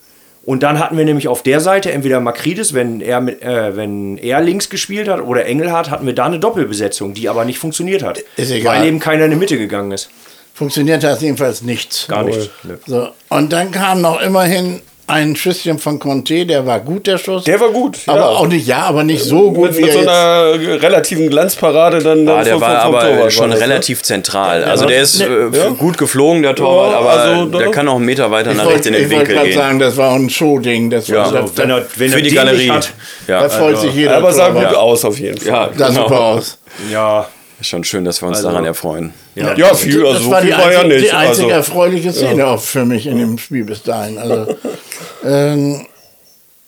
Und 0.45 0.63
dann 0.63 0.79
hatten 0.79 0.97
wir 0.99 1.05
nämlich 1.05 1.29
auf 1.29 1.43
der 1.43 1.61
Seite 1.61 1.91
entweder 1.93 2.21
Makridis, 2.21 2.75
wenn 2.75 3.01
er, 3.01 3.21
mit, 3.21 3.43
äh, 3.43 3.77
wenn 3.77 4.19
er 4.19 4.41
links 4.41 4.69
gespielt 4.69 5.09
hat, 5.09 5.21
oder 5.21 5.47
Engelhardt, 5.47 5.91
hatten 5.91 6.05
wir 6.05 6.15
da 6.15 6.27
eine 6.27 6.39
Doppelbesetzung, 6.39 7.15
die 7.15 7.29
aber 7.29 7.45
nicht 7.45 7.59
funktioniert 7.59 8.03
hat. 8.03 8.23
Ist 8.37 8.51
egal. 8.51 8.81
Weil 8.81 8.89
eben 8.89 8.99
keiner 8.99 9.25
in 9.25 9.31
die 9.31 9.37
Mitte 9.37 9.57
gegangen 9.57 9.91
ist. 9.93 10.11
Funktioniert 10.53 11.03
das 11.03 11.21
jedenfalls 11.23 11.63
nichts. 11.63 12.07
Gar 12.09 12.25
nicht. 12.25 12.51
Nö. 12.63 12.77
So. 12.87 13.09
Und 13.29 13.53
dann 13.53 13.71
kam 13.73 14.03
noch 14.03 14.21
immerhin 14.21 14.83
ein 15.07 15.37
Schüsschen 15.37 15.79
von 15.79 15.99
Conte, 15.99 16.47
der 16.47 16.65
war 16.67 16.81
gut, 16.81 17.07
der 17.07 17.19
Schuss. 17.19 17.45
Der 17.45 17.61
war 17.61 17.69
gut. 17.69 17.99
aber 18.07 18.19
ja. 18.19 18.27
auch 18.27 18.47
nicht, 18.47 18.67
ja, 18.67 18.79
aber 18.85 19.05
nicht 19.05 19.23
so 19.23 19.53
gut 19.53 19.71
mit, 19.73 19.79
wie 19.79 19.83
mit 19.83 19.93
so 19.93 19.99
er 19.99 20.53
jetzt. 20.55 20.67
einer 20.69 20.83
relativen 20.83 21.29
Glanzparade 21.29 21.99
dann. 21.99 22.25
dann 22.25 22.39
Ah, 22.39 22.43
der 22.45 22.53
vom- 22.55 22.63
war 22.63 22.81
vom 22.83 22.95
aber 22.95 23.01
Torwart 23.09 23.33
schon 23.33 23.43
war 23.43 23.49
das, 23.51 23.61
ne? 23.61 23.67
relativ 23.67 24.03
zentral. 24.03 24.65
Also 24.65 24.87
der 24.87 25.03
ist 25.03 25.21
äh, 25.21 25.27
Ja. 25.53 25.69
gut 25.71 25.99
geflogen, 25.99 26.43
der 26.43 26.55
Torwart, 26.55 26.93
Ja, 26.93 26.99
aber 26.99 27.11
also 27.11 27.45
der 27.47 27.71
kann 27.71 27.87
auch 27.89 27.97
einen 27.97 28.07
Meter 28.07 28.31
weiter 28.31 28.53
Ich 28.53 28.57
nach 28.57 28.67
rechts 28.67 28.87
in 28.87 28.95
wollte 28.95 29.09
den 29.09 29.11
Winkel 29.19 29.35
gerade 29.35 29.49
gehen. 29.49 29.59
sagen, 29.59 29.79
das 29.79 29.97
war 29.97 30.15
ein 30.15 30.31
Show-Ding. 30.31 30.89
Das 30.91 31.09
Ja. 31.09 31.17
war, 31.17 31.35
Also, 31.43 31.57
wenn 31.57 31.71
er, 31.71 31.87
wenn 31.97 32.11
Für 32.11 32.17
er 32.19 32.23
die 32.23 32.35
Galerie. 32.35 32.71
hat, 32.71 32.93
Ja, 33.29 33.41
da 33.43 33.49
freut 33.51 33.79
sich 33.79 33.95
jeder. 33.95 34.17
Aber 34.17 34.33
sah 34.33 34.49
gut 34.49 34.75
aus 34.75 35.05
auf 35.05 35.19
jeden 35.19 35.39
Fall. 35.39 35.49
ja, 35.49 35.69
Sah 35.77 35.89
genau. 35.89 36.03
super 36.03 36.21
aus. 36.21 36.59
ja, 36.91 37.27
Ist 37.61 37.69
schon 37.69 37.85
schön, 37.85 38.05
dass 38.05 38.21
wir 38.23 38.29
uns 38.29 38.39
Also- 38.39 38.49
daran 38.51 38.65
erfreuen. 38.65 39.13
ja. 39.35 39.55
Ja, 39.57 39.75
viel, 39.75 40.01
also 40.05 40.13
das 40.15 40.23
so 40.25 40.31
war 40.31 40.41
viel 40.41 40.51
die, 40.51 40.57
war 40.57 40.73
ja 40.73 40.79
einzige, 40.81 40.95
nicht. 41.01 41.07
die 41.07 41.13
einzige 41.13 41.45
Also, 41.47 41.57
erfreuliche 41.57 42.13
Szene 42.13 42.47
auch 42.47 42.61
für 42.61 42.85
mich 42.85 43.07
in 43.07 43.19
dem 43.19 43.39
Spiel 43.39 43.65
bis 43.65 43.83
dahin. 43.83 44.19
Also, 44.19 44.57
ähm, 45.25 45.87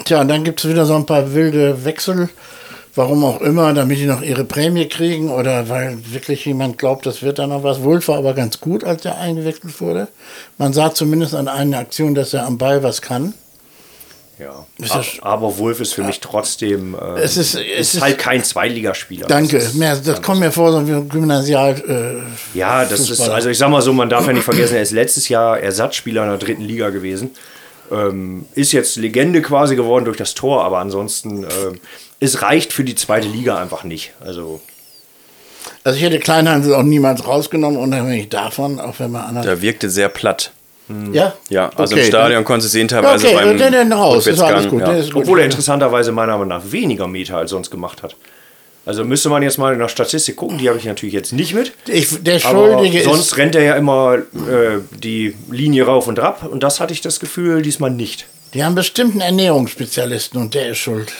tja, 0.04 0.20
und 0.20 0.28
dann 0.28 0.44
gibt 0.44 0.60
es 0.64 0.70
wieder 0.70 0.86
so 0.86 0.94
ein 0.94 1.06
paar 1.06 1.34
wilde 1.34 1.84
Wechsel. 1.84 2.28
Warum 2.94 3.24
auch 3.24 3.42
immer, 3.42 3.74
damit 3.74 3.98
die 3.98 4.06
noch 4.06 4.22
ihre 4.22 4.44
Prämie 4.44 4.88
kriegen 4.88 5.28
oder 5.30 5.68
weil 5.68 5.98
wirklich 6.12 6.46
jemand 6.46 6.78
glaubt, 6.78 7.04
das 7.04 7.22
wird 7.22 7.38
dann 7.38 7.50
noch 7.50 7.62
was. 7.62 7.82
Wolf 7.82 8.08
war 8.08 8.16
aber 8.16 8.32
ganz 8.32 8.58
gut, 8.58 8.84
als 8.84 9.04
er 9.04 9.18
eingewechselt 9.18 9.78
wurde. 9.82 10.08
Man 10.56 10.72
sah 10.72 10.94
zumindest 10.94 11.34
an 11.34 11.46
einer 11.46 11.76
Aktion, 11.78 12.14
dass 12.14 12.32
er 12.32 12.46
am 12.46 12.56
Ball 12.56 12.82
was 12.82 13.02
kann. 13.02 13.34
Ja. 14.38 14.66
Ist 14.78 15.22
Aber 15.22 15.58
Wolf 15.58 15.80
ist 15.80 15.94
für 15.94 16.02
mich 16.02 16.20
trotzdem 16.20 16.94
äh, 16.94 17.20
Es 17.20 17.36
ist- 17.36 17.54
es 17.54 17.60
ist 17.78 17.94
ist- 17.96 18.02
halt 18.02 18.18
kein 18.18 18.44
Zweitligaspieler. 18.44 19.26
Danke. 19.26 19.56
Das 19.56 19.66
ist- 19.68 19.74
Mehr, 19.74 19.96
das 19.96 20.20
kommt 20.22 20.40
mir 20.40 20.52
vor, 20.52 20.72
so 20.72 20.86
wie 20.86 20.92
ein 20.92 21.08
Gymnasial. 21.08 21.74
Äh, 22.54 22.56
Ja, 22.58 22.84
das 22.84 23.00
ist, 23.00 23.08
Fußballer. 23.08 23.34
also 23.34 23.48
ich 23.50 23.58
sag 23.58 23.70
mal 23.70 23.82
so, 23.82 23.92
man 23.92 24.08
darf 24.10 24.26
ja 24.26 24.32
nicht 24.32 24.44
vergessen, 24.44 24.76
er 24.76 24.82
ist 24.82 24.92
letztes 24.92 25.28
Jahr 25.28 25.58
Ersatzspieler 25.58 26.22
in 26.24 26.28
der 26.30 26.38
dritten 26.38 26.62
Liga 26.62 26.90
gewesen. 26.90 27.30
Ähm, 27.90 28.46
ist 28.54 28.72
jetzt 28.72 28.96
Legende 28.96 29.40
quasi 29.42 29.76
geworden 29.76 30.04
durch 30.04 30.16
das 30.16 30.34
Tor, 30.34 30.64
aber 30.64 30.78
ansonsten, 30.78 31.44
ähm, 31.44 31.80
es 32.18 32.42
reicht 32.42 32.72
für 32.72 32.82
die 32.82 32.96
zweite 32.96 33.28
Liga 33.28 33.56
einfach 33.60 33.84
nicht. 33.84 34.12
Also, 34.20 34.60
Also 35.84 35.96
ich 35.96 36.02
hätte 36.04 36.18
Kleinhansel 36.18 36.74
auch 36.74 36.82
niemals 36.82 37.26
rausgenommen, 37.26 37.78
unabhängig 37.78 38.28
davon, 38.28 38.80
auch 38.80 38.98
wenn 38.98 39.12
man 39.12 39.22
anders. 39.22 39.44
Der 39.46 39.62
wirkte 39.62 39.88
sehr 39.88 40.08
platt. 40.08 40.50
Ja? 41.12 41.34
Ja, 41.48 41.70
also 41.74 41.94
Okay, 41.94 42.04
im 42.04 42.08
Stadion 42.08 42.34
dann- 42.36 42.44
konntest 42.44 42.72
du 42.72 42.78
sehen 42.78 42.88
teilweise 42.88 43.26
Okay, 43.26 43.34
beim 43.36 43.58
dann, 43.58 43.72
dann 43.72 43.92
raus, 43.92 44.26
ist 44.26 44.40
alles 44.40 44.68
gut. 44.68 44.80
Ja. 44.80 44.90
der 44.90 44.98
ist 44.98 45.12
gut. 45.12 45.22
obwohl 45.22 45.40
er 45.40 45.44
interessanterweise 45.46 46.12
meiner 46.12 46.32
Meinung 46.32 46.48
nach 46.48 46.62
weniger 46.70 47.08
Meter 47.08 47.38
als 47.38 47.50
sonst 47.50 47.70
gemacht 47.70 48.02
hat. 48.02 48.14
Also 48.84 49.04
müsste 49.04 49.28
man 49.28 49.42
jetzt 49.42 49.58
mal 49.58 49.72
in 49.72 49.80
der 49.80 49.88
Statistik 49.88 50.36
gucken, 50.36 50.58
die 50.58 50.68
habe 50.68 50.78
ich 50.78 50.84
natürlich 50.84 51.12
jetzt 51.12 51.32
nicht 51.32 51.54
mit. 51.54 51.72
ich, 51.88 52.22
der 52.22 52.36
Aber 52.46 52.74
Schuldige 52.74 53.02
sonst 53.02 53.20
ist. 53.32 53.36
rennt 53.36 53.56
er 53.56 53.62
ja 53.64 53.74
immer 53.74 54.14
äh, 54.18 54.78
die 54.92 55.34
Linie 55.50 55.86
rauf 55.86 56.06
und 56.06 56.20
ab 56.20 56.46
und 56.48 56.62
das 56.62 56.78
hatte 56.78 56.92
ich 56.92 57.00
das 57.00 57.18
Gefühl 57.18 57.62
diesmal 57.62 57.90
nicht. 57.90 58.26
Die 58.54 58.62
haben 58.62 58.76
bestimmt 58.76 59.12
einen 59.12 59.22
Ernährungsspezialisten 59.22 60.40
und 60.40 60.54
der 60.54 60.68
ist 60.68 60.78
schuld. 60.78 61.12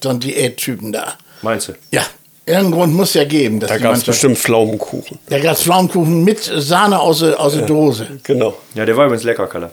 So 0.00 0.10
ein 0.10 0.20
Diättypen 0.20 0.92
da. 0.92 1.14
Meinst 1.42 1.66
du? 1.68 1.72
Ja. 1.90 2.02
Irgendeinen 2.48 2.72
Grund 2.72 2.94
muss 2.94 3.14
ja 3.14 3.24
geben. 3.24 3.60
Dass 3.60 3.68
Da 3.68 3.78
gab 3.78 3.94
es 3.94 4.04
bestimmt 4.04 4.38
Pflaumenkuchen. 4.38 5.18
Da 5.28 5.38
gab 5.38 5.52
es 5.54 5.62
Pflaumenkuchen 5.62 6.24
mit 6.24 6.40
Sahne 6.42 6.98
aus, 6.98 7.20
der- 7.20 7.38
aus 7.38 7.52
der 7.52 7.62
Dose. 7.66 8.06
Genau. 8.24 8.56
Ja, 8.74 8.84
der 8.86 8.96
war 8.96 9.04
übrigens 9.06 9.24
lecker, 9.24 9.46
Kalle. 9.46 9.70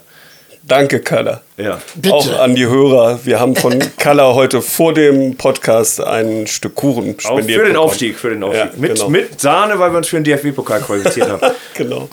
Danke, 0.68 1.00
Kaller. 1.00 1.42
Ja. 1.58 1.80
Bitte. 1.94 2.14
Auch 2.16 2.40
an 2.40 2.56
die 2.56 2.66
Hörer. 2.66 3.20
Wir 3.24 3.40
haben 3.40 3.56
von 3.56 3.78
Kaller 3.98 4.34
heute 4.34 4.62
vor 4.64 4.94
dem 4.96 5.38
Podcast 5.38 6.02
ein 6.02 6.48
Stück 6.48 6.74
Kuchen 6.76 7.16
Auch 7.18 7.22
spendiert. 7.22 7.60
für 7.60 7.66
den 7.66 7.74
bekommen. 7.74 7.78
Aufstieg, 7.78 8.18
für 8.18 8.30
den 8.32 8.44
Aufstieg. 8.44 8.66
Ja, 8.66 8.72
mit, 8.76 8.96
genau. 8.96 9.10
mit 9.10 9.40
Sahne, 9.40 9.78
weil 9.78 9.92
wir 9.92 9.98
uns 9.98 10.08
für 10.08 10.20
den 10.20 10.24
DFB-Pokal 10.24 10.82
qualifiziert 10.82 11.30
haben. 11.30 11.42
Genau. 11.76 12.10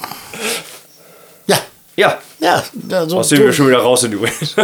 Ja. 1.47 1.57
Ja, 1.97 2.19
Ja, 2.41 2.63
da, 2.75 3.09
so, 3.09 3.19
aus 3.19 3.29
dem 3.29 3.39
wir 3.41 3.53
schon 3.53 3.69
wieder 3.69 3.79
raus 3.79 4.03
sind 4.03 4.13
übrigens. 4.15 4.55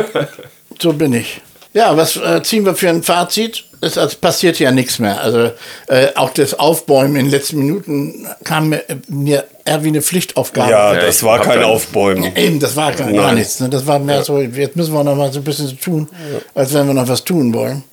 so 0.81 0.93
bin 0.93 1.13
ich. 1.15 1.41
Ja, 1.73 1.97
was 1.97 2.17
äh, 2.17 2.43
ziehen 2.43 2.65
wir 2.65 2.75
für 2.75 2.89
ein 2.89 3.03
Fazit? 3.03 3.65
Es, 3.81 3.97
es 3.97 4.15
passiert 4.17 4.59
ja 4.59 4.71
nichts 4.73 4.99
mehr. 4.99 5.21
Also 5.21 5.51
äh, 5.87 6.09
auch 6.15 6.31
das 6.31 6.59
Aufbäumen 6.59 7.17
in 7.17 7.27
den 7.27 7.31
letzten 7.31 7.59
Minuten 7.59 8.27
kam 8.45 8.71
mir, 8.71 8.83
mir 9.09 9.45
eher 9.65 9.85
wie 9.85 9.89
eine 9.89 10.03
Pflichtaufgabe. 10.03 10.71
Ja, 10.71 10.95
Ja, 10.95 11.01
das 11.01 11.23
war 11.23 11.41
kein 11.41 11.63
Aufbäumen. 11.63 12.37
Eben, 12.37 12.59
das 12.59 12.75
war 12.77 12.93
gar, 12.93 13.13
gar 13.13 13.33
nichts. 13.33 13.61
Ne? 13.61 13.69
Das 13.69 13.87
war 13.87 13.99
mehr 13.99 14.25
so, 14.25 14.41
jetzt 14.41 14.77
müssen 14.77 14.93
wir 14.95 15.05
noch 15.05 15.17
mal 15.17 15.33
so 15.33 15.41
ein 15.41 15.45
bisschen 15.45 15.69
so 15.69 15.77
tun, 15.77 16.09
als 16.55 16.75
wenn 16.75 16.87
wir 16.87 16.95
noch 16.95 17.09
was 17.09 17.25
tun 17.25 17.55
wollen. 17.55 17.85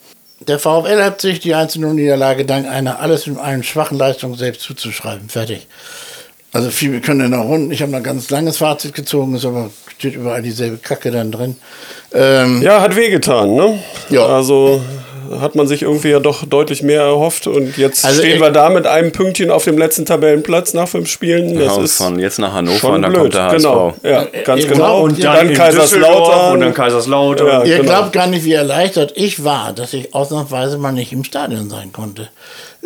Der 0.47 0.59
VfL 0.59 1.01
hat 1.03 1.21
sich 1.21 1.39
die 1.39 1.55
1-0-Niederlage 1.55 2.45
dank 2.45 2.67
einer 2.69 2.99
alles 2.99 3.25
in 3.25 3.37
allen 3.37 3.63
schwachen 3.63 3.97
Leistung 3.97 4.35
selbst 4.35 4.61
zuzuschreiben. 4.61 5.29
Fertig. 5.29 5.67
Also 6.51 6.69
viel, 6.69 6.91
wir 6.93 7.01
können 7.01 7.19
ja 7.19 7.27
noch 7.27 7.45
runden. 7.45 7.71
Ich 7.71 7.81
habe 7.81 7.91
noch 7.91 7.97
ein 7.97 8.03
ganz 8.03 8.29
langes 8.29 8.57
Fazit 8.57 8.93
gezogen, 8.93 9.35
ist 9.35 9.45
aber 9.45 9.71
steht 9.97 10.15
überall 10.15 10.41
dieselbe 10.41 10.77
Kacke 10.77 11.11
dann 11.11 11.31
drin. 11.31 11.57
Ähm, 12.13 12.61
Ja, 12.61 12.81
hat 12.81 12.95
wehgetan, 12.95 13.55
ne? 13.55 13.79
Ja. 14.09 14.25
Also 14.25 14.81
hat 15.39 15.55
man 15.55 15.67
sich 15.67 15.81
irgendwie 15.83 16.09
ja 16.09 16.19
doch 16.19 16.45
deutlich 16.45 16.83
mehr 16.83 17.01
erhofft 17.01 17.47
und 17.47 17.77
jetzt 17.77 18.05
Also 18.05 18.21
stehen 18.21 18.39
wir 18.41 18.51
da 18.51 18.69
mit 18.69 18.87
einem 18.87 19.11
Pünktchen 19.11 19.51
auf 19.51 19.63
dem 19.63 19.77
letzten 19.77 20.05
Tabellenplatz 20.05 20.73
nach 20.73 20.87
fünf 20.87 21.09
Spielen. 21.09 21.55
Das 21.55 21.65
Ja, 21.65 21.73
und 21.73 21.83
ist 21.83 21.97
von 21.97 22.19
jetzt 22.19 22.39
nach 22.39 22.53
Hannover 22.53 22.89
und 22.89 23.01
dann 23.01 23.11
blöd. 23.11 23.21
kommt 23.21 23.33
der 23.33 23.43
HSV. 23.45 23.57
genau. 23.57 23.93
Ja, 24.03 24.25
ganz 24.43 24.63
ihr 24.63 24.67
genau. 24.69 25.01
Und 25.01 25.23
dann 25.23 25.49
in 25.49 25.55
Kaiserslautern. 25.55 26.53
Und 26.53 26.59
dann 26.61 26.73
Kaiserslautern. 26.73 27.47
Ja. 27.47 27.63
Ihr 27.63 27.77
genau. 27.77 27.89
glaubt 27.91 28.13
gar 28.13 28.27
nicht, 28.27 28.45
wie 28.45 28.53
erleichtert 28.53 29.13
ich 29.15 29.43
war, 29.43 29.73
dass 29.73 29.93
ich 29.93 30.13
ausnahmsweise 30.13 30.77
mal 30.77 30.91
nicht 30.91 31.11
im 31.13 31.23
Stadion 31.23 31.69
sein 31.69 31.91
konnte. 31.91 32.29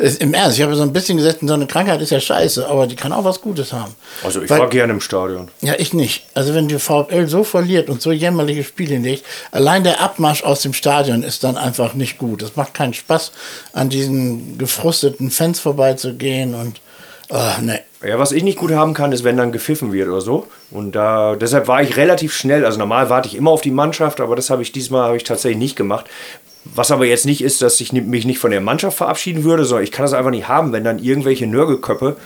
Es- 0.02 0.16
Im 0.18 0.34
Ernst, 0.34 0.58
ich 0.58 0.64
habe 0.64 0.76
so 0.76 0.82
ein 0.84 0.94
bisschen 0.94 1.18
gesagt, 1.18 1.40
so 1.42 1.54
eine 1.54 1.68
Krankheit 1.68 2.02
ist 2.02 2.10
ja 2.12 2.20
scheiße, 2.20 2.68
aber 2.68 2.88
die 2.88 2.96
kann 2.96 3.12
auch 3.12 3.24
was 3.26 3.42
Gutes 3.42 3.74
haben. 3.74 3.96
Also 4.24 4.42
ich 4.42 4.50
Weil- 4.50 4.60
war 4.60 4.70
gerne 4.70 4.94
im 4.94 5.02
Stadion. 5.02 5.50
Ja, 5.62 5.74
ich 5.78 5.94
nicht. 5.94 6.26
Also 6.34 6.54
wenn 6.56 6.68
die 6.68 6.80
VfL 6.80 7.28
so 7.28 7.44
verliert 7.44 7.90
und 7.90 8.02
so 8.02 8.12
jämmerliche 8.12 8.64
Spiele 8.64 8.94
hinlegt, 8.96 9.26
allein 9.52 9.84
der 9.84 10.02
Abmarsch 10.02 10.44
aus 10.44 10.62
dem 10.62 10.74
Stadion 10.74 11.24
ist 11.24 11.44
dann 11.44 11.58
einfach 11.58 11.94
nicht 11.94 12.18
gut. 12.18 12.42
Es 12.42 12.56
macht 12.56 12.74
keinen 12.74 12.94
Spaß, 12.94 13.32
an 13.74 13.90
diesen 13.90 14.58
gefrusteten 14.58 15.32
Fans 15.32 15.60
vorbeizugehen 15.60 16.56
und 16.56 16.80
ah, 17.30 17.58
ne. 17.62 17.82
Ja, 18.02 18.18
was 18.18 18.32
ich 18.32 18.44
nicht 18.44 18.58
gut 18.58 18.72
haben 18.72 18.94
kann, 18.94 19.12
ist, 19.12 19.26
wenn 19.26 19.36
dann 19.36 19.52
gepfiffen 19.52 19.92
wird 19.92 20.08
oder 20.08 20.22
so. 20.22 20.48
Und 20.72 20.94
da, 20.94 21.36
deshalb 21.36 21.68
war 21.68 21.82
ich 21.84 21.98
relativ 21.98 22.34
schnell. 22.34 22.66
Also 22.66 22.80
normal 22.80 23.10
warte 23.10 23.28
ich 23.28 23.36
immer 23.36 23.52
auf 23.52 23.60
die 23.62 23.72
Mannschaft, 23.72 24.22
aber 24.22 24.38
das 24.38 24.50
habe 24.50 24.62
ich 24.62 24.72
diesmal 24.72 25.04
habe 25.04 25.18
ich 25.18 25.26
tatsächlich 25.26 25.58
nicht 25.60 25.76
gemacht. 25.76 26.06
Was 26.66 26.92
aber 26.92 27.06
jetzt 27.06 27.26
nicht 27.26 27.42
ist, 27.42 27.62
dass 27.62 27.80
ich 27.80 27.94
mich 27.94 28.26
nicht 28.26 28.40
von 28.40 28.52
der 28.52 28.62
Mannschaft 28.62 28.98
verabschieden 28.98 29.44
würde, 29.44 29.66
sondern 29.66 29.84
ich 29.84 29.92
kann 29.92 30.04
das 30.04 30.14
einfach 30.14 30.32
nicht 30.32 30.48
haben, 30.48 30.72
wenn 30.72 30.84
dann 30.84 31.00
irgendwelche 31.00 31.48
Nörgelköppe 31.48 32.18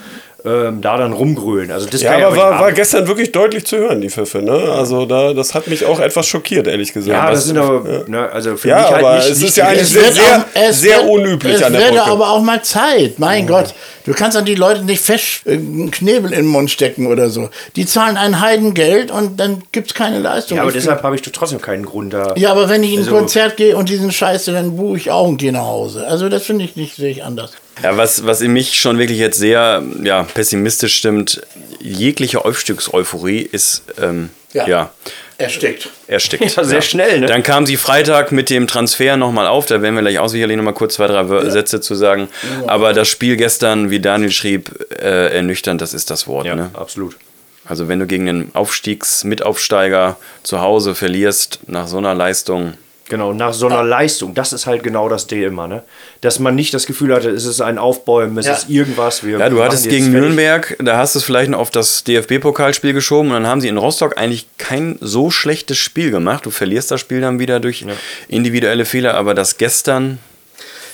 ähm, 0.45 0.81
da 0.81 0.97
dann 0.97 1.13
rumgrölen. 1.13 1.71
Also 1.71 1.87
das 1.89 2.01
Ja, 2.01 2.15
aber 2.17 2.35
war, 2.35 2.59
war 2.59 2.71
gestern 2.73 3.07
wirklich 3.07 3.31
deutlich 3.31 3.65
zu 3.65 3.77
hören, 3.77 4.01
die 4.01 4.09
Pfiffe. 4.09 4.41
Ne? 4.41 4.51
Also 4.51 5.05
da, 5.05 5.33
das 5.33 5.53
hat 5.53 5.67
mich 5.67 5.85
auch 5.85 5.99
etwas 6.01 6.27
schockiert, 6.27 6.67
ehrlich 6.67 6.91
gesagt. 6.91 7.15
Ja, 7.17 7.27
Was- 7.29 7.39
das 7.39 7.45
sind 7.45 7.57
aber, 7.57 8.03
ne, 8.07 8.29
also 8.29 8.57
für 8.57 8.67
Ja, 8.67 8.77
mich 8.81 8.85
halt 8.91 8.95
aber 9.05 9.15
nicht, 9.15 9.29
es 9.29 9.37
nicht 9.39 9.47
ist 9.49 9.57
ja 9.57 9.67
eigentlich 9.67 9.81
Es 9.83 9.89
sehr, 9.91 10.11
sehr, 10.11 10.45
es 10.53 10.81
sehr 10.81 10.97
wird- 10.97 11.09
unüblich 11.09 11.53
es 11.55 11.63
an 11.63 11.71
der 11.71 11.81
werde 11.83 11.97
Brücke. 11.99 12.11
aber 12.11 12.29
auch 12.31 12.41
mal 12.41 12.61
Zeit. 12.61 13.19
Mein 13.19 13.47
Gott, 13.47 13.73
du 14.05 14.13
kannst 14.13 14.35
an 14.35 14.43
die 14.43 14.55
Leute 14.55 14.83
nicht 14.83 15.01
fest 15.01 15.43
äh, 15.45 15.53
einen 15.53 15.91
Knebel 15.91 16.31
in 16.31 16.39
den 16.39 16.47
Mund 16.47 16.69
stecken 16.69 17.07
oder 17.07 17.29
so. 17.29 17.49
Die 17.77 17.85
zahlen 17.85 18.17
ein 18.17 18.41
Heidengeld 18.41 19.11
und 19.11 19.39
dann 19.39 19.63
gibt 19.71 19.87
es 19.91 19.93
keine 19.93 20.19
Leistung. 20.19 20.57
Ja, 20.57 20.63
aber 20.63 20.71
Ich 20.71 20.77
deshalb 20.77 21.03
habe 21.03 21.15
ich 21.15 21.21
trotzdem 21.21 21.61
keinen 21.61 21.85
Grund 21.85 22.13
da. 22.13 22.33
Ja, 22.35 22.51
aber 22.51 22.67
wenn 22.67 22.83
ich 22.83 22.91
in 22.91 22.99
ein 22.99 23.05
Also- 23.05 23.15
Konzert 23.15 23.55
gehe 23.55 23.77
und 23.77 23.87
diesen 23.87 24.11
Scheiße, 24.11 24.51
dann 24.51 24.75
buche 24.75 24.97
ich 24.97 25.09
auch 25.09 25.27
und 25.27 25.37
gehe 25.37 25.53
nach 25.53 25.61
Hause. 25.67 26.05
Also 26.05 26.27
das 26.27 26.43
finde 26.43 26.65
ich 26.65 26.75
nicht, 26.75 26.97
sehe 26.97 27.11
ich 27.11 27.23
anders. 27.23 27.51
Ja, 27.81 27.97
was, 27.97 28.25
was 28.25 28.41
in 28.41 28.53
mich 28.53 28.79
schon 28.79 28.97
wirklich 28.99 29.17
jetzt 29.17 29.39
sehr 29.39 29.81
ja, 30.03 30.23
pessimistisch 30.23 30.95
stimmt, 30.95 31.41
jegliche 31.79 32.45
Aufstiegseuphorie 32.45 33.39
ist 33.41 33.83
ähm, 34.01 34.29
Ja. 34.53 34.67
ja. 34.67 34.91
Erstickt. 35.39 35.89
erstickt. 36.07 36.43
Ja, 36.55 36.63
sehr 36.63 36.83
schnell, 36.83 37.19
ne? 37.19 37.25
Dann 37.25 37.41
kam 37.41 37.65
sie 37.65 37.75
Freitag 37.75 38.31
mit 38.31 38.49
dem 38.51 38.67
Transfer 38.67 39.17
nochmal 39.17 39.47
auf, 39.47 39.65
da 39.65 39.81
werden 39.81 39.95
wir 39.95 40.01
gleich 40.01 40.19
auch 40.19 40.27
sicherlich 40.29 40.55
nochmal 40.55 40.75
kurz 40.75 40.93
zwei, 40.93 41.07
drei 41.07 41.27
Wör- 41.27 41.49
Sätze 41.49 41.81
zu 41.81 41.95
sagen. 41.95 42.29
Aber 42.67 42.93
das 42.93 43.07
Spiel 43.07 43.35
gestern, 43.35 43.89
wie 43.89 43.99
Daniel 43.99 44.31
schrieb, 44.31 44.69
äh, 44.91 45.35
ernüchternd, 45.35 45.81
das 45.81 45.93
ist 45.95 46.11
das 46.11 46.27
Wort. 46.27 46.45
Ja, 46.45 46.55
Ne? 46.55 46.69
absolut. 46.73 47.17
Also 47.65 47.87
wenn 47.87 47.99
du 47.99 48.05
gegen 48.05 48.29
einen 48.29 48.51
Aufstiegs-Mitaufsteiger 48.53 50.17
zu 50.43 50.61
Hause 50.61 50.95
verlierst 50.95 51.59
nach 51.67 51.87
so 51.87 51.97
einer 51.97 52.13
Leistung, 52.13 52.73
Genau, 53.13 53.31
nach 53.31 53.53
so 53.53 53.67
einer 53.67 53.83
Leistung, 53.83 54.33
das 54.33 54.53
ist 54.53 54.65
halt 54.65 54.81
genau 54.81 55.07
das 55.07 55.27
Thema, 55.27 55.67
ne? 55.67 55.83
Dass 56.21 56.39
man 56.39 56.55
nicht 56.55 56.73
das 56.73 56.87
Gefühl 56.87 57.13
hatte, 57.13 57.29
es 57.29 57.45
ist 57.45 57.61
ein 57.61 57.77
Aufbäumen, 57.77 58.35
es 58.39 58.47
Ja. 58.47 58.53
ist 58.53 58.71
irgendwas. 58.71 59.23
Wir 59.23 59.37
Ja, 59.37 59.49
du 59.49 59.61
hattest 59.61 59.83
gegen 59.87 60.05
fertig. 60.05 60.19
Nürnberg, 60.21 60.75
da 60.83 60.97
hast 60.97 61.13
du 61.13 61.19
es 61.19 61.25
vielleicht 61.25 61.51
noch 61.51 61.59
auf 61.59 61.69
das 61.69 62.03
DFB-Pokalspiel 62.05 62.91
geschoben 62.93 63.27
und 63.27 63.35
dann 63.35 63.45
haben 63.45 63.61
sie 63.61 63.67
in 63.67 63.77
Rostock 63.77 64.17
eigentlich 64.17 64.47
kein 64.57 64.97
so 64.99 65.29
schlechtes 65.29 65.77
Spiel 65.77 66.09
gemacht. 66.09 66.43
Du 66.47 66.49
verlierst 66.49 66.89
das 66.89 67.01
Spiel 67.01 67.21
dann 67.21 67.37
wieder 67.37 67.59
durch 67.59 67.85
individuelle 68.29 68.85
Fehler, 68.85 69.13
aber 69.13 69.35
das 69.35 69.57
gestern, 69.59 70.17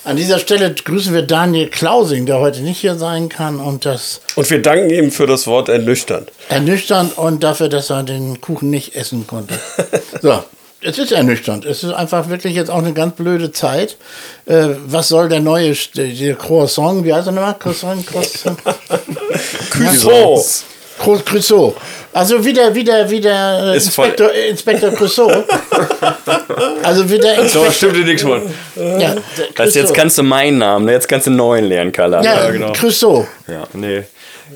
An 0.03 0.17
dieser 0.17 0.39
Stelle 0.39 0.73
grüßen 0.73 1.13
wir 1.13 1.21
Daniel 1.21 1.67
Klausing, 1.69 2.25
der 2.25 2.39
heute 2.39 2.59
nicht 2.63 2.79
hier 2.79 2.95
sein 2.95 3.29
kann 3.29 3.61
und 3.61 3.85
das 3.85 4.19
Und 4.35 4.49
wir 4.49 4.61
danken 4.61 4.89
ihm 4.89 5.09
für 5.11 5.25
das 5.25 5.47
Wort 5.47 5.69
ernüchternd. 5.69 6.31
ernüchternd 6.49 7.17
und 7.17 7.43
dafür, 7.45 7.69
dass 7.69 7.89
er 7.89 8.03
den 8.03 8.41
Kuchen 8.41 8.69
nicht 8.69 8.95
essen 8.95 9.25
konnte. 9.25 9.53
so. 10.21 10.43
Es 10.81 10.97
ist 10.97 11.11
ernüchternd. 11.11 11.65
Es 11.65 11.83
ist 11.83 11.91
einfach 11.91 12.29
wirklich 12.29 12.55
jetzt 12.55 12.71
auch 12.71 12.77
eine 12.77 12.93
ganz 12.93 13.15
blöde 13.15 13.51
Zeit. 13.51 13.97
Äh, 14.45 14.67
was 14.87 15.09
soll 15.09 15.27
der 15.27 15.41
neue, 15.41 15.71
St- 15.73 16.17
der 16.19 16.35
Croissant, 16.35 17.03
wie 17.03 17.13
heißt 17.13 17.27
er 17.27 17.33
nochmal? 17.33 17.55
Croissant, 17.59 18.05
Croissant. 18.07 18.57
Cuisance. 19.71 20.63
Cro- 21.01 21.19
Crusoe. 21.25 21.73
Also 22.13 22.43
wieder, 22.43 22.73
wieder, 22.75 23.09
wieder 23.09 23.71
äh, 23.71 23.75
Inspektor, 23.75 24.33
äh, 24.33 24.49
Inspektor 24.49 24.91
Crusoe. 24.91 25.45
also 26.83 27.09
wieder 27.09 27.35
So, 27.35 27.41
Inspektor. 27.41 27.71
stimmt 27.71 27.95
dir 27.97 28.03
nichts 28.05 28.21
von. 28.23 28.41
Ja, 28.75 29.15
der 29.15 29.15
Das 29.55 29.75
jetzt 29.75 29.93
kannst 29.93 30.17
du 30.17 30.23
meinen 30.23 30.57
Namen, 30.57 30.85
ne? 30.85 30.91
jetzt 30.93 31.07
kannst 31.07 31.27
du 31.27 31.31
einen 31.31 31.37
neuen 31.37 31.65
lernen, 31.65 31.91
Carla. 31.91 32.21
Ja, 32.21 32.49
genau. 32.51 32.73
Crusoe. 32.73 33.27
Nee. 33.73 34.03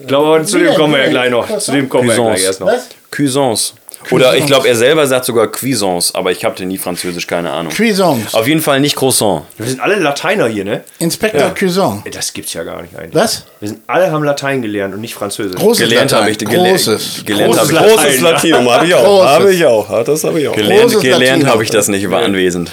Ich 0.02 0.08
glaube, 0.08 0.44
zu 0.44 0.58
dem 0.60 0.74
kommen 0.74 0.94
wir 0.96 1.04
ja 1.04 1.10
gleich 1.10 1.30
noch. 1.30 1.58
Zu 1.60 1.72
dem 1.72 1.88
kommen 1.88 2.10
wir 2.10 2.16
ja 2.18 2.24
gleich 2.24 2.44
erst 2.44 2.60
noch. 2.60 2.68
Was? 2.68 2.88
Cuisance. 3.16 3.74
Oder 4.12 4.36
ich 4.36 4.46
glaube, 4.46 4.68
er 4.68 4.76
selber 4.76 5.06
sagt 5.08 5.26
sogar 5.26 5.48
Cuisance, 5.52 6.14
aber 6.16 6.32
ich 6.32 6.44
habe 6.46 6.66
nie 6.66 6.78
Französisch, 6.78 7.28
keine 7.28 7.52
Ahnung. 7.52 7.72
Cuisance. 7.76 8.34
Auf 8.38 8.48
jeden 8.48 8.62
Fall 8.62 8.80
nicht 8.80 8.96
Croissant. 8.96 9.44
Wir 9.58 9.68
sind 9.68 9.80
alle 9.80 9.96
Lateiner 9.96 10.48
hier, 10.48 10.66
ne? 10.66 10.84
Inspektor 11.00 11.54
Cuisance. 11.58 12.04
Das 12.12 12.34
gibt's 12.34 12.54
ja 12.54 12.64
gar 12.64 12.82
nicht 12.82 12.96
eigentlich. 12.96 13.16
Was? 13.16 13.46
Wir 13.60 13.70
sind 13.70 13.82
alle 13.88 14.12
haben 14.12 14.24
Latein 14.24 14.62
gelernt 14.62 14.94
und 14.94 15.02
nicht 15.02 15.14
Französisch. 15.14 15.56
Großes 15.60 15.88
Gelernt 15.88 16.12
Latein. 16.12 16.22
habe 16.24 16.32
ich, 16.32 16.38
gele 16.38 16.70
Großes. 16.70 17.24
gelernt 17.26 17.58
habe 17.58 17.68
Großes 17.68 17.72
ich, 17.72 17.78
Großes 17.80 18.22
Latein, 18.22 18.34
Latinum 18.34 18.70
habe 18.72 18.86
ich 18.88 18.94
auch. 18.96 19.04
Großes. 19.04 19.30
Habe 19.30 19.54
ich 19.54 19.66
auch. 19.66 19.90
Ja, 19.90 20.04
Das 20.04 20.24
habe 20.24 20.42
ich 20.42 20.48
auch. 20.48 20.56
gelernt, 20.56 20.82
Großes 20.84 21.02
gelernt 21.02 21.46
habe 21.46 21.64
ich 21.64 21.70
das 21.70 21.88
nicht, 21.88 22.04
ich 22.04 22.10
war 22.10 22.22
anwesend. 22.24 22.72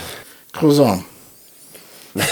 Croissant. 0.52 1.04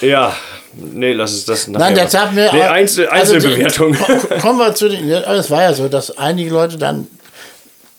Ja. 0.00 0.34
Nee, 0.74 1.12
lass 1.12 1.32
es 1.32 1.44
das 1.44 1.66
nachher. 1.68 1.86
Nein, 1.86 1.94
das 1.96 2.14
hat 2.14 2.32
mir. 2.34 2.50
Nee, 2.52 2.62
Einzel 2.62 3.06
also, 3.08 3.34
Einzelbewertung. 3.34 3.94
ko- 3.98 4.38
Kommen 4.40 4.58
wir 4.58 4.74
zu 4.74 4.88
den. 4.88 5.10
Es 5.10 5.50
war 5.50 5.62
ja 5.62 5.72
so, 5.74 5.88
dass 5.88 6.16
einige 6.16 6.50
Leute 6.50 6.78
dann 6.78 7.06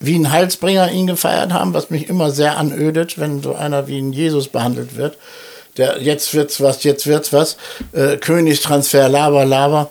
wie 0.00 0.16
ein 0.18 0.32
Heilsbringer 0.32 0.90
ihn 0.90 1.06
gefeiert 1.06 1.52
haben, 1.52 1.74
was 1.74 1.90
mich 1.90 2.08
immer 2.08 2.30
sehr 2.30 2.56
anödet, 2.56 3.18
wenn 3.18 3.42
so 3.42 3.54
einer 3.54 3.86
wie 3.88 3.98
ein 4.00 4.12
Jesus 4.12 4.48
behandelt 4.48 4.96
wird. 4.96 5.16
Der 5.76 6.00
jetzt 6.02 6.34
wird's 6.34 6.60
was, 6.60 6.82
jetzt 6.84 7.06
wird's 7.06 7.32
was. 7.32 7.56
Äh, 7.92 8.16
Königstransfer, 8.16 9.08
Laber, 9.08 9.44
Laber. 9.44 9.90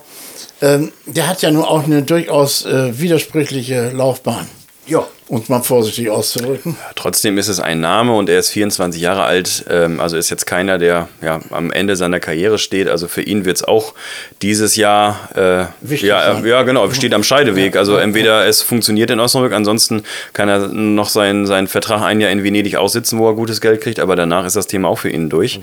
Ähm, 0.60 0.92
der 1.06 1.28
hat 1.28 1.42
ja 1.42 1.50
nun 1.50 1.64
auch 1.64 1.84
eine 1.84 2.02
durchaus 2.02 2.64
äh, 2.66 2.98
widersprüchliche 3.00 3.90
Laufbahn. 3.90 4.48
ja. 4.86 5.06
Um 5.32 5.40
es 5.40 5.48
mal 5.48 5.62
vorsichtig 5.62 6.10
auszudrücken. 6.10 6.76
Trotzdem 6.94 7.38
ist 7.38 7.48
es 7.48 7.58
ein 7.58 7.80
Name 7.80 8.14
und 8.14 8.28
er 8.28 8.38
ist 8.38 8.50
24 8.50 9.00
Jahre 9.00 9.22
alt. 9.22 9.64
Ähm, 9.70 9.98
also 9.98 10.18
ist 10.18 10.28
jetzt 10.28 10.44
keiner, 10.44 10.76
der 10.76 11.08
ja, 11.22 11.40
am 11.48 11.70
Ende 11.70 11.96
seiner 11.96 12.20
Karriere 12.20 12.58
steht. 12.58 12.86
Also 12.86 13.08
für 13.08 13.22
ihn 13.22 13.46
wird 13.46 13.56
es 13.56 13.64
auch 13.64 13.94
dieses 14.42 14.76
Jahr 14.76 15.30
äh, 15.34 15.88
Wichtig 15.88 16.10
ja, 16.10 16.34
sein. 16.34 16.44
ja, 16.44 16.62
genau, 16.64 16.90
steht 16.90 17.14
am 17.14 17.22
Scheideweg. 17.22 17.76
Also 17.76 17.96
entweder 17.96 18.46
es 18.46 18.60
funktioniert 18.60 19.10
in 19.10 19.20
Osnabrück, 19.20 19.54
ansonsten 19.54 20.02
kann 20.34 20.50
er 20.50 20.68
noch 20.68 21.08
seinen, 21.08 21.46
seinen 21.46 21.66
Vertrag 21.66 22.02
ein 22.02 22.20
Jahr 22.20 22.30
in 22.30 22.44
Venedig 22.44 22.76
aussitzen, 22.76 23.18
wo 23.18 23.26
er 23.26 23.34
gutes 23.34 23.62
Geld 23.62 23.80
kriegt, 23.80 24.00
aber 24.00 24.16
danach 24.16 24.44
ist 24.44 24.56
das 24.56 24.66
Thema 24.66 24.88
auch 24.88 24.98
für 24.98 25.08
ihn 25.08 25.30
durch. 25.30 25.60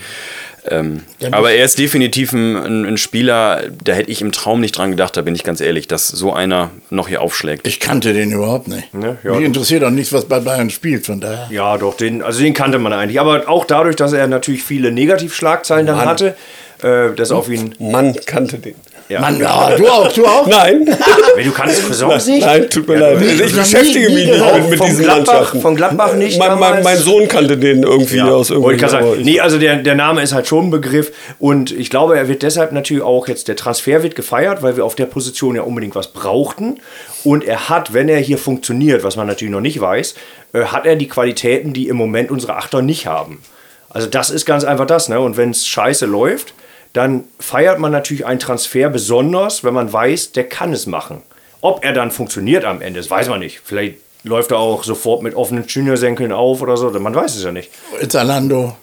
Ähm, 0.67 1.01
aber 1.31 1.51
er 1.51 1.65
ist 1.65 1.79
definitiv 1.79 2.33
ein, 2.33 2.55
ein, 2.55 2.85
ein 2.85 2.97
Spieler, 2.97 3.63
da 3.83 3.93
hätte 3.93 4.11
ich 4.11 4.21
im 4.21 4.31
Traum 4.31 4.59
nicht 4.59 4.77
dran 4.77 4.91
gedacht, 4.91 5.15
da 5.15 5.21
bin 5.21 5.35
ich 5.35 5.43
ganz 5.43 5.61
ehrlich, 5.61 5.87
dass 5.87 6.07
so 6.07 6.33
einer 6.33 6.71
noch 6.89 7.07
hier 7.07 7.21
aufschlägt. 7.21 7.67
Ich 7.67 7.79
kannte 7.79 8.13
den 8.13 8.31
überhaupt 8.31 8.67
nicht. 8.67 8.93
Ne, 8.93 9.17
ja. 9.23 9.31
Interessiert 9.59 9.83
auch 9.83 9.89
nichts, 9.89 10.13
was 10.13 10.23
bei 10.23 10.39
Bayern 10.39 10.69
spielt, 10.69 11.05
von 11.05 11.19
daher. 11.19 11.47
Ja, 11.51 11.77
doch, 11.77 11.97
den, 11.97 12.23
also 12.23 12.41
den 12.41 12.53
kannte 12.53 12.79
man 12.79 12.93
eigentlich. 12.93 13.19
Aber 13.19 13.49
auch 13.49 13.65
dadurch, 13.65 13.97
dass 13.97 14.13
er 14.13 14.25
natürlich 14.27 14.63
viele 14.63 14.89
Negativschlagzeilen 14.89 15.85
dann 15.85 15.99
hatte, 16.05 16.37
äh, 16.81 17.13
dass 17.13 17.29
auf 17.31 17.49
ihn. 17.49 17.75
Mann 17.77 18.15
kannte 18.25 18.57
den. 18.57 18.75
Ja. 19.09 19.21
Mann, 19.21 19.39
ja, 19.39 19.75
du 19.75 19.87
auch, 19.87 20.13
du 20.13 20.23
auch? 20.23 20.45
Nein. 20.45 20.85
Wenn 21.35 21.45
du 21.45 21.51
kannst 21.51 21.83
Cousins 21.87 22.27
nicht? 22.27 22.45
Nein, 22.45 22.69
tut 22.69 22.87
mir 22.87 22.97
leid. 22.97 23.19
Ich 23.19 23.55
noch 23.55 23.63
beschäftige 23.63 24.11
mich 24.11 24.27
nicht 24.27 24.39
mit, 24.39 24.69
mit 24.69 24.83
diesen 24.83 25.03
Gladbach, 25.03 25.33
Mannschaften. 25.33 25.61
von 25.61 25.75
Gladbach 25.75 26.13
nicht. 26.13 26.37
Mein, 26.37 26.59
mein, 26.59 26.83
mein 26.83 26.97
Sohn 26.99 27.27
kannte 27.27 27.57
den 27.57 27.81
irgendwie 27.81 28.21
aus 28.21 28.51
wollte 28.51 28.85
ich 28.85 28.91
sagen. 28.91 29.15
Nee, 29.23 29.39
also 29.39 29.57
der, 29.57 29.77
der 29.77 29.95
Name 29.95 30.21
ist 30.21 30.31
halt 30.31 30.45
schon 30.47 30.67
ein 30.67 30.69
Begriff 30.69 31.11
und 31.39 31.71
ich 31.71 31.89
glaube, 31.89 32.17
er 32.17 32.27
wird 32.27 32.43
deshalb 32.43 32.71
natürlich 32.71 33.01
auch 33.01 33.27
jetzt, 33.27 33.47
der 33.47 33.55
Transfer 33.55 34.03
wird 34.03 34.15
gefeiert, 34.15 34.61
weil 34.61 34.77
wir 34.77 34.85
auf 34.85 34.93
der 34.93 35.07
Position 35.07 35.55
ja 35.55 35.63
unbedingt 35.63 35.95
was 35.95 36.09
brauchten 36.13 36.79
und 37.23 37.43
er 37.43 37.67
hat, 37.67 37.93
wenn 37.93 38.09
er 38.09 38.19
hier 38.19 38.37
funktioniert, 38.37 39.03
was 39.03 39.15
man 39.15 39.25
natürlich 39.25 39.51
noch 39.51 39.59
nicht 39.59 39.81
weiß, 39.81 40.13
äh, 40.53 40.65
hat 40.65 40.85
er 40.85 40.95
die 40.95 41.07
Qualitäten, 41.07 41.73
die 41.73 41.87
im 41.87 41.97
Moment 41.97 42.29
unsere 42.29 42.55
Achter 42.55 42.83
nicht 42.83 43.07
haben. 43.07 43.41
Also 43.89 44.07
das 44.07 44.29
ist 44.29 44.45
ganz 44.45 44.63
einfach 44.63 44.85
das, 44.85 45.09
ne? 45.09 45.19
Und 45.19 45.35
wenn 45.35 45.49
es 45.49 45.65
scheiße 45.65 46.05
läuft, 46.05 46.53
dann 46.93 47.25
feiert 47.39 47.79
man 47.79 47.91
natürlich 47.91 48.25
einen 48.25 48.39
Transfer 48.39 48.89
besonders, 48.89 49.63
wenn 49.63 49.73
man 49.73 49.91
weiß, 49.91 50.31
der 50.31 50.45
kann 50.45 50.73
es 50.73 50.87
machen. 50.87 51.21
Ob 51.61 51.83
er 51.83 51.93
dann 51.93 52.11
funktioniert 52.11 52.65
am 52.65 52.81
Ende, 52.81 52.99
das 52.99 53.09
weiß 53.09 53.29
man 53.29 53.39
nicht. 53.39 53.61
Vielleicht 53.63 53.97
läuft 54.23 54.51
er 54.51 54.59
auch 54.59 54.83
sofort 54.83 55.21
mit 55.21 55.35
offenen 55.35 55.65
Juniorsenkeln 55.67 56.31
auf 56.31 56.61
oder 56.61 56.77
so, 56.77 56.89
man 56.91 57.15
weiß 57.15 57.35
es 57.35 57.43
ja 57.43 57.51
nicht. 57.51 57.71
Zalando. 58.07 58.75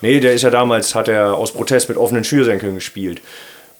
Nee, 0.00 0.20
der 0.20 0.34
ist 0.34 0.42
ja 0.42 0.50
damals, 0.50 0.94
hat 0.94 1.08
er 1.08 1.34
aus 1.34 1.52
Protest 1.52 1.88
mit 1.88 1.98
offenen 1.98 2.22
Schnürsenkeln 2.22 2.74
gespielt. 2.74 3.20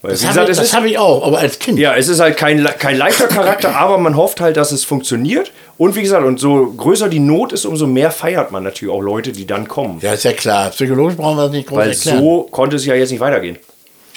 Weil, 0.01 0.13
Das 0.13 0.25
habe 0.27 0.51
ich, 0.51 0.57
das 0.57 0.73
hab 0.75 0.85
ich 0.85 0.97
auch, 0.97 1.27
aber 1.27 1.39
als 1.39 1.59
Kind. 1.59 1.79
ja, 1.79 1.97
es 1.97 2.07
ist 2.07 2.21
halt 2.21 2.37
kein, 2.37 2.65
kein 2.79 2.97
leichter 2.97 3.27
Charakter, 3.27 3.75
aber 3.77 3.99
man 3.99 4.17
hofft 4.17 4.41
halt, 4.41 4.57
dass 4.57 4.71
es 4.71 4.85
funktioniert. 4.85 5.51
Und 5.77 5.97
wie 5.97 6.03
gesagt, 6.03 6.25
und 6.25 6.39
so 6.39 6.73
größer 6.77 7.09
die 7.09 7.19
Not 7.19 7.53
ist, 7.53 7.65
umso 7.65 7.87
mehr 7.89 8.11
feiert 8.13 8.53
man 8.53 8.63
natürlich 8.63 8.95
auch 8.95 9.01
Leute, 9.01 9.33
die 9.33 9.47
dann 9.47 9.67
kommen. 9.67 9.99
Ja, 10.01 10.13
ist 10.13 10.25
ja 10.25 10.33
klar. 10.33 10.71
Psychologisch 10.71 11.17
brauchen 11.17 11.37
wir 11.37 11.45
das 11.45 11.53
nicht 11.53 11.69
groß 11.69 11.79
Weil 11.79 11.91
erklären. 11.91 12.19
so 12.21 12.43
konnte 12.51 12.77
es 12.77 12.87
ja 12.87 12.95
jetzt 12.95 13.11
nicht 13.11 13.21
weitergehen. 13.21 13.59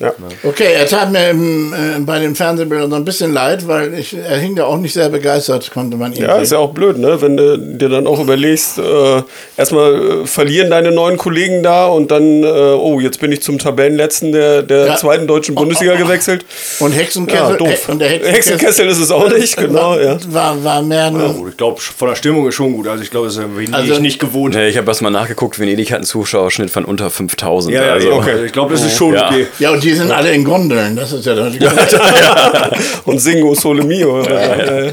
Ja. 0.02 0.14
Okay, 0.44 0.74
er 0.74 0.86
tat 0.88 1.12
mir 1.12 1.30
im, 1.30 1.74
äh, 1.74 2.00
bei 2.00 2.20
den 2.20 2.36
Fernsehbildern 2.36 2.90
so 2.90 2.96
ein 2.96 3.06
bisschen 3.06 3.34
leid, 3.34 3.68
weil 3.68 3.94
ich, 3.94 4.16
er 4.18 4.38
hing 4.38 4.56
da 4.56 4.66
auch 4.66 4.78
nicht 4.78 4.94
sehr 4.94 5.10
begeistert, 5.10 5.72
konnte 5.72 5.98
man 5.98 6.14
ihn 6.14 6.24
Ja, 6.24 6.34
sehen. 6.36 6.44
ist 6.44 6.52
ja 6.52 6.58
auch 6.58 6.72
blöd, 6.74 6.98
ne? 6.98 7.22
wenn 7.22 7.38
du 7.38 7.58
dir 7.58 7.90
dann 7.90 8.08
auch 8.08 8.20
überlegst, 8.20 8.80
äh, 8.80 9.22
erstmal 9.58 10.22
äh, 10.24 10.26
verlieren 10.28 10.70
deine 10.70 10.92
neuen 10.92 11.18
Kollegen 11.18 11.62
da 11.64 11.86
und 11.88 12.12
dann, 12.12 12.44
äh, 12.44 12.48
oh, 12.48 13.00
jetzt 13.00 13.20
bin 13.20 13.32
ich 13.32 13.42
zum 13.42 13.60
Tabellenletzten 13.60 14.32
der, 14.32 14.64
der 14.64 14.86
Ja. 14.88 14.96
zweiten 14.96 15.28
deutschen 15.28 15.56
Bundesliga 15.56 15.96
gewechselt. 15.98 16.46
Und 16.80 16.92
Hexenkessel, 16.94 17.52
Ja, 17.52 17.58
doof. 17.58 17.90
und 17.90 18.00
der 18.00 18.10
Hexenkessel, 18.10 18.34
Hexenkessel 18.54 18.88
ist 18.88 19.00
es 19.00 19.12
auch 19.12 19.30
nicht, 19.30 19.56
genau, 19.58 19.98
ja. 20.00 20.18
war, 20.30 20.64
war 20.64 20.82
mehr 20.82 21.06
ein, 21.06 21.14
Gut, 21.36 21.50
ich 21.52 21.58
glaube, 21.58 21.80
von 21.80 22.08
der 22.10 22.16
Stimmung 22.16 22.48
ist 22.48 22.56
schon 22.56 22.74
gut. 22.74 22.88
Also 22.88 23.04
ich 23.04 23.12
glaube, 23.12 23.28
das 23.28 23.38
ist 23.38 23.44
Venedig 23.44 23.74
Also- 23.76 24.00
nicht 24.02 24.20
gewohnt. 24.20 24.56
Nee, 24.56 24.68
ich 24.70 24.78
habe 24.78 24.88
das 24.88 25.02
mal 25.02 25.10
nachgeguckt, 25.12 25.60
Venedig 25.60 25.92
hat 25.92 25.98
einen 25.98 26.06
Zuschauerschnitt 26.06 26.70
von 26.72 26.86
unter 26.86 27.10
5000. 27.10 27.76
Ja, 27.76 27.84
ja, 27.86 27.94
also, 27.94 28.14
okay. 28.14 28.46
Ich 28.46 28.52
glaube, 28.52 28.74
das 28.74 28.84
ist 28.84 28.98
schon 28.98 29.14
Ja. 29.14 29.28
okay. 29.28 29.48
Ja, 29.60 29.72
und 29.72 29.84
die 29.84 29.91
sind 29.94 30.12
alle 30.12 30.32
in 30.32 30.44
Gondeln. 30.44 30.96
Das 30.96 31.12
ist 31.12 31.26
ja 31.26 31.36
dann 31.36 31.58
Und 33.06 33.20
singen 33.20 33.44
O 33.44 33.56
Sole 33.56 33.84
Mio. 33.84 34.24
Ja, 34.24 34.56
ja. 34.56 34.92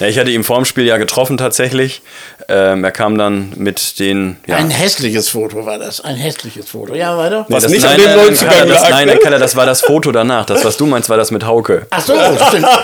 Ja, 0.00 0.06
ich 0.06 0.18
hatte 0.18 0.30
ihn 0.30 0.44
vorm 0.44 0.64
Spiel 0.64 0.86
ja 0.86 0.96
getroffen 0.96 1.36
tatsächlich. 1.36 2.02
Ähm, 2.48 2.84
er 2.84 2.90
kam 2.90 3.16
dann 3.16 3.52
mit 3.56 3.98
den. 3.98 4.36
Ja, 4.46 4.56
Ein 4.56 4.70
hässliches 4.70 5.28
Foto 5.30 5.64
war 5.64 5.78
das. 5.78 6.00
Ein 6.02 6.16
hässliches 6.16 6.68
Foto. 6.68 6.94
Ja, 6.94 7.16
weiter. 7.16 7.46
Was 7.48 7.62
das, 7.64 7.72
nicht 7.72 7.82
nein, 7.82 7.92
an 7.94 8.00
dem 8.00 8.06
nein, 8.06 8.36
Kalle, 8.36 8.66
das, 8.68 8.82
lag, 8.82 8.90
nein, 8.90 9.06
ne? 9.06 9.12
nein, 9.14 9.22
Kalle, 9.22 9.38
das 9.38 9.56
war 9.56 9.66
das 9.66 9.80
Foto 9.80 10.12
danach. 10.12 10.44
Das, 10.46 10.64
was 10.64 10.76
du 10.76 10.86
meinst, 10.86 11.08
war 11.08 11.16
das 11.16 11.30
mit 11.30 11.46
Hauke. 11.46 11.86
Ach 11.90 12.00
so, 12.00 12.14
stimmt. 12.48 12.66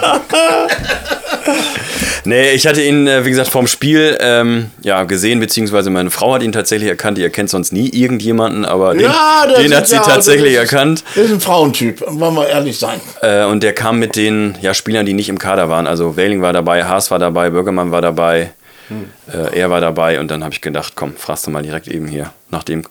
Nee, 2.25 2.51
ich 2.51 2.67
hatte 2.67 2.83
ihn, 2.83 3.07
äh, 3.07 3.25
wie 3.25 3.31
gesagt, 3.31 3.49
vorm 3.49 3.67
Spiel 3.67 4.17
ähm, 4.21 4.71
ja, 4.83 5.05
gesehen, 5.05 5.41
beziehungsweise 5.41 5.89
meine 5.89 6.11
Frau 6.11 6.35
hat 6.35 6.43
ihn 6.43 6.53
tatsächlich 6.53 6.89
erkannt. 6.89 7.17
Die 7.17 7.23
erkennt 7.23 7.49
sonst 7.49 7.73
nie 7.73 7.89
irgendjemanden, 7.89 8.67
aber 8.67 8.93
den, 8.93 9.03
Ja, 9.03 9.47
den 9.59 9.75
hat 9.75 9.89
sie 9.89 9.97
ja- 9.97 10.03
tatsächlich 10.03 10.55
das 10.55 10.65
ist- 10.65 10.73
erkannt. 10.73 11.05
Das 11.15 11.25
ist 11.25 11.33
ein 11.33 11.41
Frauentyp, 11.41 12.05
wollen 12.07 12.35
wir 12.35 12.47
ehrlich 12.47 12.79
sein. 12.79 13.01
Äh, 13.23 13.45
und 13.45 13.63
der 13.63 13.73
kam 13.73 13.99
mit 13.99 14.17
den 14.17 14.55
ja, 14.61 14.75
Spielern, 14.75 15.07
die 15.07 15.15
nicht 15.15 15.31
im 15.31 15.39
Kader 15.39 15.71
waren. 15.71 15.87
Also 15.87 16.17
Wehling 16.17 16.43
war 16.43 16.53
dabei, 16.53 16.85
Haas 16.85 17.11
war 17.11 17.19
dabei, 17.19 17.49
Bürgermann 17.51 17.91
war 17.91 18.03
dabei, 18.03 18.51
äh, 19.33 19.59
er 19.59 19.71
war 19.71 19.81
dabei. 19.81 20.21
Und 20.21 20.31
dann 20.31 20.43
habe 20.45 20.53
ich 20.53 20.61
gedacht, 20.61 20.93
komm, 20.97 21.15
fragst 21.17 21.47
du 21.47 21.51
mal 21.51 21.63
direkt 21.63 21.89
eben 21.89 22.07
hier. 22.07 22.33
Nachdem 22.51 22.85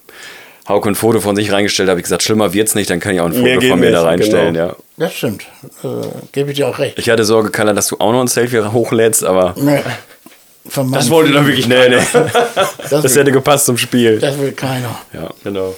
Hauke 0.68 0.88
ein 0.88 0.94
Foto 0.94 1.20
von 1.20 1.34
sich 1.36 1.50
reingestellt 1.52 1.88
hat, 1.88 1.92
habe 1.92 2.00
ich 2.00 2.04
gesagt, 2.04 2.22
schlimmer 2.22 2.52
wird's 2.52 2.74
nicht, 2.74 2.88
dann 2.90 3.00
kann 3.00 3.14
ich 3.14 3.20
auch 3.20 3.26
ein 3.26 3.32
Foto 3.32 3.44
Mehr 3.44 3.62
von 3.62 3.80
mir 3.80 3.90
da 3.90 4.02
reinstellen. 4.02 4.54
genau. 4.54 4.66
Ja. 4.68 4.76
Das 4.98 5.14
stimmt. 5.14 5.42
Äh, 5.82 5.86
Gebe 6.32 6.50
ich 6.50 6.56
dir 6.58 6.68
auch 6.68 6.78
recht. 6.78 6.98
Ich 6.98 7.08
hatte 7.10 7.24
Sorge, 7.24 7.50
Kalle, 7.50 7.74
dass 7.74 7.88
du 7.88 7.96
auch 7.98 8.12
noch 8.12 8.20
ein 8.20 8.26
Selfie 8.28 8.60
hochlädst, 8.60 9.24
aber 9.24 9.54
Nee. 9.56 9.80
Von 10.68 10.90
meinem 10.90 11.00
Das 11.00 11.08
wollte 11.10 11.32
dann 11.32 11.46
wirklich 11.46 11.66
nee, 11.66 11.88
nee, 11.88 11.96
das, 12.12 13.02
das 13.02 13.16
hätte 13.16 13.32
gepasst 13.32 13.64
zum 13.66 13.78
Spiel. 13.78 14.18
das 14.20 14.38
will 14.38 14.52
keiner. 14.52 14.94
Ja. 15.12 15.30
Genau. 15.42 15.74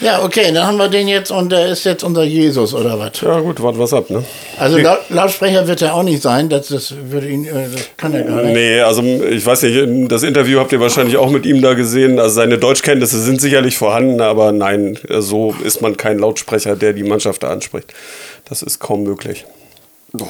Ja, 0.00 0.22
okay, 0.22 0.52
dann 0.52 0.66
haben 0.66 0.76
wir 0.76 0.88
den 0.88 1.08
jetzt 1.08 1.30
und 1.30 1.50
der 1.50 1.68
ist 1.68 1.84
jetzt 1.84 2.04
unser 2.04 2.24
Jesus 2.24 2.74
oder 2.74 2.98
was? 2.98 3.20
Ja, 3.22 3.40
gut, 3.40 3.62
wart 3.62 3.78
was 3.78 3.94
ab, 3.94 4.10
ne? 4.10 4.22
Also 4.58 4.76
laut, 4.78 4.98
Lautsprecher 5.08 5.66
wird 5.66 5.80
er 5.80 5.94
auch 5.94 6.02
nicht 6.02 6.20
sein, 6.20 6.48
das, 6.48 6.68
das 6.68 6.94
würde 7.10 7.28
ihn, 7.28 7.46
äh, 7.46 7.68
das 7.72 7.88
kann 7.96 8.12
er 8.12 8.24
gar 8.24 8.42
nicht. 8.42 8.54
Nee, 8.54 8.80
also 8.80 9.02
ich 9.02 9.44
weiß 9.44 9.62
nicht, 9.62 10.12
das 10.12 10.22
Interview 10.22 10.58
habt 10.58 10.72
ihr 10.72 10.80
wahrscheinlich 10.80 11.16
auch 11.16 11.30
mit 11.30 11.46
ihm 11.46 11.62
da 11.62 11.74
gesehen. 11.74 12.18
Also 12.18 12.34
seine 12.34 12.58
Deutschkenntnisse 12.58 13.20
sind 13.20 13.40
sicherlich 13.40 13.78
vorhanden, 13.78 14.20
aber 14.20 14.52
nein, 14.52 14.98
so 15.08 15.54
ist 15.64 15.80
man 15.80 15.96
kein 15.96 16.18
Lautsprecher, 16.18 16.76
der 16.76 16.92
die 16.92 17.04
Mannschaft 17.04 17.42
da 17.42 17.48
anspricht. 17.48 17.94
Das 18.48 18.62
ist 18.62 18.78
kaum 18.78 19.02
möglich. 19.02 19.46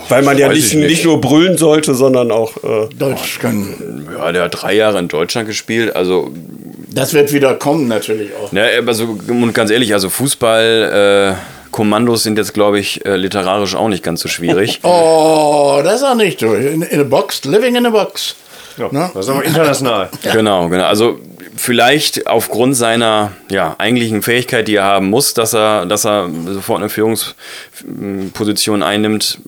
Weil 0.08 0.22
man 0.22 0.38
ja 0.38 0.48
nicht, 0.48 0.66
ich 0.66 0.74
nicht. 0.74 0.88
nicht 0.88 1.04
nur 1.04 1.20
brüllen 1.20 1.58
sollte, 1.58 1.94
sondern 1.94 2.30
auch. 2.30 2.56
Äh, 2.56 2.88
Deutsch 2.98 3.38
können. 3.38 4.08
ja, 4.16 4.32
der 4.32 4.44
hat 4.44 4.62
drei 4.62 4.74
Jahre 4.74 4.98
in 4.98 5.08
Deutschland 5.08 5.46
gespielt, 5.46 5.94
also 5.94 6.30
Das 6.96 7.12
wird 7.12 7.32
wieder 7.32 7.54
kommen 7.54 7.88
natürlich 7.88 8.30
auch. 8.34 8.52
Ja, 8.52 8.64
also 8.86 9.18
und 9.28 9.52
ganz 9.52 9.70
ehrlich, 9.70 9.92
also 9.92 10.08
Fußball, 10.10 11.36
äh, 11.36 11.70
Kommandos 11.70 12.22
sind 12.22 12.38
jetzt, 12.38 12.54
glaube 12.54 12.80
ich, 12.80 13.04
äh, 13.04 13.16
literarisch 13.16 13.74
auch 13.74 13.88
nicht 13.88 14.02
ganz 14.02 14.22
so 14.22 14.28
schwierig. 14.28 14.80
Oh, 14.82 15.80
das 15.84 15.96
ist 15.96 16.04
auch 16.04 16.14
nicht 16.14 16.40
so. 16.40 16.54
In, 16.54 16.80
in 16.82 17.00
a 17.00 17.04
box, 17.04 17.44
living 17.44 17.76
in 17.76 17.84
a 17.86 17.90
box. 17.90 18.34
Ja, 18.78 18.88
Ne? 18.90 19.10
Das 19.14 19.26
ist 19.26 19.30
aber 19.30 19.44
international. 19.44 20.08
Genau, 20.32 20.68
genau. 20.68 20.84
Also 20.84 21.18
vielleicht 21.54 22.26
aufgrund 22.26 22.76
seiner 22.76 23.32
ja, 23.50 23.74
eigentlichen 23.78 24.22
Fähigkeit, 24.22 24.66
die 24.68 24.76
er 24.76 24.84
haben 24.84 25.10
muss, 25.10 25.34
dass 25.34 25.54
er, 25.54 25.84
dass 25.86 26.06
er 26.06 26.30
sofort 26.48 26.80
eine 26.80 26.88
Führungsposition 26.88 28.82
einnimmt, 28.82 29.38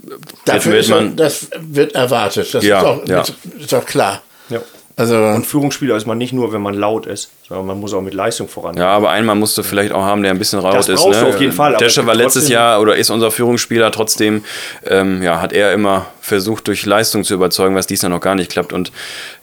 Dafür 0.44 0.72
wird 0.72 0.84
ist 0.84 0.90
er, 0.90 0.96
man. 0.96 1.16
das 1.16 1.48
wird 1.58 1.94
erwartet. 1.94 2.52
Das 2.52 2.64
Ja, 2.64 2.78
ist, 2.80 2.84
auch, 2.84 3.06
ja. 3.08 3.22
ist 3.58 3.74
auch 3.74 3.86
klar. 3.86 4.22
Ja. 4.50 4.60
Also, 4.98 5.16
Und 5.16 5.46
Führungsspieler 5.46 5.94
ist 5.96 6.06
man 6.06 6.18
nicht 6.18 6.32
nur, 6.32 6.52
wenn 6.52 6.60
man 6.60 6.74
laut 6.74 7.06
ist, 7.06 7.30
sondern 7.48 7.66
man 7.68 7.78
muss 7.78 7.94
auch 7.94 8.00
mit 8.02 8.14
Leistung 8.14 8.48
voran. 8.48 8.76
Ja, 8.76 8.88
aber 8.88 9.10
einmal 9.10 9.36
musst 9.36 9.56
du 9.56 9.62
vielleicht 9.62 9.92
auch 9.92 10.02
haben, 10.02 10.22
der 10.24 10.32
ein 10.32 10.38
bisschen 10.40 10.58
raus 10.58 10.74
Das 10.74 10.88
ist. 10.88 11.00
brauchst 11.00 11.20
Ne? 11.20 11.26
du 11.28 11.34
auf 11.34 11.40
jeden 11.40 11.52
Fall, 11.52 11.76
Desche 11.76 12.04
war 12.04 12.16
letztes 12.16 12.48
Jahr 12.48 12.80
oder 12.80 12.96
ist 12.96 13.08
unser 13.10 13.30
Führungsspieler. 13.30 13.92
Trotzdem 13.92 14.42
ähm, 14.84 15.22
ja, 15.22 15.40
hat 15.40 15.52
er 15.52 15.72
immer 15.72 16.06
versucht, 16.20 16.66
durch 16.66 16.84
Leistung 16.84 17.22
zu 17.22 17.32
überzeugen, 17.34 17.76
was 17.76 17.86
dies 17.86 18.02
ja 18.02 18.08
noch 18.08 18.20
gar 18.20 18.34
nicht 18.34 18.50
klappt. 18.50 18.72
Und 18.72 18.90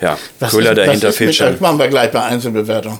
ja, 0.02 0.18
was 0.42 0.52
Köhler 0.52 0.72
ist- 0.72 0.78
dahinter 0.78 1.14
fehlt 1.14 1.30
mit, 1.30 1.36
schon. 1.38 1.52
Das 1.54 1.62
machen 1.62 1.80
wir 1.80 1.88
gleich 1.88 2.12
bei 2.12 2.22
Einzelbewertung. 2.22 3.00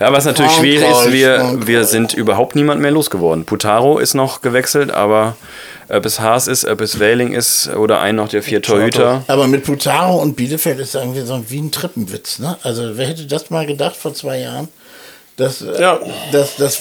Ja, 0.00 0.12
was 0.12 0.24
natürlich 0.24 0.52
schwierig 0.52 0.88
ist, 0.90 1.12
wir, 1.12 1.58
wir 1.66 1.84
sind 1.84 2.14
überhaupt 2.14 2.56
niemand 2.56 2.80
mehr 2.80 2.90
losgeworden. 2.90 3.44
Putaro 3.44 3.98
ist 3.98 4.14
noch 4.14 4.40
gewechselt, 4.40 4.90
aber 4.90 5.36
ob 5.90 6.06
es 6.06 6.20
Haas 6.20 6.46
ist, 6.46 6.64
ob 6.64 6.80
es 6.80 6.98
Wähling 6.98 7.32
ist 7.32 7.68
oder 7.74 8.00
ein 8.00 8.16
noch 8.16 8.28
der 8.28 8.42
vier 8.42 8.62
Torhüter. 8.62 9.24
Aber 9.26 9.46
mit 9.46 9.64
Putaro 9.64 10.16
und 10.20 10.34
Bielefeld 10.36 10.78
ist 10.80 10.94
das 10.94 11.02
irgendwie 11.02 11.22
so 11.22 11.42
wie 11.48 11.60
ein 11.60 11.70
Trippenwitz. 11.72 12.38
Ne? 12.38 12.56
Also, 12.62 12.96
wer 12.96 13.06
hätte 13.08 13.26
das 13.26 13.50
mal 13.50 13.66
gedacht 13.66 13.96
vor 13.96 14.14
zwei 14.14 14.38
Jahren? 14.40 14.68
Dass, 15.36 15.62
äh, 15.62 15.80
Ja. 15.80 15.98
dass, 16.32 16.56
dass, 16.56 16.78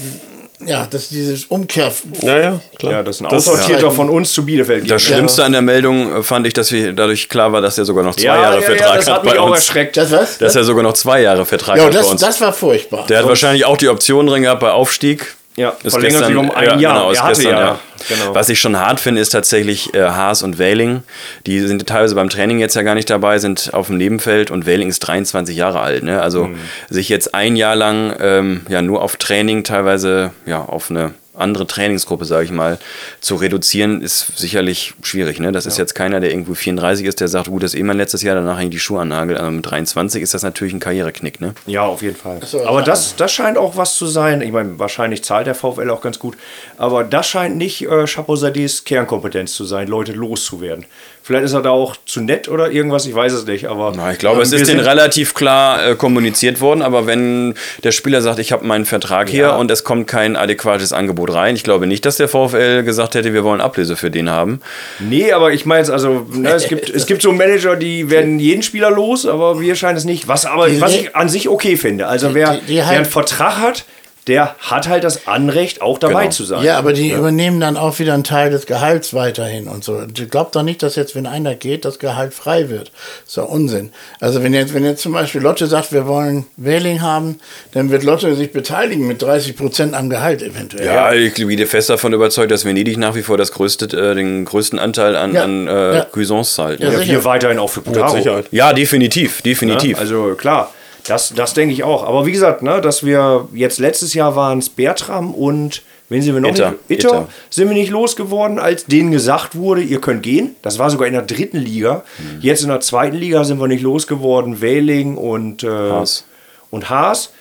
ja, 0.65 0.85
dass 0.85 1.07
dieses 1.09 1.45
Umkehr. 1.45 1.91
ja, 2.21 2.37
ja, 2.39 2.59
klar. 2.77 2.91
Ja, 2.91 3.03
das 3.03 3.15
ist 3.17 3.21
ein 3.21 3.27
Aussortierter 3.27 3.91
von 3.91 4.09
uns 4.09 4.33
zu 4.33 4.45
Bielefeld 4.45 4.83
geht. 4.83 4.91
Das 4.91 5.01
Schlimmste 5.01 5.43
an 5.45 5.53
der 5.53 5.61
Meldung 5.61 6.17
äh, 6.17 6.23
fand 6.23 6.45
ich, 6.45 6.53
dass 6.53 6.71
wir 6.71 6.91
dadurch 6.91 7.29
klar 7.29 7.53
war, 7.53 7.61
dass 7.61 7.77
er 7.77 7.85
sogar 7.85 8.03
noch 8.03 8.15
zwei 8.15 8.23
ja, 8.25 8.41
Jahre 8.41 8.55
ja, 8.55 8.61
ja, 8.61 8.65
Vertrag 8.67 8.95
das 8.97 9.07
hat 9.07 9.15
hat 9.15 9.23
mich 9.23 9.33
bei 9.33 9.39
auch 9.39 9.47
uns. 9.51 9.59
erschreckt. 9.59 9.95
Das 9.97 10.11
was? 10.11 10.37
Dass 10.37 10.55
er 10.55 10.63
sogar 10.65 10.83
noch 10.83 10.93
zwei 10.93 11.21
Jahre 11.21 11.45
Vertrag 11.45 11.77
ja, 11.77 11.85
hat 11.85 11.91
bei 11.91 11.97
das, 11.97 12.07
uns. 12.07 12.19
das 12.21 12.41
war 12.41 12.51
furchtbar. 12.51 13.05
der 13.07 13.19
hat 13.19 13.27
wahrscheinlich 13.27 13.63
auch 13.65 13.77
die 13.77 13.87
Option 13.87 14.27
drin 14.27 14.41
gehabt 14.43 14.59
bei 14.59 14.71
Aufstieg. 14.71 15.35
Ja, 15.55 15.73
Ist 15.83 15.91
verlängert 15.93 16.25
sich 16.25 16.35
um 16.35 16.49
ein 16.51 16.63
ja, 16.63 16.77
Jahr. 16.77 16.93
Genau, 16.93 17.11
Er 17.11 17.23
hatte 17.23 17.33
gestern, 17.35 17.51
ja, 17.53 17.59
ja. 17.59 17.79
genau. 18.07 18.33
Was 18.35 18.47
ich 18.47 18.59
schon 18.61 18.79
hart 18.79 18.99
finde, 18.99 19.19
ist 19.19 19.31
tatsächlich 19.31 19.93
äh, 19.93 20.03
Haas 20.03 20.41
und 20.41 20.57
Wähling. 20.57 21.03
Die 21.47 21.59
sind 21.59 21.85
teilweise 21.85 22.15
beim 22.15 22.29
Training 22.29 22.59
jetzt 22.59 22.75
ja 22.75 22.81
gar 22.83 22.95
nicht 22.95 23.09
dabei, 23.09 23.39
sind 23.39 23.73
auf 23.73 23.87
dem 23.87 23.97
Nebenfeld 23.97 24.51
und 24.51 24.65
Wähling 24.65 24.87
ist 24.89 24.99
23 24.99 25.57
Jahre 25.57 25.81
alt. 25.81 26.03
Ne? 26.03 26.21
Also 26.21 26.45
Mhm. 26.45 26.55
sich 26.89 27.09
jetzt 27.09 27.33
ein 27.35 27.55
Jahr 27.57 27.75
lang 27.75 28.15
ähm, 28.21 28.61
ja 28.69 28.81
nur 28.81 29.01
auf 29.01 29.17
Training, 29.17 29.63
teilweise 29.65 30.31
ja 30.45 30.61
auf 30.61 30.89
eine 30.91 31.13
andere 31.39 31.67
Trainingsgruppe, 31.67 32.25
sage 32.25 32.45
ich 32.45 32.51
mal, 32.51 32.77
zu 33.21 33.35
reduzieren, 33.35 34.01
ist 34.01 34.37
sicherlich 34.37 34.93
schwierig. 35.01 35.39
Ne? 35.39 35.51
Das 35.51 35.65
ist 35.65 35.77
jetzt 35.77 35.95
keiner, 35.95 36.19
der 36.19 36.31
irgendwo 36.31 36.53
34 36.53 37.05
ist, 37.05 37.19
der 37.19 37.27
sagt, 37.27 37.47
gut, 37.47 37.63
das 37.63 37.73
ist 37.73 37.79
eh 37.79 37.83
mein 37.83 37.97
letztes 37.97 38.21
Jahr, 38.21 38.35
danach 38.35 38.59
hängt 38.59 38.73
die 38.73 38.79
Schuhe 38.79 39.01
an 39.01 39.09
Nagel. 39.09 39.37
Aber 39.37 39.51
mit 39.51 39.65
23 39.65 40.21
ist 40.21 40.33
das 40.33 40.43
natürlich 40.43 40.73
ein 40.73 40.79
Karriereknick. 40.79 41.41
Ne? 41.41 41.53
Ja, 41.65 41.83
auf 41.83 42.01
jeden 42.01 42.15
Fall. 42.15 42.39
so, 42.45 42.65
aber 42.65 42.79
ja. 42.79 42.85
das, 42.85 43.15
das 43.15 43.31
scheint 43.31 43.57
auch 43.57 43.77
was 43.77 43.95
zu 43.95 44.07
sein. 44.07 44.41
Ich 44.41 44.51
meine, 44.51 44.79
wahrscheinlich 44.79 45.23
zahlt 45.23 45.47
der 45.47 45.55
VfL 45.55 45.89
auch 45.89 46.01
ganz 46.01 46.19
gut. 46.19 46.37
Aber 46.77 47.03
das 47.03 47.27
scheint 47.27 47.57
nicht 47.57 47.83
äh, 47.83 48.05
Chapeau-Sadis 48.05 48.83
Kernkompetenz 48.83 49.53
zu 49.53 49.65
sein, 49.65 49.87
Leute 49.87 50.13
loszuwerden. 50.13 50.85
Vielleicht 51.29 51.45
ist 51.45 51.53
er 51.53 51.61
da 51.61 51.69
auch 51.69 51.95
zu 52.07 52.21
nett 52.21 52.47
oder 52.49 52.71
irgendwas, 52.71 53.05
ich 53.05 53.13
weiß 53.13 53.33
es 53.33 53.45
nicht. 53.45 53.67
Aber 53.67 53.93
Na, 53.95 54.11
ich 54.11 54.17
glaube, 54.17 54.37
ähm, 54.37 54.41
es 54.41 54.51
ist 54.51 54.67
denen 54.67 54.79
relativ 54.79 55.35
klar 55.35 55.89
äh, 55.91 55.95
kommuniziert 55.95 56.59
worden, 56.59 56.81
aber 56.81 57.05
wenn 57.05 57.53
der 57.83 57.91
Spieler 57.91 58.23
sagt, 58.23 58.39
ich 58.39 58.51
habe 58.51 58.65
meinen 58.65 58.85
Vertrag 58.85 59.29
hier 59.29 59.39
Ja. 59.43 59.55
und 59.55 59.69
es 59.69 59.83
kommt 59.83 60.07
kein 60.07 60.35
adäquates 60.35 60.91
Angebot 60.91 61.31
rein, 61.31 61.55
ich 61.55 61.63
glaube 61.63 61.85
nicht, 61.85 62.03
dass 62.07 62.17
der 62.17 62.29
VfL 62.29 62.81
gesagt 62.81 63.13
hätte, 63.13 63.31
wir 63.31 63.43
wollen 63.43 63.61
Ablöse 63.61 63.95
für 63.95 64.09
den 64.09 64.27
haben. 64.27 64.59
Nee, 64.97 65.31
aber 65.31 65.51
ich 65.53 65.67
meine 65.67 65.81
jetzt, 65.81 65.91
also, 65.91 66.25
ne, 66.31 66.49
es, 66.49 66.67
gibt, 66.67 66.89
es 66.89 67.05
gibt 67.05 67.21
so 67.21 67.31
Manager, 67.31 67.75
die 67.75 68.09
werden 68.09 68.39
jeden 68.39 68.63
Spieler 68.63 68.89
los, 68.89 69.27
aber 69.27 69.61
wir 69.61 69.75
scheinen 69.75 69.99
es 69.99 70.05
nicht. 70.05 70.27
Was 70.27 70.47
aber, 70.47 70.65
was 70.81 70.95
ich 70.95 71.15
an 71.15 71.29
sich 71.29 71.47
okay 71.47 71.77
finde. 71.77 72.07
Also 72.07 72.33
wer, 72.33 72.53
die- 72.55 72.65
die 72.65 72.75
wer 72.77 72.87
einen 72.89 73.05
Vertrag 73.05 73.57
hat, 73.59 73.85
der 74.29 74.55
hat 74.59 74.87
halt 74.87 75.03
das 75.03 75.27
Anrecht, 75.27 75.81
auch 75.81 75.97
dabei 75.97 76.21
Genau. 76.21 76.31
zu 76.31 76.43
sein. 76.45 76.63
Ja, 76.63 76.77
aber 76.77 76.93
die 76.93 77.11
übernehmen 77.11 77.59
dann 77.59 77.75
auch 77.75 77.99
wieder 77.99 78.13
einen 78.13 78.23
Teil 78.23 78.49
des 78.51 78.65
Gehalts 78.65 79.13
weiterhin 79.13 79.67
und 79.67 79.83
so. 79.83 79.93
Und 79.95 80.17
Ich 80.17 80.29
glaube 80.29 80.51
doch 80.53 80.63
nicht, 80.63 80.81
dass 80.83 80.95
jetzt, 80.95 81.15
wenn 81.15 81.25
einer 81.25 81.55
geht, 81.55 81.83
das 81.83 81.99
Gehalt 81.99 82.33
frei 82.33 82.69
wird. 82.69 82.91
ist 83.27 83.37
doch 83.37 83.49
Unsinn. 83.49 83.91
Also 84.21 84.41
wenn 84.43 84.53
jetzt, 84.53 84.73
wenn 84.73 84.85
jetzt 84.85 85.01
zum 85.01 85.11
Beispiel 85.11 85.41
Lotte 85.41 85.67
sagt, 85.67 85.91
wir 85.91 86.07
wollen 86.07 86.45
Wähling 86.55 87.01
haben, 87.01 87.39
dann 87.73 87.89
wird 87.89 88.03
Lotte 88.03 88.33
sich 88.35 88.53
beteiligen 88.53 89.05
mit 89.07 89.21
30 89.21 89.57
Prozent 89.57 89.93
am 89.95 90.09
Gehalt 90.09 90.41
eventuell. 90.41 90.85
Ja, 90.85 91.11
ich 91.11 91.33
bin 91.33 91.65
fest 91.67 91.89
davon 91.89 92.13
überzeugt, 92.13 92.51
dass 92.51 92.63
Venedig 92.63 92.97
nach 92.97 93.15
wie 93.15 93.23
vor 93.23 93.37
das 93.37 93.51
größte, 93.51 93.85
äh, 93.97 94.15
den 94.15 94.45
größten 94.45 94.77
Anteil 94.79 95.15
an, 95.15 95.33
Ja. 95.33 95.43
an 95.43 95.67
äh, 95.67 95.95
Ja. 95.97 96.05
Cuisance 96.05 96.53
zahlt. 96.53 96.79
Ja? 96.79 96.91
Ja, 96.91 97.05
wir 97.05 97.25
weiterhin 97.25 97.57
auch 97.59 97.69
für 97.69 97.81
Putaro. 97.81 98.15
Sicherheit. 98.15 98.45
Ja, 98.51 98.73
definitiv, 98.73 99.41
definitiv. 99.41 99.97
Ja, 99.97 100.01
also 100.01 100.35
klar, 100.35 100.71
das, 101.05 101.33
das 101.33 101.53
denke 101.53 101.73
ich 101.73 101.83
auch. 101.83 102.03
Aber 102.03 102.25
wie 102.25 102.31
gesagt, 102.31 102.61
ne, 102.61 102.81
dass 102.81 103.03
wir 103.03 103.47
jetzt 103.53 103.79
letztes 103.79 104.13
Jahr 104.13 104.35
waren 104.35 104.59
es 104.59 104.69
Bertram 104.69 105.33
und 105.33 105.81
wen 106.09 106.21
sind 106.21 106.33
wir 106.33 106.41
noch? 106.41 106.49
Itter. 106.49 106.71
nicht? 106.71 106.99
Itter. 106.99 107.09
Itter. 107.09 107.27
Sind 107.49 107.69
wir 107.69 107.75
nicht 107.75 107.91
losgeworden, 107.91 108.59
als 108.59 108.85
denen 108.85 109.11
gesagt 109.11 109.55
wurde, 109.55 109.81
ihr 109.81 110.01
könnt 110.01 110.23
gehen. 110.23 110.55
Das 110.61 110.79
war 110.79 110.89
sogar 110.89 111.07
in 111.07 111.13
der 111.13 111.23
dritten 111.23 111.57
Liga. 111.57 112.03
Mhm. 112.17 112.41
Jetzt 112.41 112.63
in 112.63 112.69
der 112.69 112.81
zweiten 112.81 113.17
Liga 113.17 113.43
sind 113.43 113.59
wir 113.59 113.67
nicht 113.67 113.81
losgeworden. 113.81 114.61
Wähling 114.61 115.17
und 115.17 115.63
äh, 115.63 115.67
Haas. 115.67 116.25
Und 116.69 116.89
Haas. 116.89 117.31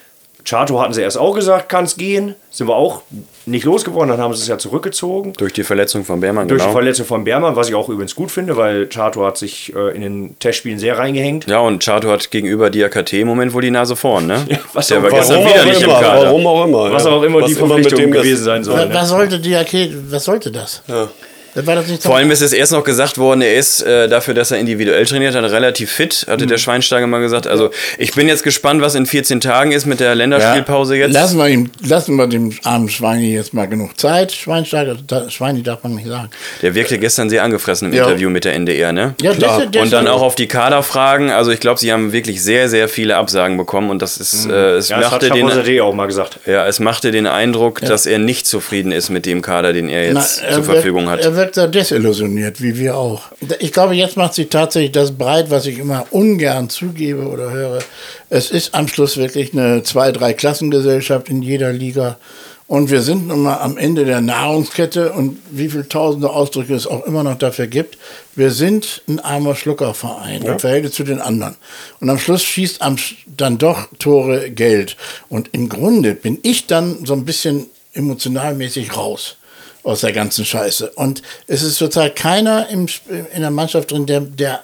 Chato 0.45 0.81
hatten 0.81 0.95
sie 0.95 1.03
erst 1.03 1.19
auch 1.19 1.35
gesagt, 1.35 1.69
kann 1.69 1.85
es 1.85 1.97
gehen. 1.97 2.35
Sind 2.51 2.69
wir 2.69 2.77
auch 2.77 3.03
nicht 3.51 3.65
losgeworden, 3.65 4.11
dann 4.11 4.21
haben 4.21 4.35
sie 4.35 4.43
es 4.43 4.49
ja 4.49 4.59
zurückgezogen. 4.59 5.33
Durch 5.37 5.53
die 5.53 5.65
Verletzung 5.65 6.05
von 6.05 6.21
Beermann, 6.21 6.49
Durch 6.49 6.61
genau. 6.61 6.71
die 6.73 6.77
Verletzung 6.77 7.07
von 7.07 7.25
Bermann, 7.25 7.57
was 7.57 7.69
ich 7.69 7.75
auch 7.75 7.89
übrigens 7.89 8.15
gut 8.15 8.31
finde, 8.31 8.57
weil 8.57 8.87
Chato 8.89 9.25
hat 9.25 9.37
sich 9.39 9.75
äh, 9.75 9.95
in 9.95 10.03
den 10.03 10.39
Testspielen 10.39 10.79
sehr 10.79 10.99
reingehängt. 10.99 11.47
ja, 11.49 11.59
und 11.61 11.83
Chato 11.85 12.09
hat 12.09 12.31
gegenüber 12.31 12.71
Diakate 12.71 13.19
im 13.19 13.27
Moment 13.29 13.53
wohl 13.53 13.63
die 13.63 13.71
Nase 13.71 13.97
vorn, 13.97 14.27
ne? 14.27 14.47
was 14.73 14.89
Der 14.89 14.99
auch- 14.99 15.03
war 15.03 15.11
gestern 15.11 15.45
wieder 15.45 15.65
nicht 15.65 15.81
im 15.83 15.89
immer, 15.91 16.01
Kader. 16.01 16.23
warum 16.27 16.47
auch 16.47 16.65
immer. 16.65 16.93
Was 16.93 17.05
ja. 17.05 17.11
auch 17.11 17.23
immer 17.23 17.41
Was 17.41 17.47
die 17.47 17.55
mit 17.55 17.67
Verpflichtung 17.67 18.11
gewesen 18.11 18.45
sein 18.45 18.65
soll. 18.65 18.77
Was, 18.79 18.89
Ne? 18.89 18.95
was 18.95 19.09
sollte 19.09 19.39
die 19.41 19.55
Arcade, 19.57 19.93
was 20.11 20.25
sollte 20.25 20.51
das? 20.51 20.83
Ja. 20.87 21.09
War 21.55 21.75
das 21.77 21.87
nicht 21.89 22.03
so? 22.03 22.09
Vor 22.09 22.17
allem 22.19 22.31
ist 22.31 22.41
es 22.43 22.53
erst 22.53 22.73
noch 22.73 22.85
gesagt 22.85 23.19
worden, 23.19 23.43
er 23.43 23.55
ist 23.57 23.83
äh, 23.83 24.09
dafür, 24.09 24.35
dass 24.35 24.51
er 24.51 24.59
individuell 24.59 25.05
trainiert 25.07 25.35
hat, 25.35 25.45
relativ 25.45 25.91
fit, 25.91 26.27
hatte 26.29 26.45
Mhm. 26.45 26.49
der 26.49 26.59
Schweinsteiger 26.59 27.07
mal 27.07 27.21
gesagt. 27.21 27.47
Also 27.47 27.71
ich 27.99 28.13
bin 28.13 28.29
jetzt 28.29 28.43
gespannt, 28.45 28.81
was 28.83 28.95
in 28.95 29.07
14 29.07 29.41
Tagen 29.41 29.73
ist 29.73 29.87
mit 29.87 30.01
der 30.01 30.15
Länderspielpause 30.15 30.97
jetzt. 30.97 31.13
Lassen 31.13 31.39
wir, 31.39 31.49
ihm, 31.49 31.71
lassen 31.87 32.17
wir 32.17 32.27
dem 32.27 32.53
armen 32.65 32.89
Schweini 32.89 33.33
jetzt 33.35 33.55
mal 33.55 33.67
genug 33.67 33.99
Zeit. 33.99 34.33
Schweinsteiger, 34.33 34.97
da, 35.07 35.29
Schweini 35.31 35.63
darf 35.63 35.83
man 35.83 35.95
nicht 35.95 36.07
sagen. 36.09 36.31
Der 36.63 36.75
wirkte 36.75 36.99
gestern 36.99 37.29
sehr 37.31 37.43
angefressen 37.43 37.89
im 37.89 37.95
Ja. 37.95 38.05
Interview 38.05 38.31
mit 38.31 38.45
der 38.45 38.55
NDR, 38.55 38.93
ne? 38.93 39.15
Ja, 39.21 39.33
das, 39.35 39.63
das, 39.73 39.83
Und 39.83 39.93
dann 39.93 40.07
auch 40.09 40.23
auf 40.23 40.35
die 40.35 40.47
Kaderfragen. 40.49 41.31
Also 41.31 41.51
ich 41.51 41.61
glaube, 41.61 41.81
sie 41.81 41.93
haben 41.93 42.13
wirklich 42.13 42.43
sehr, 42.43 42.69
sehr 42.69 42.89
viele 42.89 43.17
Absagen 43.17 43.57
bekommen 43.57 43.91
und 43.91 44.03
das 44.03 44.19
ist, 44.19 44.47
äh, 44.47 44.77
es 44.77 44.89
Ja, 44.89 44.97
das 44.99 45.07
hat 45.11 45.23
machte 45.23 45.63
den, 45.65 45.81
auch 45.81 45.95
mal 45.95 46.07
gesagt. 46.07 46.41
ja, 46.47 46.67
es 46.67 46.79
machte 46.81 47.11
den 47.11 47.27
Eindruck, 47.27 47.81
dass 47.81 48.07
er 48.07 48.19
nicht 48.19 48.47
zufrieden 48.47 48.93
ist 48.93 49.09
mit 49.11 49.27
dem 49.27 49.43
Kader, 49.43 49.73
den 49.73 49.89
er 49.89 50.13
Na, 50.13 50.21
jetzt 50.21 50.43
er 50.43 50.53
zur 50.55 50.65
Verfügung 50.65 51.09
hat. 51.09 51.25
Er 51.39 51.43
wirkt 51.43 51.55
sehr 51.55 51.69
desillusioniert, 51.69 52.61
wie 52.61 52.77
wir 52.77 52.97
auch. 52.97 53.31
Ich 53.61 53.71
glaube, 53.71 53.95
jetzt 53.95 54.17
macht 54.17 54.35
sich 54.35 54.49
tatsächlich 54.49 54.91
das 54.91 55.17
breit, 55.17 55.51
was 55.51 55.67
ich 55.67 55.79
immer 55.79 56.05
ungern 56.11 56.69
zugebe 56.69 57.29
oder 57.29 57.53
höre. 57.53 57.79
Es 58.29 58.51
ist 58.51 58.75
am 58.75 58.89
Schluss 58.89 59.17
wirklich 59.17 59.53
eine 59.53 59.85
zwei-, 59.85 60.11
drei 60.11 60.33
Klassengesellschaft 60.33 61.29
in 61.29 61.41
jeder 61.41 61.73
Liga. 61.73 62.19
Und 62.67 62.91
wir 62.91 63.03
sind 63.03 63.29
nun 63.29 63.45
mal 63.45 63.59
am 63.59 63.79
Ende 63.79 64.05
der 64.05 64.21
Nahrungskette 64.21 65.13
und 65.13 65.39
wie 65.53 65.69
viele 65.69 65.87
tausende 65.87 66.29
Ausdrücke 66.29 66.75
es 66.75 66.89
auch 66.89 67.07
immer 67.07 67.23
noch 67.23 67.39
dafür 67.39 67.69
gibt. 67.69 67.99
Wir 68.35 68.51
sind 68.51 69.03
ein 69.07 69.21
armer 69.21 69.55
Schluckerverein 69.55 70.43
im 70.43 70.59
Verhältnis 70.59 70.95
zu 70.95 71.05
den 71.05 71.21
anderen. 71.21 71.55
Und 72.01 72.11
am 72.11 72.19
Schluss 72.19 72.43
schießt 72.43 72.83
am, 72.83 72.97
dann 73.29 73.59
doch 73.59 73.87
Tore 74.01 74.51
Geld. 74.51 74.97
Und 75.29 75.51
im 75.53 75.69
Grunde 75.69 76.17
bin 76.17 76.41
ich 76.43 76.67
dann 76.67 77.07
so 77.07 77.13
ein 77.13 77.25
bisschen 77.25 77.67
emotionalmäßig 77.93 78.97
raus 78.97 79.37
aus 79.83 80.01
der 80.01 80.13
ganzen 80.13 80.45
Scheiße. 80.45 80.91
Und 80.91 81.23
es 81.47 81.63
ist 81.63 81.77
zurzeit 81.77 82.17
keiner 82.17 82.69
im, 82.69 82.87
in 83.35 83.41
der 83.41 83.51
Mannschaft 83.51 83.91
drin, 83.91 84.07
der, 84.07 84.21
der, 84.21 84.63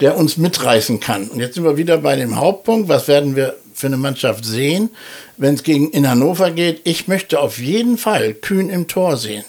der 0.00 0.16
uns 0.16 0.36
mitreißen 0.36 1.00
kann. 1.00 1.28
Und 1.28 1.40
jetzt 1.40 1.54
sind 1.54 1.64
wir 1.64 1.76
wieder 1.76 1.98
bei 1.98 2.16
dem 2.16 2.36
Hauptpunkt. 2.36 2.88
Was 2.88 3.08
werden 3.08 3.36
wir 3.36 3.56
für 3.74 3.88
eine 3.88 3.96
Mannschaft 3.96 4.44
sehen, 4.44 4.90
wenn 5.36 5.54
es 5.54 5.62
gegen 5.62 5.90
in 5.90 6.08
Hannover 6.08 6.50
geht? 6.50 6.80
Ich 6.84 7.08
möchte 7.08 7.40
auf 7.40 7.58
jeden 7.58 7.98
Fall 7.98 8.34
Kühn 8.34 8.70
im 8.70 8.88
Tor 8.88 9.16
sehen. 9.16 9.44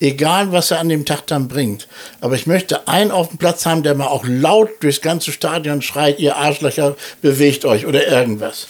Egal, 0.00 0.50
was 0.50 0.72
er 0.72 0.80
an 0.80 0.88
dem 0.88 1.04
Tag 1.04 1.28
dann 1.28 1.46
bringt. 1.46 1.86
Aber 2.20 2.34
ich 2.34 2.48
möchte 2.48 2.88
einen 2.88 3.12
auf 3.12 3.28
dem 3.28 3.38
Platz 3.38 3.66
haben, 3.66 3.84
der 3.84 3.94
mal 3.94 4.08
auch 4.08 4.24
laut 4.26 4.70
durchs 4.80 5.00
ganze 5.00 5.30
Stadion 5.30 5.80
schreit, 5.80 6.18
ihr 6.18 6.36
Arschlöcher, 6.36 6.96
bewegt 7.20 7.64
euch 7.64 7.86
oder 7.86 8.08
irgendwas. 8.08 8.66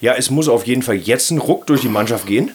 Ja, 0.00 0.14
es 0.14 0.30
muss 0.30 0.48
auf 0.48 0.68
jeden 0.68 0.82
Fall 0.82 0.94
jetzt 0.94 1.32
ein 1.32 1.38
Ruck 1.38 1.66
durch 1.66 1.80
die 1.80 1.88
Mannschaft 1.88 2.26
gehen, 2.26 2.52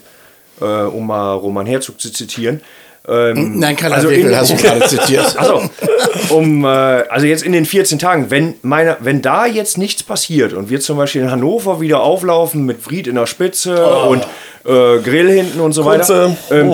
äh, 0.61 0.65
um 0.65 1.07
mal 1.07 1.33
Roman 1.33 1.65
Herzog 1.65 1.99
zu 1.99 2.11
zitieren. 2.11 2.61
Ähm, 3.07 3.59
Nein, 3.59 3.75
Karl 3.75 3.93
also 3.93 4.09
Wickel 4.09 4.31
in- 4.31 4.35
hast 4.35 4.51
du 4.51 4.55
gerade 4.57 4.81
zitiert. 4.87 5.37
Also, 5.37 5.61
um, 6.29 6.65
äh, 6.65 6.67
also 6.67 7.27
jetzt 7.27 7.43
in 7.43 7.51
den 7.51 7.65
14 7.65 7.99
Tagen, 7.99 8.31
wenn, 8.31 8.55
meine, 8.63 8.97
wenn 8.99 9.21
da 9.21 9.45
jetzt 9.45 9.77
nichts 9.77 10.01
passiert 10.01 10.53
und 10.53 10.71
wir 10.71 10.79
zum 10.79 10.97
Beispiel 10.97 11.21
in 11.21 11.29
Hannover 11.29 11.81
wieder 11.81 11.99
auflaufen 12.01 12.65
mit 12.65 12.81
Fried 12.81 13.05
in 13.05 13.13
der 13.15 13.27
Spitze 13.27 13.85
und 14.07 14.23
äh, 14.65 14.99
Grill 15.03 15.29
hinten 15.31 15.59
und 15.59 15.73
so 15.73 15.83
Kurze, 15.83 16.35
weiter, 16.49 16.61
ähm, 16.61 16.73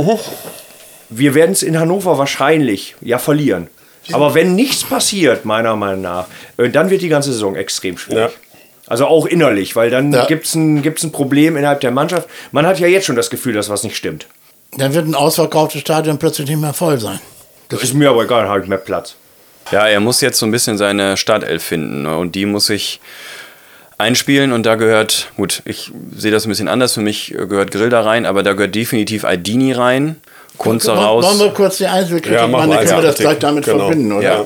wir 1.09 1.35
werden 1.35 1.51
es 1.51 1.63
in 1.63 1.77
Hannover 1.77 2.17
wahrscheinlich 2.17 2.95
ja 3.01 3.17
verlieren. 3.17 3.67
Aber 4.13 4.33
wenn 4.33 4.55
nichts 4.55 4.83
passiert, 4.83 5.43
meiner 5.45 5.75
Meinung 5.75 6.01
nach, 6.01 6.27
äh, 6.57 6.69
dann 6.69 6.89
wird 6.89 7.01
die 7.01 7.09
ganze 7.09 7.33
Saison 7.33 7.55
extrem 7.57 7.97
schwierig. 7.97 8.31
Ja. 8.31 8.50
Also 8.91 9.05
auch 9.07 9.25
innerlich, 9.25 9.77
weil 9.77 9.89
dann 9.89 10.11
Ja. 10.11 10.25
gibt 10.25 10.45
es 10.45 10.53
ein, 10.53 10.81
gibt's 10.81 11.01
ein 11.03 11.13
Problem 11.13 11.55
innerhalb 11.55 11.79
der 11.79 11.91
Mannschaft. 11.91 12.27
Man 12.51 12.65
hat 12.65 12.77
ja 12.77 12.87
jetzt 12.87 13.05
schon 13.05 13.15
das 13.15 13.29
Gefühl, 13.29 13.53
dass 13.53 13.69
was 13.69 13.83
nicht 13.83 13.95
stimmt. 13.95 14.27
Dann 14.77 14.93
wird 14.93 15.07
ein 15.07 15.15
ausverkauftes 15.15 15.79
Stadion 15.79 16.17
plötzlich 16.17 16.49
nicht 16.49 16.59
mehr 16.59 16.73
voll 16.73 16.99
sein. 16.99 17.21
Das 17.69 17.83
ist 17.83 17.93
mir 17.93 18.09
aber 18.09 18.23
egal, 18.25 18.49
habe 18.49 18.59
ich 18.59 18.67
mehr 18.67 18.77
Platz. 18.77 19.15
Ja, 19.71 19.87
er 19.87 20.01
muss 20.01 20.19
jetzt 20.19 20.37
so 20.39 20.45
ein 20.45 20.51
bisschen 20.51 20.77
seine 20.77 21.15
Startelf 21.15 21.63
finden 21.63 22.01
ne? 22.03 22.17
und 22.17 22.35
die 22.35 22.45
muss 22.45 22.65
sich 22.65 22.99
einspielen 23.97 24.51
und 24.51 24.65
da 24.65 24.75
gehört, 24.75 25.31
gut, 25.37 25.61
ich 25.63 25.89
sehe 26.17 26.31
das 26.31 26.45
ein 26.45 26.49
bisschen 26.49 26.67
anders, 26.67 26.93
für 26.95 27.01
mich 27.01 27.27
gehört 27.29 27.71
Grill 27.71 27.89
da 27.89 28.01
rein, 28.01 28.25
aber 28.25 28.43
da 28.43 28.51
gehört 28.51 28.75
definitiv 28.75 29.23
Aldini 29.23 29.71
rein, 29.71 30.17
Kunze 30.57 30.91
raus. 30.91 31.23
Wollen 31.23 31.39
wir 31.39 31.51
kurz 31.53 31.77
die 31.77 31.87
Einzelkritik 31.87 32.33
Ja, 32.39 32.47
machen 32.47 32.71
dann 32.71 32.79
können 32.85 32.97
wir 32.97 33.07
das 33.07 33.15
gleich 33.15 33.39
damit 33.39 33.63
Genau. 33.63 33.77
verbinden, 33.87 34.11
oder? 34.11 34.21
Ja. 34.21 34.45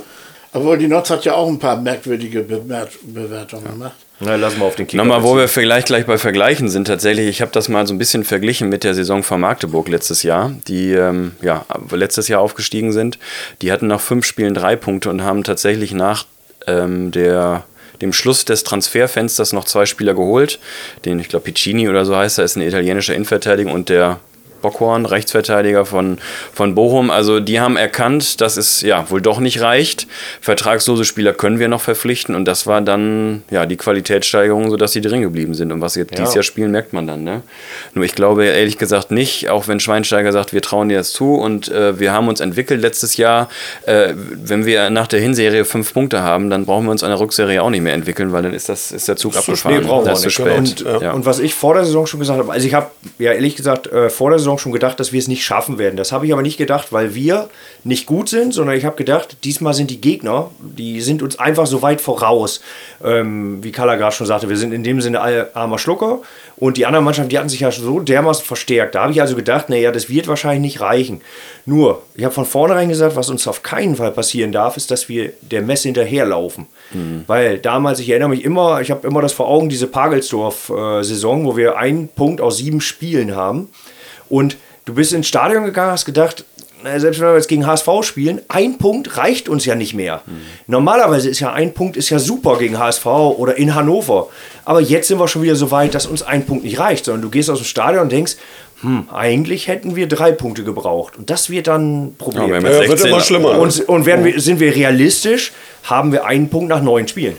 Obwohl 0.53 0.77
die 0.77 0.87
Notz 0.87 1.09
hat 1.09 1.25
ja 1.25 1.33
auch 1.33 1.47
ein 1.47 1.57
paar 1.57 1.77
merkwürdige 1.77 2.41
Bewertungen 2.43 3.65
gemacht. 3.71 4.04
Na, 4.19 4.35
lassen 4.35 4.59
wir 4.59 4.65
auf 4.65 4.75
den 4.75 4.87
Kicker. 4.87 5.03
Nochmal, 5.03 5.23
wo 5.23 5.35
wir 5.35 5.47
vielleicht 5.47 5.87
gleich 5.87 6.05
bei 6.05 6.17
Vergleichen 6.17 6.69
sind, 6.69 6.87
tatsächlich, 6.87 7.27
ich 7.27 7.41
habe 7.41 7.51
das 7.51 7.67
mal 7.67 7.85
so 7.85 7.93
ein 7.93 7.97
bisschen 7.97 8.23
verglichen 8.23 8.69
mit 8.69 8.83
der 8.83 8.93
Saison 8.93 9.23
von 9.23 9.41
Magdeburg 9.41 9.89
letztes 9.89 10.23
Jahr, 10.23 10.53
die 10.67 10.93
ähm, 10.93 11.33
ja, 11.41 11.65
letztes 11.91 12.29
Jahr 12.29 12.41
aufgestiegen 12.41 12.93
sind. 12.93 13.19
Die 13.61 13.71
hatten 13.71 13.87
nach 13.87 13.99
fünf 13.99 14.25
Spielen 14.25 14.53
drei 14.53 14.77
Punkte 14.77 15.09
und 15.09 15.23
haben 15.23 15.43
tatsächlich 15.43 15.93
nach 15.93 16.25
ähm, 16.65 17.11
der, 17.11 17.65
dem 18.01 18.13
Schluss 18.13 18.45
des 18.45 18.63
Transferfensters 18.63 19.51
noch 19.51 19.65
zwei 19.65 19.85
Spieler 19.85 20.13
geholt. 20.13 20.59
Den, 21.03 21.19
ich 21.19 21.27
glaube, 21.27 21.43
Piccini 21.45 21.89
oder 21.89 22.05
so 22.05 22.15
heißt 22.15 22.39
er, 22.39 22.45
ist 22.45 22.55
ein 22.55 22.61
italienischer 22.61 23.15
Innenverteidiger 23.15 23.73
und 23.73 23.89
der 23.89 24.21
Bockhorn, 24.65 25.05
Rechtsverteidiger 25.05 25.85
von, 25.85 26.17
von 26.53 26.73
Bochum. 26.75 27.11
Also 27.11 27.39
die 27.39 27.59
haben 27.59 27.77
erkannt, 27.77 28.41
dass 28.41 28.57
es 28.57 28.81
ja 28.81 29.09
wohl 29.09 29.21
doch 29.21 29.39
nicht 29.39 29.61
reicht. 29.61 30.07
Vertragslose 30.41 31.05
Spieler 31.05 31.33
können 31.33 31.59
wir 31.59 31.67
noch 31.67 31.81
verpflichten 31.81 32.33
und 32.33 32.45
das 32.45 32.65
war 32.65 32.81
dann 32.81 33.43
ja 33.51 33.65
die 33.65 33.77
Qualitätssteigerung, 33.77 34.69
sodass 34.69 34.91
sie 34.91 35.01
drin 35.01 35.21
geblieben 35.21 35.53
sind. 35.53 35.71
Und 35.71 35.81
was 35.81 35.93
sie 35.93 36.01
jetzt 36.01 36.17
dieses 36.17 36.33
Jahr 36.33 36.43
spielen, 36.43 36.71
merkt 36.71 36.93
man 36.93 37.05
dann. 37.07 37.23
Ne? 37.23 37.41
Nur 37.93 38.05
ich 38.05 38.15
glaube 38.15 38.45
ehrlich 38.45 38.77
gesagt 38.77 39.11
nicht, 39.11 39.49
auch 39.49 39.67
wenn 39.67 39.79
Schweinsteiger 39.79 40.31
sagt, 40.31 40.53
wir 40.53 40.61
trauen 40.61 40.89
dir 40.89 40.97
das 40.97 41.11
zu 41.11 41.35
und 41.35 41.69
äh, 41.69 41.99
wir 41.99 42.11
haben 42.11 42.27
uns 42.27 42.39
entwickelt 42.39 42.81
letztes 42.81 43.17
Jahr. 43.17 43.49
Äh, 43.85 44.13
wenn 44.15 44.65
wir 44.65 44.89
nach 44.89 45.07
der 45.07 45.19
Hinserie 45.19 45.65
fünf 45.65 45.93
Punkte 45.93 46.23
haben, 46.23 46.49
dann 46.49 46.65
brauchen 46.65 46.85
wir 46.85 46.91
uns 46.91 47.03
an 47.03 47.09
der 47.09 47.19
Rückserie 47.19 47.61
auch 47.61 47.69
nicht 47.69 47.81
mehr 47.81 47.93
entwickeln, 47.93 48.31
weil 48.33 48.43
dann 48.43 48.53
ist, 48.53 48.69
das, 48.69 48.91
ist 48.91 49.07
der 49.07 49.15
Zug 49.15 49.35
abgefahren. 49.35 49.77
Nee, 49.77 49.87
brauchen 49.87 50.05
wir 50.05 50.11
das 50.11 50.25
ist 50.25 50.35
zu 50.35 50.43
Genau. 50.43 50.65
spät. 50.65 50.81
Und, 50.85 51.01
ja. 51.01 51.11
und 51.11 51.25
was 51.25 51.39
ich 51.39 51.53
vor 51.53 51.73
der 51.73 51.85
Saison 51.85 52.05
schon 52.07 52.19
gesagt 52.19 52.39
habe, 52.39 52.51
also 52.51 52.65
ich 52.67 52.73
habe 52.73 52.91
ja 53.19 53.31
ehrlich 53.33 53.55
gesagt 53.55 53.87
äh, 53.87 54.09
vor 54.09 54.29
der 54.29 54.39
Saison 54.39 54.54
schon 54.59 54.71
gedacht, 54.71 54.99
dass 54.99 55.11
wir 55.11 55.19
es 55.19 55.27
nicht 55.27 55.43
schaffen 55.43 55.77
werden. 55.77 55.97
Das 55.97 56.11
habe 56.11 56.25
ich 56.25 56.33
aber 56.33 56.41
nicht 56.41 56.57
gedacht, 56.57 56.91
weil 56.91 57.15
wir 57.15 57.49
nicht 57.83 58.05
gut 58.05 58.29
sind, 58.29 58.53
sondern 58.53 58.77
ich 58.77 58.85
habe 58.85 58.95
gedacht, 58.95 59.37
diesmal 59.43 59.73
sind 59.73 59.91
die 59.91 60.01
Gegner, 60.01 60.51
die 60.59 61.01
sind 61.01 61.21
uns 61.21 61.39
einfach 61.39 61.67
so 61.67 61.81
weit 61.81 62.01
voraus. 62.01 62.61
Ähm, 63.03 63.63
wie 63.63 63.71
Kalla 63.71 63.95
gerade 63.95 64.15
schon 64.15 64.27
sagte, 64.27 64.49
wir 64.49 64.57
sind 64.57 64.73
in 64.73 64.83
dem 64.83 65.01
Sinne 65.01 65.21
alle 65.21 65.55
armer 65.55 65.77
Schlucker 65.77 66.19
und 66.57 66.77
die 66.77 66.85
anderen 66.85 67.05
Mannschaften, 67.05 67.29
die 67.29 67.37
hatten 67.37 67.49
sich 67.49 67.59
ja 67.59 67.71
so 67.71 67.99
dermaßen 67.99 68.45
verstärkt. 68.45 68.95
Da 68.95 69.03
habe 69.03 69.11
ich 69.11 69.21
also 69.21 69.35
gedacht, 69.35 69.69
naja, 69.69 69.91
das 69.91 70.09
wird 70.09 70.27
wahrscheinlich 70.27 70.73
nicht 70.73 70.81
reichen. 70.81 71.21
Nur, 71.65 72.01
ich 72.15 72.23
habe 72.23 72.33
von 72.33 72.45
vornherein 72.45 72.89
gesagt, 72.89 73.15
was 73.15 73.29
uns 73.29 73.47
auf 73.47 73.63
keinen 73.63 73.95
Fall 73.95 74.11
passieren 74.11 74.51
darf, 74.51 74.77
ist, 74.77 74.91
dass 74.91 75.09
wir 75.09 75.33
der 75.41 75.61
Messe 75.61 75.87
hinterherlaufen. 75.87 76.67
Weil 77.27 77.57
damals, 77.57 77.99
ich 77.99 78.09
erinnere 78.09 78.29
mich 78.29 78.43
immer, 78.45 78.81
ich 78.81 78.91
habe 78.91 79.07
immer 79.07 79.21
das 79.21 79.33
vor 79.33 79.47
Augen, 79.47 79.67
diese 79.67 79.87
Pagelsdorf-Saison, 79.87 81.45
wo 81.45 81.57
wir 81.57 81.77
einen 81.77 82.07
Punkt 82.07 82.39
aus 82.39 82.57
sieben 82.57 82.81
Spielen 82.81 83.35
haben. 83.35 83.69
Und 84.29 84.57
du 84.85 84.93
bist 84.93 85.13
ins 85.13 85.27
Stadion 85.27 85.65
gegangen, 85.65 85.91
hast 85.91 86.05
gedacht, 86.05 86.45
na, 86.83 86.99
selbst 86.99 87.19
wenn 87.19 87.27
wir 87.29 87.35
jetzt 87.35 87.47
gegen 87.47 87.65
HSV 87.65 87.87
spielen, 88.03 88.41
ein 88.47 88.77
Punkt 88.77 89.17
reicht 89.17 89.49
uns 89.49 89.65
ja 89.65 89.73
nicht 89.75 89.93
mehr. 89.95 90.21
Normalerweise 90.67 91.29
ist 91.29 91.39
ja 91.39 91.51
ein 91.51 91.73
Punkt 91.73 91.97
ist 91.97 92.09
ja 92.09 92.19
super 92.19 92.57
gegen 92.59 92.77
HSV 92.77 93.05
oder 93.05 93.57
in 93.57 93.73
Hannover. 93.73 94.27
Aber 94.65 94.81
jetzt 94.81 95.07
sind 95.07 95.19
wir 95.19 95.27
schon 95.27 95.41
wieder 95.41 95.55
so 95.55 95.71
weit, 95.71 95.95
dass 95.95 96.05
uns 96.05 96.21
ein 96.21 96.45
Punkt 96.45 96.63
nicht 96.63 96.77
reicht, 96.79 97.05
sondern 97.05 97.21
du 97.23 97.29
gehst 97.29 97.49
aus 97.49 97.59
dem 97.59 97.65
Stadion 97.65 98.03
und 98.03 98.11
denkst, 98.11 98.35
hm, 98.81 99.07
eigentlich 99.11 99.67
hätten 99.67 99.95
wir 99.95 100.07
drei 100.07 100.31
Punkte 100.31 100.63
gebraucht. 100.63 101.17
Und 101.17 101.29
das 101.29 101.49
wird 101.49 101.67
dann 101.67 102.07
ein 102.07 102.15
Problem. 102.17 102.49
Ja, 102.49 102.61
wir 102.61 102.71
Ja, 102.71 102.79
wird 102.81 102.89
16 102.99 103.09
immer 103.09 103.21
schlimmer. 103.21 103.57
und 103.57 103.79
und 103.87 104.05
werden 104.05 104.25
wir, 104.25 104.39
sind 104.39 104.59
wir 104.59 104.75
realistisch, 104.75 105.53
haben 105.83 106.11
wir 106.11 106.25
einen 106.25 106.49
Punkt 106.49 106.69
nach 106.69 106.81
neun 106.83 107.07
Spielen. 107.07 107.37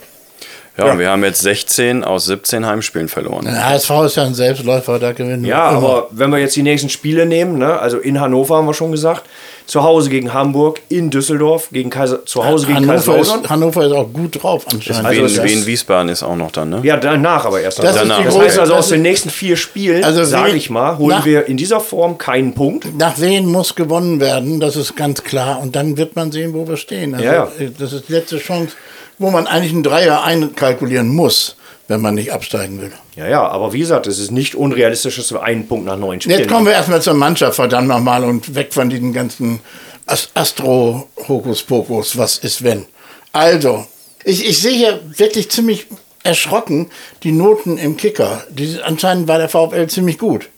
Ja, 0.78 0.92
und 0.92 0.98
wir 0.98 1.08
haben 1.10 1.24
jetzt 1.24 1.40
16 1.42 2.04
aus 2.04 2.26
17 2.26 2.66
Heimspielen 2.66 3.08
verloren. 3.08 3.44
Der 3.46 3.66
HSV 3.68 3.90
ist 4.04 4.16
ja 4.16 4.24
ein 4.24 4.34
Selbstläufer, 4.34 4.98
da 4.98 5.12
gewinnen 5.12 5.42
wir 5.42 5.48
Ja, 5.50 5.70
immer. 5.70 5.78
aber 5.78 6.08
wenn 6.10 6.30
wir 6.30 6.38
jetzt 6.38 6.54
die 6.56 6.62
nächsten 6.62 6.90
Spiele 6.90 7.24
nehmen, 7.24 7.58
ne, 7.58 7.78
also 7.78 7.98
in 7.98 8.20
Hannover 8.20 8.56
haben 8.56 8.66
wir 8.66 8.74
schon 8.74 8.92
gesagt, 8.92 9.22
zu 9.66 9.82
Hause 9.82 10.10
gegen 10.10 10.32
Hamburg, 10.32 10.80
in 10.88 11.10
Düsseldorf, 11.10 11.70
gegen 11.72 11.90
Kaiser, 11.90 12.24
zu 12.24 12.44
Hause 12.44 12.66
gegen 12.66 12.76
Hannover 12.86 12.92
Kaiserslautern. 13.14 13.44
ist, 13.44 13.50
Hannover 13.50 13.86
ist 13.86 13.92
auch 13.92 14.12
gut 14.12 14.40
drauf 14.42 14.64
anscheinend. 14.72 15.04
Also 15.06 15.42
Wien, 15.42 15.44
Wien, 15.44 15.66
Wiesbaden 15.66 16.08
ist 16.08 16.22
auch 16.22 16.36
noch 16.36 16.52
dann, 16.52 16.68
ne? 16.70 16.80
Ja, 16.84 16.96
danach 16.98 17.46
aber 17.46 17.60
erst. 17.60 17.82
Das 17.82 17.96
danach. 17.96 18.22
das 18.22 18.38
heißt 18.38 18.58
also, 18.60 18.74
aus 18.74 18.88
den 18.90 19.02
nächsten 19.02 19.28
vier 19.30 19.56
Spielen, 19.56 20.04
Also 20.04 20.22
sage 20.24 20.50
Wien- 20.50 20.56
ich 20.56 20.70
mal, 20.70 20.98
holen 20.98 21.16
nach- 21.16 21.24
wir 21.24 21.46
in 21.46 21.56
dieser 21.56 21.80
Form 21.80 22.16
keinen 22.16 22.54
Punkt. 22.54 22.96
Nach 22.96 23.18
wen 23.18 23.46
muss 23.46 23.74
gewonnen 23.74 24.20
werden, 24.20 24.60
das 24.60 24.76
ist 24.76 24.94
ganz 24.94 25.24
klar. 25.24 25.58
Und 25.60 25.74
dann 25.74 25.96
wird 25.96 26.14
man 26.14 26.30
sehen, 26.30 26.54
wo 26.54 26.68
wir 26.68 26.76
stehen. 26.76 27.14
Also, 27.14 27.26
Ja, 27.26 27.32
ja. 27.32 27.48
äh, 27.58 27.70
Das 27.76 27.92
ist 27.92 28.08
die 28.08 28.12
letzte 28.12 28.38
Chance, 28.38 28.76
wo 29.18 29.30
man 29.30 29.46
eigentlich 29.46 29.72
einen 29.72 29.82
Dreier 29.82 30.22
einkalkulieren 30.22 31.08
muss, 31.08 31.56
wenn 31.88 32.00
man 32.00 32.14
nicht 32.14 32.32
absteigen 32.32 32.80
will. 32.80 32.92
Ja, 33.14 33.26
ja, 33.28 33.46
aber 33.46 33.72
wie 33.72 33.78
gesagt, 33.78 34.06
es 34.06 34.18
ist 34.18 34.30
nicht 34.30 34.54
unrealistisch, 34.54 35.16
dass 35.16 35.32
wir 35.32 35.42
einen 35.42 35.66
Punkt 35.68 35.86
nach 35.86 35.96
neun 35.96 36.20
Spielen 36.20 36.38
Jetzt 36.38 36.48
kommen 36.50 36.66
wir 36.66 36.72
erstmal 36.72 37.00
zur 37.02 37.14
Mannschaft, 37.14 37.56
verdammt 37.56 37.88
nochmal, 37.88 38.24
und 38.24 38.54
weg 38.54 38.74
von 38.74 38.90
diesen 38.90 39.12
ganzen 39.12 39.60
As- 40.06 40.28
Astro-Hokuspokus. 40.34 42.16
Was 42.18 42.38
ist 42.38 42.62
wenn? 42.62 42.86
Also, 43.32 43.86
ich, 44.24 44.46
ich 44.48 44.58
sehe 44.60 44.72
hier 44.76 45.00
wirklich 45.16 45.50
ziemlich 45.50 45.86
erschrocken 46.22 46.90
die 47.22 47.32
Noten 47.32 47.78
im 47.78 47.96
Kicker. 47.96 48.44
Die, 48.50 48.80
anscheinend 48.82 49.28
war 49.28 49.38
der 49.38 49.48
VfL 49.48 49.86
ziemlich 49.86 50.18
gut. 50.18 50.48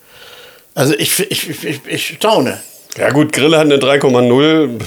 Also 0.74 0.94
ich, 0.94 1.18
ich, 1.30 1.50
ich, 1.50 1.64
ich, 1.64 1.80
ich 1.86 2.06
staune. 2.16 2.60
Ja 2.96 3.10
gut, 3.10 3.32
Grille 3.32 3.58
hat 3.58 3.66
eine 3.66 3.76
3,0. 3.76 4.80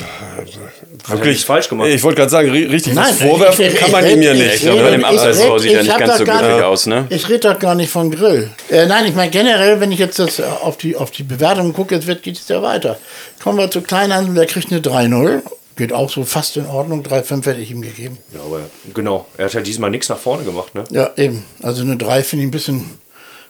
Wirklich 1.08 1.46
falsch 1.46 1.68
gemacht. 1.70 1.88
Ich 1.90 2.02
wollte 2.04 2.18
gerade 2.18 2.30
sagen, 2.32 2.50
ri- 2.52 2.70
richtig 2.70 2.94
Nein, 2.94 3.14
vorwerfen 3.14 3.66
ich- 3.66 3.74
ich- 3.74 3.80
kann 3.80 3.92
man 3.92 4.06
ich- 4.06 4.14
ihm 4.14 4.22
ja 4.22 4.34
ich- 4.34 4.40
nicht. 4.40 4.56
Ich 4.56 4.62
glaube, 4.62 4.78
rede- 4.80 4.86
bei 4.86 4.92
dem 4.92 5.00
ich 5.02 5.06
Abseitstor 5.08 5.60
sieht 5.60 5.72
er 5.74 5.82
ich 5.82 5.88
nicht 5.88 5.98
ganz 6.00 6.18
so 6.18 6.24
gar 6.26 6.38
glücklich 6.38 6.56
nicht- 6.58 6.66
aus, 6.66 6.86
ne? 6.86 7.06
Ich 7.10 7.30
rede 7.30 7.40
doch 7.54 7.60
gar 7.60 7.76
nicht 7.76 7.90
von 7.92 8.12
Grill. 8.12 8.50
Äh, 8.70 8.86
nein, 8.86 9.06
ich 9.06 9.16
meine 9.16 9.32
generell, 9.32 9.80
wenn 9.80 9.92
ich 9.92 10.00
jetzt 10.00 10.20
das 10.20 10.40
äh, 10.40 10.44
auf 10.44 10.78
die, 10.78 10.96
auf 10.96 11.12
die 11.12 11.24
Bewertung 11.24 11.74
gucke, 11.74 11.96
jetzt 11.96 12.08
wird, 12.08 12.24
geht 12.24 12.38
es 12.38 12.48
ja 12.48 12.62
weiter. 12.62 12.98
Kommen 13.44 13.58
wir 13.58 13.70
zu 13.72 13.82
Kleinhandel, 13.82 14.36
der 14.36 14.46
kriegt 14.46 14.72
eine 14.72 14.82
3-0. 14.82 15.42
Geht 15.78 15.94
auch 15.94 16.10
so 16.10 16.24
fast 16.26 16.58
in 16.58 16.66
Ordnung. 16.68 17.02
3-5 17.02 17.46
hätte 17.46 17.62
ich 17.62 17.72
ihm 17.72 17.82
gegeben. 17.82 18.18
Ja, 18.34 18.42
aber 18.46 18.60
genau, 18.94 19.26
er 19.38 19.46
hat 19.46 19.54
ja 19.54 19.62
diesmal 19.62 19.90
nichts 19.90 20.10
nach 20.10 20.18
vorne 20.20 20.44
gemacht, 20.44 20.76
ne? 20.76 20.84
Ja, 20.92 21.12
eben. 21.18 21.46
Also 21.64 21.82
eine 21.84 21.98
3 21.98 22.24
finde 22.24 22.44
ich 22.44 22.48
ein 22.50 22.52
bisschen 22.52 23.00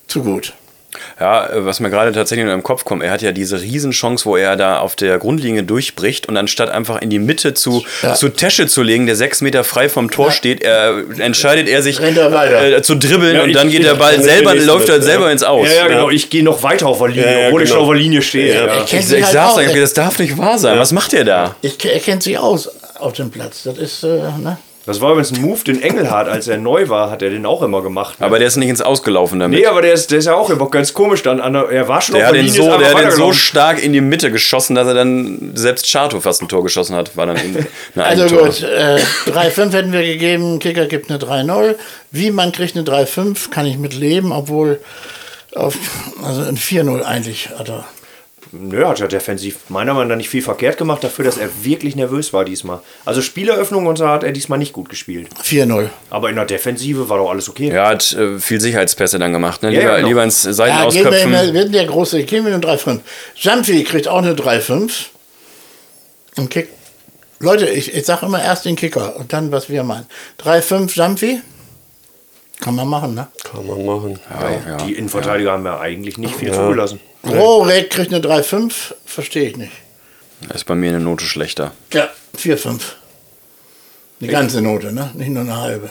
zu 0.07 0.21
gut. 0.23 0.53
Ja, 1.19 1.47
äh, 1.47 1.65
was 1.65 1.79
mir 1.79 1.89
gerade 1.89 2.11
tatsächlich 2.11 2.45
noch 2.45 2.53
im 2.53 2.63
Kopf 2.63 2.83
kommt, 2.83 3.01
er 3.03 3.11
hat 3.11 3.21
ja 3.21 3.31
diese 3.31 3.61
Riesenchance, 3.61 4.25
wo 4.25 4.35
er 4.35 4.55
da 4.57 4.79
auf 4.79 4.95
der 4.95 5.17
Grundlinie 5.19 5.63
durchbricht 5.63 6.27
und 6.27 6.35
anstatt 6.37 6.69
einfach 6.69 7.01
in 7.01 7.09
die 7.09 7.19
Mitte 7.19 7.53
zu, 7.53 7.83
Ja. 8.01 8.13
zu 8.13 8.29
Tesche 8.29 8.67
zu 8.67 8.83
legen, 8.83 9.05
der 9.05 9.15
sechs 9.15 9.41
Meter 9.41 9.63
frei 9.63 9.87
vom 9.89 10.11
Tor 10.11 10.31
steht, 10.31 10.61
er, 10.63 10.95
entscheidet 11.19 11.67
er 11.69 11.81
sich 11.81 11.99
er 11.99 12.77
äh, 12.77 12.81
zu 12.81 12.95
dribbeln 12.95 13.35
Ja, 13.35 13.43
und 13.43 13.49
ich- 13.49 13.55
dann 13.55 13.69
geht 13.69 13.79
ich- 13.81 13.85
der 13.85 13.95
Ball 13.95 14.21
selber, 14.21 14.53
läuft 14.55 14.89
er 14.89 14.95
nächste, 14.95 15.01
selber 15.01 15.25
ja. 15.27 15.31
ins 15.31 15.43
Aus. 15.43 15.67
Ja, 15.67 15.73
ja, 15.75 15.87
genau. 15.87 16.09
Ich 16.09 16.29
gehe 16.29 16.43
noch 16.43 16.61
weiter 16.63 16.87
auf 16.87 16.97
der 16.99 17.07
Linie, 17.07 17.23
Ja, 17.31 17.39
ja, 17.39 17.47
obwohl 17.47 17.61
ich 17.63 17.69
genau. 17.69 17.79
schon 17.81 17.87
auf 17.89 17.93
der 17.93 18.01
Linie 18.01 18.21
stehe. 18.21 18.53
Ja. 18.53 18.65
Ja. 18.65 18.73
Er 18.73 18.85
kennt 18.85 19.01
Ich, 19.03 19.07
sich 19.07 19.19
ich 19.19 19.25
halt 19.37 19.57
euch, 19.57 19.79
das 19.79 19.93
darf 19.93 20.19
nicht 20.19 20.37
wahr 20.37 20.59
sein. 20.59 20.77
Was 20.77 20.91
macht 20.91 21.13
ihr 21.13 21.23
da? 21.23 21.55
Ich, 21.61 21.83
er 21.85 21.99
kennt 21.99 22.23
sich 22.23 22.37
aus 22.37 22.69
auf 22.99 23.13
dem 23.13 23.31
Platz. 23.31 23.63
Das 23.63 23.77
ist, 23.77 24.03
äh, 24.03 24.07
ne? 24.07 24.57
Das 24.91 25.01
war 25.01 25.11
übrigens 25.11 25.31
ein 25.31 25.41
Move, 25.41 25.63
den 25.63 25.81
Engelhardt, 25.81 26.27
als 26.27 26.47
er 26.47 26.57
neu 26.57 26.89
war, 26.89 27.09
hat 27.09 27.21
er 27.21 27.29
den 27.29 27.45
auch 27.45 27.61
immer 27.61 27.81
gemacht. 27.81 28.19
Ne? 28.19 28.25
Aber 28.25 28.39
der 28.39 28.47
ist 28.47 28.57
nicht 28.57 28.67
ins 28.67 28.81
Ausgelaufen 28.81 29.39
damit. 29.39 29.59
nee, 29.59 29.65
aber 29.65 29.81
der 29.81 29.93
ist, 29.93 30.11
der 30.11 30.19
ist 30.19 30.25
ja 30.25 30.35
auch 30.35 30.49
immer 30.49 30.69
ganz 30.69 30.93
komisch 30.93 31.23
dann. 31.23 31.39
An 31.39 31.53
der, 31.53 31.69
er 31.69 31.87
war 31.87 32.01
schon 32.01 32.15
der 32.15 32.25
auf 32.25 32.27
hat 32.27 32.35
der 32.35 32.43
den 32.43 32.53
Linie, 32.53 32.71
so, 32.71 32.77
der 32.77 32.93
hat 32.93 33.03
den 33.03 33.11
so 33.11 33.31
stark 33.31 33.81
in 33.81 33.93
die 33.93 34.01
Mitte 34.01 34.31
geschossen, 34.31 34.75
dass 34.75 34.87
er 34.87 34.93
dann 34.93 35.51
selbst 35.55 35.89
Chato 35.89 36.19
fast 36.19 36.41
ein 36.41 36.49
Tor 36.49 36.63
geschossen 36.63 36.95
hat. 36.95 37.15
War 37.15 37.25
dann 37.25 37.37
in, 37.37 37.55
eine 37.95 38.05
Also 38.05 38.35
gut, 38.35 38.61
äh, 38.63 38.99
3-5 39.27 39.71
hätten 39.71 39.93
wir 39.93 40.03
gegeben, 40.03 40.59
Kicker 40.59 40.87
gibt 40.87 41.09
eine 41.09 41.19
3-0. 41.19 41.75
Wie 42.11 42.31
man 42.31 42.51
kriegt 42.51 42.75
eine 42.75 42.85
3-5, 42.85 43.49
kann 43.49 43.65
ich 43.65 43.77
mit 43.77 43.93
leben, 43.93 44.33
obwohl 44.33 44.81
auf, 45.55 45.75
also 46.23 46.41
ein 46.41 46.57
4-0 46.57 47.01
eigentlich 47.03 47.49
hat 47.57 47.69
er. 47.69 47.85
Nö, 48.53 48.85
hat 48.85 48.99
er 48.99 49.07
defensiv 49.07 49.69
meiner 49.69 49.93
Meinung 49.93 50.09
nach 50.09 50.17
nicht 50.17 50.29
viel 50.29 50.41
verkehrt 50.41 50.77
gemacht, 50.77 51.03
dafür, 51.03 51.23
dass 51.23 51.37
er 51.37 51.49
wirklich 51.63 51.95
nervös 51.95 52.33
war 52.33 52.43
diesmal. 52.43 52.79
Also 53.05 53.21
Spieleröffnung 53.21 53.87
und 53.87 53.97
so 53.97 54.07
hat 54.07 54.23
er 54.23 54.33
diesmal 54.33 54.59
nicht 54.59 54.73
gut 54.73 54.89
gespielt. 54.89 55.29
4-0. 55.41 55.87
Aber 56.09 56.29
in 56.29 56.35
der 56.35 56.45
Defensive 56.45 57.07
war 57.07 57.17
doch 57.17 57.29
alles 57.29 57.47
okay. 57.47 57.69
Er 57.69 57.87
hat 57.87 58.11
äh, 58.11 58.39
viel 58.39 58.59
Sicherheitspässe 58.59 59.19
dann 59.19 59.31
gemacht. 59.31 59.63
Ne? 59.63 59.69
Ja, 59.73 59.79
Lieber, 59.79 59.91
ja, 59.91 59.95
genau. 59.97 60.07
lieber 60.09 60.23
ins 60.25 60.41
Seiten 60.41 60.77
Ja, 60.77 60.89
gehen 60.89 61.09
wir, 61.09 61.21
immer, 61.21 61.53
wir 61.53 61.63
sind 61.63 61.73
der 61.73 61.85
große, 61.85 62.23
gehen 62.23 62.45
wir 62.45 62.53
eine 62.53 62.61
3-5. 62.61 62.99
Jumpy 63.35 63.83
kriegt 63.85 64.09
auch 64.09 64.17
eine 64.17 64.33
3-5. 64.33 64.91
Und 66.37 66.49
Kick. 66.49 66.67
Leute, 67.39 67.67
ich, 67.67 67.93
ich 67.93 68.05
sage 68.05 68.25
immer 68.25 68.43
erst 68.43 68.65
den 68.65 68.75
Kicker 68.75 69.15
und 69.15 69.31
dann, 69.31 69.51
was 69.51 69.69
wir 69.69 69.83
meinen. 69.83 70.07
3-5 70.43 70.95
Jumpy. 70.95 71.41
Kann 72.59 72.75
man 72.75 72.87
machen, 72.87 73.15
ne? 73.15 73.27
Kann 73.43 73.65
man 73.65 73.83
machen. 73.85 74.19
Ja, 74.29 74.71
ja. 74.71 74.77
Die 74.85 74.93
Innenverteidiger 74.93 75.53
haben 75.53 75.65
ja 75.65 75.79
eigentlich 75.79 76.17
nicht 76.19 76.35
viel 76.35 76.51
zugelassen. 76.53 76.99
Rohrek 77.23 77.89
kriegt 77.89 78.13
eine 78.13 78.23
3-5. 78.23 78.71
Verstehe 79.05 79.49
ich 79.49 79.57
nicht. 79.57 79.71
Das 80.47 80.57
ist 80.57 80.63
bei 80.65 80.75
mir 80.75 80.89
eine 80.89 80.99
Note 80.99 81.25
schlechter. 81.25 81.71
Ja, 81.93 82.09
4-5. 82.37 82.79
Die 84.19 84.27
ganze 84.27 84.61
Note, 84.61 84.91
ne? 84.93 85.11
Nicht 85.15 85.29
nur 85.29 85.41
eine 85.43 85.57
halbe. 85.59 85.89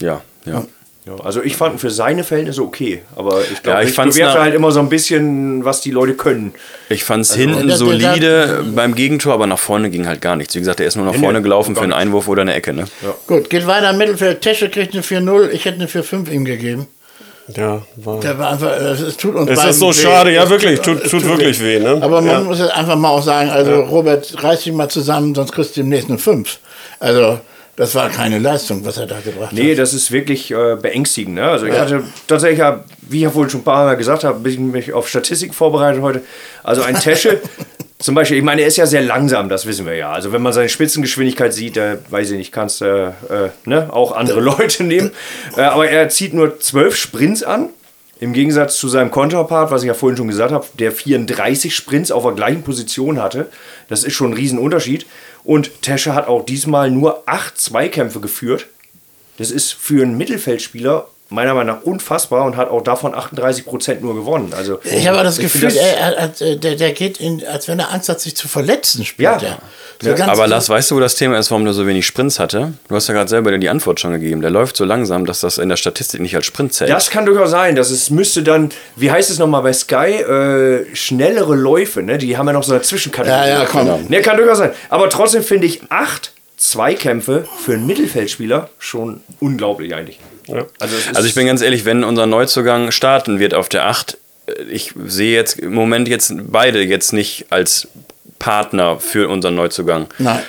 Ja, 0.00 0.22
ja. 0.44 0.64
Ja, 1.06 1.16
also 1.24 1.42
ich 1.42 1.56
fand 1.56 1.80
für 1.80 1.90
seine 1.90 2.24
Verhältnisse 2.24 2.62
okay, 2.62 3.00
aber 3.16 3.40
ich 3.40 3.62
glaube, 3.62 3.78
Ja, 3.78 3.82
ich 3.82 3.88
ich, 3.88 3.96
bewerte 3.96 4.38
halt 4.38 4.54
immer 4.54 4.70
so 4.70 4.80
ein 4.80 4.90
bisschen, 4.90 5.64
was 5.64 5.80
die 5.80 5.90
Leute 5.92 6.12
können. 6.12 6.52
Ich 6.90 7.04
fand 7.04 7.24
es 7.24 7.30
Also, 7.30 7.40
hinten 7.42 7.56
der- 7.56 7.66
der- 7.68 7.76
solide 7.78 8.64
beim 8.74 8.94
Gegentor, 8.94 9.32
aber 9.32 9.46
nach 9.46 9.58
vorne 9.58 9.88
ging 9.88 10.06
halt 10.06 10.20
gar 10.20 10.36
nichts. 10.36 10.54
Wie 10.54 10.58
gesagt, 10.58 10.78
er 10.78 10.86
ist 10.86 10.96
nur 10.96 11.06
nach 11.06 11.14
vorne 11.14 11.40
gelaufen 11.40 11.74
für 11.74 11.82
einen. 11.82 11.94
Einwurf 11.94 12.28
oder 12.28 12.42
eine 12.42 12.52
Ecke. 12.52 12.74
Ne? 12.74 12.84
Gut, 13.26 13.48
geht 13.48 13.66
weiter 13.66 13.90
im 13.90 13.96
Mittelfeld. 13.96 14.42
Tesche 14.42 14.68
kriegt 14.68 14.92
eine 14.92 15.02
4-0. 15.02 15.48
Ich 15.52 15.64
hätte 15.64 15.76
eine 15.78 15.88
4-5 15.88 16.28
ihm 16.30 16.44
gegeben. 16.44 16.86
Ja, 17.56 17.82
war. 17.96 18.20
Der 18.20 18.38
war 18.38 18.50
einfach, 18.50 18.70
äh, 18.70 18.90
es 18.92 19.16
tut 19.16 19.34
uns 19.34 19.50
Es 19.50 19.64
ist 19.64 19.78
so 19.78 19.88
weh. 19.88 19.92
schade, 19.92 20.32
ja 20.32 20.48
wirklich, 20.48 20.80
tut, 20.80 21.04
es 21.04 21.10
tut 21.10 21.24
wirklich 21.24 21.60
weh, 21.62 21.78
ne? 21.78 21.98
Aber 22.00 22.20
man 22.20 22.26
ja. 22.26 22.40
muss 22.40 22.58
jetzt 22.58 22.72
einfach 22.72 22.96
mal 22.96 23.08
auch 23.10 23.22
sagen, 23.22 23.50
also 23.50 23.80
Robert, 23.82 24.42
reiß 24.42 24.62
dich 24.62 24.72
mal 24.72 24.88
zusammen, 24.88 25.34
sonst 25.34 25.52
kriegst 25.52 25.76
du 25.76 25.80
demnächst 25.80 26.08
eine 26.08 26.18
5. 26.18 26.58
Also, 26.98 27.38
das 27.76 27.94
war 27.94 28.10
keine 28.10 28.38
Leistung, 28.38 28.84
was 28.84 28.98
er 28.98 29.06
da 29.06 29.20
gebracht 29.24 29.52
Nee, 29.52 29.72
hat. 29.72 29.78
das 29.78 29.94
ist 29.94 30.10
wirklich 30.12 30.50
äh, 30.50 30.76
beängstigend. 30.76 31.36
Ne? 31.36 31.44
Also 31.44 31.64
ich 31.64 31.78
hatte 31.78 32.02
tatsächlich, 32.26 32.58
ja, 32.58 32.84
wie 33.00 33.18
ich 33.18 33.22
ja 33.22 33.34
wohl 33.34 33.48
schon 33.48 33.60
ein 33.60 33.64
paar 33.64 33.86
Mal 33.86 33.94
gesagt 33.96 34.22
habe, 34.24 34.38
bin 34.40 34.52
ich 34.52 34.58
mich 34.58 34.92
auf 34.92 35.08
Statistik 35.08 35.54
vorbereitet 35.54 36.02
heute. 36.02 36.20
Also 36.62 36.82
ein 36.82 36.96
Tesche, 36.96 37.40
zum 38.00 38.14
Beispiel, 38.14 38.38
ich 38.38 38.42
meine, 38.42 38.62
er 38.62 38.68
ist 38.68 38.78
ja 38.78 38.86
sehr 38.86 39.02
langsam, 39.02 39.50
das 39.50 39.66
wissen 39.66 39.84
wir 39.84 39.94
ja. 39.94 40.10
Also 40.10 40.32
wenn 40.32 40.40
man 40.40 40.54
seine 40.54 40.70
Spitzengeschwindigkeit 40.70 41.52
sieht, 41.52 41.76
da 41.76 41.98
weiß 42.08 42.30
ich 42.30 42.38
nicht, 42.38 42.50
kannst 42.50 42.80
du 42.80 43.14
äh, 43.28 43.68
ne, 43.68 43.92
auch 43.92 44.12
andere 44.12 44.40
Leute 44.40 44.84
nehmen. 44.84 45.10
Äh, 45.56 45.62
aber 45.62 45.88
er 45.88 46.08
zieht 46.08 46.32
nur 46.32 46.58
zwölf 46.60 46.96
Sprints 46.96 47.42
an. 47.42 47.68
Im 48.18 48.32
Gegensatz 48.32 48.76
zu 48.76 48.88
seinem 48.88 49.10
Konterpart, 49.10 49.70
was 49.70 49.82
ich 49.82 49.88
ja 49.88 49.94
vorhin 49.94 50.16
schon 50.16 50.28
gesagt 50.28 50.52
habe, 50.52 50.66
der 50.78 50.92
34 50.92 51.74
Sprints 51.74 52.10
auf 52.10 52.22
der 52.22 52.32
gleichen 52.32 52.62
Position 52.62 53.20
hatte. 53.20 53.48
Das 53.88 54.04
ist 54.04 54.14
schon 54.14 54.30
ein 54.30 54.36
Riesenunterschied. 54.36 55.06
Und 55.44 55.82
Tesche 55.82 56.14
hat 56.14 56.26
auch 56.26 56.44
diesmal 56.44 56.90
nur 56.90 57.22
acht 57.26 57.58
Zweikämpfe 57.58 58.20
geführt. 58.20 58.66
Das 59.38 59.50
ist 59.50 59.72
für 59.72 60.02
einen 60.02 60.18
Mittelfeldspieler 60.18 61.06
meiner 61.30 61.54
Meinung 61.54 61.76
nach 61.76 61.82
unfassbar 61.84 62.44
und 62.44 62.56
hat 62.56 62.68
auch 62.70 62.82
davon 62.82 63.14
38 63.14 63.64
Prozent 63.64 64.02
nur 64.02 64.14
gewonnen. 64.14 64.52
Also 64.56 64.80
Ich 64.84 65.06
habe 65.08 65.22
das 65.22 65.38
Gefühl, 65.38 65.62
das- 65.62 65.74
er, 65.76 66.16
er, 66.16 66.40
äh, 66.40 66.56
der, 66.56 66.74
der 66.76 66.92
geht 66.92 67.18
in, 67.18 67.44
als 67.46 67.68
wenn 67.68 67.78
er 67.78 67.92
Angst 67.92 68.08
hat, 68.08 68.20
sich 68.20 68.36
zu 68.36 68.48
verletzen, 68.48 69.04
spielt 69.04 69.40
Ja. 69.42 69.48
er. 69.48 69.58
So 70.02 70.10
Ja, 70.10 70.28
Aber 70.28 70.46
Lars, 70.46 70.68
weißt 70.70 70.90
du, 70.90 70.96
wo 70.96 71.00
das 71.00 71.14
Thema 71.14 71.38
ist, 71.38 71.50
warum 71.50 71.64
der 71.64 71.74
so 71.74 71.86
wenig 71.86 72.06
Sprints 72.06 72.38
hatte? 72.38 72.72
Du 72.88 72.94
hast 72.96 73.06
ja 73.08 73.12
gerade 73.14 73.28
selber 73.28 73.56
die 73.58 73.68
Antwort 73.68 74.00
schon 74.00 74.12
gegeben. 74.12 74.40
Der 74.40 74.50
läuft 74.50 74.76
so 74.78 74.84
langsam, 74.86 75.26
dass 75.26 75.40
das 75.40 75.58
in 75.58 75.68
der 75.68 75.76
Statistik 75.76 76.20
nicht 76.22 76.34
als 76.34 76.46
Sprint 76.46 76.72
zählt. 76.72 76.88
Das 76.90 77.10
kann 77.10 77.26
durchaus 77.26 77.50
sein, 77.50 77.76
dass 77.76 77.90
es 77.90 78.08
müsste 78.08 78.42
dann, 78.42 78.70
wie 78.96 79.10
heißt 79.10 79.28
es 79.30 79.38
nochmal 79.38 79.60
bei 79.62 79.74
Sky, 79.74 80.22
äh, 80.22 80.96
schnellere 80.96 81.54
Läufe, 81.54 82.02
ne? 82.02 82.16
Die 82.16 82.38
haben 82.38 82.46
ja 82.46 82.54
noch 82.54 82.62
so 82.62 82.72
eine 82.72 82.80
Zwischenkategorie. 82.80 83.40
Ja, 83.48 83.60
ja, 83.60 83.66
komm. 83.70 84.06
Ne, 84.08 84.22
kann 84.22 84.38
durchaus 84.38 84.58
sein. 84.58 84.70
Aber 84.88 85.10
trotzdem 85.10 85.42
finde 85.42 85.66
ich 85.66 85.82
acht 85.90 86.32
Zweikämpfe 86.60 87.48
für 87.64 87.72
einen 87.72 87.86
Mittelfeldspieler 87.86 88.68
schon 88.78 89.22
unglaublich 89.40 89.94
eigentlich. 89.94 90.20
Also, 90.78 90.94
es 90.94 91.06
ist, 91.06 91.16
Also 91.16 91.26
ich 91.26 91.34
bin 91.34 91.46
ganz 91.46 91.62
ehrlich, 91.62 91.86
wenn 91.86 92.04
unser 92.04 92.26
Neuzugang 92.26 92.90
starten 92.92 93.38
wird 93.38 93.54
auf 93.54 93.70
der 93.70 93.86
8, 93.86 94.18
äh, 94.46 94.62
ich 94.64 94.92
sehe 95.06 95.34
jetzt 95.34 95.58
im 95.58 95.72
Moment 95.72 96.06
jetzt 96.06 96.34
beide 96.36 96.82
jetzt 96.82 97.14
nicht 97.14 97.46
als 97.48 97.88
Partner 98.38 99.00
für 99.00 99.28
unseren 99.30 99.54
Neuzugang. 99.54 100.08
Nein. 100.18 100.40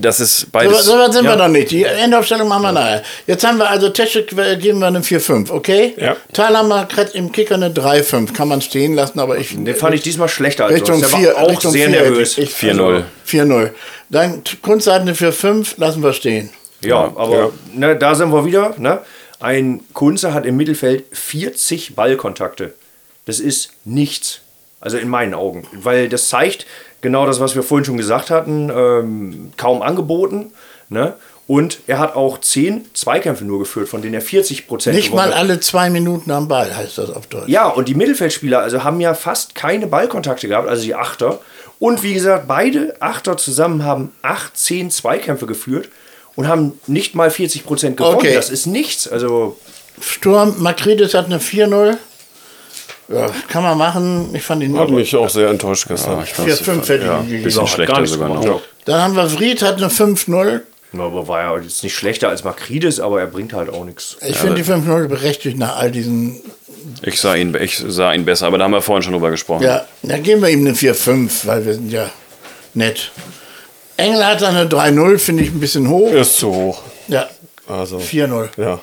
Das 0.00 0.20
ist 0.20 0.40
So, 0.40 0.46
beides. 0.52 0.84
so 0.84 0.92
weit 0.98 1.12
sind 1.12 1.24
ja. 1.24 1.32
wir 1.32 1.36
noch 1.36 1.48
nicht. 1.48 1.70
Die 1.70 1.82
Endaufstellung 1.84 2.46
machen 2.48 2.62
wir 2.62 2.72
nachher. 2.72 3.02
Jetzt 3.26 3.44
haben 3.46 3.58
wir 3.58 3.68
also 3.68 3.88
Tesche 3.88 4.20
äh, 4.20 4.56
geben 4.56 4.78
wir 4.78 4.86
eine 4.86 5.00
4-5, 5.00 5.50
okay? 5.50 5.94
Ja. 5.96 6.16
Thalhammer 6.32 6.86
kriegt 6.86 7.14
im 7.14 7.32
Kicker 7.32 7.54
eine 7.56 7.70
3-5. 7.70 8.32
Kann 8.32 8.48
man 8.48 8.60
stehen 8.60 8.94
lassen, 8.94 9.18
aber 9.18 9.38
ich. 9.38 9.54
den 9.56 9.74
fand 9.74 9.94
ich 9.94 10.02
diesmal 10.02 10.28
schlechter 10.28 10.66
als 10.66 10.74
Richtung 10.74 11.00
sonst. 11.00 11.12
Der 11.12 11.18
4, 11.20 11.28
war 11.34 11.42
auch 11.44 11.48
Richtung 11.50 11.72
sehr 11.72 11.88
4 11.90 12.00
nervös. 12.02 12.36
hätte 12.36 12.42
ich- 12.42 12.54
4-0. 12.54 13.02
4-0. 13.26 13.70
Dann 14.10 14.42
Kunst 14.62 14.86
hat 14.86 15.00
eine 15.02 15.14
4-5, 15.14 15.74
lassen 15.78 16.02
wir 16.02 16.12
stehen. 16.12 16.50
Ja, 16.84 17.12
aber 17.16 17.36
ja. 17.38 17.48
Ne, 17.74 17.96
da 17.96 18.14
sind 18.14 18.30
wir 18.32 18.44
wieder. 18.44 18.74
Ne? 18.78 19.00
Ein 19.40 19.80
Kunze 19.94 20.32
hat 20.34 20.46
im 20.46 20.56
Mittelfeld 20.56 21.04
40 21.12 21.94
Ballkontakte. 21.96 22.74
Das 23.26 23.40
ist 23.40 23.70
nichts. 23.84 24.40
Also 24.80 24.96
in 24.98 25.08
meinen 25.08 25.34
Augen. 25.34 25.66
Weil 25.72 26.08
das 26.08 26.28
zeigt 26.28 26.66
genau 27.00 27.26
das, 27.26 27.40
was 27.40 27.54
wir 27.54 27.62
vorhin 27.62 27.84
schon 27.84 27.96
gesagt 27.96 28.30
hatten. 28.30 28.70
Ähm, 28.70 29.52
kaum 29.56 29.82
angeboten. 29.82 30.52
Ne? 30.88 31.14
Und 31.48 31.78
er 31.86 31.98
hat 31.98 32.14
auch 32.14 32.38
10 32.38 32.90
Zweikämpfe 32.92 33.44
nur 33.44 33.58
geführt, 33.58 33.88
von 33.88 34.02
denen 34.02 34.12
er 34.12 34.20
40 34.20 34.66
Prozent 34.68 34.94
Nicht 34.94 35.14
mal 35.14 35.32
alle 35.32 35.60
zwei 35.60 35.88
Minuten 35.88 36.30
am 36.30 36.46
Ball, 36.46 36.76
heißt 36.76 36.98
das 36.98 37.08
auf 37.08 37.26
Deutsch. 37.26 37.48
Ja, 37.48 37.68
und 37.68 37.88
die 37.88 37.94
Mittelfeldspieler 37.94 38.60
also 38.60 38.84
haben 38.84 39.00
ja 39.00 39.14
fast 39.14 39.54
keine 39.54 39.86
Ballkontakte 39.86 40.46
gehabt, 40.46 40.68
also 40.68 40.82
die 40.82 40.94
Achter. 40.94 41.40
Und 41.78 42.02
wie 42.02 42.12
gesagt, 42.12 42.48
beide 42.48 42.96
Achter 43.00 43.38
zusammen 43.38 43.82
haben 43.82 44.12
18 44.20 44.90
Zweikämpfe 44.90 45.46
geführt 45.46 45.88
und 46.36 46.48
haben 46.48 46.78
nicht 46.86 47.14
mal 47.14 47.30
40 47.30 47.64
Prozent 47.64 47.96
gewonnen. 47.96 48.16
Okay. 48.16 48.34
Das 48.34 48.50
ist 48.50 48.66
nichts. 48.66 49.08
Also 49.08 49.58
Sturm, 50.02 50.56
Makridis 50.58 51.14
hat 51.14 51.26
eine 51.26 51.38
4-0. 51.38 51.96
Ja, 53.08 53.30
kann 53.48 53.62
man 53.62 53.78
machen. 53.78 54.30
Ich 54.34 54.42
fand 54.42 54.62
ihn 54.62 54.78
Hat 54.78 54.90
mich 54.90 55.16
auch 55.16 55.30
sehr 55.30 55.48
enttäuscht 55.48 55.88
gestern. 55.88 56.22
ich 56.22 56.30
fand's- 56.34 56.60
4-5 56.60 56.80
hätte 56.88 56.94
ich 56.96 57.02
ja, 57.04 57.18
ihm 57.18 57.24
gegeben. 57.24 57.42
bisschen 57.44 57.66
schlechter 57.66 58.06
sogar 58.06 58.28
noch. 58.28 58.60
Dann 58.84 59.00
haben 59.00 59.16
wir 59.16 59.28
Vried, 59.30 59.62
hat 59.62 59.76
eine 59.78 59.88
5-0. 59.88 60.60
Ja, 60.92 61.00
aber 61.00 61.26
war 61.28 61.40
ja 61.42 61.62
jetzt 61.62 61.82
nicht 61.82 61.94
schlechter 61.94 62.28
als 62.30 62.44
Makridis, 62.44 63.00
aber 63.00 63.20
er 63.20 63.26
bringt 63.26 63.52
halt 63.52 63.70
auch 63.70 63.84
nichts. 63.84 64.16
Ich 64.26 64.36
finde 64.36 64.56
die 64.56 64.64
5-0 64.64 65.06
berechtigt 65.08 65.58
nach 65.58 65.76
all 65.76 65.90
diesen. 65.90 66.40
Ich 67.02 67.20
sah, 67.20 67.34
ihn, 67.34 67.54
ich 67.60 67.82
sah 67.86 68.12
ihn 68.14 68.24
besser, 68.24 68.46
aber 68.46 68.56
da 68.58 68.64
haben 68.64 68.72
wir 68.72 68.80
vorhin 68.82 69.02
schon 69.02 69.12
drüber 69.12 69.30
gesprochen. 69.30 69.62
Ja, 69.64 69.84
dann 70.02 70.22
geben 70.22 70.40
wir 70.42 70.48
ihm 70.48 70.60
eine 70.66 70.74
4-5, 70.74 71.46
weil 71.46 71.64
wir 71.66 71.74
sind 71.74 71.90
ja 71.92 72.10
nett. 72.74 73.10
Engel 73.96 74.24
hat 74.24 74.42
eine 74.42 74.64
3-0, 74.66 75.18
finde 75.18 75.42
ich 75.42 75.50
ein 75.50 75.60
bisschen 75.60 75.88
hoch. 75.88 76.10
Ist 76.12 76.36
zu 76.38 76.54
hoch. 76.54 76.82
Ja, 77.08 77.26
Also, 77.66 77.98
4-0. 77.98 78.48
ja. 78.56 78.80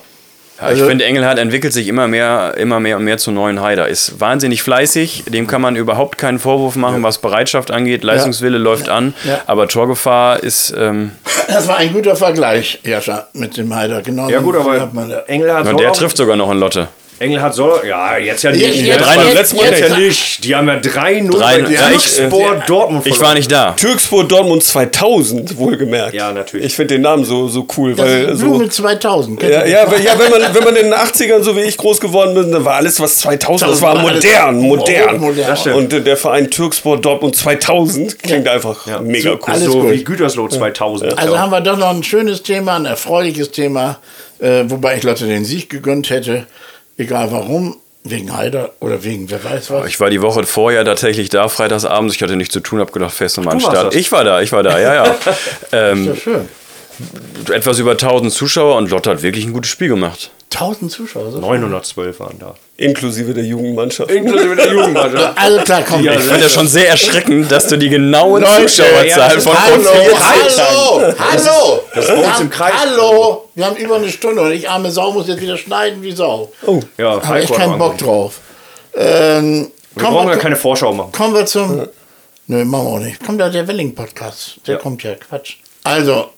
Ja, 0.60 0.72
ich 0.72 0.82
finde, 0.82 1.04
Engelhardt 1.04 1.38
entwickelt 1.38 1.72
sich 1.72 1.86
immer 1.88 2.08
mehr, 2.08 2.54
immer 2.56 2.80
mehr 2.80 2.96
und 2.96 3.04
mehr 3.04 3.18
zu 3.18 3.30
neuen 3.30 3.60
Haider. 3.60 3.88
Ist 3.88 4.20
wahnsinnig 4.20 4.62
fleißig, 4.62 5.24
dem 5.28 5.46
kann 5.46 5.60
man 5.60 5.76
überhaupt 5.76 6.16
keinen 6.18 6.38
Vorwurf 6.38 6.76
machen, 6.76 7.02
was 7.02 7.18
Bereitschaft 7.18 7.70
angeht. 7.70 8.02
Leistungswille 8.04 8.58
läuft 8.58 8.88
an, 8.88 9.14
Ja. 9.24 9.40
aber 9.46 9.68
Torgefahr 9.68 10.42
ist. 10.42 10.74
Ähm, 10.78 11.12
Das 11.48 11.68
war 11.68 11.76
ein 11.76 11.92
guter 11.92 12.16
Vergleich, 12.16 12.80
Jascha, 12.84 13.28
mit 13.34 13.56
dem 13.56 13.74
Heider. 13.74 14.02
Genau 14.02 14.28
Ja 14.28 14.38
so 14.38 14.44
gut, 14.44 14.56
aber 14.56 14.80
hat 14.80 14.94
man 14.94 15.10
da. 15.10 15.20
Engelhardt 15.26 15.68
und 15.68 15.78
der 15.78 15.92
trifft 15.92 16.16
sogar 16.16 16.36
noch 16.36 16.50
in 16.50 16.58
Lotte. 16.58 16.88
Engelhardt 17.18 17.54
soll, 17.54 17.80
ja, 17.88 18.18
jetzt 18.18 18.42
ja 18.42 18.50
nicht. 18.50 18.62
Jetzt- 18.62 18.76
ne? 18.82 18.86
jetzt- 18.88 19.04
Beim 19.06 19.20
jetzt- 19.26 19.34
letzten 19.34 19.56
Mal 19.56 19.64
jetzt- 19.70 19.80
ja 19.90 19.96
nicht. 19.96 20.44
Die 20.44 20.54
haben 20.54 20.68
ja 20.68 20.76
3-0 20.78 21.30
Drei- 21.38 21.62
bei 21.62 21.70
ja, 21.70 21.90
ich- 21.90 22.02
Türkspor 22.16 22.62
Dortmund 22.66 23.06
Ich 23.06 23.20
war 23.20 23.34
nicht 23.34 23.50
da. 23.50 23.72
Türkspor 23.72 24.24
Dortmund 24.24 24.62
2000, 24.62 25.56
wohlgemerkt. 25.56 26.12
Ja, 26.14 26.32
natürlich. 26.32 26.66
Ich 26.66 26.76
finde 26.76 26.94
den 26.94 27.02
Namen 27.02 27.24
so, 27.24 27.48
so 27.48 27.66
cool, 27.76 27.94
Das 27.94 28.06
weil 28.06 28.24
ist 28.24 28.38
so. 28.40 28.46
Blume 28.46 28.68
2000. 28.68 29.40
kennt 29.40 29.52
Ja, 29.52 29.64
ihr 29.64 29.70
ja, 29.70 29.84
ja 29.96 30.18
wenn, 30.18 30.30
man, 30.30 30.54
wenn 30.54 30.64
man 30.64 30.76
in 30.76 30.84
den 30.84 30.94
80ern 30.94 31.42
so 31.42 31.56
wie 31.56 31.60
ich 31.60 31.76
groß 31.78 32.00
geworden 32.00 32.34
bin, 32.34 32.52
dann 32.52 32.64
war 32.64 32.74
alles, 32.74 33.00
was 33.00 33.16
2000, 33.18 33.70
das 33.70 33.80
war 33.80 33.94
war 33.94 34.02
modern, 34.02 34.58
modern. 34.60 35.18
modern. 35.18 35.72
Und 35.74 35.92
äh, 35.94 36.00
der 36.02 36.16
Verein 36.18 36.50
Türkspor 36.50 37.00
Dortmund 37.00 37.34
2000 37.34 38.22
klingt 38.22 38.46
einfach 38.46 38.84
mega 39.00 39.30
so, 39.30 39.34
cool. 39.36 39.40
alles 39.54 39.64
so 39.64 39.80
gut. 39.80 39.90
wie 39.92 40.04
Gütersloh 40.04 40.48
2000. 40.48 41.18
Also 41.18 41.34
ja. 41.34 41.40
haben 41.40 41.50
wir 41.50 41.60
doch 41.62 41.78
noch 41.78 41.90
ein 41.90 42.02
schönes 42.02 42.42
Thema, 42.42 42.76
ein 42.76 42.84
erfreuliches 42.84 43.50
Thema, 43.52 43.98
äh, 44.38 44.64
wobei 44.66 44.96
ich 44.98 45.02
Leute 45.02 45.26
den 45.26 45.44
Sieg 45.46 45.70
gegönnt 45.70 46.10
hätte, 46.10 46.46
egal 46.98 47.30
warum, 47.32 47.76
wegen 48.04 48.36
Heider 48.36 48.70
oder 48.80 49.02
wegen 49.02 49.28
wer 49.30 49.42
weiß 49.42 49.70
was. 49.70 49.88
Ich 49.88 49.98
war 50.00 50.10
die 50.10 50.22
Woche 50.22 50.44
vorher 50.44 50.84
tatsächlich 50.84 51.28
da, 51.28 51.48
freitagsabends. 51.48 52.14
Ich 52.14 52.22
hatte 52.22 52.36
nichts 52.36 52.52
zu 52.52 52.60
tun, 52.60 52.78
habe 52.80 52.92
gedacht, 52.92 53.12
fest 53.14 53.36
nochmal 53.36 53.54
an 53.54 53.58
Du 53.60 53.66
Start. 53.66 53.86
das. 53.88 53.94
Ich 53.94 54.12
war 54.12 54.22
da, 54.24 54.40
ich 54.42 54.52
war 54.52 54.62
da, 54.62 54.78
ja, 54.78 54.94
ja. 55.06 55.14
ähm, 55.72 56.06
Ja, 56.06 56.14
schön. 56.16 56.48
etwas 57.52 57.78
über 57.78 57.92
1000 57.92 58.32
Zuschauer 58.32 58.76
und 58.76 58.90
Lotte 58.90 59.10
hat 59.10 59.22
wirklich 59.22 59.44
ein 59.44 59.52
gutes 59.52 59.70
Spiel 59.70 59.88
gemacht. 59.88 60.30
1000 60.54 60.90
Zuschauer. 60.90 61.32
So. 61.32 61.38
912 61.40 62.20
waren 62.20 62.38
da. 62.38 62.54
Inklusive 62.76 63.34
der 63.34 63.44
Jugendmannschaft. 63.44 64.10
Inklusive 64.10 64.54
der 64.54 64.72
Jugendmannschaft. 64.72 65.36
Also 65.42 65.60
klar, 65.62 65.82
komm. 65.86 66.02
Ja, 66.04 66.12
Ich 66.12 66.20
finde 66.20 66.40
das 66.44 66.52
schon 66.52 66.68
sehr 66.68 66.88
erschreckend, 66.88 67.50
dass 67.50 67.66
du 67.66 67.76
die 67.76 67.88
genauen 67.88 68.42
Leute, 68.42 68.66
Zuschauerzahlen 68.66 69.40
von 69.40 69.52
Hallo, 69.60 69.82
hallo, 69.84 71.14
hallo. 71.18 71.80
das 71.94 72.04
ist 72.04 72.14
bei 72.14 72.24
uns 72.28 72.40
im 72.40 72.50
Kreis. 72.50 72.72
Hallo, 72.78 73.45
wir 73.56 73.66
haben 73.66 73.76
über 73.76 73.96
eine 73.96 74.08
Stunde 74.10 74.40
und 74.42 74.52
ich 74.52 74.68
arme 74.70 74.90
Sau 74.92 75.10
muss 75.12 75.26
jetzt 75.26 75.40
wieder 75.40 75.56
schneiden 75.56 76.02
wie 76.02 76.12
Sau. 76.12 76.52
Oh, 76.64 76.80
Ja, 76.96 77.20
Habe 77.26 77.40
ich 77.40 77.50
keinen 77.52 77.76
Bock 77.78 77.98
drauf. 77.98 78.40
Ähm, 78.94 79.72
Wir 79.94 80.04
brauchen 80.04 80.28
wir- 80.28 80.34
ja 80.34 80.40
keine 80.40 80.56
Vorschau 80.56 80.92
machen. 80.94 81.10
Kommen 81.12 81.34
wir 81.34 81.44
zum. 81.46 81.88
Nö, 82.46 82.64
machen 82.64 82.84
wir 82.86 82.90
auch 82.92 82.98
nicht. 83.00 83.24
Kommt 83.26 83.40
ja 83.40 83.48
der 83.48 83.66
Welling-Podcast. 83.66 84.58
Der 84.68 84.76
Ja. 84.76 84.80
kommt 84.80 85.02
ja. 85.02 85.14
Quatsch. 85.16 85.56
Also, 85.82 86.28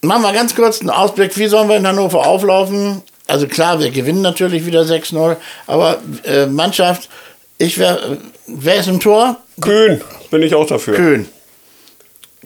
machen 0.00 0.22
wir 0.22 0.32
ganz 0.32 0.54
kurz 0.54 0.80
einen 0.80 0.90
Ausblick. 0.90 1.36
Wie 1.36 1.46
sollen 1.46 1.68
wir 1.68 1.76
in 1.76 1.86
Hannover 1.86 2.26
auflaufen? 2.26 3.02
Also 3.26 3.46
klar, 3.46 3.78
wir 3.78 3.90
gewinnen 3.90 4.22
natürlich 4.22 4.64
wieder 4.64 4.84
6-0. 4.86 5.36
Aber 5.66 5.98
äh, 6.24 6.46
Mannschaft, 6.46 7.10
ich 7.58 7.76
wäre. 7.78 8.16
Wer 8.46 8.76
ist 8.76 8.88
im 8.88 8.98
Tor? 9.00 9.36
Kühn, 9.60 10.00
bin 10.30 10.42
ich 10.42 10.54
auch 10.54 10.66
dafür. 10.66 10.94
Köhn. 10.94 11.28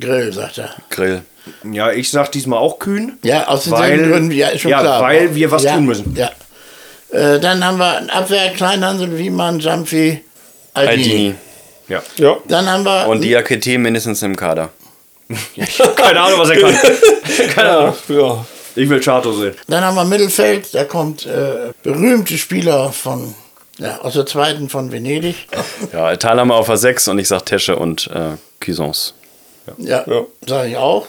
Grill, 0.00 0.32
sagt 0.32 0.58
er. 0.58 0.74
Grill. 0.90 1.22
Ja, 1.70 1.90
ich 1.92 2.10
sag 2.10 2.30
diesmal 2.32 2.58
auch 2.58 2.78
kühn. 2.78 3.18
Ja, 3.22 3.48
aus 3.48 3.64
den 3.64 3.72
Weil- 3.72 3.96
selben 3.96 4.12
Gründen. 4.12 4.30
Ja, 4.32 4.48
ist 4.48 4.60
schon 4.62 4.70
ja, 4.70 4.80
klar. 4.80 5.02
weil 5.02 5.34
wir 5.34 5.50
was 5.50 5.62
ja, 5.64 5.74
tun 5.74 5.86
müssen. 5.86 6.14
Ja. 6.16 6.30
Äh, 7.10 7.40
dann 7.40 7.64
haben 7.64 7.78
wir 7.78 8.14
Abwehr, 8.14 8.50
Kleinhansel, 8.52 9.16
Wiemann, 9.18 9.58
Jumpy, 9.60 10.22
Aldini. 10.74 11.02
Altini. 11.02 11.34
Ja. 11.88 12.02
Ja. 12.16 12.36
Dann 12.48 12.70
haben 12.70 12.84
wir. 12.84 13.06
Und 13.08 13.22
Diakete 13.22 13.78
mindestens 13.78 14.22
im 14.22 14.36
Kader. 14.36 14.70
Keine 15.96 16.20
Ahnung, 16.20 16.38
was 16.38 16.50
er 16.50 16.60
kann. 16.60 16.76
Keine 17.54 17.70
Ahnung. 17.70 17.94
ja. 18.08 18.46
Ich 18.74 18.88
will 18.88 19.00
Chato 19.00 19.32
sehen. 19.32 19.54
Dann 19.68 19.84
haben 19.84 19.94
wir 19.96 20.04
Mittelfeld, 20.04 20.74
da 20.74 20.84
kommt 20.84 21.26
äh, 21.26 21.72
berühmte 21.82 22.38
Spieler 22.38 22.90
von, 22.90 23.34
ja, 23.78 23.98
aus 24.00 24.14
der 24.14 24.24
zweiten 24.24 24.70
von 24.70 24.90
Venedig. 24.90 25.46
Ja, 25.92 26.16
Thalhammer 26.16 26.54
auf 26.54 26.68
der 26.68 26.78
6 26.78 27.08
und 27.08 27.18
ich 27.18 27.28
sag 27.28 27.44
Tesche 27.44 27.76
und 27.76 28.08
äh, 28.14 28.36
Cuisance. 28.64 29.12
Ja, 29.78 30.04
Ja. 30.06 30.22
sage 30.46 30.68
ich 30.70 30.76
auch. 30.76 31.06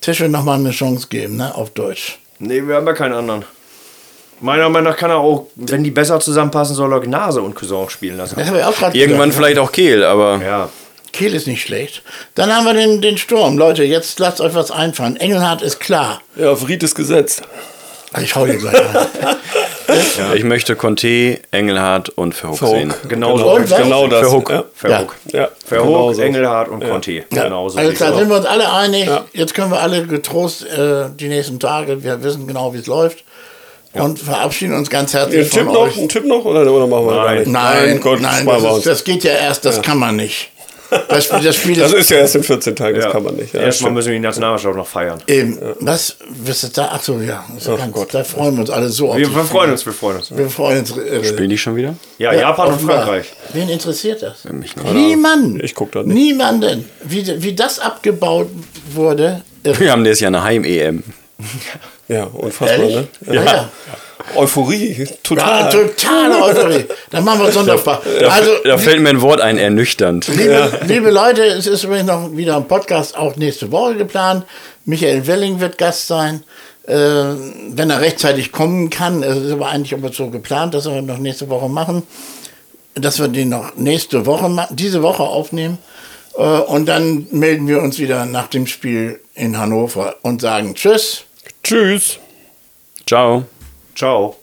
Tische 0.00 0.28
nochmal 0.28 0.58
eine 0.58 0.70
Chance 0.70 1.06
geben, 1.08 1.36
ne, 1.36 1.54
auf 1.54 1.70
Deutsch. 1.70 2.18
Nee, 2.38 2.62
wir 2.66 2.76
haben 2.76 2.86
ja 2.86 2.92
keinen 2.92 3.14
anderen. 3.14 3.44
Meiner 4.40 4.68
Meinung 4.68 4.90
nach 4.90 4.98
kann 4.98 5.10
er 5.10 5.18
auch, 5.18 5.46
wenn 5.54 5.84
die 5.84 5.92
besser 5.92 6.18
zusammenpassen, 6.18 6.74
soll 6.74 6.92
er 6.92 7.00
Gnase 7.00 7.40
und 7.40 7.54
Cousin 7.54 7.88
spielen 7.88 8.16
lassen. 8.16 8.34
Das 8.36 8.48
habe 8.48 8.58
ich 8.58 8.64
auch 8.64 8.74
gerade 8.76 8.98
Irgendwann 8.98 9.28
gesagt, 9.28 9.44
vielleicht 9.44 9.58
auch 9.58 9.70
Kehl, 9.70 10.02
aber 10.04 10.40
Ja. 10.44 10.68
Kehl 11.12 11.34
ist 11.34 11.46
nicht 11.46 11.62
schlecht. 11.62 12.02
Dann 12.34 12.52
haben 12.52 12.64
wir 12.64 12.72
den, 12.74 13.00
den 13.02 13.18
Sturm. 13.18 13.58
Leute, 13.58 13.84
jetzt 13.84 14.18
lasst 14.18 14.40
euch 14.40 14.54
was 14.54 14.70
einfallen. 14.70 15.16
Engelhardt 15.16 15.62
ist 15.62 15.78
klar. 15.78 16.22
Ja, 16.36 16.56
Fried 16.56 16.82
ist 16.82 16.94
gesetzt. 16.94 17.42
Ich 18.20 18.34
hau 18.36 18.44
dir 18.46 18.56
gleich 18.56 18.74
an. 18.74 19.06
ich 20.36 20.44
möchte 20.44 20.76
Conte, 20.76 21.40
Engelhardt 21.50 22.10
und 22.10 22.34
Verhoek 22.34 22.58
Verhoek. 22.58 22.76
sehen. 22.76 22.94
Genau 23.08 23.38
so. 23.38 23.54
Und 23.54 23.70
was? 23.70 23.82
Genau 23.82 24.06
das. 24.06 24.20
Verhoek. 24.20 24.50
Ja. 24.50 24.64
Verhoek. 24.74 25.16
Ja. 25.32 25.48
Verhoek, 25.66 25.86
Genau 25.86 26.12
so. 26.12 26.22
Engelhardt 26.22 26.68
und 26.68 26.84
Conte. 26.88 27.12
Ja, 27.12 27.22
Genau 27.30 27.68
so. 27.68 27.78
also 27.78 27.92
klar, 27.92 28.14
sind 28.14 28.28
wir 28.28 28.36
uns 28.36 28.46
alle 28.46 28.70
einig. 28.72 29.06
Ja. 29.06 29.24
Jetzt 29.32 29.54
können 29.54 29.70
wir 29.70 29.80
alle 29.80 30.06
getrost 30.06 30.64
äh, 30.66 31.06
die 31.18 31.28
nächsten 31.28 31.58
Tage, 31.58 32.02
wir 32.02 32.22
wissen 32.22 32.46
genau, 32.46 32.74
wie 32.74 32.78
es 32.78 32.86
läuft. 32.86 33.24
Und 33.94 34.18
verabschieden 34.18 34.74
uns 34.74 34.88
ganz 34.88 35.12
herzlich 35.12 35.46
Ein 35.46 35.50
Tipp 35.50 35.64
von 35.64 35.74
noch? 35.74 35.80
euch. 35.82 35.98
Ein 35.98 36.08
Tipp 36.08 36.24
noch? 36.24 36.44
Oder, 36.46 36.60
oder 36.72 36.86
machen 36.86 37.06
wir 37.06 37.12
Nein. 37.14 37.24
gar 37.24 37.34
nicht? 37.34 37.46
Nein, 37.48 38.00
Gott, 38.00 38.20
nein, 38.22 38.46
wir 38.46 38.58
das, 38.58 38.78
ist, 38.78 38.86
das 38.86 39.04
geht 39.04 39.22
ja 39.24 39.32
erst, 39.32 39.64
das 39.66 39.82
kann 39.82 39.98
man 39.98 40.16
nicht. 40.16 40.50
Das, 41.08 41.28
das 41.28 41.56
Spiel 41.56 41.76
Das 41.76 41.92
ist 41.92 42.00
ist 42.00 42.10
ja 42.10 42.18
erst 42.18 42.36
in 42.36 42.42
14 42.42 42.76
Tagen, 42.76 42.96
das 42.96 43.04
Ja. 43.06 43.10
kann 43.12 43.22
man 43.22 43.36
nicht. 43.36 43.54
Ja, 43.54 43.60
Erstmal 43.62 43.92
müssen 43.92 44.08
wir 44.08 44.14
die 44.14 44.20
Nationalmannschaft 44.20 44.76
noch 44.76 44.86
feiern. 44.86 45.22
eben, 45.26 45.58
was, 45.80 46.16
was 46.44 46.64
ist 46.64 46.76
da? 46.76 46.90
Ach 46.92 47.02
so, 47.02 47.18
ja, 47.20 47.44
ist 47.56 47.66
ganz, 47.66 47.96
da 48.12 48.24
freuen 48.24 48.54
wir 48.56 48.60
uns 48.62 48.70
alle 48.70 48.88
so. 48.88 49.10
auf 49.10 49.16
Wir, 49.16 49.26
das 49.26 49.34
wir 49.34 49.40
Spiel. 49.42 49.50
freuen 49.50 49.70
uns, 49.72 49.86
wir 49.86 49.92
freuen 49.92 50.16
uns. 50.18 50.36
Wir 50.36 50.50
freuen 50.50 50.78
uns. 50.80 50.96
Äh, 50.96 51.24
Spielen 51.24 51.50
die 51.50 51.58
schon 51.58 51.76
wieder? 51.76 51.94
Ja, 52.18 52.32
Japan 52.32 52.72
und. 52.72 52.80
Frankreich. 52.82 53.26
Wen 53.52 53.68
interessiert 53.68 54.22
das? 54.22 54.44
Niemanden. 54.92 55.60
Ich 55.64 55.74
guck 55.74 55.92
da 55.92 56.02
nicht. 56.02 56.14
Niemanden. 56.14 56.88
Wie, 57.04 57.42
wie 57.42 57.54
das 57.54 57.78
abgebaut 57.78 58.48
wurde. 58.92 59.42
irre. 59.64 59.80
Wir 59.80 59.92
haben 59.92 60.04
das 60.04 60.20
ja 60.20 60.28
eine 60.28 60.42
Heim-EM. 60.44 61.02
Ja, 62.08 62.24
unfassbar, 62.24 62.78
Ehrlich? 62.78 62.96
ne? 63.22 63.34
Ja. 63.34 63.70
Ja. 64.34 64.40
Euphorie, 64.40 64.96
Ja, 64.98 65.06
total. 65.22 65.70
totale 65.70 66.42
Euphorie. 66.42 66.84
Dann 67.10 67.24
machen 67.24 67.40
wir 67.44 67.52
Sonderfach. 67.52 68.00
Also, 68.30 68.50
Da 68.64 68.78
fällt 68.78 69.00
mir 69.00 69.10
ein 69.10 69.20
Wort 69.20 69.40
ein, 69.40 69.58
ernüchternd. 69.58 70.28
liebe, 70.28 70.80
liebe 70.86 71.10
Leute, 71.10 71.42
es 71.44 71.66
ist 71.66 71.84
übrigens 71.84 72.06
noch 72.06 72.36
wieder 72.36 72.56
ein 72.56 72.66
Podcast 72.68 73.16
auch 73.16 73.36
nächste 73.36 73.70
Woche 73.72 73.96
geplant. 73.96 74.44
Michael 74.84 75.26
Welling 75.26 75.60
wird 75.60 75.78
Gast 75.78 76.06
sein. 76.06 76.42
Äh, 76.86 76.94
wenn 76.94 77.90
er 77.90 78.00
rechtzeitig 78.00 78.50
kommen 78.50 78.90
kann, 78.90 79.22
es 79.22 79.36
ist 79.38 79.52
aber 79.52 79.68
eigentlich 79.68 79.94
aber 79.94 80.12
so 80.12 80.30
geplant, 80.30 80.74
dass 80.74 80.86
wir 80.86 81.00
noch 81.00 81.18
nächste 81.18 81.48
Woche 81.48 81.68
machen, 81.68 82.02
dass 82.94 83.20
wir 83.20 83.28
den 83.28 83.50
noch 83.50 83.76
nächste 83.76 84.26
Woche, 84.26 84.50
diese 84.70 85.00
Woche 85.02 85.22
aufnehmen. 85.22 85.78
Äh, 86.36 86.42
und 86.42 86.86
dann 86.86 87.28
melden 87.30 87.68
wir 87.68 87.80
uns 87.82 87.98
wieder 88.00 88.26
nach 88.26 88.48
dem 88.48 88.66
Spiel 88.66 89.20
in 89.34 89.56
Hannover 89.58 90.16
und 90.22 90.40
sagen 90.40 90.74
Tschüss. 90.74 91.22
Tschüss. 91.62 92.18
Ciao. 93.06 93.44
Ciao. 93.94 94.41